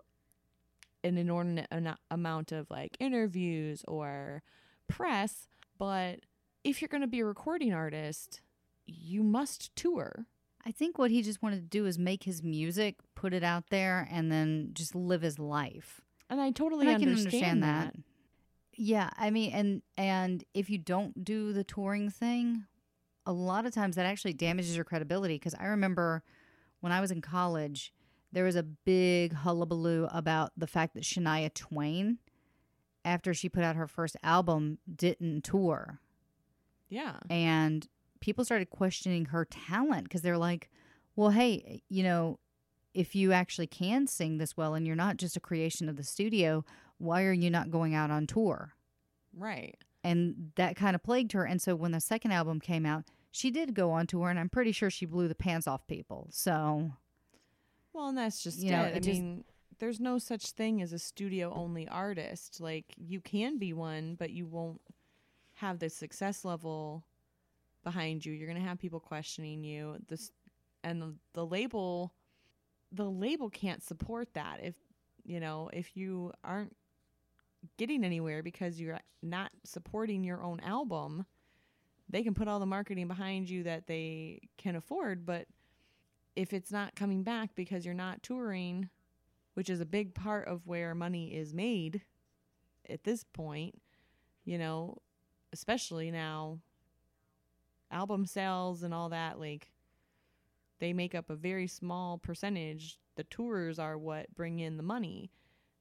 an 1.04 1.16
inordinate 1.16 1.68
amount 2.10 2.52
of 2.52 2.70
like 2.70 2.96
interviews 3.00 3.82
or 3.88 4.42
press 4.88 5.48
but 5.78 6.20
if 6.64 6.82
you're 6.82 6.88
going 6.88 7.00
to 7.00 7.06
be 7.06 7.20
a 7.20 7.24
recording 7.24 7.72
artist 7.72 8.42
you 8.84 9.22
must 9.22 9.74
tour 9.74 10.26
I 10.66 10.72
think 10.72 10.98
what 10.98 11.12
he 11.12 11.22
just 11.22 11.42
wanted 11.42 11.56
to 11.56 11.62
do 11.78 11.86
is 11.86 11.96
make 11.96 12.24
his 12.24 12.42
music, 12.42 12.96
put 13.14 13.32
it 13.32 13.44
out 13.44 13.70
there, 13.70 14.08
and 14.10 14.32
then 14.32 14.70
just 14.72 14.94
live 14.96 15.22
his 15.22 15.38
life. 15.38 16.00
and 16.28 16.40
i 16.40 16.50
totally 16.50 16.88
And 16.88 16.96
I 16.96 16.98
can 16.98 17.08
understand, 17.10 17.62
understand 17.62 17.62
that. 17.62 17.94
that. 17.94 18.02
Yeah, 18.78 19.10
I 19.16 19.30
mean, 19.30 19.52
and 19.52 19.82
and 19.96 20.44
if 20.52 20.68
you 20.68 20.76
don't 20.78 21.24
do 21.24 21.52
the 21.52 21.62
touring 21.64 22.10
thing, 22.10 22.64
a 23.24 23.32
lot 23.32 23.64
of 23.64 23.72
times 23.72 23.94
that 23.96 24.06
actually 24.06 24.34
damages 24.34 24.74
your 24.74 24.84
credibility. 24.84 25.36
Because 25.36 25.54
I 25.54 25.66
remember 25.66 26.22
when 26.80 26.92
I 26.92 27.00
was 27.00 27.10
in 27.12 27.20
college, 27.22 27.92
there 28.32 28.44
was 28.44 28.56
a 28.56 28.62
big 28.64 29.32
hullabaloo 29.32 30.08
about 30.12 30.50
the 30.56 30.66
fact 30.66 30.94
that 30.94 31.04
Shania 31.04 31.54
Twain, 31.54 32.18
after 33.04 33.32
she 33.32 33.48
put 33.48 33.62
out 33.62 33.76
her 33.76 33.86
first 33.86 34.16
album, 34.22 34.78
didn't 34.92 35.44
tour, 35.44 36.00
yeah 36.88 37.18
and 37.30 37.88
people 38.26 38.44
started 38.44 38.68
questioning 38.70 39.26
her 39.26 39.44
talent 39.46 40.04
because 40.04 40.20
they're 40.22 40.36
like, 40.36 40.68
"Well, 41.14 41.30
hey, 41.30 41.82
you 41.88 42.02
know." 42.02 42.38
If 42.94 43.14
you 43.14 43.30
actually 43.34 43.66
can 43.66 44.06
sing 44.06 44.38
this 44.38 44.56
well 44.56 44.72
and 44.74 44.86
you're 44.86 44.96
not 44.96 45.18
just 45.18 45.36
a 45.36 45.40
creation 45.40 45.86
of 45.90 45.96
the 45.96 46.02
studio, 46.02 46.64
why 46.96 47.24
are 47.24 47.32
you 47.34 47.50
not 47.50 47.70
going 47.70 47.94
out 47.94 48.10
on 48.10 48.26
tour? 48.26 48.72
right 49.34 49.76
and 50.02 50.52
that 50.54 50.76
kind 50.76 50.94
of 50.94 51.02
plagued 51.02 51.32
her. 51.32 51.44
And 51.44 51.60
so 51.60 51.76
when 51.76 51.92
the 51.92 52.00
second 52.00 52.30
album 52.32 52.58
came 52.58 52.86
out, 52.86 53.04
she 53.30 53.50
did 53.50 53.74
go 53.74 53.90
on 53.90 54.06
tour, 54.06 54.30
and 54.30 54.38
I'm 54.40 54.48
pretty 54.48 54.72
sure 54.72 54.88
she 54.88 55.04
blew 55.04 55.28
the 55.28 55.34
pants 55.34 55.66
off 55.66 55.86
people. 55.86 56.28
So 56.30 56.92
Well, 57.92 58.08
and 58.08 58.16
that's 58.16 58.42
just 58.42 58.60
You 58.60 58.70
know, 58.70 58.84
it. 58.84 58.94
I 58.96 58.98
just- 59.00 59.20
mean, 59.20 59.44
there's 59.78 60.00
no 60.00 60.16
such 60.16 60.52
thing 60.52 60.80
as 60.80 60.94
a 60.94 60.98
studio 60.98 61.52
only 61.52 61.86
artist. 61.88 62.60
Like 62.62 62.86
you 62.96 63.20
can 63.20 63.58
be 63.58 63.74
one, 63.74 64.14
but 64.14 64.30
you 64.30 64.46
won't 64.46 64.80
have 65.56 65.80
the 65.80 65.90
success 65.90 66.46
level 66.46 67.04
behind 67.86 68.26
you. 68.26 68.32
You're 68.32 68.48
going 68.48 68.60
to 68.60 68.68
have 68.68 68.80
people 68.80 68.98
questioning 68.98 69.62
you. 69.62 69.96
This 70.08 70.32
and 70.82 71.00
the, 71.00 71.14
the 71.34 71.46
label 71.46 72.12
the 72.92 73.08
label 73.08 73.48
can't 73.48 73.82
support 73.82 74.34
that 74.34 74.58
if 74.62 74.74
you 75.24 75.40
know, 75.40 75.70
if 75.72 75.96
you 75.96 76.32
aren't 76.44 76.74
getting 77.78 78.04
anywhere 78.04 78.42
because 78.42 78.80
you're 78.80 78.98
not 79.22 79.50
supporting 79.64 80.24
your 80.24 80.42
own 80.42 80.60
album, 80.60 81.26
they 82.08 82.22
can 82.22 82.34
put 82.34 82.48
all 82.48 82.60
the 82.60 82.66
marketing 82.66 83.08
behind 83.08 83.48
you 83.48 83.62
that 83.64 83.86
they 83.86 84.40
can 84.58 84.76
afford, 84.76 85.24
but 85.24 85.46
if 86.36 86.52
it's 86.52 86.70
not 86.70 86.94
coming 86.94 87.22
back 87.22 87.50
because 87.54 87.84
you're 87.84 87.94
not 87.94 88.22
touring, 88.22 88.88
which 89.54 89.70
is 89.70 89.80
a 89.80 89.86
big 89.86 90.14
part 90.14 90.46
of 90.46 90.66
where 90.66 90.94
money 90.94 91.34
is 91.34 91.54
made 91.54 92.02
at 92.88 93.02
this 93.04 93.24
point, 93.24 93.80
you 94.44 94.58
know, 94.58 94.98
especially 95.52 96.10
now 96.10 96.60
album 97.90 98.26
sales 98.26 98.82
and 98.82 98.92
all 98.92 99.08
that 99.10 99.38
like 99.38 99.70
they 100.78 100.92
make 100.92 101.14
up 101.14 101.30
a 101.30 101.34
very 101.36 101.66
small 101.66 102.18
percentage. 102.18 102.98
The 103.16 103.24
tours 103.24 103.78
are 103.78 103.96
what 103.96 104.34
bring 104.34 104.58
in 104.60 104.76
the 104.76 104.82
money 104.82 105.30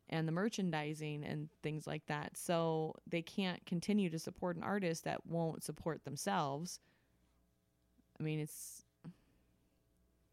and 0.10 0.27
the 0.27 0.32
merchandising 0.32 1.23
and 1.26 1.49
things 1.64 1.86
like 1.86 2.06
that. 2.07 2.38
So 2.38 2.95
they 3.07 3.22
can't 3.22 3.65
continue 3.65 4.10
to 4.10 4.19
support 4.19 4.56
an 4.56 4.64
artist 4.64 5.03
that 5.03 5.26
won't 5.26 5.64
support 5.64 6.06
themselves. 6.06 6.80
I 8.19 8.23
mean, 8.23 8.40
it's 8.40 8.84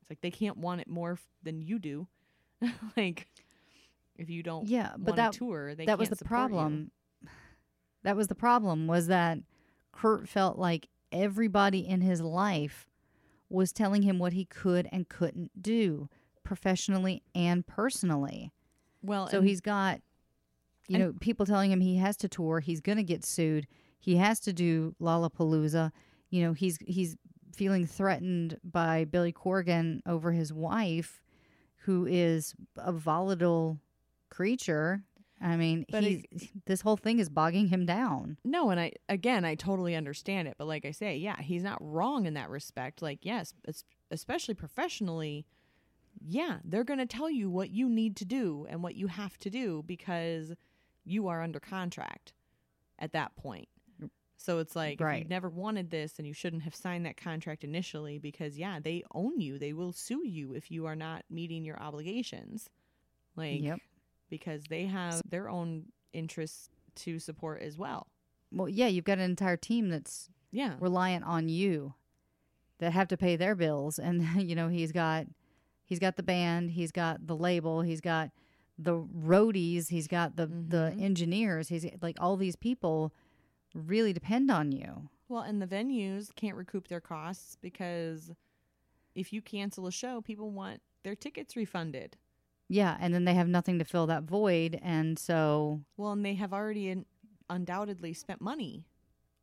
it's 0.00 0.10
like 0.10 0.20
they 0.20 0.30
can't 0.30 0.58
want 0.58 0.80
it 0.80 0.88
more 0.88 1.12
f- 1.12 1.26
than 1.42 1.62
you 1.62 1.78
do. 1.78 2.06
like 2.96 3.26
if 4.16 4.30
you 4.30 4.42
don't 4.42 4.68
Yeah, 4.68 4.92
but 4.96 5.06
want 5.06 5.16
that 5.16 5.34
a 5.34 5.38
tour, 5.38 5.74
they 5.74 5.86
that 5.86 5.98
was 5.98 6.08
the 6.10 6.16
support 6.16 6.50
you. 6.50 6.56
problem. 6.56 6.90
That 8.04 8.16
was 8.16 8.26
the 8.26 8.34
problem 8.34 8.88
was 8.88 9.06
that 9.06 9.38
Kurt 9.92 10.28
felt 10.28 10.58
like 10.58 10.88
everybody 11.12 11.86
in 11.86 12.00
his 12.00 12.20
life 12.20 12.88
was 13.48 13.72
telling 13.72 14.02
him 14.02 14.18
what 14.18 14.32
he 14.32 14.44
could 14.44 14.88
and 14.90 15.08
couldn't 15.08 15.62
do 15.62 16.08
professionally 16.42 17.22
and 17.34 17.66
personally. 17.66 18.50
Well, 19.02 19.28
So 19.28 19.42
he's 19.42 19.60
got, 19.60 20.00
you 20.88 20.98
know, 20.98 21.12
people 21.20 21.46
telling 21.46 21.70
him 21.70 21.80
he 21.80 21.96
has 21.96 22.16
to 22.18 22.28
tour, 22.28 22.60
he's 22.60 22.80
going 22.80 22.98
to 22.98 23.04
get 23.04 23.24
sued, 23.24 23.66
he 23.98 24.16
has 24.16 24.40
to 24.40 24.52
do 24.52 24.94
Lollapalooza. 25.00 25.92
You 26.30 26.42
know, 26.44 26.52
he's 26.54 26.78
he's 26.84 27.16
feeling 27.54 27.86
threatened 27.86 28.58
by 28.64 29.04
Billy 29.04 29.32
Corgan 29.32 30.00
over 30.06 30.32
his 30.32 30.52
wife, 30.52 31.22
who 31.84 32.06
is 32.06 32.54
a 32.76 32.92
volatile 32.92 33.78
creature. 34.30 35.02
I 35.42 35.56
mean, 35.56 35.84
But 35.90 36.04
he's 36.04 36.24
this 36.66 36.80
whole 36.80 36.96
thing 36.96 37.18
is 37.18 37.28
bogging 37.28 37.66
him 37.66 37.84
down. 37.84 38.38
No, 38.44 38.70
and 38.70 38.78
I 38.78 38.92
again, 39.08 39.44
I 39.44 39.56
totally 39.56 39.96
understand 39.96 40.46
it, 40.46 40.54
but 40.56 40.68
like 40.68 40.84
I 40.84 40.92
say, 40.92 41.16
yeah, 41.16 41.40
he's 41.40 41.64
not 41.64 41.78
wrong 41.80 42.26
in 42.26 42.34
that 42.34 42.48
respect. 42.48 43.02
Like, 43.02 43.18
yes, 43.22 43.52
especially 44.10 44.54
professionally, 44.54 45.44
yeah, 46.20 46.58
they're 46.64 46.84
going 46.84 47.00
to 47.00 47.06
tell 47.06 47.28
you 47.28 47.50
what 47.50 47.70
you 47.70 47.88
need 47.88 48.16
to 48.16 48.24
do 48.24 48.66
and 48.70 48.82
what 48.82 48.94
you 48.94 49.08
have 49.08 49.36
to 49.40 49.50
do 49.50 49.82
because 49.84 50.52
you 51.04 51.26
are 51.26 51.42
under 51.42 51.58
contract 51.58 52.32
at 53.00 53.12
that 53.12 53.34
point. 53.34 53.68
So 54.36 54.58
it's 54.58 54.74
like 54.74 55.00
if 55.00 55.18
you 55.18 55.24
never 55.28 55.48
wanted 55.48 55.90
this, 55.90 56.14
and 56.18 56.26
you 56.26 56.34
shouldn't 56.34 56.62
have 56.62 56.74
signed 56.74 57.06
that 57.06 57.16
contract 57.16 57.62
initially 57.64 58.18
because 58.18 58.58
yeah, 58.58 58.80
they 58.80 59.04
own 59.12 59.40
you. 59.40 59.58
They 59.58 59.72
will 59.72 59.92
sue 59.92 60.26
you 60.26 60.52
if 60.52 60.70
you 60.70 60.86
are 60.86 60.96
not 60.96 61.24
meeting 61.30 61.64
your 61.64 61.80
obligations. 61.80 62.68
Like 63.36 63.62
Yep. 63.62 63.78
Because 64.32 64.64
they 64.70 64.86
have 64.86 65.20
their 65.28 65.50
own 65.50 65.84
interests 66.14 66.70
to 66.94 67.18
support 67.18 67.60
as 67.60 67.76
well. 67.76 68.06
Well, 68.50 68.66
yeah, 68.68 68.86
you've 68.86 69.04
got 69.04 69.18
an 69.18 69.24
entire 69.30 69.58
team 69.58 69.90
that's 69.90 70.30
Yeah. 70.50 70.76
reliant 70.80 71.24
on 71.26 71.50
you 71.50 71.92
that 72.78 72.92
have 72.94 73.08
to 73.08 73.18
pay 73.18 73.36
their 73.36 73.54
bills 73.54 73.98
and 73.98 74.22
you 74.48 74.54
know 74.54 74.68
he's 74.68 74.90
got 74.90 75.26
he's 75.84 75.98
got 75.98 76.16
the 76.16 76.22
band 76.22 76.70
he's 76.70 76.90
got 76.92 77.26
the 77.26 77.36
label 77.36 77.82
he's 77.82 78.00
got 78.00 78.30
the 78.78 78.96
roadies 78.96 79.88
he's 79.90 80.08
got 80.08 80.36
the 80.36 80.46
the 80.46 80.92
Mhm. 80.96 81.02
engineers 81.02 81.68
he's 81.68 81.86
like 82.00 82.16
all 82.18 82.36
these 82.38 82.56
people 82.56 83.12
really 83.74 84.12
depend 84.14 84.50
on 84.50 84.72
you 84.72 85.08
Well, 85.28 85.42
and 85.42 85.60
the 85.62 85.66
venues 85.66 86.34
can't 86.34 86.56
recoup 86.56 86.88
their 86.88 87.00
costs 87.00 87.56
because 87.60 88.32
if 89.14 89.32
you 89.32 89.40
cancel 89.42 89.86
a 89.86 89.92
show, 89.92 90.20
people 90.22 90.50
want 90.50 90.80
their 91.04 91.14
tickets 91.14 91.54
refunded. 91.56 92.16
Yeah 92.68 92.96
and 93.00 93.12
then 93.14 93.24
they 93.24 93.34
have 93.34 93.48
nothing 93.48 93.78
to 93.78 93.84
fill 93.84 94.06
that 94.06 94.22
void 94.24 94.78
and 94.82 95.18
so 95.18 95.80
Well, 95.96 96.12
and 96.12 96.24
they 96.24 96.34
have 96.34 96.52
already 96.52 96.90
un- 96.90 97.06
undoubtedly 97.50 98.12
spent 98.14 98.40
money 98.40 98.86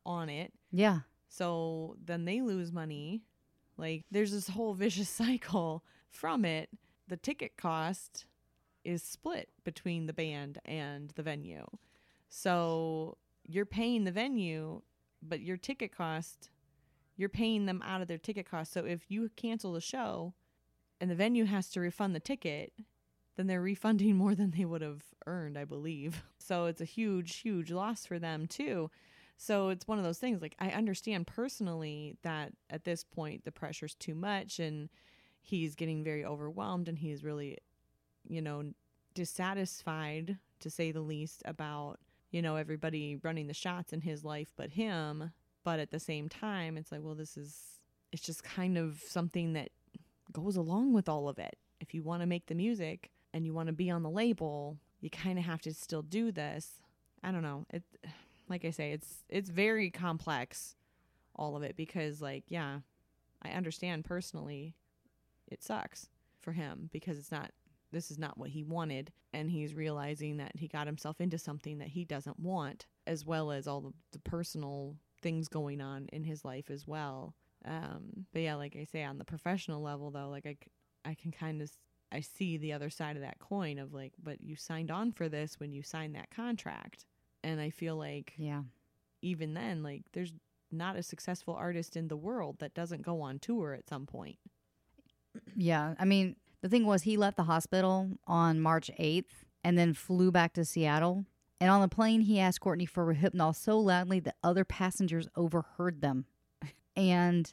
on 0.04 0.28
it. 0.28 0.52
yeah 0.72 1.00
So 1.28 1.96
then 2.04 2.24
they 2.24 2.40
lose 2.40 2.72
money. 2.72 3.22
Like 3.76 4.04
there's 4.10 4.32
this 4.32 4.48
whole 4.48 4.74
vicious 4.84 5.08
cycle 5.08 5.84
from 6.10 6.44
it. 6.44 6.70
The 7.08 7.16
ticket 7.16 7.56
cost 7.56 8.26
is 8.84 9.02
split 9.02 9.48
between 9.64 10.06
the 10.06 10.12
band 10.12 10.58
and 10.64 11.10
the 11.16 11.22
venue. 11.22 11.66
So 12.28 13.16
you're 13.46 13.66
paying 13.66 14.04
the 14.04 14.12
venue, 14.12 14.82
but 15.22 15.40
your 15.40 15.56
ticket 15.56 15.94
cost, 15.96 16.50
you're 17.16 17.28
paying 17.28 17.66
them 17.66 17.82
out 17.84 18.00
of 18.00 18.08
their 18.08 18.18
ticket 18.18 18.48
cost. 18.50 18.72
So 18.72 18.84
if 18.84 19.10
you 19.10 19.30
cancel 19.36 19.72
the 19.72 19.80
show 19.80 20.34
and 21.00 21.10
the 21.10 21.14
venue 21.14 21.44
has 21.44 21.68
to 21.70 21.80
refund 21.80 22.14
the 22.14 22.20
ticket, 22.20 22.72
then 23.40 23.46
they're 23.46 23.62
refunding 23.62 24.16
more 24.16 24.34
than 24.34 24.52
they 24.52 24.66
would 24.66 24.82
have 24.82 25.02
earned, 25.26 25.58
I 25.58 25.64
believe. 25.64 26.22
So 26.38 26.66
it's 26.66 26.80
a 26.80 26.86
huge, 26.86 27.36
huge 27.38 27.70
loss 27.70 28.04
for 28.04 28.18
them 28.18 28.46
too. 28.46 28.90
So 29.36 29.70
it's 29.70 29.88
one 29.88 29.96
of 29.96 30.04
those 30.04 30.18
things 30.18 30.42
like 30.42 30.54
I 30.58 30.68
understand 30.68 31.26
personally 31.26 32.18
that 32.22 32.52
at 32.68 32.84
this 32.84 33.04
point 33.04 33.44
the 33.46 33.52
pressure's 33.52 33.94
too 33.94 34.14
much 34.14 34.58
and 34.58 34.90
he's 35.40 35.74
getting 35.74 36.04
very 36.04 36.24
overwhelmed 36.24 36.88
and 36.88 36.98
he's 36.98 37.24
really 37.24 37.56
you 38.28 38.42
know 38.42 38.64
dissatisfied 39.14 40.36
to 40.58 40.68
say 40.68 40.92
the 40.92 41.00
least 41.00 41.42
about 41.46 41.98
you 42.30 42.42
know 42.42 42.56
everybody 42.56 43.16
running 43.22 43.46
the 43.46 43.54
shots 43.54 43.94
in 43.94 44.02
his 44.02 44.24
life 44.26 44.52
but 44.56 44.70
him 44.70 45.32
but 45.64 45.78
at 45.80 45.90
the 45.90 45.98
same 45.98 46.28
time 46.28 46.76
it's 46.76 46.92
like 46.92 47.00
well 47.02 47.14
this 47.14 47.38
is 47.38 47.80
it's 48.12 48.22
just 48.22 48.44
kind 48.44 48.76
of 48.76 49.00
something 49.06 49.54
that 49.54 49.70
goes 50.32 50.56
along 50.56 50.92
with 50.92 51.08
all 51.08 51.30
of 51.30 51.38
it 51.38 51.56
if 51.80 51.94
you 51.94 52.02
want 52.02 52.20
to 52.20 52.26
make 52.26 52.44
the 52.44 52.54
music 52.54 53.10
and 53.32 53.46
you 53.46 53.52
want 53.52 53.68
to 53.68 53.72
be 53.72 53.90
on 53.90 54.02
the 54.02 54.10
label 54.10 54.76
you 55.00 55.10
kind 55.10 55.38
of 55.38 55.44
have 55.44 55.60
to 55.60 55.72
still 55.72 56.02
do 56.02 56.30
this 56.32 56.82
i 57.22 57.30
don't 57.30 57.42
know 57.42 57.64
it 57.70 57.82
like 58.50 58.64
I 58.64 58.70
say, 58.70 58.92
it's 58.92 59.24
it's 59.28 59.48
very 59.48 59.90
complex, 59.90 60.74
all 61.36 61.56
of 61.56 61.62
it 61.62 61.76
because 61.76 62.20
like 62.20 62.44
yeah, 62.48 62.80
I 63.42 63.50
understand 63.50 64.04
personally, 64.04 64.74
it 65.46 65.62
sucks 65.62 66.08
for 66.40 66.52
him 66.52 66.90
because 66.92 67.16
it's 67.16 67.30
not 67.30 67.52
this 67.92 68.10
is 68.10 68.18
not 68.18 68.36
what 68.36 68.50
he 68.50 68.64
wanted, 68.64 69.12
and 69.32 69.50
he's 69.50 69.74
realizing 69.74 70.36
that 70.38 70.52
he 70.56 70.68
got 70.68 70.86
himself 70.86 71.20
into 71.20 71.38
something 71.38 71.78
that 71.78 71.88
he 71.88 72.04
doesn't 72.04 72.40
want, 72.40 72.86
as 73.06 73.24
well 73.24 73.50
as 73.50 73.66
all 73.66 73.92
the, 74.12 74.18
personal 74.18 74.96
things 75.22 75.48
going 75.48 75.80
on 75.80 76.08
in 76.12 76.24
his 76.24 76.44
life 76.44 76.70
as 76.70 76.86
well. 76.86 77.34
Um, 77.64 78.26
but 78.32 78.42
yeah, 78.42 78.54
like 78.56 78.76
I 78.76 78.84
say, 78.84 79.04
on 79.04 79.18
the 79.18 79.24
professional 79.24 79.80
level 79.80 80.10
though, 80.10 80.28
like 80.28 80.46
I 80.46 80.56
I 81.08 81.14
can 81.14 81.30
kind 81.30 81.62
of 81.62 81.70
I 82.12 82.20
see 82.20 82.56
the 82.56 82.72
other 82.72 82.90
side 82.90 83.16
of 83.16 83.22
that 83.22 83.38
coin 83.38 83.78
of 83.78 83.92
like, 83.92 84.12
but 84.22 84.40
you 84.40 84.56
signed 84.56 84.90
on 84.90 85.12
for 85.12 85.28
this 85.28 85.60
when 85.60 85.72
you 85.72 85.82
signed 85.82 86.14
that 86.14 86.30
contract. 86.30 87.06
And 87.42 87.60
I 87.60 87.70
feel 87.70 87.96
like 87.96 88.34
yeah. 88.36 88.62
even 89.22 89.54
then, 89.54 89.82
like 89.82 90.02
there's 90.12 90.32
not 90.72 90.96
a 90.96 91.02
successful 91.02 91.54
artist 91.54 91.96
in 91.96 92.08
the 92.08 92.16
world 92.16 92.56
that 92.58 92.74
doesn't 92.74 93.02
go 93.02 93.20
on 93.20 93.38
tour 93.38 93.74
at 93.74 93.88
some 93.88 94.06
point. 94.06 94.38
yeah. 95.56 95.94
I 95.98 96.04
mean 96.04 96.36
the 96.62 96.68
thing 96.68 96.84
was 96.84 97.02
he 97.02 97.16
left 97.16 97.36
the 97.36 97.44
hospital 97.44 98.10
on 98.26 98.60
march 98.60 98.90
8th 98.98 99.44
and 99.64 99.78
then 99.78 99.94
flew 99.94 100.30
back 100.30 100.52
to 100.54 100.64
seattle. 100.64 101.24
And 101.60 101.70
on 101.70 101.80
the 101.80 101.88
plane 101.88 102.22
he 102.22 102.40
asked 102.40 102.60
courtney 102.60 102.86
for 102.86 103.14
hypnol 103.14 103.54
so 103.54 103.78
loudly 103.78 104.20
that 104.20 104.36
other 104.42 104.64
passengers 104.64 105.28
overheard 105.36 106.00
them. 106.00 106.26
And 106.96 107.52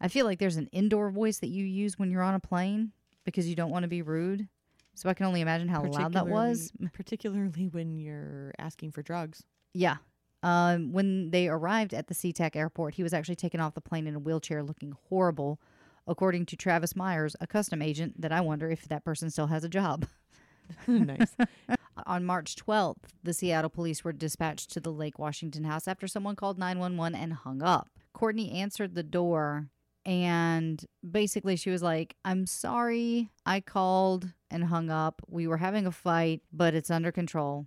i 0.00 0.08
feel 0.08 0.24
like 0.24 0.38
there's 0.38 0.56
an 0.56 0.68
indoor 0.72 1.10
voice 1.10 1.38
that 1.38 1.48
you 1.48 1.64
use 1.64 1.98
when 1.98 2.10
you're 2.10 2.22
on 2.22 2.34
a 2.34 2.40
plane 2.40 2.92
because 3.28 3.48
you 3.48 3.54
don't 3.54 3.70
want 3.70 3.82
to 3.82 3.88
be 3.88 4.02
rude 4.02 4.48
so 4.94 5.08
i 5.08 5.14
can 5.14 5.26
only 5.26 5.40
imagine 5.40 5.68
how 5.68 5.82
loud 5.82 6.12
that 6.12 6.26
was 6.26 6.72
Particularly- 6.92 7.68
when 7.68 7.98
you're 7.98 8.52
asking 8.58 8.90
for 8.92 9.02
drugs. 9.02 9.44
Yeah. 9.74 9.96
Um, 10.42 10.92
when 10.92 11.30
they 11.30 11.48
arrived 11.48 11.92
at 11.94 12.06
the 12.06 12.14
SeaTac 12.14 12.54
airport, 12.56 12.94
he 12.94 13.02
was 13.02 13.12
actually 13.12 13.36
taken 13.36 13.60
off 13.60 13.74
the 13.74 13.80
plane 13.80 14.06
in 14.06 14.14
a 14.14 14.18
wheelchair 14.20 14.62
looking 14.62 14.94
horrible, 15.08 15.60
according 16.06 16.46
to 16.46 16.56
Travis 16.56 16.94
Myers, 16.94 17.34
a 17.40 17.46
custom 17.46 17.82
agent 17.82 18.20
that 18.20 18.30
I 18.32 18.40
wonder 18.40 18.70
if 18.70 18.86
that 18.88 19.04
person 19.04 19.30
still 19.30 19.48
has 19.48 19.64
a 19.64 19.68
job. 19.68 20.06
nice. 20.86 21.34
On 22.06 22.24
March 22.24 22.54
12th, 22.54 23.02
the 23.24 23.32
Seattle 23.34 23.70
police 23.70 24.04
were 24.04 24.12
dispatched 24.12 24.70
to 24.72 24.80
the 24.80 24.92
Lake 24.92 25.18
Washington 25.18 25.64
house 25.64 25.88
after 25.88 26.06
someone 26.06 26.36
called 26.36 26.58
911 26.58 27.20
and 27.20 27.32
hung 27.32 27.60
up. 27.62 27.88
Courtney 28.12 28.52
answered 28.52 28.94
the 28.94 29.02
door 29.02 29.68
and 30.08 30.82
basically 31.08 31.54
she 31.54 31.68
was 31.68 31.82
like, 31.82 32.16
I'm 32.24 32.46
sorry, 32.46 33.28
I 33.44 33.60
called 33.60 34.32
and 34.50 34.64
hung 34.64 34.88
up. 34.88 35.20
We 35.28 35.46
were 35.46 35.58
having 35.58 35.86
a 35.86 35.92
fight, 35.92 36.40
but 36.50 36.74
it's 36.74 36.90
under 36.90 37.12
control. 37.12 37.66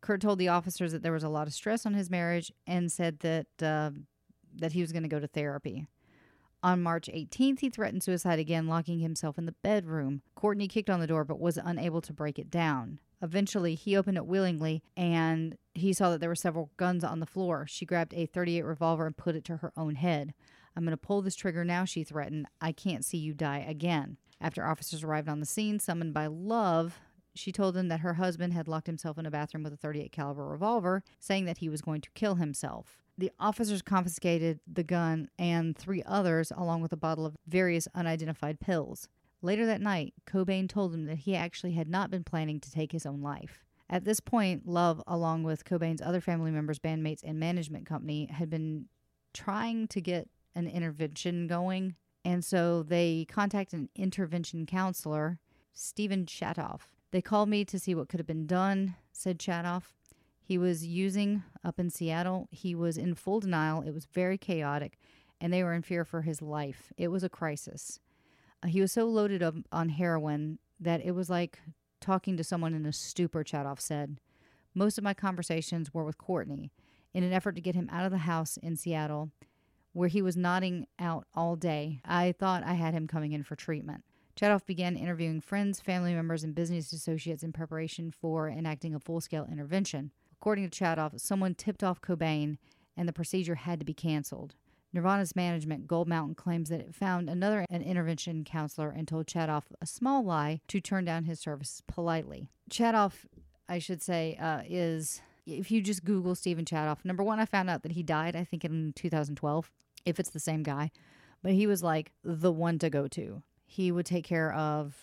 Kurt 0.00 0.20
told 0.20 0.40
the 0.40 0.48
officers 0.48 0.90
that 0.90 1.04
there 1.04 1.12
was 1.12 1.22
a 1.22 1.28
lot 1.28 1.46
of 1.46 1.54
stress 1.54 1.86
on 1.86 1.94
his 1.94 2.10
marriage 2.10 2.50
and 2.66 2.90
said 2.90 3.20
that 3.20 3.46
uh, 3.62 3.90
that 4.56 4.72
he 4.72 4.80
was 4.80 4.90
going 4.90 5.04
to 5.04 5.08
go 5.08 5.20
to 5.20 5.28
therapy. 5.28 5.86
On 6.60 6.82
March 6.82 7.08
18th, 7.14 7.60
he 7.60 7.70
threatened 7.70 8.02
suicide 8.02 8.40
again, 8.40 8.66
locking 8.66 8.98
himself 8.98 9.38
in 9.38 9.46
the 9.46 9.54
bedroom. 9.62 10.22
Courtney 10.34 10.66
kicked 10.66 10.90
on 10.90 10.98
the 10.98 11.06
door 11.06 11.24
but 11.24 11.38
was 11.38 11.56
unable 11.56 12.00
to 12.00 12.12
break 12.12 12.36
it 12.36 12.50
down. 12.50 12.98
Eventually, 13.22 13.76
he 13.76 13.96
opened 13.96 14.16
it 14.16 14.26
willingly 14.26 14.82
and 14.96 15.56
he 15.72 15.92
saw 15.92 16.10
that 16.10 16.18
there 16.18 16.30
were 16.30 16.34
several 16.34 16.72
guns 16.76 17.04
on 17.04 17.20
the 17.20 17.26
floor. 17.26 17.64
She 17.68 17.86
grabbed 17.86 18.12
a 18.12 18.26
38 18.26 18.64
revolver 18.64 19.06
and 19.06 19.16
put 19.16 19.36
it 19.36 19.44
to 19.44 19.58
her 19.58 19.72
own 19.76 19.94
head. 19.94 20.34
I'm 20.76 20.84
going 20.84 20.92
to 20.92 20.96
pull 20.96 21.22
this 21.22 21.36
trigger 21.36 21.64
now, 21.64 21.84
she 21.84 22.04
threatened. 22.04 22.46
I 22.60 22.72
can't 22.72 23.04
see 23.04 23.18
you 23.18 23.32
die 23.32 23.64
again. 23.66 24.18
After 24.40 24.64
officers 24.64 25.02
arrived 25.02 25.28
on 25.28 25.40
the 25.40 25.46
scene, 25.46 25.78
summoned 25.78 26.12
by 26.12 26.26
Love, 26.26 27.00
she 27.34 27.52
told 27.52 27.74
them 27.74 27.88
that 27.88 28.00
her 28.00 28.14
husband 28.14 28.52
had 28.52 28.68
locked 28.68 28.86
himself 28.86 29.18
in 29.18 29.26
a 29.26 29.30
bathroom 29.30 29.62
with 29.62 29.72
a 29.72 29.78
38 29.78 30.12
caliber 30.12 30.46
revolver, 30.46 31.02
saying 31.18 31.46
that 31.46 31.58
he 31.58 31.68
was 31.68 31.82
going 31.82 32.00
to 32.02 32.10
kill 32.14 32.34
himself. 32.34 32.98
The 33.18 33.30
officers 33.40 33.80
confiscated 33.80 34.60
the 34.70 34.82
gun 34.82 35.28
and 35.38 35.76
three 35.76 36.02
others, 36.04 36.52
along 36.54 36.82
with 36.82 36.92
a 36.92 36.98
bottle 36.98 37.24
of 37.24 37.36
various 37.46 37.88
unidentified 37.94 38.60
pills. 38.60 39.08
Later 39.40 39.64
that 39.66 39.80
night, 39.80 40.12
Cobain 40.26 40.68
told 40.68 40.92
them 40.92 41.06
that 41.06 41.18
he 41.18 41.34
actually 41.34 41.72
had 41.72 41.88
not 41.88 42.10
been 42.10 42.24
planning 42.24 42.60
to 42.60 42.70
take 42.70 42.92
his 42.92 43.06
own 43.06 43.22
life. 43.22 43.64
At 43.88 44.04
this 44.04 44.20
point, 44.20 44.66
Love, 44.66 45.02
along 45.06 45.44
with 45.44 45.64
Cobain's 45.64 46.02
other 46.02 46.20
family 46.20 46.50
members, 46.50 46.78
bandmates, 46.78 47.22
and 47.22 47.38
management 47.38 47.86
company, 47.86 48.26
had 48.26 48.50
been 48.50 48.86
trying 49.32 49.86
to 49.88 50.00
get 50.00 50.28
an 50.56 50.66
intervention 50.66 51.46
going. 51.46 51.94
And 52.24 52.44
so 52.44 52.82
they 52.82 53.26
contacted 53.28 53.78
an 53.78 53.88
intervention 53.94 54.66
counselor, 54.66 55.38
Stephen 55.72 56.26
Chatoff. 56.26 56.80
They 57.12 57.22
called 57.22 57.48
me 57.48 57.64
to 57.66 57.78
see 57.78 57.94
what 57.94 58.08
could 58.08 58.18
have 58.18 58.26
been 58.26 58.48
done, 58.48 58.96
said 59.12 59.38
Chatoff. 59.38 59.92
He 60.42 60.58
was 60.58 60.86
using 60.86 61.44
up 61.64 61.78
in 61.78 61.90
Seattle. 61.90 62.48
He 62.50 62.74
was 62.74 62.96
in 62.96 63.14
full 63.14 63.40
denial. 63.40 63.82
It 63.82 63.92
was 63.92 64.06
very 64.06 64.38
chaotic, 64.38 64.98
and 65.40 65.52
they 65.52 65.62
were 65.62 65.72
in 65.72 65.82
fear 65.82 66.04
for 66.04 66.22
his 66.22 66.42
life. 66.42 66.92
It 66.96 67.08
was 67.08 67.22
a 67.22 67.28
crisis. 67.28 68.00
Uh, 68.62 68.68
he 68.68 68.80
was 68.80 68.92
so 68.92 69.06
loaded 69.06 69.42
up 69.42 69.54
on 69.70 69.90
heroin 69.90 70.58
that 70.80 71.04
it 71.04 71.12
was 71.12 71.30
like 71.30 71.60
talking 72.00 72.36
to 72.36 72.44
someone 72.44 72.74
in 72.74 72.86
a 72.86 72.92
stupor, 72.92 73.44
Chatoff 73.44 73.80
said. 73.80 74.18
Most 74.74 74.98
of 74.98 75.04
my 75.04 75.14
conversations 75.14 75.94
were 75.94 76.04
with 76.04 76.18
Courtney 76.18 76.70
in 77.14 77.24
an 77.24 77.32
effort 77.32 77.54
to 77.54 77.62
get 77.62 77.74
him 77.74 77.88
out 77.90 78.04
of 78.04 78.12
the 78.12 78.18
house 78.18 78.56
in 78.58 78.76
Seattle, 78.76 79.30
where 79.96 80.08
he 80.08 80.20
was 80.20 80.36
nodding 80.36 80.86
out 80.98 81.26
all 81.34 81.56
day. 81.56 82.00
I 82.04 82.32
thought 82.38 82.62
I 82.62 82.74
had 82.74 82.92
him 82.92 83.06
coming 83.06 83.32
in 83.32 83.42
for 83.42 83.56
treatment. 83.56 84.04
Chatoff 84.38 84.66
began 84.66 84.94
interviewing 84.94 85.40
friends, 85.40 85.80
family 85.80 86.12
members, 86.12 86.44
and 86.44 86.54
business 86.54 86.92
associates 86.92 87.42
in 87.42 87.50
preparation 87.50 88.10
for 88.10 88.46
enacting 88.46 88.94
a 88.94 89.00
full 89.00 89.22
scale 89.22 89.48
intervention. 89.50 90.10
According 90.38 90.68
to 90.68 90.84
Chatoff, 90.84 91.18
someone 91.18 91.54
tipped 91.54 91.82
off 91.82 92.02
Cobain 92.02 92.58
and 92.94 93.08
the 93.08 93.12
procedure 93.14 93.54
had 93.54 93.78
to 93.78 93.86
be 93.86 93.94
canceled. 93.94 94.54
Nirvana's 94.92 95.34
management, 95.34 95.86
Gold 95.86 96.08
Mountain, 96.08 96.34
claims 96.34 96.68
that 96.68 96.80
it 96.80 96.94
found 96.94 97.30
another 97.30 97.64
an 97.70 97.80
intervention 97.80 98.44
counselor 98.44 98.90
and 98.90 99.08
told 99.08 99.26
Chatoff 99.26 99.64
a 99.80 99.86
small 99.86 100.22
lie 100.22 100.60
to 100.68 100.78
turn 100.78 101.06
down 101.06 101.24
his 101.24 101.40
services 101.40 101.82
politely. 101.86 102.50
Chatoff, 102.70 103.24
I 103.66 103.78
should 103.78 104.02
say, 104.02 104.36
uh, 104.38 104.60
is 104.68 105.22
if 105.46 105.70
you 105.70 105.80
just 105.80 106.04
Google 106.04 106.34
Stephen 106.34 106.66
Chatoff, 106.66 107.04
number 107.04 107.22
one, 107.22 107.40
I 107.40 107.46
found 107.46 107.70
out 107.70 107.82
that 107.82 107.92
he 107.92 108.02
died, 108.02 108.36
I 108.36 108.44
think 108.44 108.64
in 108.64 108.92
2012, 108.94 109.70
if 110.06 110.18
it's 110.18 110.30
the 110.30 110.40
same 110.40 110.62
guy, 110.62 110.90
but 111.42 111.52
he 111.52 111.66
was 111.66 111.82
like 111.82 112.12
the 112.24 112.52
one 112.52 112.78
to 112.78 112.88
go 112.88 113.06
to. 113.08 113.42
He 113.66 113.92
would 113.92 114.06
take 114.06 114.24
care 114.24 114.52
of, 114.54 114.94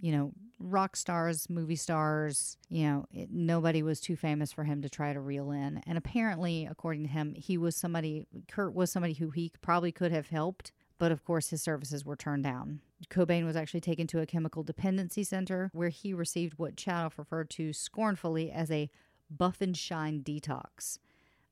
you 0.00 0.12
know, 0.12 0.32
rock 0.58 0.96
stars, 0.96 1.48
movie 1.48 1.76
stars. 1.76 2.58
You 2.68 2.86
know, 2.86 3.06
it, 3.12 3.30
nobody 3.30 3.82
was 3.82 4.00
too 4.00 4.16
famous 4.16 4.52
for 4.52 4.64
him 4.64 4.82
to 4.82 4.90
try 4.90 5.12
to 5.12 5.20
reel 5.20 5.50
in. 5.52 5.82
And 5.86 5.96
apparently, 5.96 6.66
according 6.70 7.04
to 7.04 7.08
him, 7.08 7.34
he 7.34 7.56
was 7.56 7.76
somebody, 7.76 8.26
Kurt 8.48 8.74
was 8.74 8.90
somebody 8.90 9.14
who 9.14 9.30
he 9.30 9.52
probably 9.62 9.92
could 9.92 10.12
have 10.12 10.28
helped. 10.28 10.72
But 10.98 11.12
of 11.12 11.24
course, 11.24 11.50
his 11.50 11.62
services 11.62 12.04
were 12.04 12.16
turned 12.16 12.42
down. 12.42 12.80
Cobain 13.08 13.44
was 13.44 13.54
actually 13.54 13.80
taken 13.80 14.08
to 14.08 14.20
a 14.20 14.26
chemical 14.26 14.64
dependency 14.64 15.22
center 15.22 15.70
where 15.72 15.90
he 15.90 16.12
received 16.12 16.58
what 16.58 16.74
Chatoff 16.74 17.18
referred 17.18 17.50
to 17.50 17.72
scornfully 17.72 18.50
as 18.50 18.68
a 18.72 18.90
buff 19.30 19.60
and 19.60 19.76
shine 19.76 20.22
detox. 20.24 20.98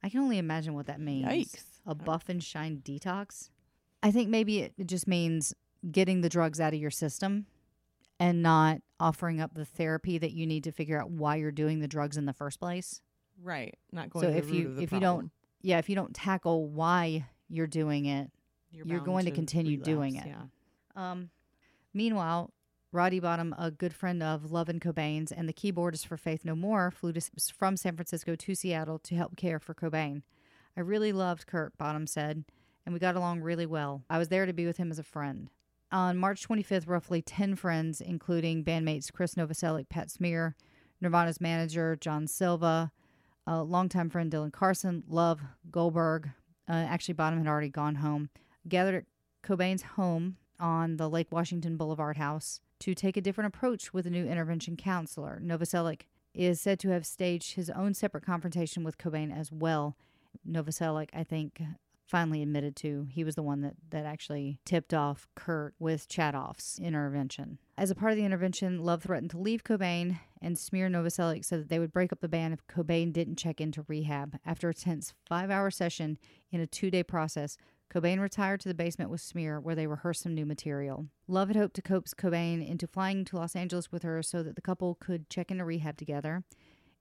I 0.02 0.08
can 0.08 0.20
only 0.20 0.38
imagine 0.38 0.74
what 0.74 0.86
that 0.86 1.00
means. 1.00 1.26
Yikes. 1.26 1.75
A 1.86 1.94
buff 1.94 2.28
and 2.28 2.42
shine 2.42 2.82
detox? 2.84 3.50
I 4.02 4.10
think 4.10 4.28
maybe 4.28 4.60
it 4.60 4.86
just 4.86 5.06
means 5.06 5.54
getting 5.90 6.20
the 6.20 6.28
drugs 6.28 6.60
out 6.60 6.74
of 6.74 6.80
your 6.80 6.90
system 6.90 7.46
and 8.18 8.42
not 8.42 8.80
offering 8.98 9.40
up 9.40 9.54
the 9.54 9.64
therapy 9.64 10.18
that 10.18 10.32
you 10.32 10.46
need 10.46 10.64
to 10.64 10.72
figure 10.72 11.00
out 11.00 11.10
why 11.10 11.36
you're 11.36 11.52
doing 11.52 11.80
the 11.80 11.88
drugs 11.88 12.16
in 12.16 12.24
the 12.26 12.32
first 12.32 12.58
place. 12.58 13.00
Right. 13.42 13.76
Not 13.92 14.10
going 14.10 14.24
So 14.24 14.30
to 14.32 14.36
if 14.36 14.50
you 14.50 14.76
if 14.80 14.92
you 14.92 15.00
don't 15.00 15.30
yeah, 15.62 15.78
if 15.78 15.88
you 15.88 15.94
don't 15.94 16.14
tackle 16.14 16.66
why 16.68 17.26
you're 17.48 17.66
doing 17.66 18.06
it, 18.06 18.30
you're 18.70 18.86
bound 18.86 19.04
going 19.04 19.24
to 19.26 19.30
continue 19.30 19.76
doing 19.76 20.16
it. 20.16 20.26
Yeah. 20.26 20.42
Um, 20.94 21.30
meanwhile, 21.92 22.52
Roddy 22.92 23.20
Bottum, 23.20 23.52
a 23.58 23.70
good 23.70 23.92
friend 23.92 24.22
of 24.22 24.50
Love 24.50 24.68
and 24.68 24.80
Cobain's 24.80 25.32
and 25.32 25.48
the 25.48 25.52
keyboardist 25.52 26.06
for 26.06 26.16
Faith 26.16 26.44
No 26.44 26.54
More, 26.54 26.90
flew 26.90 27.12
to, 27.12 27.20
from 27.52 27.76
San 27.76 27.94
Francisco 27.96 28.34
to 28.36 28.54
Seattle 28.54 28.98
to 29.00 29.14
help 29.14 29.36
care 29.36 29.58
for 29.58 29.74
Cobain. 29.74 30.22
I 30.76 30.80
really 30.82 31.12
loved 31.12 31.46
Kurt, 31.46 31.76
Bottum 31.78 32.08
said, 32.08 32.44
and 32.84 32.92
we 32.92 32.98
got 32.98 33.16
along 33.16 33.40
really 33.40 33.66
well. 33.66 34.02
I 34.10 34.18
was 34.18 34.28
there 34.28 34.46
to 34.46 34.52
be 34.52 34.66
with 34.66 34.76
him 34.76 34.90
as 34.90 34.98
a 34.98 35.04
friend. 35.04 35.50
On 35.90 36.16
March 36.16 36.46
25th, 36.46 36.88
roughly 36.88 37.22
10 37.22 37.56
friends, 37.56 38.00
including 38.00 38.64
bandmates 38.64 39.12
Chris 39.12 39.34
Novoselic, 39.34 39.88
Pat 39.88 40.10
Smear, 40.10 40.56
Nirvana's 41.00 41.40
manager, 41.40 41.96
John 41.96 42.26
Silva, 42.26 42.90
a 43.46 43.62
longtime 43.62 44.10
friend 44.10 44.30
Dylan 44.30 44.52
Carlson, 44.52 45.04
Love, 45.08 45.40
Goldberg, 45.70 46.30
uh, 46.68 46.72
actually 46.72 47.14
Bottum 47.14 47.38
had 47.38 47.46
already 47.46 47.68
gone 47.68 47.96
home, 47.96 48.28
gathered 48.68 48.94
at 48.96 49.04
Cobain's 49.48 49.82
home 49.82 50.36
on 50.58 50.96
the 50.96 51.08
Lake 51.08 51.30
Washington 51.30 51.76
Boulevard 51.76 52.16
house 52.16 52.60
to 52.80 52.94
take 52.94 53.16
a 53.16 53.20
different 53.20 53.54
approach 53.54 53.94
with 53.94 54.06
a 54.06 54.10
new 54.10 54.26
intervention 54.26 54.76
counselor. 54.76 55.40
Novoselic 55.42 56.02
is 56.34 56.60
said 56.60 56.78
to 56.80 56.90
have 56.90 57.06
staged 57.06 57.54
his 57.54 57.70
own 57.70 57.94
separate 57.94 58.26
confrontation 58.26 58.84
with 58.84 58.98
Cobain 58.98 59.34
as 59.34 59.50
well. 59.50 59.96
Novoselic, 60.48 61.08
I 61.12 61.24
think, 61.24 61.60
finally 62.06 62.42
admitted 62.42 62.76
to 62.76 63.06
he 63.10 63.24
was 63.24 63.34
the 63.34 63.42
one 63.42 63.62
that, 63.62 63.74
that 63.90 64.06
actually 64.06 64.60
tipped 64.64 64.94
off 64.94 65.26
Kurt 65.34 65.74
with 65.78 66.08
Chatoff's 66.08 66.78
intervention. 66.78 67.58
As 67.76 67.90
a 67.90 67.94
part 67.94 68.12
of 68.12 68.16
the 68.16 68.24
intervention, 68.24 68.84
Love 68.84 69.02
threatened 69.02 69.30
to 69.32 69.38
leave 69.38 69.64
Cobain, 69.64 70.20
and 70.40 70.56
Smear 70.56 70.88
Novoselic 70.88 71.44
said 71.44 71.60
that 71.60 71.68
they 71.68 71.78
would 71.78 71.92
break 71.92 72.12
up 72.12 72.20
the 72.20 72.28
band 72.28 72.54
if 72.54 72.66
Cobain 72.66 73.12
didn't 73.12 73.36
check 73.36 73.60
into 73.60 73.84
rehab. 73.88 74.38
After 74.46 74.68
a 74.68 74.74
tense 74.74 75.14
five 75.28 75.50
hour 75.50 75.70
session 75.70 76.18
in 76.50 76.60
a 76.60 76.66
two 76.66 76.90
day 76.90 77.02
process, 77.02 77.56
Cobain 77.92 78.20
retired 78.20 78.60
to 78.60 78.68
the 78.68 78.74
basement 78.74 79.10
with 79.10 79.20
Smear, 79.20 79.60
where 79.60 79.74
they 79.74 79.86
rehearsed 79.86 80.22
some 80.22 80.34
new 80.34 80.46
material. 80.46 81.06
Love 81.28 81.48
had 81.48 81.56
hoped 81.56 81.76
to 81.76 81.82
coax 81.82 82.14
Cobain 82.14 82.66
into 82.66 82.86
flying 82.86 83.24
to 83.26 83.36
Los 83.36 83.54
Angeles 83.54 83.92
with 83.92 84.02
her 84.02 84.22
so 84.22 84.42
that 84.42 84.56
the 84.56 84.62
couple 84.62 84.96
could 84.96 85.30
check 85.30 85.50
into 85.50 85.64
rehab 85.64 85.96
together. 85.96 86.44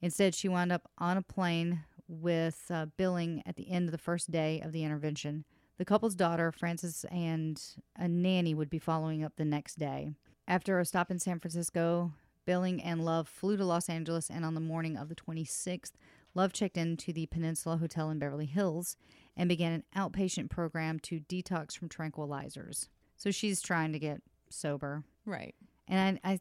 Instead, 0.01 0.35
she 0.35 0.47
wound 0.47 0.71
up 0.71 0.89
on 0.97 1.17
a 1.17 1.21
plane 1.21 1.83
with 2.07 2.65
uh, 2.69 2.87
Billig 2.97 3.41
at 3.45 3.55
the 3.55 3.69
end 3.69 3.87
of 3.87 3.91
the 3.91 3.97
first 3.97 4.31
day 4.31 4.61
of 4.61 4.71
the 4.71 4.83
intervention. 4.83 5.45
The 5.77 5.85
couple's 5.85 6.15
daughter, 6.15 6.51
Frances, 6.51 7.05
and 7.11 7.61
a 7.97 8.07
nanny 8.07 8.53
would 8.53 8.69
be 8.69 8.79
following 8.79 9.23
up 9.23 9.33
the 9.35 9.45
next 9.45 9.77
day. 9.77 10.11
After 10.47 10.79
a 10.79 10.85
stop 10.85 11.11
in 11.11 11.19
San 11.19 11.39
Francisco, 11.39 12.13
Billig 12.45 12.81
and 12.83 13.03
Love 13.03 13.27
flew 13.27 13.57
to 13.57 13.65
Los 13.65 13.89
Angeles, 13.89 14.29
and 14.29 14.45
on 14.45 14.53
the 14.53 14.61
morning 14.61 14.95
of 14.95 15.09
the 15.09 15.15
26th, 15.15 15.93
Love 16.33 16.53
checked 16.53 16.77
into 16.77 17.11
the 17.11 17.25
Peninsula 17.27 17.77
Hotel 17.77 18.09
in 18.09 18.19
Beverly 18.19 18.45
Hills 18.45 18.97
and 19.35 19.49
began 19.49 19.71
an 19.71 19.83
outpatient 19.95 20.49
program 20.49 20.99
to 20.99 21.21
detox 21.21 21.77
from 21.77 21.89
tranquilizers. 21.89 22.89
So 23.17 23.31
she's 23.31 23.61
trying 23.61 23.93
to 23.93 23.99
get 23.99 24.21
sober. 24.49 25.03
Right. 25.25 25.55
And 25.87 26.19
I, 26.23 26.31
I, 26.31 26.39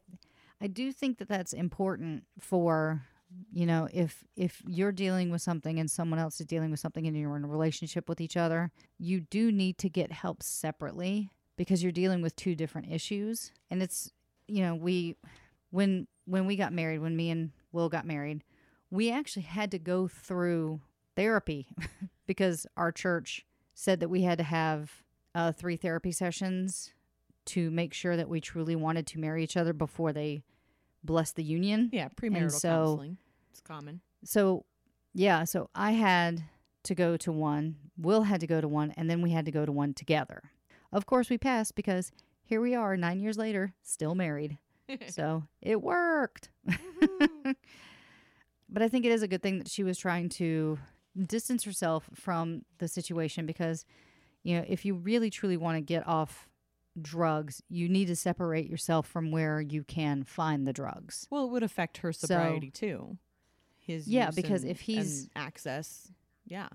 I 0.61 0.67
do 0.67 0.91
think 0.91 1.17
that 1.17 1.29
that's 1.29 1.53
important 1.53 2.25
for, 2.39 3.03
you 3.51 3.65
know, 3.65 3.87
if 3.93 4.23
if 4.35 4.61
you're 4.65 4.91
dealing 4.91 5.31
with 5.31 5.41
something 5.41 5.79
and 5.79 5.89
someone 5.89 6.19
else 6.19 6.39
is 6.39 6.45
dealing 6.45 6.71
with 6.71 6.79
something 6.79 7.07
and 7.07 7.17
you're 7.17 7.35
in 7.35 7.43
a 7.43 7.47
relationship 7.47 8.09
with 8.09 8.21
each 8.21 8.37
other, 8.37 8.71
you 8.97 9.21
do 9.21 9.51
need 9.51 9.77
to 9.79 9.89
get 9.89 10.11
help 10.11 10.43
separately 10.43 11.29
because 11.57 11.81
you're 11.81 11.91
dealing 11.91 12.21
with 12.21 12.35
two 12.35 12.55
different 12.55 12.91
issues. 12.91 13.51
And 13.69 13.81
it's, 13.81 14.11
you 14.47 14.61
know, 14.61 14.75
we 14.75 15.15
when 15.71 16.07
when 16.25 16.45
we 16.45 16.55
got 16.55 16.73
married, 16.73 16.99
when 16.99 17.15
me 17.15 17.29
and 17.29 17.51
Will 17.71 17.89
got 17.89 18.05
married, 18.05 18.43
we 18.89 19.11
actually 19.11 19.43
had 19.43 19.71
to 19.71 19.79
go 19.79 20.07
through 20.07 20.81
therapy 21.15 21.67
because 22.27 22.65
our 22.77 22.91
church 22.91 23.45
said 23.73 23.99
that 23.99 24.09
we 24.09 24.23
had 24.23 24.37
to 24.37 24.43
have 24.43 25.03
uh, 25.33 25.51
three 25.51 25.75
therapy 25.75 26.11
sessions 26.11 26.93
to 27.45 27.69
make 27.69 27.93
sure 27.93 28.17
that 28.17 28.29
we 28.29 28.41
truly 28.41 28.75
wanted 28.75 29.05
to 29.05 29.19
marry 29.19 29.43
each 29.43 29.57
other 29.57 29.73
before 29.73 30.11
they 30.13 30.41
blessed 31.03 31.35
the 31.35 31.43
union. 31.43 31.89
Yeah. 31.93 32.09
Premarital 32.09 32.51
so- 32.51 32.69
counseling. 32.69 33.17
It's 33.55 33.61
common. 33.61 34.01
So, 34.25 34.65
yeah, 35.13 35.45
so 35.45 35.69
I 35.73 35.91
had 35.91 36.43
to 36.83 36.93
go 36.93 37.15
to 37.15 37.31
one, 37.31 37.77
Will 37.97 38.23
had 38.23 38.41
to 38.41 38.47
go 38.47 38.59
to 38.59 38.67
one, 38.67 38.91
and 38.97 39.09
then 39.09 39.21
we 39.21 39.31
had 39.31 39.45
to 39.45 39.51
go 39.51 39.65
to 39.65 39.71
one 39.71 39.93
together. 39.93 40.51
Of 40.91 41.05
course, 41.05 41.29
we 41.29 41.37
passed 41.37 41.73
because 41.73 42.11
here 42.43 42.59
we 42.59 42.75
are, 42.75 42.97
nine 42.97 43.21
years 43.21 43.37
later, 43.37 43.73
still 43.81 44.13
married. 44.13 44.57
so 45.07 45.43
it 45.61 45.81
worked. 45.81 46.49
Mm-hmm. 46.69 47.51
but 48.69 48.81
I 48.81 48.89
think 48.89 49.05
it 49.05 49.13
is 49.13 49.23
a 49.23 49.27
good 49.29 49.41
thing 49.41 49.59
that 49.59 49.69
she 49.69 49.85
was 49.85 49.97
trying 49.97 50.27
to 50.31 50.77
distance 51.25 51.63
herself 51.63 52.09
from 52.13 52.63
the 52.79 52.89
situation 52.89 53.45
because, 53.45 53.85
you 54.43 54.57
know, 54.57 54.65
if 54.67 54.83
you 54.83 54.95
really 54.95 55.29
truly 55.29 55.55
want 55.55 55.77
to 55.77 55.81
get 55.81 56.05
off 56.05 56.49
drugs, 57.01 57.63
you 57.69 57.87
need 57.87 58.07
to 58.07 58.17
separate 58.17 58.69
yourself 58.69 59.07
from 59.07 59.31
where 59.31 59.61
you 59.61 59.85
can 59.85 60.25
find 60.25 60.67
the 60.67 60.73
drugs. 60.73 61.25
Well, 61.31 61.45
it 61.45 61.51
would 61.51 61.63
affect 61.63 61.99
her 61.99 62.11
So- 62.11 62.27
sobriety 62.27 62.69
too. 62.69 63.17
His 63.85 64.07
Yeah, 64.07 64.27
use 64.27 64.35
because 64.35 64.61
and- 64.63 64.71
if 64.71 64.81
he's- 64.81 65.29
access, 65.35 66.11
yeah, 66.45 66.69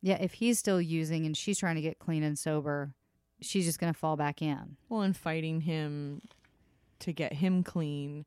Yeah, 0.00 0.16
if 0.20 0.34
he's 0.34 0.58
still 0.58 0.80
using 0.82 1.24
and 1.24 1.34
she's 1.34 1.58
trying 1.58 1.76
to 1.76 1.80
get 1.80 1.98
clean 1.98 2.22
and 2.22 2.38
sober, 2.38 2.92
she's 3.40 3.64
just 3.64 3.78
going 3.78 3.92
to 3.92 3.98
fall 3.98 4.16
back 4.16 4.42
in. 4.42 4.76
Well, 4.90 5.00
and 5.00 5.16
fighting 5.16 5.62
him 5.62 6.20
to 6.98 7.12
get 7.12 7.32
him 7.34 7.62
clean, 7.62 8.26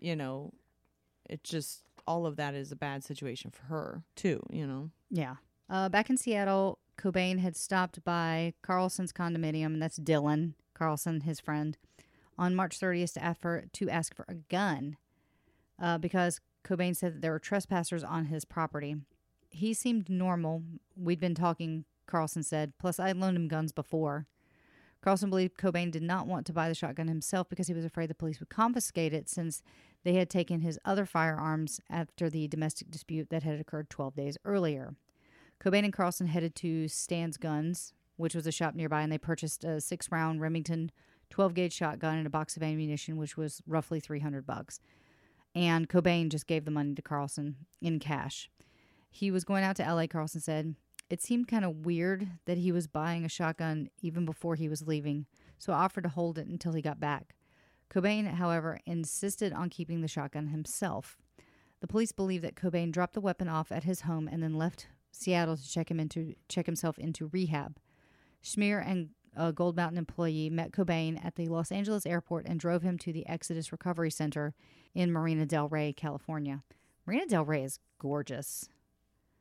you 0.00 0.16
know, 0.16 0.52
it 1.28 1.44
just 1.44 1.84
all 2.08 2.26
of 2.26 2.34
that 2.36 2.54
is 2.54 2.72
a 2.72 2.76
bad 2.76 3.04
situation 3.04 3.50
for 3.52 3.64
her 3.66 4.02
too. 4.16 4.42
You 4.50 4.66
know. 4.66 4.90
Yeah. 5.10 5.36
Uh, 5.68 5.88
back 5.88 6.10
in 6.10 6.16
Seattle, 6.16 6.78
Cobain 6.98 7.38
had 7.38 7.56
stopped 7.56 8.02
by 8.04 8.54
Carlson's 8.62 9.12
condominium, 9.12 9.66
and 9.66 9.82
that's 9.82 9.98
Dylan 10.00 10.54
Carlson, 10.74 11.20
his 11.20 11.38
friend, 11.38 11.78
on 12.36 12.54
March 12.56 12.80
30th 12.80 13.12
to 13.14 13.22
ask 13.22 13.40
for, 13.40 13.64
to 13.74 13.88
ask 13.88 14.12
for 14.14 14.24
a 14.28 14.34
gun 14.34 14.96
uh, 15.78 15.98
because 15.98 16.40
Cobain 16.70 16.94
said 16.94 17.14
that 17.14 17.20
there 17.20 17.32
were 17.32 17.40
trespassers 17.40 18.04
on 18.04 18.26
his 18.26 18.44
property. 18.44 18.94
He 19.48 19.74
seemed 19.74 20.08
normal. 20.08 20.62
We'd 20.96 21.18
been 21.18 21.34
talking, 21.34 21.84
Carlson 22.06 22.44
said, 22.44 22.74
plus 22.78 23.00
I 23.00 23.10
loaned 23.10 23.36
him 23.36 23.48
guns 23.48 23.72
before. 23.72 24.26
Carlson 25.02 25.30
believed 25.30 25.56
Cobain 25.56 25.90
did 25.90 26.02
not 26.02 26.28
want 26.28 26.46
to 26.46 26.52
buy 26.52 26.68
the 26.68 26.74
shotgun 26.74 27.08
himself 27.08 27.48
because 27.48 27.66
he 27.66 27.74
was 27.74 27.84
afraid 27.84 28.08
the 28.08 28.14
police 28.14 28.38
would 28.38 28.50
confiscate 28.50 29.12
it 29.12 29.28
since 29.28 29.62
they 30.04 30.12
had 30.14 30.30
taken 30.30 30.60
his 30.60 30.78
other 30.84 31.06
firearms 31.06 31.80
after 31.90 32.30
the 32.30 32.46
domestic 32.46 32.90
dispute 32.90 33.30
that 33.30 33.42
had 33.42 33.58
occurred 33.58 33.90
12 33.90 34.14
days 34.14 34.38
earlier. 34.44 34.94
Cobain 35.60 35.84
and 35.84 35.92
Carlson 35.92 36.28
headed 36.28 36.54
to 36.56 36.86
Stan's 36.86 37.36
Guns, 37.36 37.94
which 38.16 38.34
was 38.34 38.46
a 38.46 38.52
shop 38.52 38.74
nearby, 38.74 39.02
and 39.02 39.10
they 39.10 39.18
purchased 39.18 39.64
a 39.64 39.80
six 39.80 40.12
round 40.12 40.40
Remington 40.40 40.92
12 41.30 41.54
gauge 41.54 41.72
shotgun 41.72 42.18
and 42.18 42.26
a 42.26 42.30
box 42.30 42.56
of 42.56 42.62
ammunition, 42.62 43.16
which 43.16 43.36
was 43.36 43.62
roughly 43.66 43.98
300 43.98 44.46
bucks. 44.46 44.80
And 45.54 45.88
Cobain 45.88 46.28
just 46.28 46.46
gave 46.46 46.64
the 46.64 46.70
money 46.70 46.94
to 46.94 47.02
Carlson 47.02 47.56
in 47.80 47.98
cash. 47.98 48.50
He 49.10 49.30
was 49.30 49.44
going 49.44 49.64
out 49.64 49.76
to 49.76 49.94
LA, 49.94 50.06
Carlson 50.06 50.40
said. 50.40 50.76
It 51.08 51.20
seemed 51.20 51.48
kind 51.48 51.64
of 51.64 51.84
weird 51.84 52.28
that 52.46 52.58
he 52.58 52.70
was 52.70 52.86
buying 52.86 53.24
a 53.24 53.28
shotgun 53.28 53.88
even 54.00 54.24
before 54.24 54.54
he 54.54 54.68
was 54.68 54.86
leaving, 54.86 55.26
so 55.58 55.72
I 55.72 55.78
offered 55.78 56.04
to 56.04 56.08
hold 56.08 56.38
it 56.38 56.46
until 56.46 56.72
he 56.72 56.80
got 56.80 57.00
back. 57.00 57.34
Cobain, 57.92 58.26
however, 58.34 58.78
insisted 58.86 59.52
on 59.52 59.70
keeping 59.70 60.00
the 60.00 60.08
shotgun 60.08 60.48
himself. 60.48 61.18
The 61.80 61.88
police 61.88 62.12
believe 62.12 62.42
that 62.42 62.54
Cobain 62.54 62.92
dropped 62.92 63.14
the 63.14 63.20
weapon 63.20 63.48
off 63.48 63.72
at 63.72 63.82
his 63.82 64.02
home 64.02 64.28
and 64.28 64.40
then 64.40 64.54
left 64.54 64.86
Seattle 65.10 65.56
to 65.56 65.68
check 65.68 65.90
him 65.90 65.98
into 65.98 66.34
check 66.48 66.66
himself 66.66 66.98
into 66.98 67.26
rehab. 67.32 67.78
Smear 68.42 68.78
and 68.78 69.10
a 69.36 69.52
Gold 69.52 69.76
Mountain 69.76 69.98
employee 69.98 70.50
met 70.50 70.72
Cobain 70.72 71.22
at 71.24 71.36
the 71.36 71.46
Los 71.48 71.70
Angeles 71.70 72.06
airport 72.06 72.46
and 72.46 72.58
drove 72.58 72.82
him 72.82 72.98
to 72.98 73.12
the 73.12 73.26
Exodus 73.26 73.72
Recovery 73.72 74.10
Center 74.10 74.54
in 74.94 75.12
Marina 75.12 75.46
Del 75.46 75.68
Rey, 75.68 75.92
California. 75.92 76.62
Marina 77.06 77.26
Del 77.26 77.44
Rey 77.44 77.64
is 77.64 77.78
gorgeous. 77.98 78.68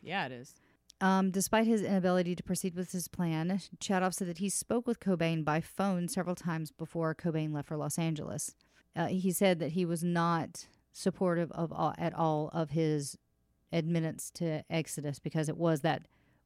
Yeah, 0.02 0.26
it 0.26 0.32
is. 0.32 0.56
Um, 1.02 1.32
despite 1.32 1.66
his 1.66 1.82
inability 1.82 2.36
to 2.36 2.44
proceed 2.44 2.76
with 2.76 2.92
his 2.92 3.08
plan, 3.08 3.62
Chatoff 3.80 4.14
said 4.14 4.28
that 4.28 4.40
he 4.40 4.50
spoke 4.50 4.86
with 4.86 5.00
Cobain 5.00 5.46
by 5.46 5.62
phone 5.62 6.08
several 6.08 6.36
times 6.36 6.72
before 6.72 7.16
Cobain 7.16 7.54
left 7.54 7.70
for 7.70 7.78
Los 7.78 7.98
Angeles. 7.98 8.56
Uh, 8.96 9.08
he 9.08 9.32
said 9.32 9.60
that 9.60 9.72
he 9.72 9.86
was 9.86 10.04
not 10.04 10.68
supportive 10.92 11.52
of 11.54 11.72
all, 11.72 11.94
at 11.98 12.14
all 12.14 12.50
of 12.54 12.72
his 12.72 13.18
admittance 13.72 14.30
to 14.32 14.64
Exodus 14.70 15.20
because 15.20 15.48
it 15.48 15.58
was 15.58 15.82
that 15.82 16.04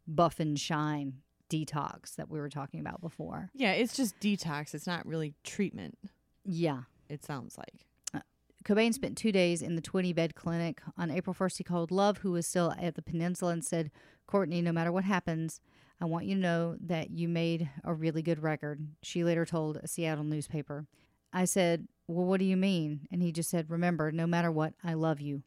buff 0.07 0.39
and 0.39 0.59
shine 0.59 1.15
detox 1.53 2.15
that 2.15 2.29
we 2.29 2.39
were 2.39 2.49
talking 2.49 2.79
about 2.79 3.01
before. 3.01 3.49
Yeah, 3.53 3.73
it's 3.73 3.95
just 3.95 4.19
detox. 4.19 4.73
It's 4.73 4.87
not 4.87 5.05
really 5.05 5.35
treatment. 5.43 5.97
Yeah. 6.43 6.83
It 7.09 7.23
sounds 7.23 7.57
like. 7.57 7.85
Uh, 8.13 8.21
Cobain 8.65 8.93
spent 8.93 9.17
two 9.17 9.31
days 9.31 9.61
in 9.61 9.75
the 9.75 9.81
20 9.81 10.13
bed 10.13 10.35
clinic. 10.35 10.81
On 10.97 11.11
April 11.11 11.33
1st, 11.33 11.57
he 11.57 11.63
called 11.63 11.91
Love, 11.91 12.19
who 12.19 12.31
was 12.31 12.47
still 12.47 12.73
at 12.79 12.95
the 12.95 13.01
peninsula, 13.01 13.51
and 13.51 13.63
said, 13.63 13.91
Courtney, 14.25 14.61
no 14.61 14.71
matter 14.71 14.91
what 14.91 15.03
happens, 15.03 15.61
I 16.01 16.05
want 16.05 16.25
you 16.25 16.35
to 16.35 16.41
know 16.41 16.75
that 16.81 17.11
you 17.11 17.27
made 17.27 17.69
a 17.83 17.93
really 17.93 18.21
good 18.21 18.41
record. 18.41 18.87
She 19.03 19.23
later 19.23 19.45
told 19.45 19.77
a 19.77 19.87
Seattle 19.87 20.23
newspaper. 20.23 20.85
I 21.31 21.45
said, 21.45 21.87
Well, 22.07 22.25
what 22.25 22.39
do 22.39 22.45
you 22.45 22.57
mean? 22.57 23.07
And 23.11 23.21
he 23.21 23.31
just 23.31 23.49
said, 23.49 23.69
Remember, 23.69 24.11
no 24.11 24.25
matter 24.25 24.51
what, 24.51 24.73
I 24.83 24.93
love 24.93 25.21
you. 25.21 25.43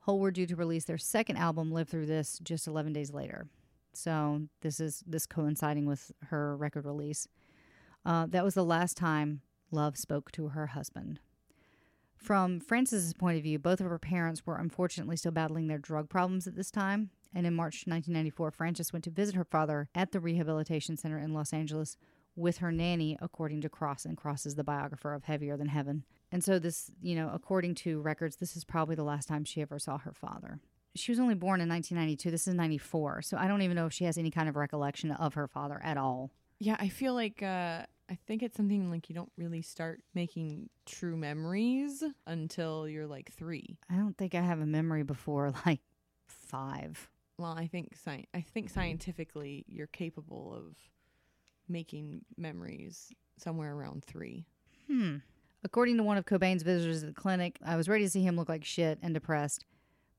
Hole 0.00 0.20
were 0.20 0.30
due 0.30 0.46
to 0.46 0.56
release 0.56 0.84
their 0.84 0.98
second 0.98 1.36
album, 1.36 1.72
Live 1.72 1.88
Through 1.88 2.06
This, 2.06 2.38
just 2.42 2.66
11 2.66 2.92
days 2.92 3.12
later. 3.12 3.48
So 3.98 4.42
this 4.60 4.78
is 4.78 5.02
this 5.06 5.26
coinciding 5.26 5.86
with 5.86 6.12
her 6.26 6.56
record 6.56 6.86
release. 6.86 7.26
Uh, 8.06 8.26
that 8.28 8.44
was 8.44 8.54
the 8.54 8.64
last 8.64 8.96
time 8.96 9.42
Love 9.70 9.96
spoke 9.96 10.30
to 10.32 10.48
her 10.48 10.68
husband. 10.68 11.20
From 12.16 12.60
Frances's 12.60 13.12
point 13.12 13.36
of 13.36 13.42
view, 13.42 13.58
both 13.58 13.80
of 13.80 13.86
her 13.86 13.98
parents 13.98 14.46
were 14.46 14.56
unfortunately 14.56 15.16
still 15.16 15.32
battling 15.32 15.66
their 15.66 15.78
drug 15.78 16.08
problems 16.08 16.46
at 16.46 16.56
this 16.56 16.70
time. 16.70 17.10
And 17.34 17.46
in 17.46 17.54
March 17.54 17.84
1994, 17.86 18.50
Frances 18.52 18.92
went 18.92 19.04
to 19.04 19.10
visit 19.10 19.34
her 19.34 19.44
father 19.44 19.88
at 19.94 20.12
the 20.12 20.20
rehabilitation 20.20 20.96
center 20.96 21.18
in 21.18 21.34
Los 21.34 21.52
Angeles 21.52 21.96
with 22.34 22.58
her 22.58 22.72
nanny, 22.72 23.18
according 23.20 23.60
to 23.62 23.68
Cross. 23.68 24.04
And 24.04 24.16
Cross 24.16 24.46
is 24.46 24.54
the 24.54 24.64
biographer 24.64 25.12
of 25.12 25.24
Heavier 25.24 25.56
Than 25.56 25.68
Heaven. 25.68 26.04
And 26.32 26.42
so, 26.42 26.58
this, 26.58 26.90
you 27.02 27.14
know, 27.14 27.30
according 27.32 27.74
to 27.76 28.00
records, 28.00 28.36
this 28.36 28.56
is 28.56 28.64
probably 28.64 28.94
the 28.94 29.04
last 29.04 29.28
time 29.28 29.44
she 29.44 29.60
ever 29.60 29.78
saw 29.78 29.98
her 29.98 30.12
father. 30.12 30.60
She 30.94 31.12
was 31.12 31.20
only 31.20 31.34
born 31.34 31.60
in 31.60 31.68
1992. 31.68 32.30
This 32.30 32.48
is 32.48 32.54
94. 32.54 33.22
So 33.22 33.36
I 33.36 33.46
don't 33.46 33.62
even 33.62 33.76
know 33.76 33.86
if 33.86 33.92
she 33.92 34.04
has 34.04 34.18
any 34.18 34.30
kind 34.30 34.48
of 34.48 34.56
recollection 34.56 35.10
of 35.12 35.34
her 35.34 35.46
father 35.46 35.80
at 35.82 35.96
all. 35.96 36.30
Yeah, 36.58 36.76
I 36.78 36.88
feel 36.88 37.14
like 37.14 37.42
uh 37.42 37.84
I 38.10 38.18
think 38.26 38.42
it's 38.42 38.56
something 38.56 38.90
like 38.90 39.08
you 39.10 39.14
don't 39.14 39.30
really 39.36 39.60
start 39.60 40.00
making 40.14 40.70
true 40.86 41.16
memories 41.16 42.02
until 42.26 42.88
you're 42.88 43.06
like 43.06 43.30
3. 43.32 43.76
I 43.90 43.96
don't 43.96 44.16
think 44.16 44.34
I 44.34 44.40
have 44.40 44.60
a 44.60 44.66
memory 44.66 45.02
before 45.02 45.52
like 45.66 45.80
five. 46.26 47.08
Well, 47.36 47.52
I 47.56 47.66
think 47.66 47.94
sci- 47.94 48.26
I 48.34 48.40
think 48.40 48.70
scientifically 48.70 49.64
you're 49.68 49.86
capable 49.88 50.54
of 50.54 50.76
making 51.68 52.24
memories 52.36 53.12
somewhere 53.36 53.74
around 53.74 54.04
3. 54.04 54.44
Hmm. 54.88 55.16
According 55.64 55.96
to 55.98 56.02
one 56.02 56.16
of 56.16 56.24
Cobain's 56.24 56.62
visitors 56.62 57.02
at 57.02 57.08
the 57.14 57.20
clinic, 57.20 57.58
I 57.64 57.76
was 57.76 57.88
ready 57.88 58.04
to 58.04 58.10
see 58.10 58.22
him 58.22 58.36
look 58.36 58.48
like 58.48 58.64
shit 58.64 58.98
and 59.02 59.12
depressed, 59.12 59.64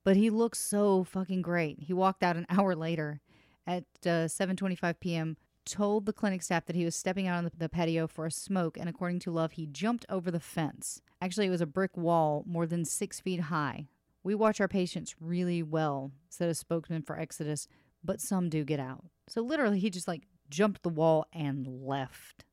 but 0.09 0.17
he 0.17 0.31
looked 0.31 0.57
so 0.57 1.03
fucking 1.03 1.43
great. 1.43 1.81
He 1.81 1.93
walked 1.93 2.23
out 2.23 2.35
an 2.35 2.47
hour 2.49 2.75
later 2.75 3.21
at 3.67 3.83
uh, 4.03 4.25
7:25 4.25 4.95
p.m. 4.99 5.37
Told 5.65 6.07
the 6.07 6.13
clinic 6.13 6.41
staff 6.41 6.65
that 6.65 6.75
he 6.75 6.83
was 6.83 6.95
stepping 6.95 7.27
out 7.27 7.37
on 7.37 7.43
the, 7.43 7.51
the 7.55 7.69
patio 7.69 8.07
for 8.07 8.25
a 8.25 8.31
smoke, 8.31 8.75
and 8.75 8.89
according 8.89 9.19
to 9.19 9.31
Love, 9.31 9.51
he 9.51 9.67
jumped 9.67 10.07
over 10.09 10.31
the 10.31 10.39
fence. 10.39 10.99
Actually, 11.21 11.45
it 11.45 11.51
was 11.51 11.61
a 11.61 11.67
brick 11.67 11.95
wall 11.95 12.43
more 12.47 12.65
than 12.65 12.85
six 12.85 13.19
feet 13.19 13.41
high. 13.41 13.85
We 14.23 14.33
watch 14.33 14.59
our 14.59 14.67
patients 14.67 15.13
really 15.19 15.61
well, 15.61 16.11
said 16.27 16.49
a 16.49 16.55
spokesman 16.55 17.03
for 17.03 17.19
Exodus, 17.19 17.67
but 18.03 18.19
some 18.19 18.49
do 18.49 18.63
get 18.63 18.79
out. 18.79 19.05
So 19.27 19.41
literally, 19.41 19.77
he 19.77 19.91
just 19.91 20.07
like 20.07 20.23
jumped 20.49 20.81
the 20.81 20.89
wall 20.89 21.27
and 21.31 21.67
left. 21.67 22.45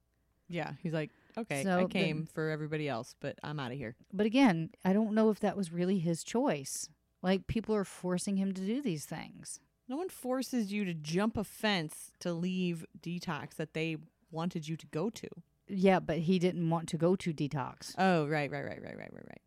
Yeah, 0.46 0.72
he's 0.82 0.92
like, 0.92 1.10
"Okay, 1.38 1.62
So 1.62 1.78
I 1.78 1.82
the- 1.84 1.88
came 1.88 2.26
for 2.26 2.50
everybody 2.50 2.86
else, 2.86 3.14
but 3.18 3.38
I'm 3.42 3.58
out 3.58 3.72
of 3.72 3.78
here." 3.78 3.96
But 4.12 4.26
again, 4.26 4.72
I 4.84 4.92
don't 4.92 5.14
know 5.14 5.30
if 5.30 5.40
that 5.40 5.56
was 5.56 5.72
really 5.72 5.98
his 6.00 6.22
choice. 6.22 6.90
Like 7.26 7.46
people 7.48 7.74
are 7.74 7.84
forcing 7.84 8.36
him 8.36 8.52
to 8.54 8.62
do 8.62 8.80
these 8.80 9.04
things. 9.04 9.58
No 9.88 9.96
one 9.96 10.08
forces 10.08 10.72
you 10.72 10.84
to 10.84 10.94
jump 10.94 11.36
a 11.36 11.42
fence 11.44 12.12
to 12.20 12.32
leave 12.32 12.84
detox 13.00 13.54
that 13.56 13.74
they 13.74 13.96
wanted 14.30 14.68
you 14.68 14.76
to 14.76 14.86
go 14.86 15.10
to. 15.10 15.28
Yeah, 15.68 15.98
but 15.98 16.18
he 16.18 16.38
didn't 16.38 16.70
want 16.70 16.88
to 16.90 16.96
go 16.96 17.16
to 17.16 17.32
detox. 17.32 17.94
Oh, 17.98 18.26
right, 18.28 18.48
right, 18.50 18.64
right, 18.64 18.80
right, 18.80 18.96
right, 18.96 19.12
right, 19.12 19.24
right. 19.26 19.40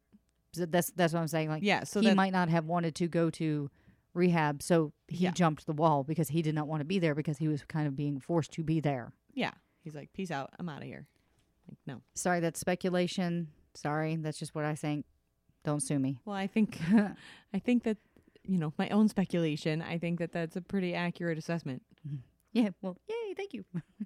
So 0.54 0.66
that's 0.66 0.92
that's 0.92 1.14
what 1.14 1.22
I'm 1.22 1.28
saying. 1.30 1.48
Like 1.50 1.64
Yeah, 1.64 1.86
so 1.86 2.02
he 2.02 2.08
that 2.08 2.16
might 2.18 2.34
not 2.34 2.50
have 2.50 2.66
wanted 2.66 2.96
to 2.96 3.08
go 3.08 3.30
to 3.32 3.70
rehab, 4.14 4.62
so 4.62 4.92
he 5.08 5.24
Yeah. 5.26 5.32
jumped 5.32 5.66
the 5.66 5.74
wall 5.74 6.04
because 6.04 6.30
he 6.30 6.42
did 6.42 6.56
not 6.56 6.68
want 6.68 6.82
to 6.82 6.86
be 6.86 7.00
there 7.00 7.16
because 7.16 7.38
he 7.38 7.48
was 7.48 7.64
kind 7.64 7.88
of 7.88 7.96
being 7.96 8.20
forced 8.20 8.52
to 8.54 8.64
be 8.64 8.80
there. 8.82 9.14
yeah, 9.34 9.52
he's 9.84 9.96
like, 9.96 10.12
"Peace 10.12 10.32
out, 10.32 10.50
I'm 10.60 10.68
out 10.68 10.82
of 10.82 10.88
here." 10.88 11.08
Like, 11.70 11.78
no. 11.88 12.02
Sorry, 12.16 12.42
that's 12.42 12.60
speculation. 12.60 13.52
Sorry, 13.74 14.16
that's 14.18 14.38
just 14.40 14.54
what 14.54 14.66
I 14.66 14.76
think. 14.76 15.06
Don't 15.64 15.82
sue 15.82 16.00
me. 16.00 16.20
Well, 16.26 16.36
I 16.36 16.48
think 16.48 16.80
I 17.54 17.60
think 17.60 17.84
that 17.84 17.98
you 18.44 18.58
know 18.58 18.74
my 18.78 18.90
own 18.90 19.10
speculation. 19.10 19.82
I 19.82 19.98
think 19.98 20.20
that 20.20 20.32
that's 20.32 20.56
a 20.56 20.62
pretty 20.62 20.94
accurate 20.96 21.38
assessment. 21.38 21.84
Yeah, 22.52 22.70
well, 22.82 22.98
yay, 23.08 23.36
thank 23.36 23.54
you. 23.54 23.64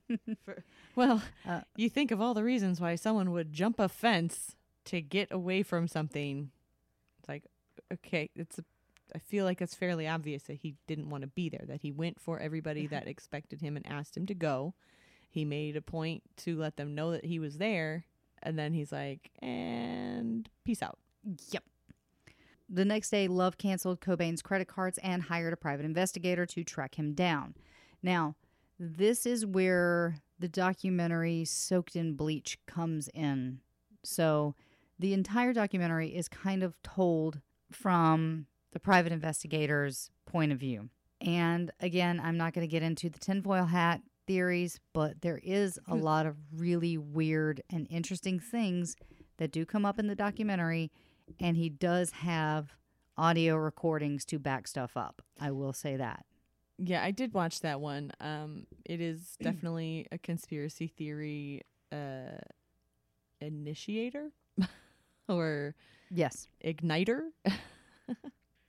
For, 0.43 0.63
Well, 0.95 1.21
Uh, 1.47 1.61
you 1.77 1.89
think 1.89 2.11
of 2.11 2.19
all 2.19 2.34
the 2.34 2.43
reasons 2.43 2.81
why 2.81 2.95
someone 2.95 3.31
would 3.31 3.53
jump 3.53 3.80
a 3.80 3.88
fence 3.88 4.55
to 4.85 4.99
get 5.01 5.31
away 5.31 5.63
from 5.63 5.88
something. 5.88 6.51
It's 7.19 7.30
like, 7.30 7.43
okay, 7.93 8.30
it's. 8.35 8.59
A, 8.59 8.65
I 9.15 9.19
feel 9.19 9.45
like 9.45 9.61
it's 9.61 9.75
fairly 9.75 10.07
obvious 10.09 10.43
that 10.43 10.55
he 10.55 10.75
didn't 10.88 11.09
want 11.09 11.21
to 11.21 11.27
be 11.27 11.47
there. 11.47 11.63
That 11.65 11.81
he 11.84 11.91
went 11.91 12.19
for 12.19 12.39
everybody 12.39 12.85
that 12.88 13.07
expected 13.07 13.61
him 13.61 13.77
and 13.77 13.88
asked 13.88 14.17
him 14.17 14.25
to 14.25 14.34
go. 14.34 14.73
He 15.30 15.45
made 15.45 15.77
a 15.77 15.81
point 15.81 16.23
to 16.38 16.57
let 16.57 16.75
them 16.75 16.93
know 16.95 17.11
that 17.11 17.23
he 17.25 17.39
was 17.39 17.59
there, 17.59 18.05
and 18.41 18.57
then 18.59 18.73
he's 18.73 18.91
like, 18.91 19.31
"And 19.41 20.49
peace 20.65 20.81
out." 20.81 20.97
Yep. 21.51 21.63
The 22.69 22.85
next 22.85 23.09
day, 23.09 23.27
Love 23.27 23.57
canceled 23.57 24.01
Cobain's 24.01 24.41
credit 24.41 24.67
cards 24.67 24.97
and 25.03 25.23
hired 25.23 25.53
a 25.53 25.57
private 25.57 25.85
investigator 25.85 26.45
to 26.47 26.63
track 26.63 26.95
him 26.95 27.13
down. 27.13 27.55
Now, 28.01 28.35
this 28.79 29.25
is 29.25 29.45
where 29.45 30.17
the 30.39 30.47
documentary 30.47 31.45
Soaked 31.45 31.95
in 31.95 32.15
Bleach 32.15 32.57
comes 32.65 33.09
in. 33.13 33.59
So, 34.03 34.55
the 34.99 35.13
entire 35.13 35.53
documentary 35.53 36.15
is 36.15 36.27
kind 36.27 36.63
of 36.63 36.81
told 36.81 37.39
from 37.71 38.47
the 38.71 38.79
private 38.79 39.11
investigator's 39.11 40.09
point 40.25 40.51
of 40.51 40.59
view. 40.59 40.89
And 41.21 41.71
again, 41.79 42.19
I'm 42.23 42.37
not 42.37 42.53
going 42.53 42.67
to 42.67 42.71
get 42.71 42.83
into 42.83 43.09
the 43.09 43.19
tinfoil 43.19 43.65
hat 43.65 44.01
theories, 44.27 44.79
but 44.93 45.21
there 45.21 45.39
is 45.43 45.79
a 45.87 45.95
hmm. 45.95 46.01
lot 46.01 46.25
of 46.25 46.35
really 46.55 46.97
weird 46.97 47.61
and 47.69 47.87
interesting 47.89 48.39
things 48.39 48.95
that 49.37 49.51
do 49.51 49.65
come 49.65 49.85
up 49.85 49.99
in 49.99 50.07
the 50.07 50.15
documentary. 50.15 50.91
And 51.39 51.57
he 51.57 51.69
does 51.69 52.11
have 52.11 52.75
audio 53.17 53.55
recordings 53.55 54.25
to 54.25 54.39
back 54.39 54.67
stuff 54.67 54.95
up. 54.97 55.21
I 55.39 55.51
will 55.51 55.73
say 55.73 55.95
that. 55.97 56.25
Yeah, 56.77 57.03
I 57.03 57.11
did 57.11 57.33
watch 57.33 57.61
that 57.61 57.79
one. 57.79 58.11
Um, 58.19 58.65
it 58.85 58.99
is 59.01 59.37
definitely 59.41 60.07
a 60.11 60.17
conspiracy 60.17 60.87
theory 60.87 61.61
uh, 61.91 62.37
initiator 63.41 64.31
or 65.29 65.75
Yes. 66.09 66.47
igniter, 66.63 67.29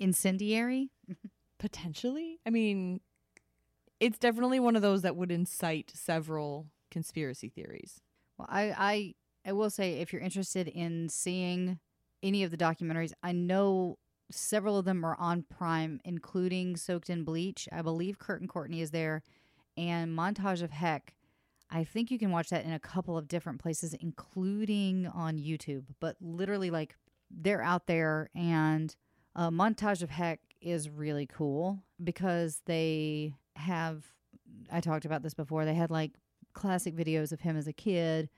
Incendiary? 0.01 0.91
potentially. 1.59 2.41
I 2.45 2.51
mean, 2.51 3.01
it's 4.01 4.19
definitely 4.19 4.61
one 4.61 4.77
of 4.77 4.83
those 4.83 5.03
that 5.03 5.17
would 5.17 5.31
incite 5.31 5.93
several 5.95 6.67
conspiracy 6.91 7.49
theories. 7.49 8.01
Well, 8.39 8.49
I, 8.51 8.75
I 8.77 9.15
I 9.47 9.53
will 9.53 9.71
say 9.71 10.01
if 10.01 10.13
you're 10.13 10.23
interested 10.23 10.69
in 10.69 11.09
seeing 11.09 11.79
any 12.25 12.43
of 12.43 12.51
the 12.51 12.57
documentaries, 12.57 13.13
I 13.23 13.31
know 13.33 13.99
several 14.33 14.79
of 14.79 14.87
them 14.87 15.05
are 15.05 15.17
on 15.21 15.43
Prime, 15.43 16.01
including 16.05 16.77
Soaked 16.77 17.11
in 17.11 17.23
Bleach. 17.23 17.69
I 17.71 17.83
believe 17.83 18.19
Kurt 18.19 18.41
and 18.41 18.49
Courtney 18.49 18.81
is 18.81 18.91
there, 18.91 19.23
and 19.77 20.17
Montage 20.17 20.63
of 20.63 20.71
Heck. 20.71 21.15
I 21.71 21.85
think 21.85 22.11
you 22.11 22.19
can 22.19 22.31
watch 22.31 22.49
that 22.49 22.65
in 22.65 22.73
a 22.73 22.79
couple 22.79 23.19
of 23.19 23.29
different 23.29 23.61
places, 23.61 23.95
including 23.95 25.07
on 25.07 25.39
YouTube. 25.39 25.85
But 26.01 26.17
literally, 26.21 26.71
like 26.71 26.97
they're 27.31 27.63
out 27.63 27.87
there, 27.87 28.31
and 28.35 28.95
uh, 29.37 29.51
Montage 29.51 30.03
of 30.03 30.11
Heck 30.11 30.41
is 30.61 30.89
really 30.89 31.27
cool 31.27 31.83
because 32.03 32.63
they 32.67 33.35
have. 33.57 34.05
I 34.73 34.81
talked 34.81 35.05
about 35.05 35.23
this 35.23 35.35
before. 35.35 35.65
They 35.65 35.75
had 35.75 35.91
like 35.91 36.13
classic 36.55 36.97
videos 36.97 37.33
of 37.33 37.41
him 37.41 37.57
as 37.57 37.67
a 37.67 37.73
kid. 37.73 38.31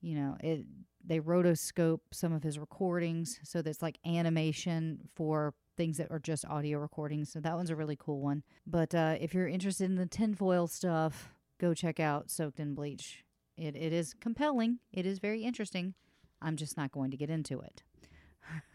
You 0.00 0.16
know, 0.16 0.36
it 0.40 0.64
they 1.04 1.20
rotoscope 1.20 2.00
some 2.12 2.32
of 2.32 2.42
his 2.42 2.58
recordings 2.58 3.40
so 3.42 3.62
that's 3.62 3.82
like 3.82 3.98
animation 4.04 5.00
for 5.14 5.54
things 5.80 5.96
that 5.96 6.10
are 6.10 6.18
just 6.18 6.44
audio 6.44 6.78
recordings. 6.78 7.32
So 7.32 7.40
that 7.40 7.56
one's 7.56 7.70
a 7.70 7.74
really 7.74 7.96
cool 7.96 8.20
one. 8.20 8.42
But 8.66 8.94
uh, 8.94 9.16
if 9.18 9.32
you're 9.32 9.48
interested 9.48 9.86
in 9.86 9.96
the 9.96 10.04
tinfoil 10.04 10.66
stuff, 10.66 11.32
go 11.58 11.72
check 11.72 11.98
out 11.98 12.30
Soaked 12.30 12.60
in 12.60 12.74
Bleach. 12.74 13.24
It 13.56 13.74
it 13.76 13.90
is 13.90 14.14
compelling. 14.20 14.80
It 14.92 15.06
is 15.06 15.20
very 15.20 15.42
interesting. 15.42 15.94
I'm 16.42 16.56
just 16.56 16.76
not 16.76 16.92
going 16.92 17.10
to 17.12 17.16
get 17.16 17.30
into 17.30 17.62
it. 17.62 17.82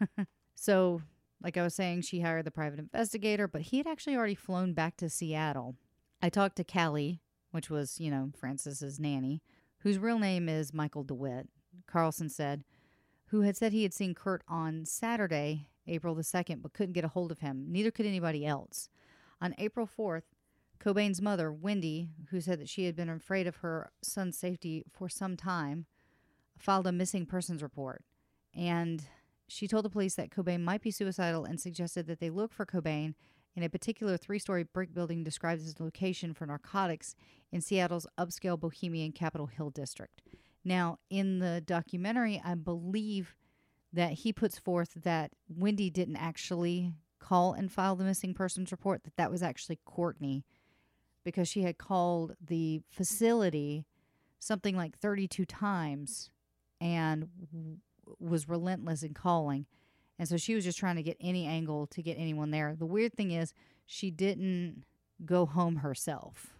so, 0.56 1.02
like 1.40 1.56
I 1.56 1.62
was 1.62 1.76
saying, 1.76 2.02
she 2.02 2.22
hired 2.22 2.44
the 2.44 2.50
private 2.50 2.80
investigator, 2.80 3.46
but 3.46 3.62
he 3.62 3.78
had 3.78 3.86
actually 3.86 4.16
already 4.16 4.34
flown 4.34 4.72
back 4.72 4.96
to 4.96 5.08
Seattle. 5.08 5.76
I 6.20 6.28
talked 6.28 6.56
to 6.56 6.64
Cali, 6.64 7.20
which 7.52 7.70
was, 7.70 8.00
you 8.00 8.10
know, 8.10 8.32
Frances's 8.36 8.98
nanny, 8.98 9.42
whose 9.80 9.98
real 9.98 10.18
name 10.18 10.48
is 10.48 10.74
Michael 10.74 11.04
DeWitt. 11.04 11.48
Carlson 11.86 12.28
said, 12.28 12.64
who 13.26 13.40
had 13.40 13.56
said 13.56 13.72
he 13.72 13.82
had 13.82 13.94
seen 13.94 14.14
Kurt 14.14 14.42
on 14.48 14.84
Saturday, 14.84 15.66
April 15.86 16.14
the 16.14 16.22
2nd, 16.22 16.62
but 16.62 16.72
couldn't 16.72 16.92
get 16.92 17.04
a 17.04 17.08
hold 17.08 17.32
of 17.32 17.40
him. 17.40 17.66
Neither 17.68 17.90
could 17.90 18.06
anybody 18.06 18.46
else. 18.46 18.88
On 19.40 19.54
April 19.58 19.86
4th, 19.86 20.22
Cobain's 20.78 21.22
mother, 21.22 21.52
Wendy, 21.52 22.10
who 22.30 22.40
said 22.40 22.60
that 22.60 22.68
she 22.68 22.84
had 22.84 22.96
been 22.96 23.08
afraid 23.08 23.46
of 23.46 23.56
her 23.56 23.90
son's 24.02 24.38
safety 24.38 24.84
for 24.90 25.08
some 25.08 25.36
time, 25.36 25.86
filed 26.58 26.86
a 26.86 26.92
missing 26.92 27.26
persons 27.26 27.62
report. 27.62 28.02
And 28.54 29.04
she 29.48 29.68
told 29.68 29.84
the 29.84 29.90
police 29.90 30.14
that 30.14 30.30
Cobain 30.30 30.62
might 30.62 30.82
be 30.82 30.90
suicidal 30.90 31.44
and 31.44 31.60
suggested 31.60 32.06
that 32.06 32.20
they 32.20 32.30
look 32.30 32.52
for 32.52 32.66
Cobain 32.66 33.14
in 33.54 33.62
a 33.62 33.68
particular 33.68 34.16
three 34.16 34.38
story 34.38 34.64
brick 34.64 34.92
building 34.92 35.24
described 35.24 35.62
as 35.62 35.74
a 35.78 35.82
location 35.82 36.34
for 36.34 36.46
narcotics 36.46 37.14
in 37.50 37.60
Seattle's 37.60 38.06
upscale 38.18 38.58
bohemian 38.58 39.12
Capitol 39.12 39.46
Hill 39.46 39.70
district. 39.70 40.22
Now, 40.66 40.98
in 41.08 41.38
the 41.38 41.62
documentary, 41.64 42.42
I 42.44 42.56
believe 42.56 43.36
that 43.92 44.12
he 44.12 44.32
puts 44.32 44.58
forth 44.58 44.94
that 45.04 45.30
Wendy 45.48 45.90
didn't 45.90 46.16
actually 46.16 46.92
call 47.20 47.52
and 47.52 47.70
file 47.70 47.94
the 47.94 48.02
missing 48.02 48.34
persons 48.34 48.72
report, 48.72 49.04
that 49.04 49.16
that 49.16 49.30
was 49.30 49.44
actually 49.44 49.78
Courtney 49.84 50.44
because 51.24 51.46
she 51.46 51.62
had 51.62 51.78
called 51.78 52.34
the 52.44 52.82
facility 52.90 53.86
something 54.40 54.76
like 54.76 54.98
32 54.98 55.44
times 55.44 56.30
and 56.80 57.28
w- 57.52 57.76
was 58.18 58.48
relentless 58.48 59.04
in 59.04 59.14
calling. 59.14 59.66
And 60.18 60.28
so 60.28 60.36
she 60.36 60.56
was 60.56 60.64
just 60.64 60.78
trying 60.78 60.96
to 60.96 61.02
get 61.04 61.16
any 61.20 61.46
angle 61.46 61.86
to 61.88 62.02
get 62.02 62.18
anyone 62.18 62.50
there. 62.50 62.74
The 62.76 62.86
weird 62.86 63.14
thing 63.14 63.30
is, 63.30 63.54
she 63.86 64.10
didn't 64.10 64.82
go 65.24 65.46
home 65.46 65.76
herself. 65.76 66.54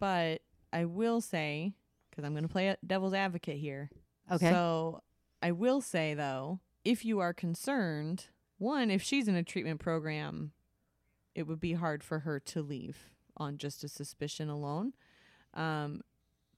But 0.00 0.42
I 0.72 0.86
will 0.86 1.20
say, 1.20 1.74
because 2.14 2.26
I'm 2.26 2.32
going 2.32 2.44
to 2.44 2.48
play 2.48 2.68
a 2.68 2.76
devil's 2.86 3.14
advocate 3.14 3.58
here. 3.58 3.90
Okay. 4.30 4.50
So 4.50 5.02
I 5.42 5.52
will 5.52 5.80
say, 5.80 6.14
though, 6.14 6.60
if 6.84 7.04
you 7.04 7.20
are 7.20 7.32
concerned, 7.32 8.26
one, 8.58 8.90
if 8.90 9.02
she's 9.02 9.28
in 9.28 9.34
a 9.34 9.42
treatment 9.42 9.80
program, 9.80 10.52
it 11.34 11.46
would 11.46 11.60
be 11.60 11.72
hard 11.72 12.04
for 12.04 12.20
her 12.20 12.38
to 12.40 12.62
leave 12.62 13.10
on 13.36 13.58
just 13.58 13.82
a 13.82 13.88
suspicion 13.88 14.48
alone. 14.48 14.92
Um, 15.54 16.02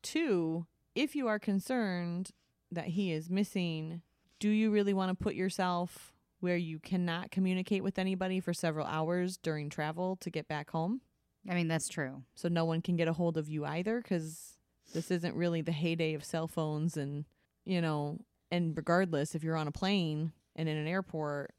two, 0.02 0.66
if 0.94 1.16
you 1.16 1.28
are 1.28 1.38
concerned 1.38 2.30
that 2.70 2.88
he 2.88 3.12
is 3.12 3.30
missing, 3.30 4.02
do 4.38 4.50
you 4.50 4.70
really 4.70 4.92
want 4.94 5.16
to 5.16 5.24
put 5.24 5.34
yourself 5.34 6.12
where 6.40 6.56
you 6.56 6.78
cannot 6.78 7.30
communicate 7.30 7.82
with 7.82 7.98
anybody 7.98 8.40
for 8.40 8.52
several 8.52 8.86
hours 8.86 9.38
during 9.38 9.70
travel 9.70 10.16
to 10.16 10.30
get 10.30 10.48
back 10.48 10.70
home? 10.70 11.00
I 11.48 11.54
mean, 11.54 11.68
that's 11.68 11.88
true. 11.88 12.24
so 12.34 12.48
no 12.48 12.64
one 12.64 12.82
can 12.82 12.96
get 12.96 13.08
a 13.08 13.12
hold 13.12 13.36
of 13.36 13.48
you 13.48 13.64
either 13.64 14.00
because 14.00 14.55
this 14.92 15.10
isn't 15.10 15.34
really 15.34 15.62
the 15.62 15.72
heyday 15.72 16.14
of 16.14 16.24
cell 16.24 16.46
phones 16.48 16.96
and 16.96 17.24
you 17.64 17.80
know 17.80 18.18
and 18.50 18.76
regardless 18.76 19.34
if 19.34 19.42
you're 19.42 19.56
on 19.56 19.68
a 19.68 19.72
plane 19.72 20.32
and 20.54 20.68
in 20.68 20.76
an 20.76 20.86
airport 20.86 21.52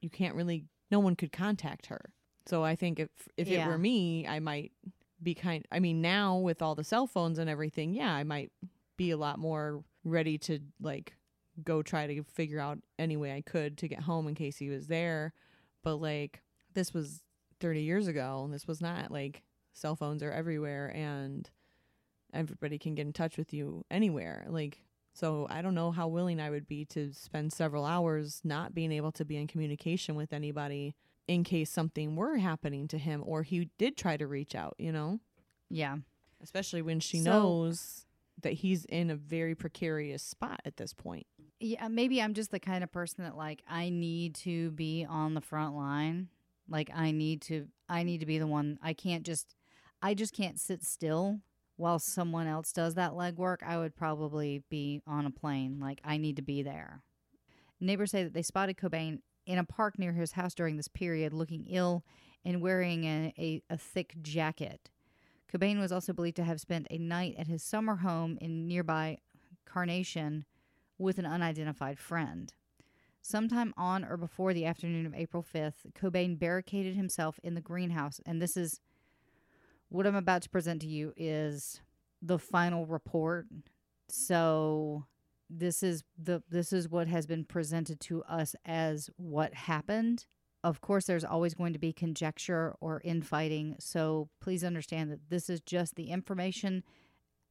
you 0.00 0.10
can't 0.10 0.34
really 0.34 0.66
no 0.90 1.00
one 1.00 1.16
could 1.16 1.32
contact 1.32 1.86
her. 1.86 2.00
So 2.46 2.62
i 2.62 2.76
think 2.76 3.00
if 3.00 3.10
if 3.36 3.48
it 3.48 3.66
were 3.66 3.78
me 3.78 4.26
i 4.26 4.38
might 4.38 4.72
be 5.22 5.34
kind 5.34 5.64
i 5.72 5.80
mean 5.80 6.02
now 6.02 6.36
with 6.36 6.60
all 6.60 6.74
the 6.74 6.84
cell 6.84 7.06
phones 7.06 7.38
and 7.38 7.48
everything 7.48 7.94
yeah 7.94 8.12
i 8.12 8.24
might 8.24 8.52
be 8.98 9.10
a 9.10 9.16
lot 9.16 9.38
more 9.38 9.82
ready 10.04 10.36
to 10.36 10.58
like 10.80 11.14
go 11.62 11.82
try 11.82 12.06
to 12.06 12.22
figure 12.24 12.60
out 12.60 12.78
any 12.98 13.16
way 13.16 13.32
i 13.34 13.40
could 13.40 13.78
to 13.78 13.88
get 13.88 14.00
home 14.00 14.28
in 14.28 14.34
case 14.34 14.56
he 14.58 14.68
was 14.68 14.88
there. 14.88 15.32
But 15.82 15.96
like 15.96 16.42
this 16.74 16.92
was 16.92 17.22
30 17.60 17.82
years 17.82 18.06
ago 18.08 18.42
and 18.44 18.52
this 18.52 18.66
was 18.66 18.80
not 18.80 19.10
like 19.10 19.42
cell 19.72 19.96
phones 19.96 20.22
are 20.22 20.32
everywhere 20.32 20.92
and 20.94 21.48
everybody 22.34 22.78
can 22.78 22.94
get 22.94 23.06
in 23.06 23.12
touch 23.12 23.36
with 23.36 23.52
you 23.52 23.84
anywhere 23.90 24.44
like 24.48 24.82
so 25.12 25.46
i 25.50 25.62
don't 25.62 25.74
know 25.74 25.90
how 25.90 26.08
willing 26.08 26.40
i 26.40 26.50
would 26.50 26.66
be 26.66 26.84
to 26.84 27.12
spend 27.12 27.52
several 27.52 27.84
hours 27.84 28.40
not 28.44 28.74
being 28.74 28.92
able 28.92 29.12
to 29.12 29.24
be 29.24 29.36
in 29.36 29.46
communication 29.46 30.14
with 30.14 30.32
anybody 30.32 30.94
in 31.28 31.42
case 31.44 31.70
something 31.70 32.16
were 32.16 32.36
happening 32.36 32.86
to 32.88 32.98
him 32.98 33.22
or 33.24 33.42
he 33.42 33.70
did 33.78 33.96
try 33.96 34.16
to 34.16 34.26
reach 34.26 34.54
out 34.54 34.74
you 34.78 34.92
know 34.92 35.20
Yeah. 35.70 35.96
especially 36.42 36.82
when 36.82 37.00
she 37.00 37.18
So- 37.20 37.30
knows 37.30 38.06
that 38.42 38.54
he's 38.54 38.84
in 38.86 39.10
a 39.10 39.16
very 39.16 39.54
precarious 39.54 40.22
spot 40.22 40.60
at 40.64 40.76
this 40.76 40.92
point 40.92 41.26
Yeah, 41.60 41.86
maybe 41.88 42.20
I'm 42.20 42.34
just 42.34 42.50
the 42.50 42.58
kind 42.60 42.82
of 42.84 42.90
person 42.92 43.22
that 43.24 43.36
like 43.36 43.62
I 43.68 43.88
need 43.90 44.34
to 44.36 44.72
be 44.72 45.06
on 45.08 45.34
the 45.34 45.40
front 45.40 45.74
line. 45.76 46.28
Like 46.68 46.90
I 46.92 47.12
need 47.12 47.40
to 47.42 47.68
I 47.88 48.02
need 48.02 48.18
to 48.20 48.26
be 48.26 48.38
the 48.38 48.46
one. 48.48 48.78
I 48.82 48.92
can't 48.92 49.24
just 49.24 49.54
I 50.02 50.14
just 50.14 50.34
can't 50.34 50.58
sit 50.58 50.82
still 50.84 51.40
while 51.76 51.98
someone 51.98 52.46
else 52.46 52.72
does 52.72 52.94
that 52.94 53.12
legwork. 53.12 53.62
I 53.64 53.78
would 53.78 53.96
probably 53.96 54.62
be 54.70 55.02
on 55.06 55.26
a 55.26 55.30
plane. 55.30 55.78
Like 55.80 56.00
I 56.04 56.16
need 56.16 56.36
to 56.36 56.42
be 56.42 56.62
there. 56.62 57.02
Neighbors 57.80 58.12
say 58.12 58.24
that 58.24 58.34
they 58.34 58.42
spotted 58.42 58.76
Cobain 58.76 59.20
in 59.46 59.58
a 59.58 59.64
park 59.64 59.98
near 59.98 60.12
his 60.12 60.32
house 60.32 60.54
during 60.54 60.76
this 60.76 60.88
period, 60.88 61.32
looking 61.32 61.66
ill 61.68 62.04
and 62.44 62.60
wearing 62.60 63.04
a, 63.04 63.34
a, 63.38 63.62
a 63.70 63.76
thick 63.76 64.14
jacket. 64.22 64.90
Cobain 65.52 65.78
was 65.78 65.92
also 65.92 66.12
believed 66.12 66.36
to 66.36 66.44
have 66.44 66.60
spent 66.60 66.86
a 66.90 66.98
night 66.98 67.34
at 67.38 67.46
his 67.46 67.62
summer 67.62 67.96
home 67.96 68.38
in 68.40 68.66
nearby 68.66 69.18
Carnation 69.64 70.44
with 70.98 71.18
an 71.18 71.26
unidentified 71.26 71.98
friend. 71.98 72.54
Sometime 73.20 73.72
on 73.76 74.04
or 74.04 74.16
before 74.16 74.52
the 74.52 74.66
afternoon 74.66 75.06
of 75.06 75.14
April 75.14 75.42
5th, 75.42 75.92
Cobain 75.98 76.38
barricaded 76.38 76.94
himself 76.94 77.40
in 77.42 77.54
the 77.54 77.60
greenhouse. 77.60 78.20
And 78.26 78.40
this 78.40 78.56
is 78.56 78.80
what 79.94 80.08
I'm 80.08 80.16
about 80.16 80.42
to 80.42 80.50
present 80.50 80.82
to 80.82 80.88
you 80.88 81.12
is 81.16 81.80
the 82.20 82.38
final 82.38 82.84
report. 82.84 83.46
So 84.08 85.06
this 85.48 85.84
is 85.84 86.02
the 86.20 86.42
this 86.48 86.72
is 86.72 86.88
what 86.88 87.06
has 87.06 87.26
been 87.26 87.44
presented 87.44 88.00
to 88.00 88.24
us 88.24 88.56
as 88.66 89.08
what 89.16 89.54
happened. 89.54 90.26
Of 90.64 90.80
course 90.80 91.04
there's 91.04 91.24
always 91.24 91.54
going 91.54 91.74
to 91.74 91.78
be 91.78 91.92
conjecture 91.92 92.74
or 92.80 93.02
infighting, 93.04 93.76
so 93.78 94.30
please 94.40 94.64
understand 94.64 95.12
that 95.12 95.30
this 95.30 95.48
is 95.48 95.60
just 95.60 95.94
the 95.94 96.10
information 96.10 96.82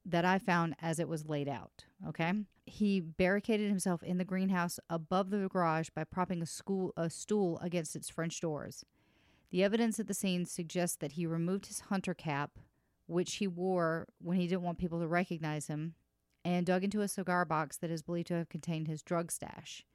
that 0.04 0.26
I 0.26 0.38
found 0.38 0.74
as 0.82 0.98
it 0.98 1.08
was 1.08 1.26
laid 1.26 1.48
out. 1.48 1.86
Okay. 2.06 2.32
He 2.66 3.00
barricaded 3.00 3.70
himself 3.70 4.02
in 4.02 4.18
the 4.18 4.24
greenhouse 4.24 4.78
above 4.90 5.30
the 5.30 5.48
garage 5.48 5.88
by 5.94 6.04
propping 6.04 6.42
a, 6.42 6.46
school, 6.46 6.92
a 6.96 7.08
stool 7.08 7.58
against 7.60 7.96
its 7.96 8.10
French 8.10 8.40
doors. 8.40 8.84
The 9.54 9.62
evidence 9.62 10.00
at 10.00 10.08
the 10.08 10.14
scene 10.14 10.46
suggests 10.46 10.96
that 10.96 11.12
he 11.12 11.26
removed 11.26 11.66
his 11.66 11.78
hunter 11.78 12.12
cap 12.12 12.58
which 13.06 13.36
he 13.36 13.46
wore 13.46 14.08
when 14.20 14.36
he 14.36 14.48
didn't 14.48 14.64
want 14.64 14.78
people 14.78 14.98
to 14.98 15.06
recognize 15.06 15.68
him, 15.68 15.94
and 16.44 16.66
dug 16.66 16.82
into 16.82 17.02
a 17.02 17.06
cigar 17.06 17.44
box 17.44 17.76
that 17.76 17.88
is 17.88 18.02
believed 18.02 18.26
to 18.26 18.34
have 18.34 18.48
contained 18.48 18.88
his 18.88 19.00
drug 19.00 19.30
stash. 19.30 19.86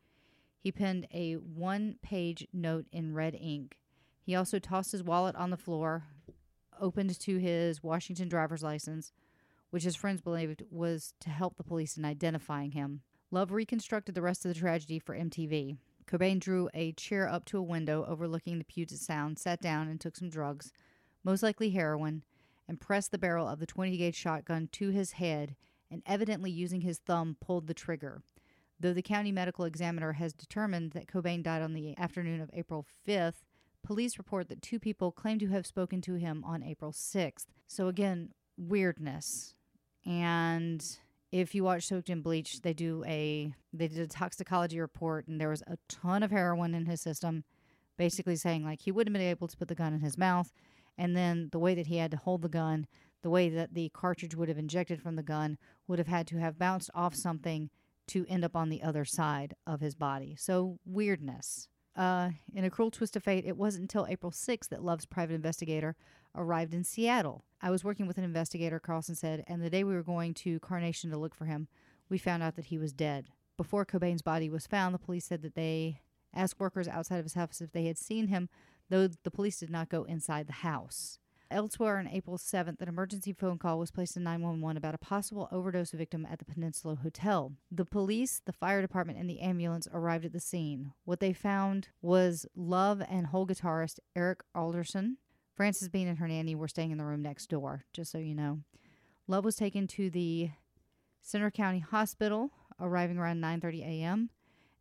He 0.61 0.71
penned 0.71 1.07
a 1.13 1.33
one 1.33 1.97
page 2.01 2.47
note 2.53 2.85
in 2.93 3.13
red 3.13 3.35
ink. 3.35 3.77
He 4.21 4.33
also 4.33 4.59
tossed 4.59 4.93
his 4.93 5.03
wallet 5.03 5.35
on 5.35 5.49
the 5.49 5.57
floor, 5.57 6.05
opened 6.79 7.19
to 7.19 7.37
his 7.37 7.83
Washington 7.83 8.29
driver's 8.29 8.63
license, 8.63 9.11
which 9.71 9.83
his 9.83 9.97
friends 9.97 10.21
believed 10.21 10.63
was 10.71 11.13
to 11.19 11.29
help 11.29 11.57
the 11.57 11.65
police 11.65 11.97
in 11.97 12.05
identifying 12.05 12.71
him. 12.71 13.01
Love 13.29 13.51
reconstructed 13.51 14.15
the 14.15 14.21
rest 14.21 14.45
of 14.45 14.53
the 14.53 14.59
tragedy 14.61 14.99
for 14.99 15.13
MTV. 15.13 15.75
Cobain 16.09 16.39
drew 16.39 16.69
a 16.73 16.91
chair 16.93 17.29
up 17.29 17.45
to 17.45 17.59
a 17.59 17.63
window 17.63 18.03
overlooking 18.07 18.57
the 18.57 18.65
Puget 18.65 18.97
Sound, 18.97 19.37
sat 19.37 19.61
down, 19.61 19.87
and 19.87 20.01
took 20.01 20.17
some 20.17 20.29
drugs, 20.29 20.71
most 21.23 21.43
likely 21.43 21.69
heroin, 21.69 22.23
and 22.67 22.81
pressed 22.81 23.11
the 23.11 23.19
barrel 23.19 23.47
of 23.47 23.59
the 23.59 23.67
20 23.67 23.95
gauge 23.95 24.15
shotgun 24.15 24.69
to 24.71 24.89
his 24.89 25.13
head 25.13 25.55
and 25.91 26.01
evidently 26.05 26.49
using 26.49 26.81
his 26.81 26.97
thumb 26.99 27.37
pulled 27.39 27.67
the 27.67 27.73
trigger. 27.73 28.21
Though 28.79 28.93
the 28.93 29.01
county 29.01 29.31
medical 29.31 29.65
examiner 29.65 30.13
has 30.13 30.33
determined 30.33 30.91
that 30.91 31.07
Cobain 31.07 31.43
died 31.43 31.61
on 31.61 31.73
the 31.73 31.97
afternoon 31.97 32.41
of 32.41 32.49
April 32.53 32.85
5th, 33.07 33.43
police 33.83 34.17
report 34.17 34.49
that 34.49 34.61
two 34.61 34.79
people 34.79 35.11
claim 35.11 35.37
to 35.39 35.47
have 35.47 35.67
spoken 35.67 36.01
to 36.01 36.15
him 36.15 36.43
on 36.43 36.63
April 36.63 36.91
6th. 36.91 37.45
So, 37.67 37.87
again, 37.87 38.33
weirdness. 38.57 39.55
And 40.05 40.83
if 41.31 41.53
you 41.53 41.63
watch 41.63 41.85
Soaked 41.85 42.09
in 42.09 42.21
Bleach, 42.21 42.61
they 42.61 42.73
do 42.73 43.03
a 43.05 43.53
they 43.71 43.87
did 43.87 43.99
a 43.99 44.07
toxicology 44.07 44.79
report 44.79 45.27
and 45.27 45.39
there 45.39 45.49
was 45.49 45.63
a 45.67 45.77
ton 45.87 46.23
of 46.23 46.31
heroin 46.31 46.73
in 46.73 46.85
his 46.85 47.01
system, 47.01 47.43
basically 47.97 48.35
saying 48.35 48.63
like 48.63 48.81
he 48.81 48.91
wouldn't 48.91 49.15
have 49.15 49.21
been 49.21 49.29
able 49.29 49.47
to 49.47 49.57
put 49.57 49.67
the 49.67 49.75
gun 49.75 49.93
in 49.93 50.01
his 50.01 50.17
mouth, 50.17 50.51
and 50.97 51.15
then 51.15 51.49
the 51.51 51.59
way 51.59 51.75
that 51.75 51.87
he 51.87 51.97
had 51.97 52.11
to 52.11 52.17
hold 52.17 52.41
the 52.41 52.49
gun, 52.49 52.87
the 53.21 53.29
way 53.29 53.49
that 53.49 53.73
the 53.73 53.89
cartridge 53.89 54.35
would 54.35 54.49
have 54.49 54.57
injected 54.57 55.01
from 55.01 55.15
the 55.15 55.23
gun 55.23 55.57
would 55.87 55.99
have 55.99 56.07
had 56.07 56.27
to 56.27 56.37
have 56.37 56.57
bounced 56.57 56.89
off 56.95 57.13
something 57.13 57.69
to 58.07 58.25
end 58.27 58.43
up 58.43 58.55
on 58.55 58.69
the 58.69 58.81
other 58.81 59.05
side 59.05 59.55
of 59.67 59.81
his 59.81 59.95
body. 59.95 60.35
So 60.37 60.79
weirdness. 60.85 61.67
Uh, 61.95 62.29
in 62.55 62.63
a 62.63 62.69
cruel 62.69 62.91
twist 62.91 63.15
of 63.15 63.23
fate, 63.23 63.43
it 63.45 63.57
wasn't 63.57 63.81
until 63.81 64.07
April 64.07 64.31
6th 64.31 64.69
that 64.69 64.83
Love's 64.83 65.05
private 65.05 65.33
investigator 65.33 65.95
arrived 66.35 66.73
in 66.73 66.83
Seattle. 66.83 67.43
I 67.61 67.71
was 67.71 67.83
working 67.83 68.07
with 68.07 68.17
an 68.17 68.23
investigator, 68.23 68.79
Carlson 68.79 69.15
said, 69.15 69.43
and 69.47 69.61
the 69.61 69.69
day 69.69 69.83
we 69.83 69.93
were 69.93 70.03
going 70.03 70.33
to 70.35 70.59
Carnation 70.59 71.09
to 71.11 71.17
look 71.17 71.35
for 71.35 71.45
him, 71.45 71.67
we 72.09 72.17
found 72.17 72.43
out 72.43 72.55
that 72.55 72.65
he 72.65 72.77
was 72.77 72.93
dead. 72.93 73.27
Before 73.57 73.85
Cobain's 73.85 74.21
body 74.21 74.49
was 74.49 74.67
found, 74.67 74.95
the 74.95 74.99
police 74.99 75.25
said 75.25 75.41
that 75.41 75.55
they 75.55 76.01
asked 76.33 76.59
workers 76.59 76.87
outside 76.87 77.17
of 77.17 77.25
his 77.25 77.33
house 77.33 77.61
if 77.61 77.71
they 77.71 77.85
had 77.85 77.97
seen 77.97 78.27
him, 78.27 78.49
though 78.89 79.07
the 79.07 79.31
police 79.31 79.59
did 79.59 79.69
not 79.69 79.89
go 79.89 80.03
inside 80.03 80.47
the 80.47 80.53
house. 80.53 81.19
Elsewhere 81.51 81.97
on 81.97 82.07
April 82.07 82.37
7th, 82.37 82.79
an 82.79 82.87
emergency 82.87 83.33
phone 83.33 83.57
call 83.57 83.79
was 83.79 83.89
placed 83.89 84.15
in 84.15 84.23
911 84.23 84.77
about 84.77 84.93
a 84.93 84.99
possible 84.99 85.49
overdose 85.51 85.91
victim 85.91 86.27
at 86.29 86.37
the 86.37 86.45
Peninsula 86.45 86.95
Hotel. 87.01 87.53
The 87.71 87.85
police, 87.85 88.39
the 88.45 88.53
fire 88.53 88.83
department, 88.83 89.17
and 89.17 89.27
the 89.27 89.39
ambulance 89.39 89.87
arrived 89.91 90.25
at 90.25 90.31
the 90.31 90.39
scene. 90.39 90.93
What 91.05 91.19
they 91.19 91.33
found 91.33 91.89
was 92.03 92.45
Love 92.55 93.01
and 93.09 93.27
Hole 93.27 93.47
guitarist 93.47 93.99
Eric 94.15 94.43
Erlandson. 94.55 95.15
Frances 95.59 95.89
Bean 95.89 96.07
and 96.07 96.19
her 96.19 96.27
nanny 96.29 96.55
were 96.55 96.69
staying 96.69 96.91
in 96.91 96.97
the 96.97 97.03
room 97.03 97.21
next 97.21 97.49
door, 97.49 97.83
just 97.91 98.13
so 98.13 98.17
you 98.17 98.33
know. 98.33 98.61
Love 99.27 99.43
was 99.43 99.57
taken 99.57 99.87
to 99.87 100.09
the 100.09 100.51
Century 101.21 101.51
City 101.53 101.79
Hospital, 101.79 102.51
arriving 102.79 103.17
around 103.17 103.41
9:30 103.41 103.81
a.m., 103.81 104.29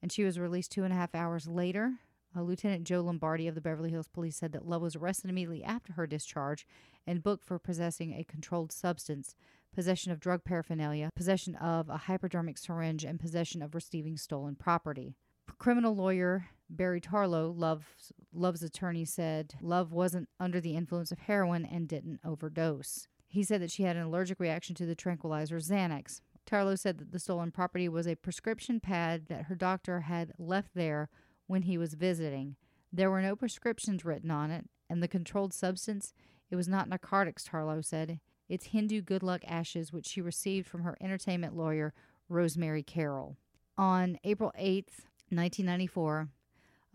and 0.00 0.12
she 0.12 0.22
was 0.22 0.38
released 0.38 0.70
two 0.70 0.84
and 0.84 0.92
a 0.92 0.96
half 0.96 1.16
hours 1.16 1.48
later. 1.48 1.94
Uh, 2.36 2.42
Lieutenant 2.42 2.84
Joe 2.84 3.00
Lombardi 3.00 3.48
of 3.48 3.56
the 3.56 3.60
Beverly 3.60 3.90
Hills 3.90 4.06
Police 4.06 4.36
said 4.36 4.52
that 4.52 4.68
Love 4.68 4.82
was 4.82 4.94
arrested 4.94 5.30
immediately 5.30 5.64
after 5.64 5.94
her 5.94 6.06
discharge 6.06 6.64
and 7.08 7.24
booked 7.24 7.44
for 7.44 7.58
possessing 7.58 8.12
a 8.12 8.22
controlled 8.22 8.70
substance, 8.70 9.34
possession 9.74 10.12
of 10.12 10.20
drug 10.20 10.44
paraphernalia, 10.44 11.10
possession 11.16 11.56
of 11.56 11.88
a 11.88 11.96
hypodermic 11.96 12.56
syringe, 12.56 13.04
and 13.04 13.18
possession 13.18 13.62
of 13.62 13.74
receiving 13.74 14.16
stolen 14.16 14.54
property. 14.54 15.16
Criminal 15.58 15.96
lawyer 15.96 16.50
Barry 16.70 17.00
Tarlow, 17.00 17.52
Love's, 17.56 18.12
Love's 18.32 18.62
attorney, 18.62 19.04
said 19.04 19.54
Love 19.60 19.92
wasn't 19.92 20.28
under 20.38 20.60
the 20.60 20.76
influence 20.76 21.10
of 21.10 21.20
heroin 21.20 21.64
and 21.64 21.88
didn't 21.88 22.20
overdose. 22.24 23.08
He 23.26 23.42
said 23.42 23.60
that 23.62 23.70
she 23.70 23.82
had 23.82 23.96
an 23.96 24.02
allergic 24.02 24.40
reaction 24.40 24.74
to 24.76 24.86
the 24.86 24.94
tranquilizer 24.94 25.58
Xanax. 25.58 26.20
Tarlow 26.46 26.78
said 26.78 26.98
that 26.98 27.12
the 27.12 27.18
stolen 27.18 27.50
property 27.50 27.88
was 27.88 28.06
a 28.06 28.16
prescription 28.16 28.80
pad 28.80 29.26
that 29.28 29.44
her 29.44 29.54
doctor 29.54 30.00
had 30.00 30.32
left 30.38 30.70
there 30.74 31.10
when 31.46 31.62
he 31.62 31.76
was 31.76 31.94
visiting. 31.94 32.56
There 32.92 33.10
were 33.10 33.20
no 33.20 33.36
prescriptions 33.36 34.04
written 34.04 34.30
on 34.30 34.50
it, 34.50 34.64
and 34.88 35.02
the 35.02 35.08
controlled 35.08 35.52
substance, 35.52 36.14
it 36.50 36.56
was 36.56 36.68
not 36.68 36.88
narcotics, 36.88 37.46
Tarlow 37.46 37.84
said. 37.84 38.20
It's 38.48 38.66
Hindu 38.66 39.02
good 39.02 39.22
luck 39.22 39.42
ashes, 39.46 39.92
which 39.92 40.06
she 40.06 40.22
received 40.22 40.66
from 40.66 40.82
her 40.84 40.96
entertainment 41.00 41.54
lawyer, 41.54 41.92
Rosemary 42.30 42.82
Carroll. 42.82 43.36
On 43.76 44.18
April 44.24 44.52
8th, 44.58 45.04
1994, 45.30 46.28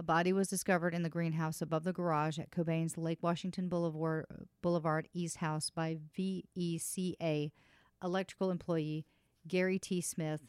a 0.03 0.05
body 0.05 0.33
was 0.33 0.49
discovered 0.49 0.93
in 0.93 1.03
the 1.03 1.09
greenhouse 1.09 1.61
above 1.61 1.85
the 1.85 1.93
garage 1.93 2.37
at 2.37 2.51
Cobain's 2.51 2.97
Lake 2.97 3.19
Washington 3.21 3.69
Boulevard, 3.69 4.25
Boulevard 4.61 5.07
East 5.13 5.37
House 5.37 5.69
by 5.69 5.97
VECA 6.17 7.51
electrical 8.03 8.51
employee 8.51 9.05
Gary 9.47 9.79
T. 9.79 10.01
Smith, 10.01 10.41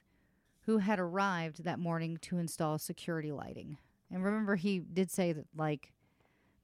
who 0.63 0.79
had 0.79 0.99
arrived 0.99 1.63
that 1.63 1.79
morning 1.79 2.19
to 2.23 2.39
install 2.39 2.79
security 2.79 3.31
lighting. 3.31 3.79
And 4.11 4.25
remember, 4.25 4.57
he 4.57 4.81
did 4.81 5.13
say 5.13 5.33
that, 5.33 5.47
like, 5.57 5.93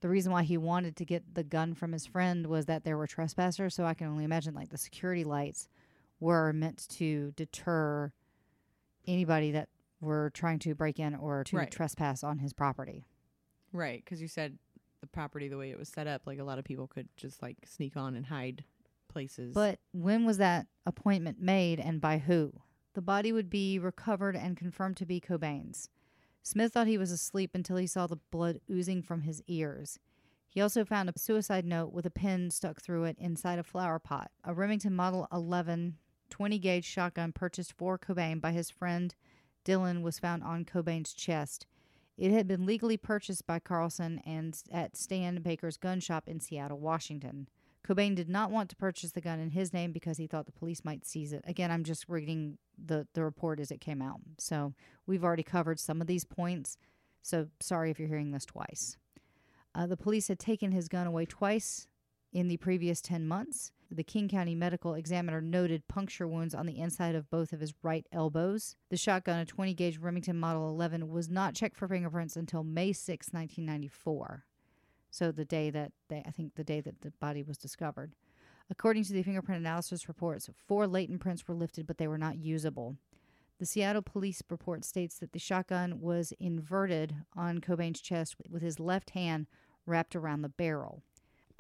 the 0.00 0.08
reason 0.08 0.32
why 0.32 0.42
he 0.42 0.56
wanted 0.56 0.96
to 0.96 1.04
get 1.04 1.34
the 1.34 1.44
gun 1.44 1.74
from 1.74 1.92
his 1.92 2.06
friend 2.06 2.46
was 2.46 2.66
that 2.66 2.82
there 2.82 2.96
were 2.96 3.06
trespassers. 3.06 3.74
So 3.74 3.84
I 3.84 3.94
can 3.94 4.08
only 4.08 4.24
imagine, 4.24 4.52
like, 4.52 4.70
the 4.70 4.78
security 4.78 5.22
lights 5.22 5.68
were 6.18 6.52
meant 6.52 6.88
to 6.88 7.32
deter 7.36 8.12
anybody 9.06 9.52
that 9.52 9.68
were 10.00 10.30
trying 10.30 10.58
to 10.60 10.74
break 10.74 10.98
in 10.98 11.14
or 11.14 11.44
to 11.44 11.56
Right. 11.56 11.70
trespass 11.70 12.24
on 12.24 12.38
his 12.38 12.52
property. 12.52 13.04
Right, 13.72 14.02
because 14.04 14.20
you 14.20 14.28
said 14.28 14.58
the 15.00 15.06
property 15.06 15.48
the 15.48 15.56
way 15.58 15.70
it 15.70 15.78
was 15.78 15.88
set 15.88 16.06
up, 16.06 16.26
like 16.26 16.38
a 16.38 16.44
lot 16.44 16.58
of 16.58 16.64
people 16.64 16.86
could 16.86 17.08
just 17.16 17.40
like 17.42 17.56
sneak 17.66 17.96
on 17.96 18.14
and 18.14 18.26
hide 18.26 18.64
places. 19.08 19.54
But 19.54 19.78
when 19.92 20.24
was 20.24 20.38
that 20.38 20.66
appointment 20.86 21.40
made 21.40 21.78
and 21.80 22.00
by 22.00 22.18
who? 22.18 22.52
The 22.94 23.02
body 23.02 23.32
would 23.32 23.48
be 23.50 23.78
recovered 23.78 24.34
and 24.36 24.56
confirmed 24.56 24.96
to 24.98 25.06
be 25.06 25.20
Cobain's. 25.20 25.88
Smith 26.42 26.72
thought 26.72 26.86
he 26.86 26.98
was 26.98 27.12
asleep 27.12 27.50
until 27.54 27.76
he 27.76 27.86
saw 27.86 28.06
the 28.06 28.16
blood 28.30 28.60
oozing 28.70 29.02
from 29.02 29.22
his 29.22 29.42
ears. 29.46 29.98
He 30.48 30.60
also 30.60 30.84
found 30.84 31.08
a 31.08 31.18
suicide 31.18 31.64
note 31.64 31.92
with 31.92 32.06
a 32.06 32.10
pin 32.10 32.50
stuck 32.50 32.80
through 32.80 33.04
it 33.04 33.16
inside 33.18 33.58
a 33.58 33.62
flower 33.62 33.98
pot. 34.00 34.32
A 34.42 34.52
Remington 34.54 34.94
Model 34.96 35.28
11 35.32 35.98
20 36.30 36.58
gauge 36.60 36.84
shotgun 36.84 37.32
purchased 37.32 37.72
for 37.72 37.98
Cobain 37.98 38.40
by 38.40 38.52
his 38.52 38.70
friend 38.70 39.14
Dylan 39.64 40.02
was 40.02 40.18
found 40.18 40.42
on 40.42 40.64
Cobain's 40.64 41.12
chest. 41.12 41.66
It 42.16 42.32
had 42.32 42.46
been 42.46 42.66
legally 42.66 42.96
purchased 42.96 43.46
by 43.46 43.58
Carlson 43.58 44.20
and 44.26 44.60
at 44.70 44.96
Stan 44.96 45.40
Baker's 45.42 45.76
gun 45.76 46.00
shop 46.00 46.24
in 46.26 46.40
Seattle, 46.40 46.78
Washington. 46.78 47.48
Cobain 47.86 48.14
did 48.14 48.28
not 48.28 48.50
want 48.50 48.68
to 48.70 48.76
purchase 48.76 49.12
the 49.12 49.20
gun 49.20 49.40
in 49.40 49.50
his 49.50 49.72
name 49.72 49.90
because 49.92 50.18
he 50.18 50.26
thought 50.26 50.46
the 50.46 50.52
police 50.52 50.84
might 50.84 51.06
seize 51.06 51.32
it. 51.32 51.42
Again, 51.46 51.70
I'm 51.70 51.82
just 51.82 52.08
reading 52.08 52.58
the, 52.76 53.06
the 53.14 53.24
report 53.24 53.58
as 53.58 53.70
it 53.70 53.80
came 53.80 54.02
out. 54.02 54.20
So 54.38 54.74
we've 55.06 55.24
already 55.24 55.42
covered 55.42 55.80
some 55.80 56.00
of 56.00 56.06
these 56.06 56.24
points. 56.24 56.76
So 57.22 57.48
sorry 57.60 57.90
if 57.90 57.98
you're 57.98 58.08
hearing 58.08 58.32
this 58.32 58.44
twice. 58.44 58.96
Uh, 59.74 59.86
the 59.86 59.96
police 59.96 60.28
had 60.28 60.38
taken 60.38 60.72
his 60.72 60.88
gun 60.88 61.06
away 61.06 61.24
twice 61.24 61.86
in 62.32 62.48
the 62.48 62.58
previous 62.58 63.00
10 63.00 63.26
months. 63.26 63.72
The 63.92 64.04
King 64.04 64.28
County 64.28 64.54
Medical 64.54 64.94
Examiner 64.94 65.40
noted 65.40 65.88
puncture 65.88 66.28
wounds 66.28 66.54
on 66.54 66.66
the 66.66 66.78
inside 66.78 67.16
of 67.16 67.28
both 67.28 67.52
of 67.52 67.58
his 67.58 67.74
right 67.82 68.06
elbows. 68.12 68.76
The 68.88 68.96
shotgun, 68.96 69.40
a 69.40 69.44
20 69.44 69.74
gauge 69.74 69.98
Remington 69.98 70.38
Model 70.38 70.68
11, 70.68 71.08
was 71.08 71.28
not 71.28 71.54
checked 71.54 71.76
for 71.76 71.88
fingerprints 71.88 72.36
until 72.36 72.62
May 72.62 72.92
6, 72.92 73.28
1994. 73.32 74.44
So 75.10 75.32
the 75.32 75.44
day 75.44 75.70
that 75.70 75.90
they, 76.08 76.22
I 76.24 76.30
think 76.30 76.54
the 76.54 76.62
day 76.62 76.80
that 76.80 77.00
the 77.00 77.10
body 77.20 77.42
was 77.42 77.58
discovered. 77.58 78.12
According 78.70 79.04
to 79.04 79.12
the 79.12 79.24
fingerprint 79.24 79.60
analysis 79.60 80.06
reports, 80.06 80.48
four 80.68 80.86
latent 80.86 81.20
prints 81.20 81.48
were 81.48 81.54
lifted, 81.56 81.88
but 81.88 81.98
they 81.98 82.06
were 82.06 82.16
not 82.16 82.38
usable. 82.38 82.96
The 83.58 83.66
Seattle 83.66 84.02
police 84.02 84.40
report 84.48 84.84
states 84.84 85.18
that 85.18 85.32
the 85.32 85.40
shotgun 85.40 86.00
was 86.00 86.32
inverted 86.38 87.16
on 87.36 87.58
Cobain's 87.58 88.00
chest 88.00 88.36
with 88.48 88.62
his 88.62 88.78
left 88.78 89.10
hand 89.10 89.48
wrapped 89.84 90.14
around 90.14 90.42
the 90.42 90.48
barrel. 90.48 91.02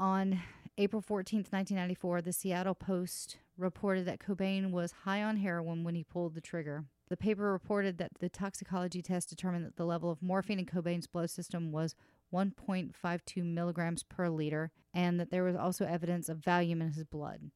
On 0.00 0.40
April 0.78 1.02
14th, 1.02 1.52
1994, 1.52 2.22
the 2.22 2.32
Seattle 2.32 2.74
Post 2.74 3.36
reported 3.58 4.06
that 4.06 4.18
Cobain 4.18 4.70
was 4.70 4.92
high 5.04 5.22
on 5.22 5.36
heroin 5.36 5.84
when 5.84 5.94
he 5.94 6.04
pulled 6.04 6.34
the 6.34 6.40
trigger. 6.40 6.86
The 7.10 7.18
paper 7.18 7.52
reported 7.52 7.98
that 7.98 8.12
the 8.18 8.30
toxicology 8.30 9.02
test 9.02 9.28
determined 9.28 9.66
that 9.66 9.76
the 9.76 9.84
level 9.84 10.10
of 10.10 10.22
morphine 10.22 10.58
in 10.58 10.64
Cobain's 10.64 11.06
blood 11.06 11.28
system 11.28 11.70
was 11.70 11.94
1.52 12.32 13.44
milligrams 13.44 14.02
per 14.02 14.30
liter, 14.30 14.70
and 14.94 15.20
that 15.20 15.30
there 15.30 15.44
was 15.44 15.54
also 15.54 15.84
evidence 15.84 16.30
of 16.30 16.38
Valium 16.38 16.80
in 16.80 16.92
his 16.92 17.04
blood. 17.04 17.50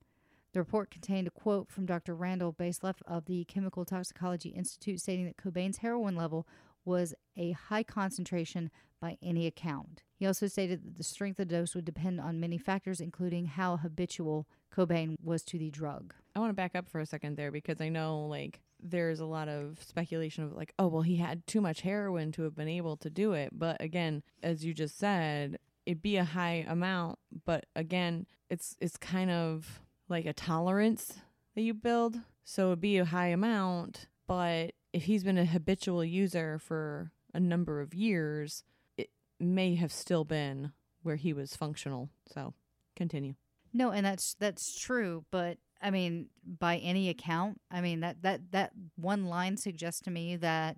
The 0.53 0.61
report 0.61 0.91
contained 0.91 1.27
a 1.27 1.31
quote 1.31 1.71
from 1.71 1.87
Dr. 1.87 2.15
Randall 2.15 2.53
Baselt 2.53 2.97
of 3.07 3.25
the 3.25 3.47
Chemical 3.47 3.87
Toxicology 3.87 4.51
Institute 4.51 5.01
stating 5.01 5.25
that 5.25 5.39
Cobain's 5.39 5.79
heroin 5.79 6.15
level 6.15 6.47
was 6.85 7.15
a 7.37 7.53
high 7.53 7.83
concentration 7.83 8.71
by 9.01 9.19
any 9.23 9.47
account. 9.47 10.03
He 10.15 10.27
also 10.27 10.47
stated 10.47 10.83
that 10.85 10.97
the 10.97 11.05
strength 11.05 11.39
of 11.39 11.49
the 11.49 11.57
dose 11.57 11.75
would 11.75 11.85
depend 11.85 12.21
on 12.21 12.41
many 12.41 12.57
factors, 12.57 13.01
including 13.01 13.47
how 13.47 13.77
habitual 13.77 14.47
Cobain 14.75 15.17
was 15.23 15.43
to 15.45 15.59
the 15.59 15.71
drug. 15.71 16.15
I 16.35 16.41
want 16.41 16.51
to 16.51 16.55
back 16.55 16.75
up 16.75 16.89
for 16.89 17.01
a 17.01 17.07
second 17.07 17.37
there 17.37 17.53
because 17.53 17.81
I 17.81 17.89
know 17.89 18.27
like 18.27 18.61
there's 18.83 19.21
a 19.21 19.27
lot 19.27 19.49
of 19.49 19.83
speculation 19.83 20.45
of 20.45 20.53
like, 20.53 20.73
oh, 20.79 20.87
well, 20.87 21.03
he 21.03 21.17
had 21.17 21.47
too 21.47 21.61
much 21.61 21.83
heroin 21.83 22.33
to 22.33 22.43
have 22.43 22.55
been 22.55 22.69
able 22.69 22.97
to 22.99 23.11
do 23.11 23.33
it. 23.33 23.51
But 23.53 23.81
again, 23.81 24.23
as 24.43 24.65
you 24.65 24.75
just 24.75 24.99
said, 24.99 25.59
it'd 25.87 26.03
be 26.03 26.17
a 26.17 26.25
high 26.25 26.65
amount, 26.69 27.19
but 27.45 27.67
again, 27.77 28.27
it's 28.51 28.77
it's 28.81 28.97
kind 28.97 29.31
of 29.31 29.81
like 30.09 30.27
a 30.27 30.33
tolerance 30.33 31.21
that 31.55 31.63
you 31.63 31.75
build. 31.75 32.17
So 32.45 32.69
it'd 32.69 32.81
be 32.81 32.99
a 32.99 33.05
high 33.05 33.29
amount, 33.29 34.07
but 34.27 34.73
if 34.95 35.05
he's 35.05 35.25
been 35.25 35.37
a 35.37 35.45
habitual 35.45 36.05
user 36.05 36.59
for 36.59 37.11
a 37.35 37.41
number 37.41 37.81
of 37.81 37.93
years, 37.95 38.63
it 38.97 39.11
may 39.41 39.75
have 39.75 39.93
still 39.93 40.25
been 40.25 40.71
where 41.03 41.17
he 41.17 41.33
was 41.33 41.57
functional. 41.57 42.09
So 42.33 42.55
continue. 42.95 43.35
No, 43.73 43.91
and 43.91 44.07
that's 44.07 44.35
that's 44.35 44.79
true, 44.79 45.25
but 45.33 45.59
I 45.83 45.91
mean, 45.91 46.29
by 46.47 46.77
any 46.77 47.09
account, 47.09 47.61
I 47.73 47.81
mean 47.81 48.01
that 48.01 48.23
that 48.23 48.53
that 48.53 48.71
one 48.95 49.25
line 49.25 49.57
suggests 49.57 50.01
to 50.03 50.13
me 50.13 50.37
that 50.37 50.77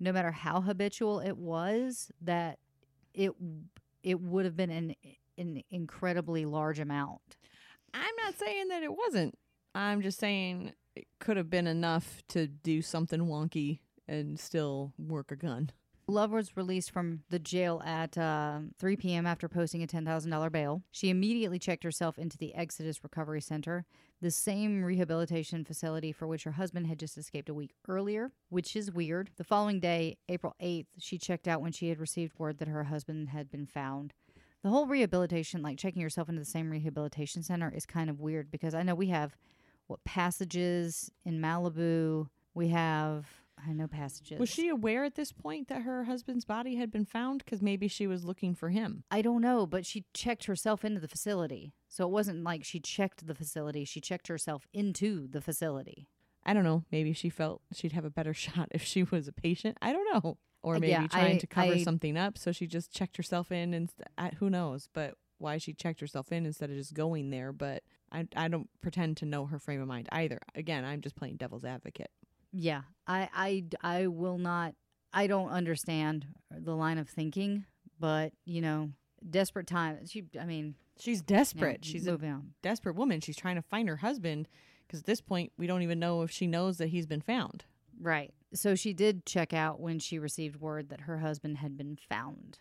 no 0.00 0.12
matter 0.12 0.32
how 0.32 0.62
habitual 0.62 1.20
it 1.20 1.36
was, 1.36 2.10
that 2.22 2.58
it 3.12 3.32
it 4.02 4.18
would 4.18 4.46
have 4.46 4.56
been 4.56 4.70
an 4.70 4.94
an 5.36 5.62
incredibly 5.70 6.46
large 6.46 6.80
amount. 6.80 7.36
I'm 7.92 8.14
not 8.24 8.38
saying 8.38 8.68
that 8.68 8.82
it 8.82 8.96
wasn't. 8.96 9.38
I'm 9.74 10.00
just 10.00 10.18
saying 10.18 10.72
it 10.94 11.06
could 11.20 11.36
have 11.36 11.50
been 11.50 11.66
enough 11.66 12.22
to 12.28 12.46
do 12.46 12.82
something 12.82 13.20
wonky 13.20 13.80
and 14.08 14.38
still 14.38 14.92
work 14.98 15.30
a 15.30 15.36
gun. 15.36 15.70
Love 16.08 16.32
was 16.32 16.56
released 16.56 16.90
from 16.90 17.20
the 17.30 17.38
jail 17.38 17.80
at 17.84 18.18
uh, 18.18 18.58
3 18.78 18.96
p.m. 18.96 19.24
after 19.24 19.48
posting 19.48 19.82
a 19.82 19.86
$10,000 19.86 20.52
bail. 20.52 20.82
She 20.90 21.10
immediately 21.10 21.60
checked 21.60 21.84
herself 21.84 22.18
into 22.18 22.36
the 22.36 22.54
Exodus 22.54 23.04
Recovery 23.04 23.40
Center, 23.40 23.86
the 24.20 24.30
same 24.30 24.82
rehabilitation 24.82 25.64
facility 25.64 26.10
for 26.10 26.26
which 26.26 26.42
her 26.42 26.52
husband 26.52 26.88
had 26.88 26.98
just 26.98 27.16
escaped 27.16 27.48
a 27.48 27.54
week 27.54 27.74
earlier, 27.88 28.32
which 28.48 28.74
is 28.74 28.90
weird. 28.90 29.30
The 29.36 29.44
following 29.44 29.78
day, 29.78 30.18
April 30.28 30.56
8th, 30.60 30.86
she 30.98 31.18
checked 31.18 31.46
out 31.46 31.62
when 31.62 31.72
she 31.72 31.88
had 31.88 32.00
received 32.00 32.38
word 32.38 32.58
that 32.58 32.68
her 32.68 32.84
husband 32.84 33.28
had 33.28 33.50
been 33.50 33.66
found. 33.66 34.12
The 34.64 34.70
whole 34.70 34.86
rehabilitation, 34.86 35.62
like 35.62 35.78
checking 35.78 36.02
yourself 36.02 36.28
into 36.28 36.40
the 36.40 36.46
same 36.46 36.70
rehabilitation 36.70 37.42
center, 37.42 37.72
is 37.74 37.86
kind 37.86 38.10
of 38.10 38.20
weird 38.20 38.50
because 38.50 38.74
I 38.74 38.82
know 38.82 38.94
we 38.94 39.08
have 39.08 39.36
what 39.86 40.02
passages 40.04 41.10
in 41.24 41.40
Malibu. 41.40 42.28
We 42.54 42.68
have 42.68 43.26
I 43.64 43.72
know 43.72 43.86
passages. 43.86 44.40
Was 44.40 44.48
she 44.50 44.68
aware 44.68 45.04
at 45.04 45.14
this 45.14 45.30
point 45.32 45.68
that 45.68 45.82
her 45.82 46.04
husband's 46.04 46.44
body 46.44 46.74
had 46.76 46.90
been 46.90 47.04
found? 47.04 47.44
Because 47.44 47.62
maybe 47.62 47.86
she 47.86 48.06
was 48.08 48.24
looking 48.24 48.54
for 48.54 48.70
him. 48.70 49.04
I 49.10 49.22
don't 49.22 49.40
know, 49.40 49.66
but 49.66 49.86
she 49.86 50.04
checked 50.12 50.44
herself 50.46 50.84
into 50.84 51.00
the 51.00 51.06
facility. 51.08 51.72
So 51.88 52.04
it 52.04 52.10
wasn't 52.10 52.42
like 52.42 52.64
she 52.64 52.80
checked 52.80 53.26
the 53.26 53.34
facility, 53.34 53.84
she 53.84 54.00
checked 54.00 54.26
herself 54.28 54.66
into 54.72 55.28
the 55.28 55.40
facility. 55.40 56.08
I 56.44 56.54
don't 56.54 56.64
know. 56.64 56.84
Maybe 56.90 57.12
she 57.12 57.28
felt 57.30 57.62
she'd 57.72 57.92
have 57.92 58.04
a 58.04 58.10
better 58.10 58.34
shot 58.44 58.68
if 58.72 58.82
she 58.82 59.04
was 59.04 59.28
a 59.28 59.32
patient. 59.32 59.78
I 59.80 59.92
don't 59.92 60.12
know. 60.12 60.38
Or 60.64 60.76
Uh, 60.76 60.80
maybe 60.80 60.90
yeah, 60.92 61.06
trying 61.06 61.36
I- 61.36 61.38
to 61.38 61.46
cover 61.46 61.72
I- 61.74 61.82
something 61.84 62.16
up. 62.16 62.36
So 62.38 62.50
she 62.52 62.66
just 62.66 62.92
checked 62.92 63.16
herself 63.16 63.52
in 63.52 63.72
and 63.74 63.90
st- 63.90 64.08
I- 64.18 64.36
who 64.38 64.50
knows. 64.50 64.88
But 64.92 65.14
why 65.42 65.58
she 65.58 65.74
checked 65.74 66.00
herself 66.00 66.32
in 66.32 66.46
instead 66.46 66.70
of 66.70 66.76
just 66.76 66.94
going 66.94 67.30
there. 67.30 67.52
But 67.52 67.82
I, 68.10 68.26
I 68.34 68.48
don't 68.48 68.70
pretend 68.80 69.18
to 69.18 69.26
know 69.26 69.46
her 69.46 69.58
frame 69.58 69.82
of 69.82 69.88
mind 69.88 70.08
either. 70.12 70.40
Again, 70.54 70.84
I'm 70.84 71.00
just 71.00 71.16
playing 71.16 71.36
devil's 71.36 71.64
advocate. 71.64 72.10
Yeah, 72.52 72.82
I, 73.06 73.28
I, 73.34 73.64
I 73.82 74.06
will 74.06 74.38
not. 74.38 74.74
I 75.12 75.26
don't 75.26 75.50
understand 75.50 76.26
the 76.50 76.74
line 76.74 76.98
of 76.98 77.08
thinking, 77.08 77.66
but 78.00 78.32
you 78.44 78.60
know, 78.62 78.90
desperate 79.28 79.66
times. 79.66 80.10
She, 80.10 80.24
I 80.40 80.46
mean, 80.46 80.74
She's 80.98 81.18
yeah, 81.18 81.36
desperate. 81.38 81.84
She's 81.84 82.06
a 82.06 82.12
on. 82.12 82.52
desperate 82.62 82.96
woman. 82.96 83.20
She's 83.20 83.36
trying 83.36 83.56
to 83.56 83.62
find 83.62 83.88
her 83.88 83.96
husband 83.96 84.48
because 84.86 85.00
at 85.00 85.06
this 85.06 85.20
point, 85.20 85.52
we 85.56 85.66
don't 85.66 85.82
even 85.82 85.98
know 85.98 86.22
if 86.22 86.30
she 86.30 86.46
knows 86.46 86.78
that 86.78 86.88
he's 86.88 87.06
been 87.06 87.20
found. 87.20 87.64
Right. 88.00 88.32
So 88.54 88.74
she 88.74 88.92
did 88.92 89.24
check 89.24 89.52
out 89.52 89.80
when 89.80 89.98
she 89.98 90.18
received 90.18 90.56
word 90.60 90.90
that 90.90 91.02
her 91.02 91.18
husband 91.18 91.58
had 91.58 91.76
been 91.76 91.96
found, 91.96 92.58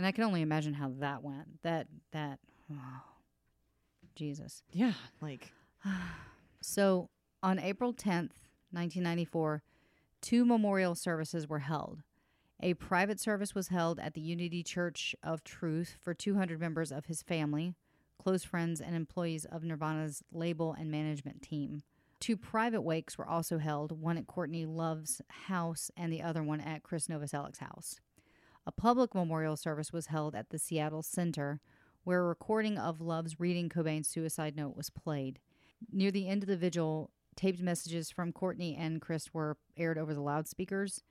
and 0.00 0.06
I 0.06 0.12
can 0.12 0.24
only 0.24 0.40
imagine 0.40 0.72
how 0.72 0.90
that 1.00 1.22
went. 1.22 1.62
That 1.62 1.86
that, 2.12 2.38
oh, 2.72 3.02
Jesus. 4.14 4.62
Yeah. 4.72 4.94
Like, 5.20 5.52
So 6.62 7.10
on 7.42 7.58
April 7.58 7.92
10th, 7.92 8.32
1994, 8.72 9.62
two 10.22 10.46
memorial 10.46 10.94
services 10.94 11.46
were 11.46 11.58
held. 11.58 12.02
A 12.62 12.72
private 12.72 13.20
service 13.20 13.54
was 13.54 13.68
held 13.68 14.00
at 14.00 14.14
the 14.14 14.22
Unity 14.22 14.62
Church 14.62 15.14
of 15.22 15.44
Truth 15.44 15.96
for 16.00 16.14
200 16.14 16.58
members 16.58 16.90
of 16.90 17.04
his 17.04 17.22
family, 17.22 17.74
close 18.18 18.42
friends, 18.42 18.80
and 18.80 18.96
employees 18.96 19.44
of 19.44 19.64
Nirvana's 19.64 20.22
label 20.32 20.74
and 20.78 20.90
management 20.90 21.42
team. 21.42 21.82
Two 22.20 22.38
private 22.38 22.80
wakes 22.80 23.18
were 23.18 23.28
also 23.28 23.58
held, 23.58 24.00
one 24.00 24.16
at 24.16 24.26
Courtney 24.26 24.64
Love's 24.64 25.20
house 25.28 25.90
and 25.94 26.10
the 26.10 26.22
other 26.22 26.42
one 26.42 26.62
at 26.62 26.82
Chris 26.82 27.06
Novoselic's 27.06 27.58
house. 27.58 28.00
A 28.70 28.80
public 28.80 29.16
memorial 29.16 29.56
service 29.56 29.92
was 29.92 30.06
held 30.06 30.36
at 30.36 30.50
the 30.50 30.58
Seattle 30.58 31.02
Center, 31.02 31.60
where 32.04 32.20
a 32.20 32.28
recording 32.28 32.78
of 32.78 33.00
Love's 33.00 33.40
reading 33.40 33.68
Cobain's 33.68 34.06
suicide 34.06 34.54
note 34.54 34.76
was 34.76 34.90
played. 34.90 35.40
Near 35.90 36.12
the 36.12 36.28
end 36.28 36.44
of 36.44 36.48
the 36.48 36.56
vigil, 36.56 37.10
taped 37.34 37.60
messages 37.60 38.12
from 38.12 38.30
Courtney 38.32 38.76
and 38.76 39.00
Chris 39.00 39.34
were 39.34 39.56
aired 39.76 39.98
over 39.98 40.14
the 40.14 40.20
loudspeakers, 40.20 41.02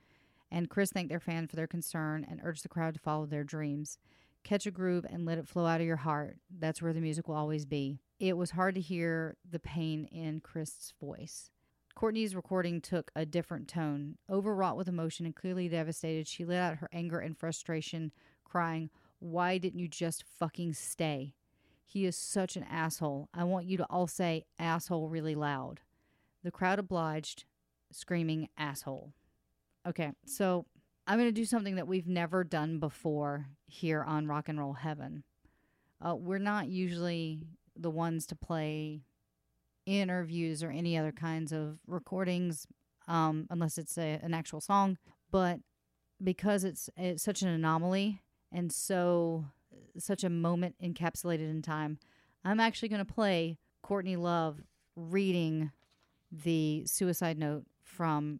and 0.49 0.69
Chris 0.69 0.93
thanked 0.93 1.09
their 1.09 1.19
fan 1.19 1.47
for 1.47 1.57
their 1.57 1.67
concern 1.67 2.25
and 2.29 2.39
urged 2.45 2.63
the 2.63 2.69
crowd 2.69 2.93
to 2.93 2.99
follow 3.01 3.25
their 3.25 3.43
dreams. 3.43 3.97
Catch 4.45 4.65
a 4.65 4.71
groove 4.71 5.05
and 5.09 5.25
let 5.25 5.37
it 5.37 5.45
flow 5.45 5.65
out 5.65 5.81
of 5.81 5.87
your 5.87 5.97
heart. 5.97 6.37
That's 6.49 6.81
where 6.81 6.93
the 6.93 7.01
music 7.01 7.27
will 7.27 7.35
always 7.35 7.65
be. 7.65 7.99
It 8.21 8.37
was 8.37 8.51
hard 8.51 8.75
to 8.75 8.81
hear 8.81 9.35
the 9.43 9.59
pain 9.59 10.05
in 10.05 10.39
Chris's 10.39 10.93
voice. 10.97 11.51
Courtney's 11.95 12.35
recording 12.35 12.79
took 12.81 13.11
a 13.15 13.25
different 13.25 13.67
tone. 13.67 14.17
Overwrought 14.29 14.77
with 14.77 14.87
emotion 14.87 15.25
and 15.25 15.35
clearly 15.35 15.67
devastated, 15.67 16.27
she 16.27 16.45
let 16.45 16.61
out 16.61 16.77
her 16.77 16.89
anger 16.93 17.19
and 17.19 17.37
frustration, 17.37 18.11
crying, 18.43 18.89
Why 19.19 19.57
didn't 19.57 19.79
you 19.79 19.87
just 19.87 20.23
fucking 20.39 20.73
stay? 20.73 21.33
He 21.83 22.05
is 22.05 22.15
such 22.15 22.55
an 22.55 22.63
asshole. 22.63 23.29
I 23.33 23.43
want 23.43 23.65
you 23.65 23.75
to 23.77 23.85
all 23.89 24.07
say 24.07 24.45
asshole 24.59 25.09
really 25.09 25.35
loud. 25.35 25.81
The 26.43 26.51
crowd 26.51 26.79
obliged, 26.79 27.45
screaming 27.91 28.47
asshole. 28.57 29.11
Okay, 29.87 30.11
so 30.25 30.65
I'm 31.07 31.17
going 31.17 31.27
to 31.27 31.33
do 31.33 31.45
something 31.45 31.75
that 31.75 31.87
we've 31.87 32.07
never 32.07 32.43
done 32.43 32.79
before 32.79 33.47
here 33.65 34.03
on 34.03 34.27
Rock 34.27 34.47
and 34.47 34.59
Roll 34.59 34.73
Heaven. 34.73 35.23
Uh, 35.99 36.15
we're 36.15 36.37
not 36.37 36.67
usually 36.67 37.41
the 37.75 37.89
ones 37.89 38.27
to 38.27 38.35
play 38.35 39.01
interviews 39.97 40.63
or 40.63 40.69
any 40.69 40.97
other 40.97 41.11
kinds 41.11 41.51
of 41.51 41.79
recordings, 41.87 42.67
um, 43.07 43.47
unless 43.49 43.77
it's 43.77 43.97
a, 43.97 44.19
an 44.21 44.33
actual 44.33 44.61
song. 44.61 44.97
But 45.31 45.59
because 46.23 46.63
it's 46.63 46.89
it's 46.97 47.23
such 47.23 47.41
an 47.41 47.47
anomaly 47.47 48.21
and 48.51 48.71
so 48.71 49.45
such 49.97 50.23
a 50.23 50.29
moment 50.29 50.75
encapsulated 50.81 51.49
in 51.49 51.61
time, 51.61 51.99
I'm 52.43 52.59
actually 52.59 52.89
going 52.89 53.05
to 53.05 53.13
play 53.13 53.57
Courtney 53.81 54.15
Love 54.15 54.61
reading 54.95 55.71
the 56.31 56.83
suicide 56.85 57.37
note 57.37 57.65
from 57.83 58.39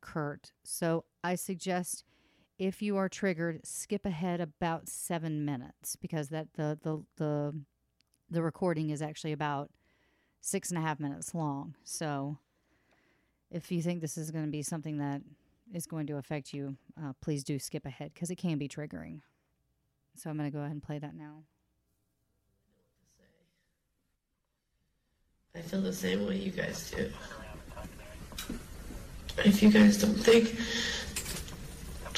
Kurt. 0.00 0.52
So 0.64 1.04
I 1.22 1.34
suggest 1.34 2.04
if 2.58 2.82
you 2.82 2.96
are 2.96 3.08
triggered, 3.08 3.66
skip 3.66 4.06
ahead 4.06 4.40
about 4.40 4.88
seven 4.88 5.44
minutes 5.44 5.96
because 5.96 6.28
that 6.28 6.54
the 6.54 6.78
the 6.82 7.04
the 7.16 7.54
the 8.30 8.42
recording 8.42 8.90
is 8.90 9.02
actually 9.02 9.32
about 9.32 9.70
six 10.42 10.68
and 10.70 10.76
a 10.76 10.82
half 10.82 11.00
minutes 11.00 11.34
long. 11.34 11.74
So 11.84 12.36
if 13.50 13.72
you 13.72 13.80
think 13.80 14.00
this 14.00 14.18
is 14.18 14.30
going 14.30 14.44
to 14.44 14.50
be 14.50 14.62
something 14.62 14.98
that 14.98 15.22
is 15.72 15.86
going 15.86 16.06
to 16.08 16.18
affect 16.18 16.52
you, 16.52 16.76
uh, 17.02 17.12
please 17.22 17.42
do 17.42 17.58
skip 17.58 17.86
ahead 17.86 18.12
because 18.12 18.30
it 18.30 18.36
can 18.36 18.58
be 18.58 18.68
triggering. 18.68 19.20
So 20.16 20.28
I'm 20.28 20.36
going 20.36 20.50
to 20.50 20.54
go 20.54 20.60
ahead 20.60 20.72
and 20.72 20.82
play 20.82 20.98
that 20.98 21.14
now. 21.14 21.44
I 25.54 25.60
feel 25.60 25.80
the 25.80 25.92
same 25.92 26.26
way 26.26 26.36
you 26.36 26.50
guys 26.50 26.90
do. 26.90 27.10
If 29.38 29.62
you 29.62 29.70
guys 29.70 30.00
don't 30.00 30.14
think 30.14 30.56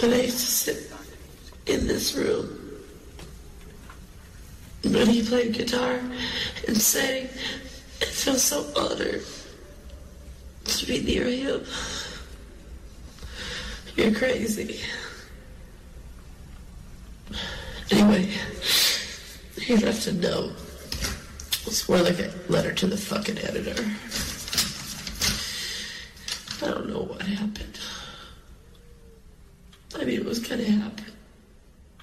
that 0.00 0.12
I 0.12 0.22
used 0.22 0.38
to 0.38 0.46
sit 0.46 0.92
in 1.66 1.86
this 1.86 2.14
room 2.14 2.60
when 4.84 5.06
he 5.08 5.22
played 5.22 5.52
guitar 5.52 6.00
and 6.68 6.76
sang, 6.76 7.28
feel 8.24 8.36
so 8.36 8.64
honored 8.74 9.22
to 10.64 10.86
be 10.86 11.02
near 11.02 11.26
him. 11.26 11.62
You're 13.96 14.14
crazy. 14.14 14.80
Anyway, 17.90 18.30
he 19.60 19.76
left 19.76 20.06
a 20.06 20.12
note. 20.14 20.52
It's 21.66 21.86
more 21.86 21.98
like 21.98 22.18
a 22.18 22.32
letter 22.48 22.72
to 22.72 22.86
the 22.86 22.96
fucking 22.96 23.36
editor. 23.40 23.84
I 26.62 26.70
don't 26.70 26.88
know 26.88 27.02
what 27.02 27.20
happened. 27.20 27.78
I 29.96 30.04
mean, 30.06 30.20
it 30.20 30.24
was 30.24 30.38
gonna 30.38 30.64
happen. 30.64 31.12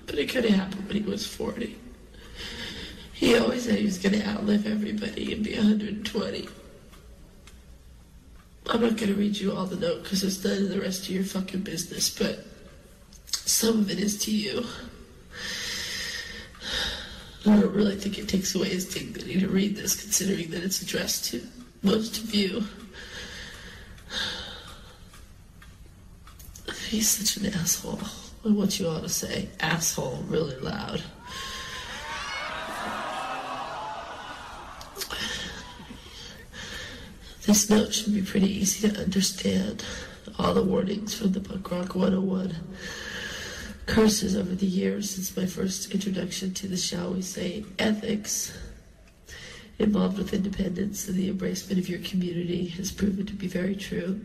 But 0.05 0.19
it 0.19 0.29
could 0.29 0.45
have 0.45 0.53
happened 0.53 0.87
when 0.87 0.97
he 0.97 1.09
was 1.09 1.25
40. 1.25 1.75
He 3.21 3.37
always 3.37 3.65
said 3.65 3.77
he 3.77 3.85
was 3.85 3.99
going 3.99 4.19
to 4.19 4.27
outlive 4.27 4.65
everybody 4.65 5.31
and 5.31 5.43
be 5.43 5.53
120. 5.53 6.49
I'm 8.65 8.81
not 8.81 8.97
going 8.97 9.13
to 9.13 9.13
read 9.13 9.37
you 9.37 9.55
all 9.55 9.67
the 9.67 9.75
note 9.75 10.01
because 10.01 10.23
it's 10.23 10.43
none 10.43 10.63
of 10.63 10.69
the 10.69 10.81
rest 10.81 11.03
of 11.03 11.11
your 11.11 11.23
fucking 11.23 11.61
business, 11.61 12.09
but 12.09 12.43
some 13.27 13.81
of 13.81 13.91
it 13.91 13.99
is 13.99 14.17
to 14.25 14.31
you. 14.31 14.65
I 17.45 17.59
don't 17.59 17.75
really 17.75 17.95
think 17.95 18.17
it 18.17 18.27
takes 18.27 18.55
away 18.55 18.69
his 18.69 18.91
dignity 18.91 19.39
to 19.39 19.47
read 19.47 19.75
this, 19.75 20.01
considering 20.01 20.49
that 20.49 20.63
it's 20.63 20.81
addressed 20.81 21.25
to 21.25 21.43
most 21.83 22.23
of 22.23 22.33
you. 22.33 22.63
He's 26.89 27.07
such 27.07 27.37
an 27.37 27.53
asshole. 27.53 27.99
I 28.43 28.49
want 28.49 28.79
you 28.79 28.87
all 28.87 28.99
to 28.99 29.09
say 29.09 29.47
asshole 29.59 30.23
really 30.27 30.55
loud. 30.55 31.03
This 37.45 37.71
note 37.71 37.91
should 37.91 38.13
be 38.13 38.21
pretty 38.21 38.51
easy 38.51 38.87
to 38.87 39.01
understand. 39.01 39.83
All 40.37 40.53
the 40.53 40.61
warnings 40.61 41.15
from 41.15 41.31
the 41.31 41.39
Punk 41.39 41.71
Rock 41.71 41.95
101 41.95 42.55
curses 43.87 44.35
over 44.35 44.53
the 44.53 44.67
years 44.67 45.09
since 45.09 45.35
my 45.35 45.47
first 45.47 45.91
introduction 45.91 46.53
to 46.53 46.67
the, 46.67 46.77
shall 46.77 47.13
we 47.13 47.23
say, 47.23 47.65
ethics 47.79 48.55
involved 49.79 50.19
with 50.19 50.35
independence 50.35 51.07
and 51.07 51.17
the 51.17 51.33
embracement 51.33 51.79
of 51.79 51.89
your 51.89 51.99
community 52.01 52.67
has 52.67 52.91
proven 52.91 53.25
to 53.25 53.33
be 53.33 53.47
very 53.47 53.75
true. 53.75 54.23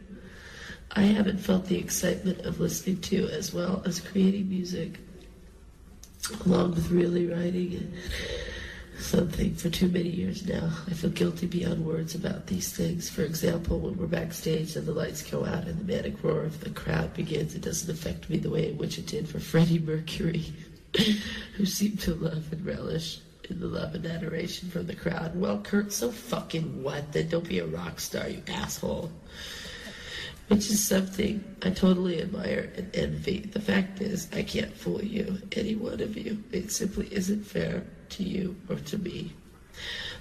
I 0.92 1.02
haven't 1.02 1.38
felt 1.38 1.66
the 1.66 1.78
excitement 1.78 2.40
of 2.40 2.60
listening 2.60 3.00
to 3.00 3.28
as 3.28 3.54
well 3.54 3.82
as 3.86 3.98
creating 3.98 4.50
music, 4.50 4.98
along 6.44 6.72
with 6.72 6.90
really 6.90 7.26
writing 7.26 7.94
something 8.98 9.54
for 9.54 9.70
too 9.70 9.88
many 9.88 10.08
years 10.08 10.46
now. 10.46 10.70
I 10.86 10.94
feel 10.94 11.10
guilty 11.10 11.46
beyond 11.46 11.84
words 11.84 12.14
about 12.14 12.46
these 12.46 12.72
things. 12.72 13.10
For 13.10 13.22
example, 13.22 13.78
when 13.78 13.96
we're 13.96 14.06
backstage 14.06 14.76
and 14.76 14.86
the 14.86 14.92
lights 14.92 15.22
go 15.22 15.44
out 15.44 15.64
and 15.64 15.78
the 15.78 15.84
manic 15.84 16.22
roar 16.22 16.42
of 16.42 16.60
the 16.60 16.70
crowd 16.70 17.14
begins, 17.14 17.54
it 17.54 17.62
doesn't 17.62 17.90
affect 17.90 18.30
me 18.30 18.38
the 18.38 18.50
way 18.50 18.70
in 18.70 18.78
which 18.78 18.98
it 18.98 19.06
did 19.06 19.28
for 19.28 19.38
Freddie 19.38 19.78
Mercury, 19.78 20.52
who 21.56 21.66
seemed 21.66 22.00
to 22.00 22.14
love 22.14 22.52
and 22.52 22.64
relish 22.64 23.20
in 23.48 23.60
the 23.60 23.66
love 23.66 23.94
and 23.94 24.06
adoration 24.06 24.70
from 24.70 24.86
the 24.86 24.94
crowd. 24.96 25.38
Well, 25.38 25.58
Kurt, 25.58 25.92
so 25.92 26.10
fucking 26.10 26.82
what? 26.82 27.12
Then 27.12 27.28
don't 27.28 27.48
be 27.48 27.58
a 27.58 27.66
rock 27.66 28.00
star, 28.00 28.28
you 28.28 28.42
asshole. 28.48 29.12
Which 30.48 30.70
is 30.70 30.86
something 30.86 31.42
I 31.62 31.70
totally 31.70 32.22
admire 32.22 32.70
and 32.76 32.94
envy. 32.94 33.40
The 33.40 33.60
fact 33.60 34.00
is, 34.00 34.28
I 34.32 34.42
can't 34.42 34.72
fool 34.72 35.02
you, 35.02 35.38
any 35.52 35.74
one 35.74 36.00
of 36.00 36.16
you. 36.16 36.42
It 36.52 36.70
simply 36.70 37.12
isn't 37.12 37.44
fair 37.44 37.82
to 38.10 38.22
you 38.22 38.56
or 38.68 38.76
to 38.76 38.98
me. 38.98 39.32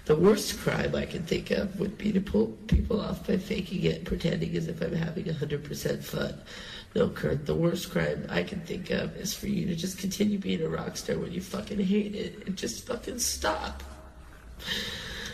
The 0.06 0.16
worst 0.16 0.60
crime 0.60 0.94
I 0.94 1.06
can 1.06 1.24
think 1.24 1.49
of 1.49 1.80
would 1.80 1.98
be 1.98 2.12
to 2.12 2.22
pull 2.22 2.48
people 2.68 3.02
off 3.02 3.26
by 3.26 3.38
faking 3.38 3.84
it, 3.84 4.06
pretending 4.06 4.56
as 4.56 4.68
if 4.68 4.82
I'm 4.82 4.94
having 4.94 5.26
100% 5.26 6.03
fun. 6.03 6.41
No, 6.94 7.10
Kurt, 7.10 7.45
the 7.45 7.56
worst 7.56 7.91
crime 7.91 8.28
I 8.30 8.44
can 8.44 8.62
think 8.62 8.91
of 8.91 9.16
is 9.18 9.34
for 9.34 9.48
you 9.48 9.66
to 9.66 9.76
just 9.76 9.98
continue 9.98 10.38
being 10.38 10.62
a 10.62 10.70
rock 10.70 10.95
star 10.95 11.18
when 11.18 11.32
you 11.32 11.41
fucking 11.41 11.80
hate 11.80 12.16
it 12.16 12.45
and 12.45 12.56
just 12.56 12.86
fucking 12.86 13.20
stop. 13.20 13.84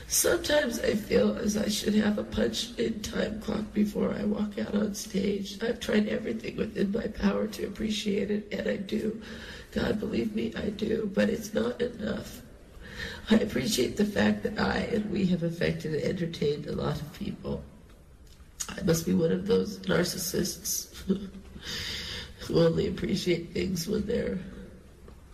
Sometimes 0.07 0.79
I 0.79 0.95
feel 0.95 1.37
as 1.37 1.55
I 1.55 1.69
should 1.69 1.93
have 1.95 2.17
a 2.17 2.23
punch 2.23 2.77
in 2.77 3.01
time 3.01 3.39
clock 3.41 3.73
before 3.73 4.13
I 4.13 4.25
walk 4.25 4.57
out 4.59 4.75
on 4.75 4.93
stage. 4.93 5.61
I've 5.63 5.79
tried 5.79 6.09
everything 6.09 6.57
within 6.57 6.91
my 6.91 7.07
power 7.07 7.47
to 7.47 7.67
appreciate 7.67 8.29
it, 8.31 8.47
and 8.51 8.67
I 8.67 8.75
do. 8.75 9.21
God, 9.71 9.99
believe 9.99 10.35
me, 10.35 10.53
I 10.57 10.69
do, 10.69 11.09
but 11.13 11.29
it's 11.29 11.53
not 11.53 11.81
enough. 11.81 12.40
I 13.29 13.35
appreciate 13.35 13.97
the 13.97 14.05
fact 14.05 14.43
that 14.43 14.59
I 14.59 14.77
and 14.93 15.09
we 15.11 15.25
have 15.27 15.43
affected 15.43 15.93
and 15.93 16.03
entertained 16.03 16.67
a 16.67 16.73
lot 16.73 17.01
of 17.01 17.13
people. 17.13 17.63
I 18.69 18.81
must 18.83 19.05
be 19.05 19.13
one 19.13 19.31
of 19.31 19.47
those 19.47 19.79
narcissists 19.79 20.93
who 22.39 22.59
only 22.59 22.87
appreciate 22.87 23.53
things 23.53 23.87
when 23.87 24.05
they're 24.05 24.39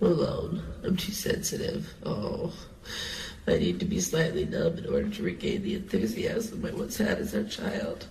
alone. 0.02 0.64
I'm 0.84 0.98
too 0.98 1.12
sensitive. 1.12 1.94
Oh. 2.04 2.54
I 3.48 3.58
need 3.58 3.80
to 3.80 3.86
be 3.86 4.02
slightly 4.02 4.46
numb 4.46 4.78
in 4.78 4.88
order 4.88 5.10
to 5.10 5.24
regain 5.24 5.64
the 5.64 5.76
enthusiasm 5.76 6.66
I 6.66 6.72
once 6.72 6.98
had 6.98 7.18
as 7.20 7.34
a 7.34 7.46
child. 7.46 8.08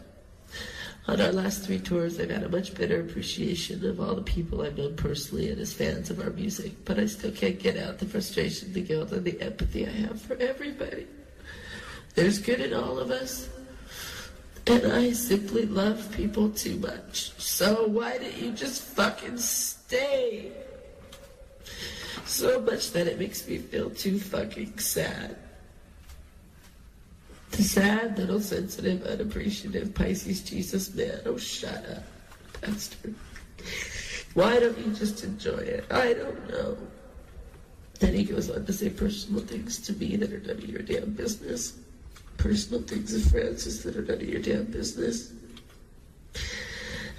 On 1.09 1.21
our 1.21 1.31
last 1.31 1.65
three 1.65 1.79
tours, 1.79 2.19
I've 2.19 2.31
had 2.31 2.43
a 2.43 2.49
much 2.49 2.75
better 2.75 3.01
appreciation 3.01 3.85
of 3.87 4.01
all 4.01 4.17
the 4.17 4.23
people 4.23 4.63
I've 4.63 4.77
known 4.77 4.97
personally 4.97 5.51
and 5.51 5.61
as 5.61 5.73
fans 5.73 6.11
of 6.11 6.21
our 6.21 6.31
music, 6.31 6.73
but 6.85 6.99
I 6.99 7.07
still 7.07 7.31
can't 7.31 7.59
get 7.61 7.77
out 7.77 7.99
the 7.99 8.07
frustration, 8.07 8.73
the 8.73 8.81
guilt, 8.81 9.13
and 9.13 9.25
the 9.25 9.41
empathy 9.41 9.87
I 9.87 9.91
have 9.91 10.21
for 10.21 10.35
everybody. 10.37 11.07
There's 12.17 12.41
good 12.41 12.61
in 12.61 12.75
all 12.75 12.99
of 12.99 13.13
us, 13.13 13.49
and 14.67 14.93
I 14.93 15.13
simply 15.13 15.67
love 15.67 16.11
people 16.17 16.51
too 16.51 16.77
much. 16.77 17.33
So 17.39 17.87
why 17.87 18.19
don't 18.19 18.37
you 18.37 18.51
just 18.53 18.83
fucking 18.83 19.39
stay? 19.39 20.51
so 22.37 22.61
much 22.61 22.93
that 22.93 23.07
it 23.07 23.19
makes 23.19 23.47
me 23.49 23.59
feel 23.59 23.91
too 23.91 24.19
fucking 24.19 24.79
sad. 24.79 25.37
Sad, 27.59 28.19
little, 28.19 28.41
sensitive, 28.41 29.03
unappreciative 29.03 29.95
Pisces 29.95 30.43
Jesus 30.43 30.95
man. 30.95 31.21
Oh, 31.25 31.39
shut 31.39 31.85
up, 31.91 32.03
Pastor. 32.61 33.15
Why 34.35 34.61
don't 34.61 34.77
you 34.79 34.93
just 34.93 35.25
enjoy 35.25 35.57
it? 35.57 35.85
I 35.91 36.13
don't 36.13 36.51
know. 36.51 36.77
Then 37.99 38.13
he 38.15 38.25
goes 38.25 38.51
on 38.51 38.67
to 38.67 38.73
say 38.73 38.91
personal 38.91 39.41
things 39.41 39.81
to 39.87 39.95
me 39.95 40.17
that 40.17 40.31
are 40.33 40.41
none 40.41 40.51
of 40.59 40.69
your 40.69 40.83
damn 40.83 41.13
business. 41.13 41.79
Personal 42.37 42.83
things 42.83 43.15
of 43.15 43.31
Frances 43.33 43.83
that 43.85 43.97
are 43.97 44.03
none 44.03 44.17
of 44.17 44.29
your 44.29 44.43
damn 44.43 44.67
business. 44.67 45.33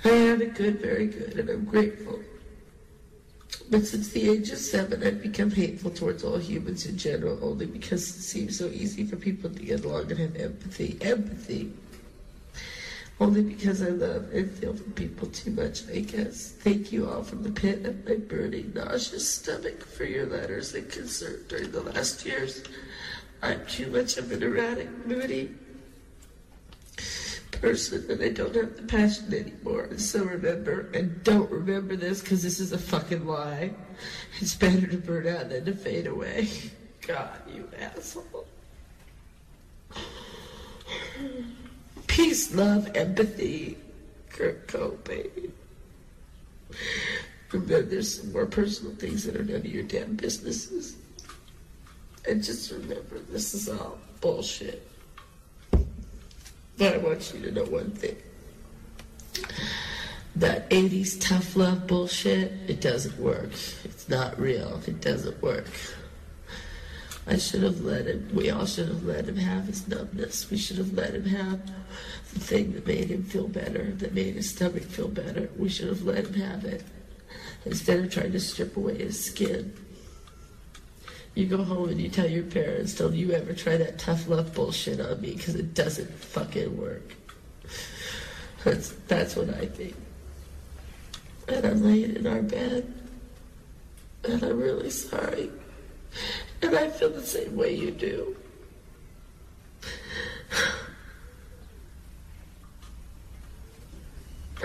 I 0.06 0.10
have 0.10 0.42
it 0.42 0.54
good, 0.54 0.80
very 0.80 1.08
good, 1.08 1.40
and 1.40 1.50
I'm 1.50 1.66
grateful. 1.66 2.20
But 3.70 3.86
since 3.86 4.10
the 4.10 4.30
age 4.30 4.50
of 4.52 4.60
seven, 4.60 5.06
I've 5.06 5.22
become 5.22 5.52
hateful 5.52 5.92
towards 5.92 6.24
all 6.24 6.38
humans 6.38 6.86
in 6.86 6.98
general, 6.98 7.38
only 7.42 7.66
because 7.66 8.02
it 8.04 8.22
seems 8.22 8.58
so 8.58 8.68
easy 8.68 9.04
for 9.04 9.18
people 9.18 9.50
to 9.50 9.60
get 9.60 9.84
along 9.84 10.10
and 10.12 10.20
have 10.20 10.36
empathy. 10.38 10.98
Empathy. 11.02 11.74
Only 13.20 13.42
because 13.42 13.82
I 13.82 13.90
love 13.90 14.30
and 14.32 14.50
feel 14.52 14.74
for 14.74 14.90
people 14.92 15.28
too 15.30 15.52
much, 15.52 15.82
I 15.90 16.00
guess. 16.00 16.54
Thank 16.60 16.92
you 16.94 17.10
all 17.10 17.24
from 17.24 17.44
the 17.44 17.52
pit 17.52 17.86
of 17.86 18.08
my 18.08 18.16
burning, 18.16 18.72
nauseous 18.74 19.28
stomach 19.28 19.84
for 19.84 20.06
your 20.06 20.28
letters 20.28 20.74
and 20.74 20.90
concern 20.90 21.44
during 21.50 21.72
the 21.72 21.82
last 21.82 22.26
years. 22.26 22.64
I'm 23.42 23.66
too 23.66 23.88
much 23.88 24.18
of 24.18 24.32
an 24.32 24.44
erratic, 24.44 24.90
moody 25.06 25.56
person 27.62 28.10
and 28.10 28.22
I 28.22 28.30
don't 28.30 28.56
have 28.56 28.76
the 28.76 28.84
passion 28.84 29.34
anymore. 29.34 29.90
So 29.98 30.24
remember, 30.24 30.90
and 30.94 31.24
don't 31.24 31.50
remember 31.52 31.96
this 31.96 32.22
because 32.22 32.44
this 32.44 32.60
is 32.60 32.72
a 32.72 32.78
fucking 32.78 33.26
lie. 33.26 33.72
It's 34.40 34.56
better 34.56 34.88
to 34.88 34.98
burn 34.98 35.28
out 35.28 35.50
than 35.50 35.66
to 35.66 35.74
fade 35.74 36.08
away. 36.08 36.48
God, 37.06 37.40
you 37.54 37.68
asshole. 37.80 38.48
Peace, 42.08 42.54
love, 42.54 42.90
empathy. 42.96 43.78
Kurt 44.30 44.68
Cobain. 44.68 45.52
Remember, 47.52 47.82
there's 47.82 48.20
some 48.20 48.32
more 48.32 48.46
personal 48.46 48.94
things 48.96 49.24
that 49.24 49.36
are 49.36 49.44
none 49.44 49.56
of 49.56 49.66
your 49.66 49.84
damn 49.84 50.16
businesses. 50.16 50.96
And 52.28 52.44
just 52.44 52.72
remember, 52.72 53.20
this 53.30 53.54
is 53.54 53.68
all 53.70 53.98
bullshit. 54.22 54.87
But 56.78 56.94
I 56.94 56.98
want 56.98 57.34
you 57.34 57.42
to 57.42 57.52
know 57.52 57.64
one 57.66 57.92
thing. 57.92 58.18
That 60.36 60.70
80s 60.70 61.20
tough 61.20 61.56
love 61.56 61.88
bullshit, 61.88 62.52
it 62.68 62.80
doesn't 62.80 63.20
work. 63.20 63.52
It's 63.84 64.08
not 64.08 64.40
real. 64.40 64.82
It 64.86 65.02
doesn't 65.02 65.42
work. 65.42 65.66
I 67.26 67.38
should 67.38 67.64
have 67.64 67.82
let 67.82 68.06
him, 68.06 68.30
we 68.34 68.50
all 68.52 68.66
should 68.66 68.88
have 68.88 69.04
let 69.04 69.28
him 69.28 69.36
have 69.36 69.66
his 69.66 69.88
numbness. 69.88 70.50
We 70.50 70.58
should 70.58 70.78
have 70.78 70.94
let 70.94 71.14
him 71.14 71.26
have 71.26 71.60
the 72.34 72.40
thing 72.40 72.72
that 72.74 72.88
made 72.88 73.10
him 73.10 73.24
feel 73.24 73.48
better, 73.48 73.92
that 73.98 74.14
made 74.14 74.36
his 74.36 74.50
stomach 74.50 74.84
feel 74.84 75.10
better. 75.10 75.50
We 75.58 75.68
should 75.68 75.90
have 75.90 76.04
let 76.04 76.28
him 76.28 76.36
have 76.36 76.64
it 76.64 76.84
instead 77.66 78.00
of 78.00 78.12
trying 78.12 78.32
to 78.32 78.40
strip 78.40 78.78
away 78.78 79.00
his 79.00 79.26
skin. 79.26 79.74
You 81.38 81.46
go 81.46 81.64
home 81.64 81.90
and 81.90 82.02
you 82.02 82.10
tell 82.10 82.28
your 82.28 82.46
parents, 82.46 82.96
don't 82.96 83.14
you 83.14 83.32
ever 83.32 83.54
try 83.54 83.78
that 83.78 84.00
tough 84.00 84.28
love 84.28 84.56
bullshit 84.56 85.00
on 85.00 85.22
me 85.22 85.36
because 85.36 85.54
it 85.54 85.76
doesn't 85.76 86.12
fucking 86.12 86.76
work. 86.76 87.14
That's, 88.64 88.90
that's 89.08 89.36
what 89.36 89.54
I 89.54 89.68
think. 89.68 89.96
And 91.48 91.64
I'm 91.64 91.84
laying 91.84 92.16
in 92.16 92.26
our 92.26 92.42
bed. 92.42 92.92
And 94.24 94.42
I'm 94.42 94.60
really 94.60 94.90
sorry. 94.90 95.52
And 96.64 96.76
I 96.76 96.90
feel 96.90 97.12
the 97.12 97.22
same 97.22 97.56
way 97.56 97.76
you 97.76 97.92
do. 97.92 98.36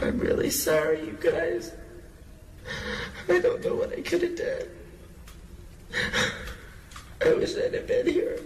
I'm 0.00 0.18
really 0.18 0.48
sorry, 0.48 1.04
you 1.04 1.18
guys. 1.20 1.70
I 3.28 3.40
don't 3.40 3.62
know 3.62 3.74
what 3.74 3.92
I 3.92 4.00
could 4.00 4.22
have 4.22 4.38
done. 4.38 4.68
I 7.24 7.34
wish 7.34 7.56
I'd 7.56 7.74
have 7.74 7.86
been 7.86 8.06
here. 8.06 8.38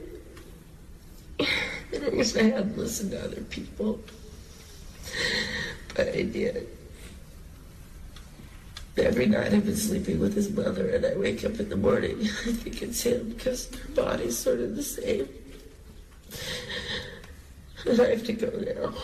I 1.41 2.09
wish 2.11 2.37
I 2.37 2.43
hadn't 2.43 2.77
listened 2.77 3.13
to 3.13 3.25
other 3.25 3.41
people. 3.43 4.01
But 5.95 6.09
I 6.09 6.23
did. 6.23 6.67
Every 8.99 9.27
night 9.27 9.53
I've 9.53 9.65
been 9.65 9.77
sleeping 9.77 10.19
with 10.21 10.35
his 10.35 10.51
mother, 10.51 10.89
and 10.91 11.05
I 11.05 11.17
wake 11.17 11.45
up 11.45 11.59
in 11.61 11.69
the 11.69 11.77
morning. 11.77 12.21
I 12.47 12.53
think 12.53 12.83
it's 12.83 13.03
him 13.03 13.31
because 13.31 13.69
their 13.69 14.05
body's 14.05 14.39
sort 14.39 14.61
of 14.61 14.75
the 14.75 14.83
same. 14.83 15.29
And 17.87 18.01
I 18.01 18.11
have 18.11 18.25
to 18.25 18.33
go 18.33 18.51
now. 18.51 18.95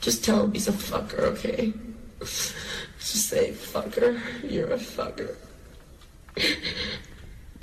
Just 0.00 0.24
tell 0.24 0.44
him 0.44 0.52
he's 0.52 0.68
a 0.68 0.72
fucker, 0.72 1.20
okay? 1.20 1.72
Just 2.20 3.28
say, 3.28 3.52
fucker, 3.52 4.20
you're 4.48 4.72
a 4.72 4.78
fucker. 4.78 5.34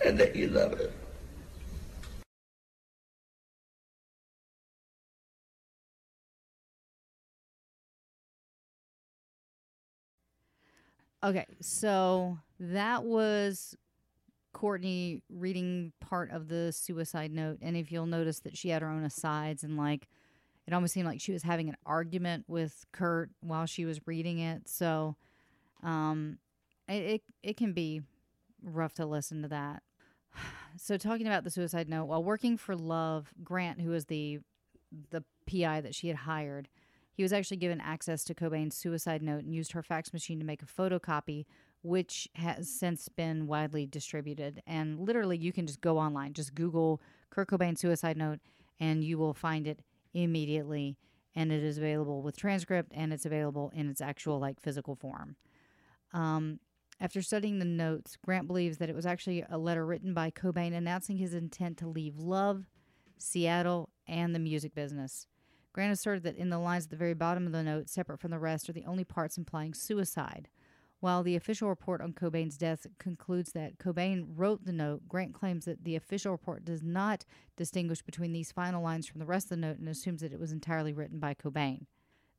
And 0.05 0.17
that 0.17 0.35
you 0.35 0.47
love 0.47 0.79
him. 0.79 0.91
Okay, 11.21 11.45
so 11.59 12.37
that 12.59 13.03
was 13.03 13.75
Courtney 14.53 15.21
reading 15.29 15.91
part 15.99 16.31
of 16.31 16.47
the 16.47 16.71
suicide 16.71 17.31
note, 17.31 17.59
and 17.61 17.75
if 17.75 17.91
you'll 17.91 18.05
notice 18.05 18.39
that 18.39 18.57
she 18.57 18.69
had 18.69 18.81
her 18.81 18.89
own 18.89 19.03
asides 19.03 19.63
and 19.63 19.77
like 19.77 20.07
it 20.65 20.73
almost 20.73 20.93
seemed 20.93 21.07
like 21.07 21.19
she 21.19 21.31
was 21.31 21.43
having 21.43 21.67
an 21.67 21.77
argument 21.85 22.45
with 22.47 22.85
Kurt 22.91 23.31
while 23.41 23.65
she 23.65 23.85
was 23.85 23.99
reading 24.05 24.37
it. 24.39 24.69
So, 24.69 25.15
um, 25.81 26.37
it 26.87 26.93
it, 26.93 27.21
it 27.41 27.57
can 27.57 27.73
be 27.73 28.03
rough 28.63 28.93
to 28.95 29.05
listen 29.05 29.41
to 29.41 29.47
that. 29.49 29.81
So, 30.77 30.97
talking 30.97 31.27
about 31.27 31.43
the 31.43 31.49
suicide 31.49 31.89
note, 31.89 32.05
while 32.05 32.23
working 32.23 32.57
for 32.57 32.75
Love, 32.75 33.33
Grant, 33.43 33.81
who 33.81 33.91
was 33.91 34.05
the 34.05 34.39
the 35.11 35.23
PI 35.49 35.81
that 35.81 35.93
she 35.93 36.07
had 36.07 36.17
hired, 36.17 36.67
he 37.13 37.23
was 37.23 37.33
actually 37.33 37.57
given 37.57 37.81
access 37.81 38.23
to 38.23 38.33
Cobain's 38.33 38.75
suicide 38.75 39.21
note 39.21 39.43
and 39.43 39.53
used 39.53 39.73
her 39.73 39.83
fax 39.83 40.13
machine 40.13 40.39
to 40.39 40.45
make 40.45 40.61
a 40.61 40.65
photocopy, 40.65 41.45
which 41.81 42.27
has 42.35 42.69
since 42.69 43.09
been 43.09 43.45
widely 43.45 43.85
distributed. 43.85 44.61
And 44.65 44.99
literally, 44.99 45.37
you 45.37 45.51
can 45.51 45.67
just 45.67 45.81
go 45.81 45.97
online, 45.97 46.33
just 46.33 46.55
Google 46.55 47.01
Kurt 47.29 47.49
Cobain 47.49 47.77
suicide 47.77 48.17
note, 48.17 48.39
and 48.79 49.03
you 49.03 49.17
will 49.17 49.33
find 49.33 49.67
it 49.67 49.81
immediately. 50.13 50.97
And 51.35 51.51
it 51.51 51.63
is 51.63 51.77
available 51.77 52.21
with 52.21 52.37
transcript, 52.37 52.91
and 52.95 53.13
it's 53.13 53.25
available 53.25 53.71
in 53.75 53.89
its 53.89 54.01
actual 54.01 54.39
like 54.39 54.59
physical 54.59 54.95
form. 54.95 55.35
Um, 56.13 56.59
after 57.01 57.21
studying 57.21 57.59
the 57.59 57.65
notes, 57.65 58.17
Grant 58.25 58.47
believes 58.47 58.77
that 58.77 58.89
it 58.89 58.95
was 58.95 59.05
actually 59.05 59.45
a 59.49 59.57
letter 59.57 59.85
written 59.85 60.13
by 60.13 60.31
Cobain 60.31 60.73
announcing 60.73 61.17
his 61.17 61.33
intent 61.33 61.77
to 61.77 61.87
leave 61.87 62.17
love, 62.17 62.65
Seattle, 63.17 63.89
and 64.07 64.35
the 64.35 64.39
music 64.39 64.75
business. 64.75 65.25
Grant 65.71 65.93
asserted 65.93 66.23
that 66.23 66.35
in 66.35 66.49
the 66.49 66.59
lines 66.59 66.85
at 66.85 66.89
the 66.89 66.97
very 66.97 67.13
bottom 67.13 67.45
of 67.45 67.53
the 67.53 67.63
note, 67.63 67.89
separate 67.89 68.19
from 68.19 68.31
the 68.31 68.39
rest, 68.39 68.69
are 68.69 68.73
the 68.73 68.85
only 68.85 69.05
parts 69.05 69.37
implying 69.37 69.73
suicide. 69.73 70.49
While 70.99 71.23
the 71.23 71.37
official 71.37 71.69
report 71.69 72.01
on 72.01 72.11
Cobain's 72.11 72.57
death 72.57 72.85
concludes 72.97 73.53
that 73.53 73.77
Cobain 73.77 74.25
wrote 74.35 74.65
the 74.65 74.73
note, 74.73 75.07
Grant 75.07 75.33
claims 75.33 75.63
that 75.63 75.85
the 75.85 75.95
official 75.95 76.33
report 76.33 76.65
does 76.65 76.83
not 76.83 77.23
distinguish 77.55 78.01
between 78.01 78.33
these 78.33 78.51
final 78.51 78.83
lines 78.83 79.07
from 79.07 79.19
the 79.19 79.25
rest 79.25 79.45
of 79.45 79.51
the 79.51 79.57
note 79.57 79.77
and 79.77 79.87
assumes 79.87 80.19
that 80.19 80.33
it 80.33 80.39
was 80.39 80.51
entirely 80.51 80.91
written 80.91 81.19
by 81.19 81.33
Cobain. 81.33 81.85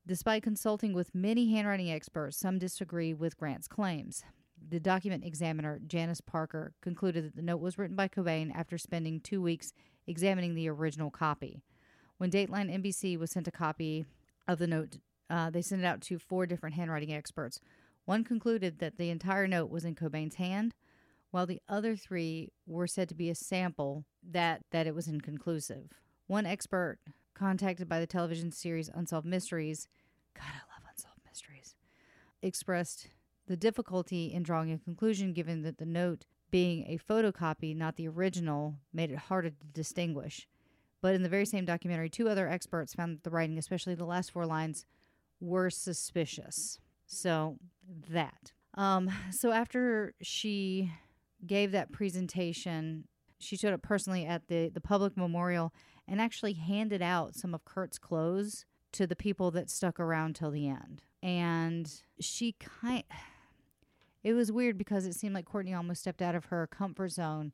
Despite 0.06 0.42
consulting 0.42 0.92
with 0.92 1.14
many 1.14 1.50
handwriting 1.52 1.90
experts, 1.90 2.36
some 2.36 2.58
disagree 2.58 3.14
with 3.14 3.38
Grant's 3.38 3.68
claims. 3.68 4.24
The 4.68 4.80
document 4.80 5.24
examiner, 5.24 5.80
Janice 5.86 6.20
Parker, 6.20 6.74
concluded 6.80 7.24
that 7.24 7.36
the 7.36 7.42
note 7.42 7.60
was 7.60 7.78
written 7.78 7.96
by 7.96 8.08
Cobain 8.08 8.54
after 8.54 8.78
spending 8.78 9.20
two 9.20 9.40
weeks 9.40 9.72
examining 10.06 10.54
the 10.54 10.68
original 10.68 11.10
copy. 11.10 11.62
When 12.18 12.30
Dateline 12.30 12.70
NBC 12.82 13.18
was 13.18 13.30
sent 13.30 13.48
a 13.48 13.52
copy 13.52 14.04
of 14.46 14.58
the 14.58 14.66
note, 14.66 14.98
uh, 15.30 15.50
they 15.50 15.62
sent 15.62 15.82
it 15.82 15.86
out 15.86 16.00
to 16.02 16.18
four 16.18 16.46
different 16.46 16.76
handwriting 16.76 17.12
experts. 17.12 17.60
One 18.04 18.24
concluded 18.24 18.78
that 18.78 18.98
the 18.98 19.10
entire 19.10 19.46
note 19.46 19.70
was 19.70 19.84
in 19.84 19.94
Cobain's 19.94 20.34
hand, 20.34 20.74
while 21.30 21.46
the 21.46 21.62
other 21.68 21.96
three 21.96 22.50
were 22.66 22.86
said 22.86 23.08
to 23.08 23.14
be 23.14 23.30
a 23.30 23.34
sample 23.34 24.04
that, 24.28 24.62
that 24.72 24.86
it 24.86 24.94
was 24.94 25.06
inconclusive. 25.08 25.90
One 26.26 26.46
expert 26.46 26.98
contacted 27.34 27.88
by 27.88 28.00
the 28.00 28.06
television 28.06 28.52
series 28.52 28.90
Unsolved 28.92 29.26
Mysteries, 29.26 29.88
God, 30.34 30.44
I 30.46 30.58
love 30.74 30.90
Unsolved 30.90 31.20
Mysteries, 31.24 31.74
expressed 32.42 33.08
the 33.50 33.56
difficulty 33.56 34.32
in 34.32 34.44
drawing 34.44 34.70
a 34.70 34.78
conclusion 34.78 35.32
given 35.32 35.62
that 35.62 35.76
the 35.78 35.84
note 35.84 36.24
being 36.52 36.84
a 36.86 36.96
photocopy, 36.98 37.76
not 37.76 37.96
the 37.96 38.06
original, 38.06 38.76
made 38.92 39.10
it 39.10 39.18
harder 39.18 39.50
to 39.50 39.66
distinguish. 39.74 40.46
But 41.02 41.16
in 41.16 41.24
the 41.24 41.28
very 41.28 41.44
same 41.44 41.64
documentary, 41.64 42.10
two 42.10 42.28
other 42.28 42.48
experts 42.48 42.94
found 42.94 43.16
that 43.16 43.24
the 43.24 43.30
writing, 43.30 43.58
especially 43.58 43.96
the 43.96 44.04
last 44.04 44.30
four 44.30 44.46
lines, 44.46 44.86
were 45.40 45.68
suspicious. 45.68 46.78
So 47.06 47.56
that. 48.08 48.52
Um, 48.74 49.10
so 49.32 49.50
after 49.50 50.14
she 50.22 50.92
gave 51.44 51.72
that 51.72 51.90
presentation, 51.90 53.08
she 53.40 53.56
showed 53.56 53.74
up 53.74 53.82
personally 53.82 54.26
at 54.26 54.46
the, 54.46 54.68
the 54.68 54.80
public 54.80 55.16
memorial 55.16 55.74
and 56.06 56.20
actually 56.20 56.52
handed 56.52 57.02
out 57.02 57.34
some 57.34 57.52
of 57.52 57.64
Kurt's 57.64 57.98
clothes 57.98 58.64
to 58.92 59.08
the 59.08 59.16
people 59.16 59.50
that 59.50 59.70
stuck 59.70 59.98
around 59.98 60.36
till 60.36 60.52
the 60.52 60.68
end. 60.68 61.02
And 61.20 61.92
she 62.20 62.52
kind 62.52 63.02
it 64.22 64.32
was 64.34 64.52
weird 64.52 64.76
because 64.78 65.06
it 65.06 65.14
seemed 65.14 65.34
like 65.34 65.46
Courtney 65.46 65.74
almost 65.74 66.02
stepped 66.02 66.22
out 66.22 66.34
of 66.34 66.46
her 66.46 66.66
comfort 66.66 67.12
zone 67.12 67.52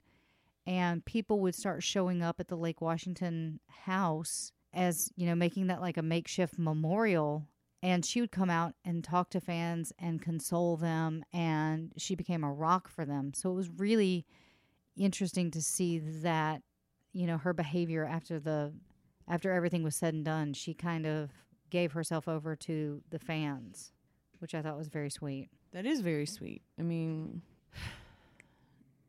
and 0.67 1.05
people 1.05 1.41
would 1.41 1.55
start 1.55 1.83
showing 1.83 2.23
up 2.23 2.41
at 2.41 2.49
the 2.49 2.57
Lake 2.57 2.81
Washington 2.81 3.61
house 3.69 4.53
as, 4.73 5.11
you 5.17 5.27
know, 5.27 5.35
making 5.35 5.69
that 5.69 5.81
like 5.81 5.97
a 5.97 6.03
makeshift 6.03 6.59
memorial 6.59 7.47
and 7.83 8.05
she 8.05 8.21
would 8.21 8.33
come 8.33 8.51
out 8.51 8.75
and 8.85 9.05
talk 9.05 9.31
to 9.31 9.41
fans 9.41 9.93
and 9.99 10.21
console 10.21 10.77
them 10.77 11.25
and 11.33 11.93
she 11.97 12.15
became 12.15 12.43
a 12.43 12.53
rock 12.53 12.89
for 12.89 13.05
them. 13.05 13.33
So 13.33 13.51
it 13.51 13.55
was 13.55 13.71
really 13.71 14.27
interesting 14.97 15.51
to 15.53 15.63
see 15.63 15.99
that, 15.99 16.63
you 17.13 17.27
know, 17.27 17.39
her 17.39 17.53
behavior 17.53 18.05
after 18.05 18.41
the 18.41 18.73
after 19.29 19.53
everything 19.53 19.83
was 19.83 19.97
said 19.97 20.15
and 20.15 20.25
done, 20.25 20.53
she 20.53 20.73
kind 20.73 21.07
of 21.07 21.31
gave 21.71 21.93
herself 21.93 22.29
over 22.29 22.55
to 22.55 23.03
the 23.11 23.19
fans, 23.19 23.93
which 24.39 24.55
I 24.55 24.63
thought 24.63 24.77
was 24.77 24.89
very 24.89 25.11
sweet. 25.11 25.49
That 25.73 25.87
is 25.87 26.01
very 26.01 26.27
sweet. 26.27 26.63
I 26.79 26.83
mean, 26.83 27.43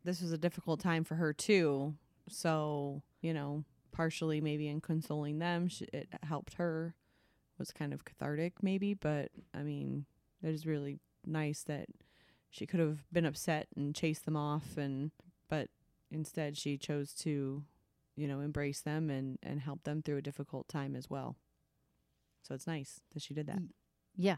this 0.04 0.22
was 0.22 0.32
a 0.32 0.38
difficult 0.38 0.80
time 0.80 1.04
for 1.04 1.16
her 1.16 1.34
too. 1.34 1.95
So, 2.30 3.02
you 3.22 3.34
know, 3.34 3.64
partially 3.91 4.41
maybe 4.41 4.68
in 4.68 4.82
consoling 4.82 5.40
them, 5.40 5.68
sh- 5.68 5.84
it 5.94 6.10
helped 6.24 6.56
her. 6.56 6.95
It 7.56 7.60
Was 7.60 7.72
kind 7.72 7.94
of 7.94 8.06
cathartic 8.06 8.62
maybe, 8.62 8.94
but 8.94 9.32
I 9.54 9.64
mean, 9.64 10.06
it 10.44 10.49
is 10.49 10.66
really 10.66 10.99
nice 11.26 11.64
that 11.64 11.88
she 12.49 12.66
could 12.66 12.80
have 12.80 13.12
been 13.12 13.26
upset 13.26 13.68
and 13.76 13.95
chased 13.95 14.26
them 14.26 14.38
off 14.38 14.78
and 14.78 15.12
but 15.49 15.70
instead 16.12 16.58
she 16.58 16.78
chose 16.78 17.14
to, 17.14 17.64
you 18.16 18.28
know, 18.28 18.40
embrace 18.41 18.82
them 18.82 19.10
and 19.10 19.40
and 19.41 19.62
help 19.62 19.84
them 19.84 20.02
through 20.02 20.18
a 20.18 20.22
difficult 20.22 20.68
time 20.68 20.95
as 20.95 21.10
well. 21.10 21.36
So 22.44 22.56
it's 22.56 22.68
nice 22.68 23.02
that 23.14 23.22
she 23.22 23.34
did 23.34 23.48
that. 23.48 23.60
Yeah. 24.16 24.38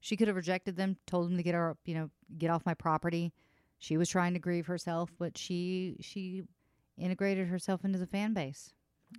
She 0.00 0.16
could 0.16 0.28
have 0.28 0.36
rejected 0.36 0.76
them, 0.76 0.96
told 1.06 1.28
them 1.28 1.36
to 1.36 1.42
get 1.42 1.54
her, 1.54 1.76
you 1.84 1.94
know, 1.94 2.10
get 2.38 2.50
off 2.50 2.64
my 2.64 2.74
property. 2.74 3.32
She 3.78 3.96
was 3.96 4.08
trying 4.08 4.34
to 4.34 4.38
grieve 4.38 4.66
herself, 4.66 5.10
but 5.18 5.38
she 5.38 5.96
she 6.00 6.42
integrated 6.98 7.48
herself 7.48 7.84
into 7.84 7.98
the 7.98 8.06
fan 8.06 8.34
base. 8.34 8.72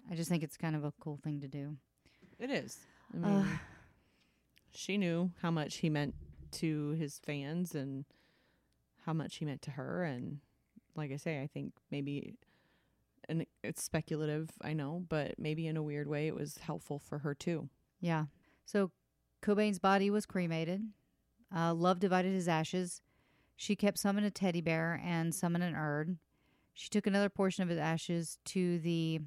I 0.10 0.16
just 0.16 0.30
think 0.30 0.44
it's 0.44 0.58
kind 0.58 0.76
of 0.76 0.84
a 0.84 0.94
cool 1.00 1.20
thing 1.24 1.42
to 1.42 1.48
do. 1.48 1.78
It 2.40 2.50
is. 2.50 2.78
I 3.14 3.18
mean, 3.18 3.46
she 4.72 4.98
knew 4.98 5.32
how 5.42 5.52
much 5.52 5.78
he 5.78 5.90
meant 5.90 6.16
to 6.54 6.90
his 6.92 7.20
fans 7.20 7.76
and 7.76 8.06
how 9.06 9.14
much 9.14 9.38
he 9.38 9.46
meant 9.46 9.62
to 9.64 9.72
her. 9.72 10.04
And 10.04 10.40
like 10.96 11.12
I 11.12 11.18
say, 11.18 11.42
I 11.42 11.48
think 11.48 11.74
maybe, 11.92 12.36
and 13.28 13.46
it's 13.64 13.84
speculative, 13.84 14.50
I 14.62 14.74
know, 14.74 15.04
but 15.10 15.38
maybe 15.38 15.68
in 15.68 15.78
a 15.78 15.84
weird 15.84 16.08
way, 16.08 16.28
it 16.28 16.36
was 16.36 16.58
helpful 16.60 17.00
for 17.00 17.20
her 17.20 17.36
too. 17.36 17.70
Yeah. 18.00 18.26
So 18.66 18.92
Cobain's 19.42 19.80
body 19.80 20.10
was 20.10 20.26
cremated. 20.26 20.84
Uh, 21.56 21.74
Love 21.74 22.00
divided 22.00 22.34
his 22.34 22.48
ashes. 22.48 23.02
She 23.56 23.76
kept 23.76 24.00
some 24.00 24.18
in 24.18 24.24
a 24.24 24.32
teddy 24.32 24.62
bear 24.62 25.02
and 25.04 25.34
some 25.34 25.56
in 25.56 25.62
an 25.62 25.76
urn. 25.76 26.20
She 26.74 26.90
took 26.90 27.06
another 27.06 27.30
portion 27.30 27.64
of 27.64 27.70
his 27.70 27.78
ashes 27.78 28.40
to 28.46 28.80
the 28.80 29.22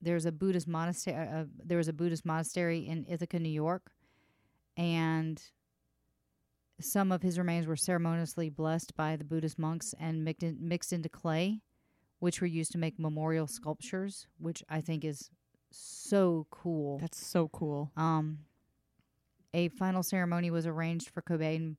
there's 0.00 0.26
a 0.26 0.32
Buddhist 0.32 0.66
monastery. 0.66 1.28
Uh, 1.28 1.44
there 1.64 1.78
was 1.78 1.88
a 1.88 1.92
Buddhist 1.92 2.24
monastery 2.26 2.86
in 2.86 3.06
Ithaca, 3.08 3.38
New 3.38 3.48
York, 3.48 3.92
and 4.76 5.40
some 6.80 7.12
of 7.12 7.22
his 7.22 7.38
remains 7.38 7.66
were 7.66 7.76
ceremoniously 7.76 8.50
blessed 8.50 8.96
by 8.96 9.14
the 9.16 9.24
Buddhist 9.24 9.58
monks 9.58 9.94
and 10.00 10.24
mixed, 10.24 10.42
in, 10.42 10.58
mixed 10.60 10.92
into 10.92 11.08
clay, 11.08 11.60
which 12.18 12.40
were 12.40 12.46
used 12.48 12.72
to 12.72 12.78
make 12.78 12.98
memorial 12.98 13.46
sculptures, 13.46 14.26
which 14.38 14.62
I 14.68 14.80
think 14.80 15.04
is 15.04 15.30
so 15.70 16.46
cool. 16.50 16.98
That's 16.98 17.24
so 17.24 17.48
cool. 17.48 17.92
Um, 17.96 18.40
a 19.54 19.68
final 19.68 20.02
ceremony 20.02 20.50
was 20.50 20.66
arranged 20.66 21.10
for 21.10 21.22
Cobain 21.22 21.76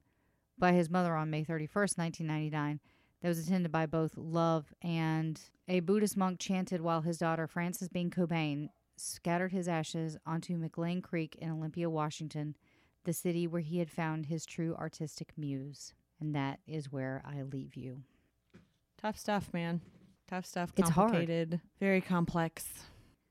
by 0.58 0.74
his 0.74 0.90
mother 0.90 1.16
on 1.16 1.30
May 1.30 1.44
31st, 1.44 1.98
1999. 1.98 2.80
that 3.22 3.28
was 3.28 3.40
attended 3.40 3.72
by 3.72 3.86
both 3.86 4.18
Love 4.18 4.74
and 4.82 5.40
a 5.68 5.80
Buddhist 5.80 6.18
monk 6.18 6.40
chanted 6.40 6.82
while 6.82 7.02
his 7.02 7.18
daughter 7.18 7.48
Frances 7.48 7.88
Bean 7.90 8.10
Cobain 8.10 8.68
scattered 8.98 9.52
his 9.52 9.68
ashes 9.68 10.18
onto 10.26 10.58
McLane 10.58 11.02
Creek 11.02 11.36
in 11.40 11.50
Olympia, 11.50 11.90
Washington, 11.90 12.56
the 13.06 13.14
city 13.14 13.48
where 13.48 13.62
he 13.62 13.80
had 13.80 13.90
found 13.90 14.26
his 14.28 14.46
true 14.46 14.76
artistic 14.76 15.34
muse. 15.38 15.94
And 16.20 16.36
that 16.36 16.60
is 16.68 16.92
where 16.92 17.22
I 17.26 17.42
leave 17.42 17.76
you. 17.76 18.04
Tough 19.02 19.18
stuff, 19.18 19.50
man. 19.54 19.82
Tough 20.30 20.46
stuff. 20.46 20.72
It's 20.78 20.90
hard. 20.90 21.12
Complicated. 21.12 21.60
Very 21.80 22.02
complex. 22.02 22.66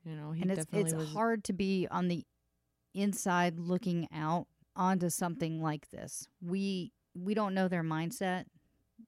You 0.03 0.15
know, 0.15 0.31
he 0.31 0.41
and 0.41 0.51
it's 0.51 0.65
definitely 0.65 0.91
it's 0.91 0.93
was. 0.99 1.13
hard 1.13 1.43
to 1.45 1.53
be 1.53 1.87
on 1.89 2.07
the 2.07 2.25
inside 2.93 3.59
looking 3.59 4.07
out 4.13 4.47
onto 4.75 5.09
something 5.09 5.61
like 5.61 5.89
this. 5.89 6.27
We 6.41 6.91
we 7.15 7.33
don't 7.33 7.53
know 7.53 7.67
their 7.67 7.83
mindset. 7.83 8.45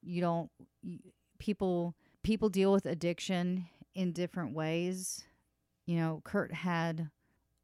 You 0.02 0.22
don't 0.22 0.52
you, 0.82 0.99
people 1.40 1.95
people 2.24 2.49
deal 2.49 2.72
with 2.72 2.86
addiction 2.86 3.68
in 3.94 4.12
different 4.12 4.53
ways. 4.53 5.24
You 5.86 5.98
know, 5.98 6.22
Kurt 6.24 6.53
had 6.53 7.10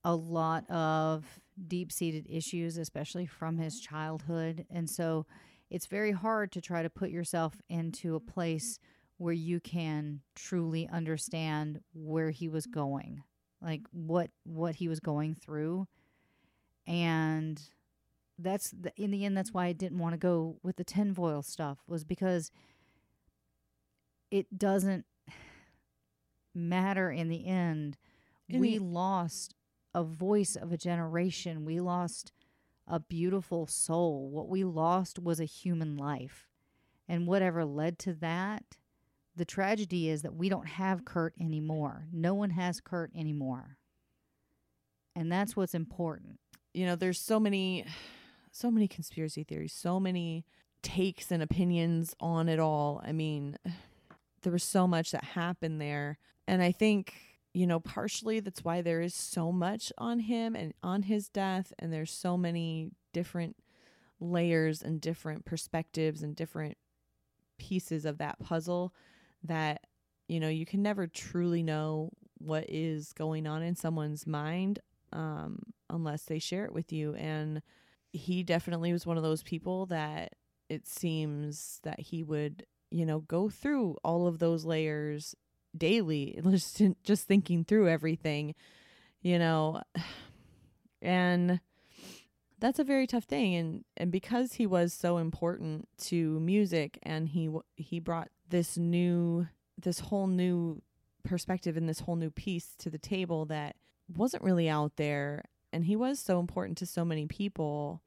a 0.03 0.15
lot 0.15 0.69
of 0.69 1.25
deep-seated 1.67 2.25
issues 2.29 2.77
especially 2.77 3.25
from 3.25 3.57
his 3.57 3.79
childhood 3.79 4.65
and 4.69 4.89
so 4.89 5.27
it's 5.69 5.85
very 5.85 6.11
hard 6.11 6.51
to 6.51 6.59
try 6.59 6.81
to 6.81 6.89
put 6.89 7.11
yourself 7.11 7.61
into 7.69 8.15
a 8.15 8.19
place 8.19 8.79
where 9.17 9.33
you 9.33 9.59
can 9.59 10.21
truly 10.35 10.89
understand 10.89 11.81
where 11.93 12.31
he 12.31 12.47
was 12.47 12.65
going 12.65 13.21
like 13.61 13.81
what 13.91 14.31
what 14.43 14.75
he 14.75 14.87
was 14.87 14.99
going 14.99 15.35
through 15.35 15.87
and 16.91 17.61
that's 18.37 18.71
the, 18.71 18.91
in 18.97 19.11
the 19.11 19.23
end 19.23 19.37
that's 19.37 19.53
why 19.53 19.65
I 19.65 19.71
didn't 19.71 19.99
want 19.99 20.13
to 20.13 20.17
go 20.17 20.57
with 20.61 20.75
the 20.75 20.83
tinfoil 20.83 21.41
stuff 21.41 21.79
was 21.87 22.03
because 22.03 22.51
it 24.29 24.57
doesn't 24.57 25.05
matter 26.53 27.09
in 27.11 27.29
the 27.29 27.45
end. 27.45 27.97
In 28.49 28.59
we 28.59 28.77
the- 28.77 28.83
lost 28.83 29.55
a 29.93 30.03
voice 30.03 30.55
of 30.55 30.71
a 30.71 30.77
generation. 30.77 31.65
We 31.65 31.79
lost 31.79 32.31
a 32.87 32.99
beautiful 32.99 33.67
soul. 33.67 34.29
What 34.29 34.49
we 34.49 34.63
lost 34.63 35.19
was 35.19 35.39
a 35.39 35.45
human 35.45 35.95
life. 35.97 36.47
And 37.07 37.27
whatever 37.27 37.65
led 37.65 37.99
to 37.99 38.13
that 38.15 38.63
the 39.35 39.45
tragedy 39.45 40.09
is 40.09 40.23
that 40.23 40.35
we 40.35 40.49
don't 40.49 40.67
have 40.67 41.05
Kurt 41.05 41.33
anymore. 41.39 42.07
No 42.11 42.33
one 42.33 42.49
has 42.51 42.81
Kurt 42.81 43.11
anymore. 43.15 43.77
And 45.15 45.31
that's 45.31 45.55
what's 45.55 45.73
important 45.73 46.39
you 46.73 46.85
know, 46.85 46.95
there's 46.95 47.19
so 47.19 47.39
many, 47.39 47.85
so 48.51 48.71
many 48.71 48.87
conspiracy 48.87 49.43
theories, 49.43 49.73
so 49.73 49.99
many 49.99 50.45
takes 50.81 51.31
and 51.31 51.43
opinions 51.43 52.15
on 52.19 52.49
it 52.49 52.59
all. 52.59 53.01
I 53.03 53.11
mean, 53.11 53.57
there 54.41 54.51
was 54.53 54.63
so 54.63 54.87
much 54.87 55.11
that 55.11 55.23
happened 55.23 55.79
there. 55.79 56.17
And 56.47 56.61
I 56.61 56.71
think, 56.71 57.13
you 57.53 57.67
know, 57.67 57.79
partially 57.79 58.39
that's 58.39 58.63
why 58.63 58.81
there 58.81 59.01
is 59.01 59.13
so 59.13 59.51
much 59.51 59.91
on 59.97 60.19
him 60.19 60.55
and 60.55 60.73
on 60.81 61.03
his 61.03 61.29
death. 61.29 61.71
And 61.77 61.93
there's 61.93 62.11
so 62.11 62.37
many 62.37 62.91
different 63.13 63.57
layers 64.19 64.81
and 64.81 64.99
different 64.99 65.45
perspectives 65.45 66.23
and 66.23 66.35
different 66.35 66.77
pieces 67.59 68.05
of 68.05 68.17
that 68.17 68.39
puzzle 68.39 68.93
that, 69.43 69.85
you 70.27 70.39
know, 70.39 70.49
you 70.49 70.65
can 70.65 70.81
never 70.81 71.07
truly 71.07 71.61
know 71.61 72.09
what 72.37 72.65
is 72.67 73.13
going 73.13 73.45
on 73.45 73.61
in 73.61 73.75
someone's 73.75 74.25
mind 74.25 74.79
um, 75.11 75.59
unless 75.89 76.23
they 76.23 76.39
share 76.39 76.65
it 76.65 76.73
with 76.73 76.91
you. 76.91 77.13
And 77.15 77.61
he 78.13 78.43
definitely 78.43 78.91
was 78.93 79.05
one 79.05 79.17
of 79.17 79.23
those 79.23 79.43
people 79.43 79.85
that 79.87 80.33
it 80.69 80.87
seems 80.87 81.79
that 81.83 81.99
he 81.99 82.23
would, 82.23 82.65
you 82.89 83.05
know, 83.05 83.19
go 83.19 83.49
through 83.49 83.97
all 84.03 84.27
of 84.27 84.39
those 84.39 84.65
layers 84.65 85.35
daily, 85.77 86.39
just 86.49 86.81
just 87.03 87.27
thinking 87.27 87.63
through 87.63 87.89
everything, 87.89 88.55
you 89.21 89.39
know, 89.39 89.81
and 91.01 91.59
that's 92.59 92.79
a 92.79 92.83
very 92.83 93.07
tough 93.07 93.25
thing. 93.25 93.55
And 93.55 93.85
and 93.97 94.11
because 94.11 94.53
he 94.53 94.67
was 94.67 94.93
so 94.93 95.17
important 95.17 95.87
to 96.05 96.39
music, 96.39 96.99
and 97.03 97.29
he 97.29 97.49
he 97.75 97.99
brought 97.99 98.29
this 98.49 98.77
new, 98.77 99.47
this 99.77 99.99
whole 99.99 100.27
new 100.27 100.81
perspective 101.23 101.77
and 101.77 101.87
this 101.87 102.01
whole 102.01 102.15
new 102.15 102.31
piece 102.31 102.75
to 102.79 102.89
the 102.89 102.97
table 102.97 103.45
that 103.45 103.75
wasn't 104.17 104.43
really 104.43 104.69
out 104.69 104.95
there 104.97 105.45
and 105.73 105.85
he 105.85 105.95
was 105.95 106.19
so 106.19 106.39
important 106.39 106.77
to 106.77 106.85
so 106.85 107.05
many 107.05 107.25
people 107.25 108.01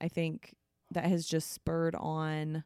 i 0.00 0.08
think 0.08 0.54
that 0.90 1.04
has 1.04 1.26
just 1.26 1.52
spurred 1.52 1.94
on 1.96 2.64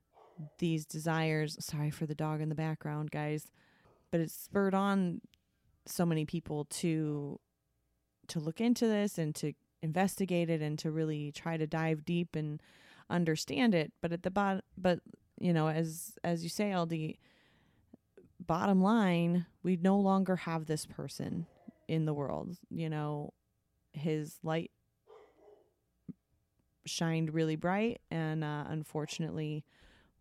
these 0.59 0.86
desires. 0.86 1.57
Sorry 1.61 1.90
for 1.90 2.07
the 2.07 2.15
dog 2.15 2.40
in 2.40 2.48
the 2.48 2.55
background 2.55 3.11
guys 3.11 3.51
but 4.11 4.20
it's 4.20 4.35
spurred 4.35 4.74
on 4.74 5.20
so 5.86 6.05
many 6.05 6.24
people 6.24 6.65
to 6.66 7.39
to 8.28 8.39
look 8.39 8.61
into 8.61 8.86
this 8.86 9.19
and 9.19 9.35
to 9.35 9.52
investigate 9.82 10.51
it 10.51 10.61
and 10.61 10.78
to 10.78 10.90
really 10.90 11.32
try 11.32 11.57
to 11.57 11.66
dive 11.66 12.05
deep 12.05 12.36
and 12.36 12.61
understand 13.09 13.74
it. 13.74 13.93
But 14.01 14.12
at 14.12 14.23
the 14.23 14.31
bottom 14.31 14.62
but 14.77 15.01
you 15.39 15.52
know 15.52 15.69
as 15.69 16.15
as 16.23 16.43
you 16.43 16.48
say 16.48 16.74
ld 16.77 16.93
bottom 18.47 18.82
line 18.82 19.47
we 19.62 19.77
no 19.77 19.98
longer 19.98 20.36
have 20.36 20.66
this 20.66 20.86
person 20.86 21.47
in 21.91 22.05
the 22.05 22.15
world. 22.15 22.57
You 22.71 22.89
know, 22.89 23.35
his 23.93 24.39
light 24.45 24.71
shined 26.87 27.35
really 27.35 27.57
bright 27.57 28.01
and 28.11 28.43
uh, 28.45 28.65
unfortunately 28.69 29.65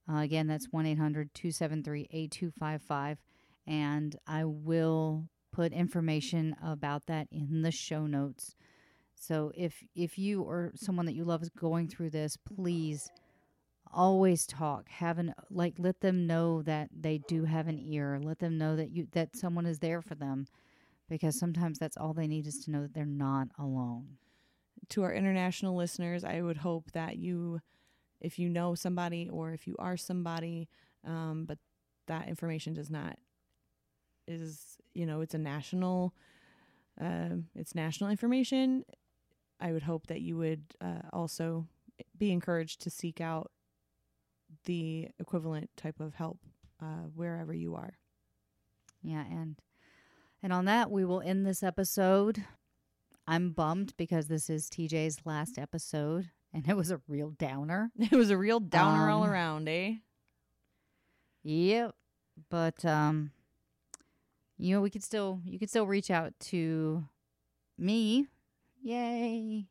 Uh, 0.06 0.18
again, 0.18 0.47
that's 0.47 0.68
1-800-273-8255 0.68 3.16
and 3.66 4.16
I 4.26 4.44
will 4.44 5.28
put 5.52 5.72
information 5.72 6.56
about 6.62 7.06
that 7.06 7.28
in 7.31 7.62
the 7.62 7.70
show 7.70 8.06
notes. 8.06 8.55
So 9.14 9.52
if 9.55 9.82
if 9.94 10.18
you 10.18 10.43
or 10.43 10.72
someone 10.74 11.06
that 11.06 11.14
you 11.14 11.24
love 11.24 11.43
is 11.43 11.51
going 11.51 11.89
through 11.89 12.10
this, 12.10 12.36
please 12.36 13.09
always 13.94 14.46
talk 14.46 14.88
have 14.88 15.18
an 15.18 15.34
like 15.50 15.74
let 15.78 16.00
them 16.00 16.26
know 16.26 16.62
that 16.62 16.88
they 16.98 17.18
do 17.28 17.44
have 17.44 17.68
an 17.68 17.78
ear 17.78 18.18
let 18.22 18.40
them 18.40 18.58
know 18.58 18.76
that 18.76 18.90
you 18.90 19.06
that 19.12 19.36
someone 19.36 19.66
is 19.66 19.78
there 19.78 20.02
for 20.02 20.14
them 20.14 20.46
because 21.08 21.38
sometimes 21.38 21.78
that's 21.78 21.96
all 21.96 22.12
they 22.12 22.26
need 22.26 22.46
is 22.46 22.64
to 22.64 22.70
know 22.70 22.82
that 22.82 22.94
they're 22.94 23.04
not 23.04 23.48
alone. 23.58 24.16
To 24.90 25.02
our 25.02 25.12
international 25.12 25.76
listeners, 25.76 26.24
I 26.24 26.40
would 26.40 26.58
hope 26.58 26.92
that 26.92 27.16
you, 27.16 27.60
if 28.20 28.38
you 28.38 28.48
know 28.48 28.74
somebody 28.74 29.28
or 29.30 29.52
if 29.52 29.66
you 29.66 29.76
are 29.78 29.96
somebody, 29.96 30.68
um, 31.06 31.44
but 31.46 31.58
that 32.06 32.28
information 32.28 32.74
does 32.74 32.90
not 32.90 33.18
is 34.26 34.78
you 34.94 35.04
know 35.04 35.20
it's 35.20 35.34
a 35.34 35.38
national 35.38 36.14
um 37.00 37.46
it's 37.54 37.74
national 37.74 38.10
information. 38.10 38.84
I 39.60 39.72
would 39.72 39.82
hope 39.82 40.08
that 40.08 40.20
you 40.20 40.36
would 40.36 40.64
uh, 40.80 41.08
also 41.12 41.66
be 42.18 42.32
encouraged 42.32 42.80
to 42.82 42.90
seek 42.90 43.20
out 43.20 43.50
the 44.65 45.09
equivalent 45.19 45.70
type 45.77 46.01
of 46.01 46.15
help 46.15 46.39
uh, 46.82 47.07
wherever 47.15 47.53
you 47.53 47.74
are 47.74 47.95
Yeah, 49.03 49.24
and 49.31 49.57
and 50.43 50.53
on 50.53 50.65
that 50.66 50.91
we 50.91 51.05
will 51.05 51.20
end 51.20 51.47
this 51.47 51.62
episode. 51.62 52.45
I'm 53.27 53.51
bummed 53.53 53.95
because 53.97 54.27
this 54.27 54.51
is 54.51 54.69
TJ's 54.69 55.20
last 55.24 55.57
episode 55.59 56.31
and 56.53 56.69
it 56.69 56.77
was 56.77 56.91
a 56.91 57.01
real 57.09 57.31
downer. 57.31 57.91
it 57.99 58.12
was 58.12 58.31
a 58.31 58.36
real 58.36 58.61
downer 58.61 59.09
all 59.11 59.23
Um, 59.24 59.31
around 59.31 59.69
eh 59.69 59.95
Yep. 61.43 61.95
But 62.51 62.85
um 62.85 63.31
you 64.57 64.74
know, 64.74 64.81
we 64.82 64.91
could 64.91 65.03
still 65.03 65.41
you 65.45 65.59
could 65.59 65.70
still 65.70 65.86
reach 65.86 66.11
out 66.11 66.32
to 66.41 67.05
me. 67.78 68.27
Yay. 68.82 69.66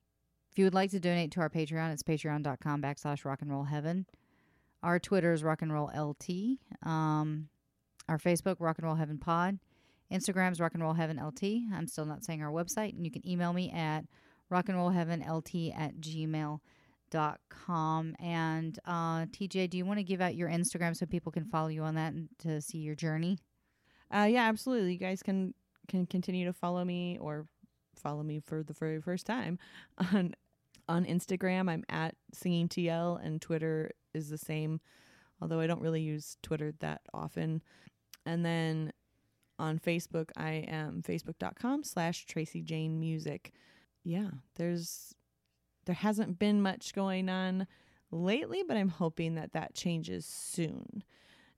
If 0.51 0.57
you 0.59 0.65
would 0.65 0.73
like 0.73 0.91
to 0.91 0.99
donate 0.99 1.31
to 1.31 1.39
our 1.39 1.49
Patreon, 1.49 1.91
it's 1.93 2.03
patreon.com 2.03 2.81
backslash 2.81 3.25
rock 3.25 3.41
and 3.41 3.49
roll 3.51 3.63
heaven. 3.63 4.05
Our 4.83 4.99
Twitter 4.99 5.33
is 5.33 5.43
rock 5.43 5.61
and 5.63 5.73
roll 5.73 5.89
LT. 5.95 6.59
Um 6.87 7.49
our 8.09 8.17
Facebook, 8.19 8.57
Rock 8.59 8.77
and 8.79 8.85
Roll 8.85 8.95
Heaven 8.95 9.17
Pod. 9.17 9.59
Instagram's 10.11 10.59
Rock 10.59 10.73
and 10.73 10.83
Roll 10.83 10.93
Heaven 10.93 11.17
LT. 11.25 11.43
I'm 11.73 11.87
still 11.87 12.05
not 12.05 12.23
saying 12.25 12.43
our 12.43 12.51
website, 12.51 12.93
and 12.93 13.05
you 13.05 13.11
can 13.11 13.25
email 13.27 13.53
me 13.53 13.71
at 13.71 14.03
rock 14.49 14.67
and 14.67 14.77
roll 14.77 14.89
heaven 14.89 15.21
LT 15.21 15.71
at 15.75 15.95
gmail 16.01 16.59
dot 17.09 17.39
com 17.49 18.15
and 18.19 18.77
uh 18.85 19.25
tj 19.27 19.69
do 19.69 19.77
you 19.77 19.85
want 19.85 19.99
to 19.99 20.03
give 20.03 20.19
out 20.19 20.35
your 20.35 20.49
instagram 20.49 20.95
so 20.95 21.05
people 21.05 21.31
can 21.31 21.45
follow 21.45 21.67
you 21.69 21.81
on 21.83 21.93
that 21.95 22.11
and 22.13 22.27
to 22.39 22.59
see 22.59 22.79
your 22.79 22.95
journey 22.95 23.37
Uh, 24.13 24.27
yeah, 24.29 24.47
absolutely. 24.49 24.93
You 24.93 24.99
guys 24.99 25.23
can 25.23 25.53
can 25.87 26.05
continue 26.05 26.45
to 26.45 26.53
follow 26.53 26.83
me 26.83 27.17
or 27.19 27.45
follow 27.95 28.21
me 28.23 28.39
for 28.39 28.63
the 28.63 28.73
very 28.73 28.99
first 29.01 29.25
time 29.25 29.57
on 30.13 30.35
on 30.93 31.05
Instagram. 31.05 31.69
I'm 31.69 31.83
at 31.89 32.15
singing 32.33 32.69
TL 32.69 33.25
and 33.25 33.41
Twitter 33.41 33.91
is 34.13 34.29
the 34.29 34.37
same, 34.37 34.79
although 35.41 35.59
I 35.59 35.65
don't 35.65 35.81
really 35.81 36.01
use 36.01 36.37
Twitter 36.43 36.71
that 36.79 37.01
often. 37.13 37.63
And 38.27 38.45
then 38.45 38.93
on 39.57 39.79
Facebook, 39.79 40.29
I 40.37 40.65
am 40.67 41.01
facebook.com 41.01 41.83
slash 41.83 42.25
Tracy 42.25 42.61
Jane 42.61 42.99
Music. 42.99 43.53
Yeah, 44.03 44.29
there's 44.55 45.15
there 45.85 45.95
hasn't 45.95 46.37
been 46.39 46.61
much 46.61 46.93
going 46.93 47.27
on 47.27 47.67
lately, 48.11 48.63
but 48.65 48.77
I'm 48.77 48.89
hoping 48.89 49.35
that 49.35 49.53
that 49.53 49.73
changes 49.73 50.25
soon. 50.25 51.03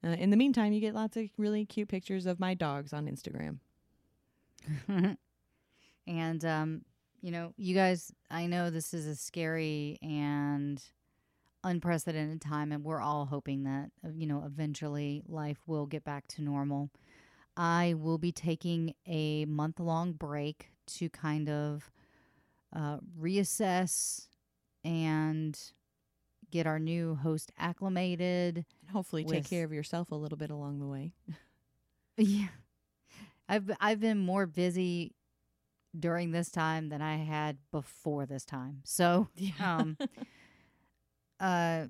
Uh, 0.03 0.09
in 0.09 0.29
the 0.29 0.37
meantime, 0.37 0.71
you 0.71 0.79
get 0.79 0.95
lots 0.95 1.17
of 1.17 1.25
really 1.37 1.65
cute 1.65 1.89
pictures 1.89 2.25
of 2.25 2.39
my 2.39 2.53
dogs 2.53 2.93
on 2.93 3.05
Instagram. 3.05 3.57
and 6.07 6.45
um 6.45 6.81
you 7.25 7.31
know 7.31 7.51
you 7.57 7.73
guys 7.73 8.11
i 8.29 8.45
know 8.45 8.69
this 8.69 8.93
is 8.93 9.07
a 9.07 9.15
scary 9.15 9.97
and 10.03 10.83
unprecedented 11.63 12.39
time 12.39 12.71
and 12.71 12.83
we're 12.83 13.01
all 13.01 13.25
hoping 13.25 13.63
that 13.63 13.89
uh, 14.05 14.09
you 14.15 14.27
know 14.27 14.43
eventually 14.45 15.23
life 15.27 15.57
will 15.65 15.87
get 15.87 16.03
back 16.03 16.27
to 16.27 16.43
normal 16.43 16.91
i 17.57 17.95
will 17.97 18.19
be 18.19 18.31
taking 18.31 18.93
a 19.07 19.43
month 19.45 19.79
long 19.79 20.13
break 20.13 20.69
to 20.85 21.09
kind 21.09 21.49
of 21.49 21.91
uh, 22.75 22.97
reassess 23.19 24.27
and 24.83 25.71
get 26.51 26.67
our 26.67 26.77
new 26.77 27.15
host 27.15 27.51
acclimated 27.57 28.57
And 28.57 28.91
hopefully 28.91 29.23
take 29.23 29.49
care 29.49 29.65
of 29.65 29.73
yourself 29.73 30.11
a 30.11 30.15
little 30.15 30.37
bit 30.37 30.51
along 30.51 30.79
the 30.79 30.87
way. 30.87 31.13
Yeah. 32.17 32.47
I've 33.49 33.69
I've 33.81 33.99
been 33.99 34.19
more 34.19 34.45
busy 34.45 35.14
during 35.99 36.31
this 36.31 36.49
time 36.51 36.89
than 36.89 37.01
I 37.01 37.17
had 37.17 37.57
before 37.71 38.25
this 38.25 38.45
time. 38.45 38.81
So, 38.83 39.29
um 39.63 39.97
uh 41.39 41.85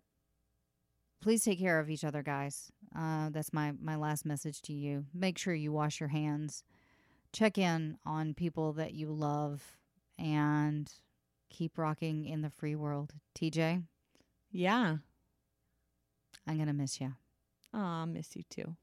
please 1.22 1.44
take 1.44 1.60
care 1.60 1.80
of 1.80 1.90
each 1.90 2.04
other, 2.04 2.22
guys. 2.24 2.72
Uh 2.96 3.30
that's 3.32 3.54
my 3.54 3.74
my 3.82 3.96
last 3.96 4.26
message 4.26 4.62
to 4.64 4.74
you. 4.74 5.06
Make 5.14 5.38
sure 5.38 5.54
you 5.54 5.72
wash 5.72 6.00
your 6.00 6.10
hands. 6.10 6.64
Check 7.34 7.58
in 7.58 7.98
on 8.06 8.34
people 8.34 8.74
that 8.74 8.94
you 8.94 9.12
love 9.12 9.62
and 10.18 10.90
keep 11.50 11.78
rocking 11.78 12.26
in 12.26 12.42
the 12.42 12.50
free 12.50 12.76
world. 12.76 13.14
TJ, 13.38 13.84
Yeah. 14.52 14.98
I'm 16.48 16.56
going 16.56 16.68
to 16.68 16.74
miss 16.74 17.02
you. 17.02 17.14
Aw, 17.74 18.06
miss 18.06 18.36
you 18.36 18.44
too. 18.50 18.76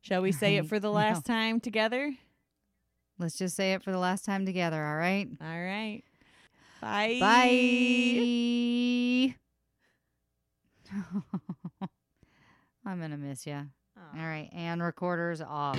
Shall 0.00 0.22
we 0.22 0.32
say 0.32 0.56
it 0.56 0.66
for 0.68 0.80
the 0.80 0.88
No. 0.88 0.94
last 0.94 1.26
time 1.26 1.60
together? 1.60 2.14
Let's 3.18 3.36
just 3.36 3.56
say 3.56 3.72
it 3.72 3.82
for 3.82 3.90
the 3.90 3.98
last 3.98 4.24
time 4.24 4.46
together, 4.46 4.84
all 4.84 4.96
right? 4.96 5.28
All 5.40 5.46
right. 5.48 6.02
Bye. 6.80 7.18
Bye. 7.20 7.38
I'm 12.86 12.98
going 12.98 13.10
to 13.10 13.16
miss 13.16 13.44
you. 13.46 13.66
All 13.96 14.24
right. 14.24 14.48
And 14.52 14.80
recorders 14.82 15.40
off. 15.40 15.78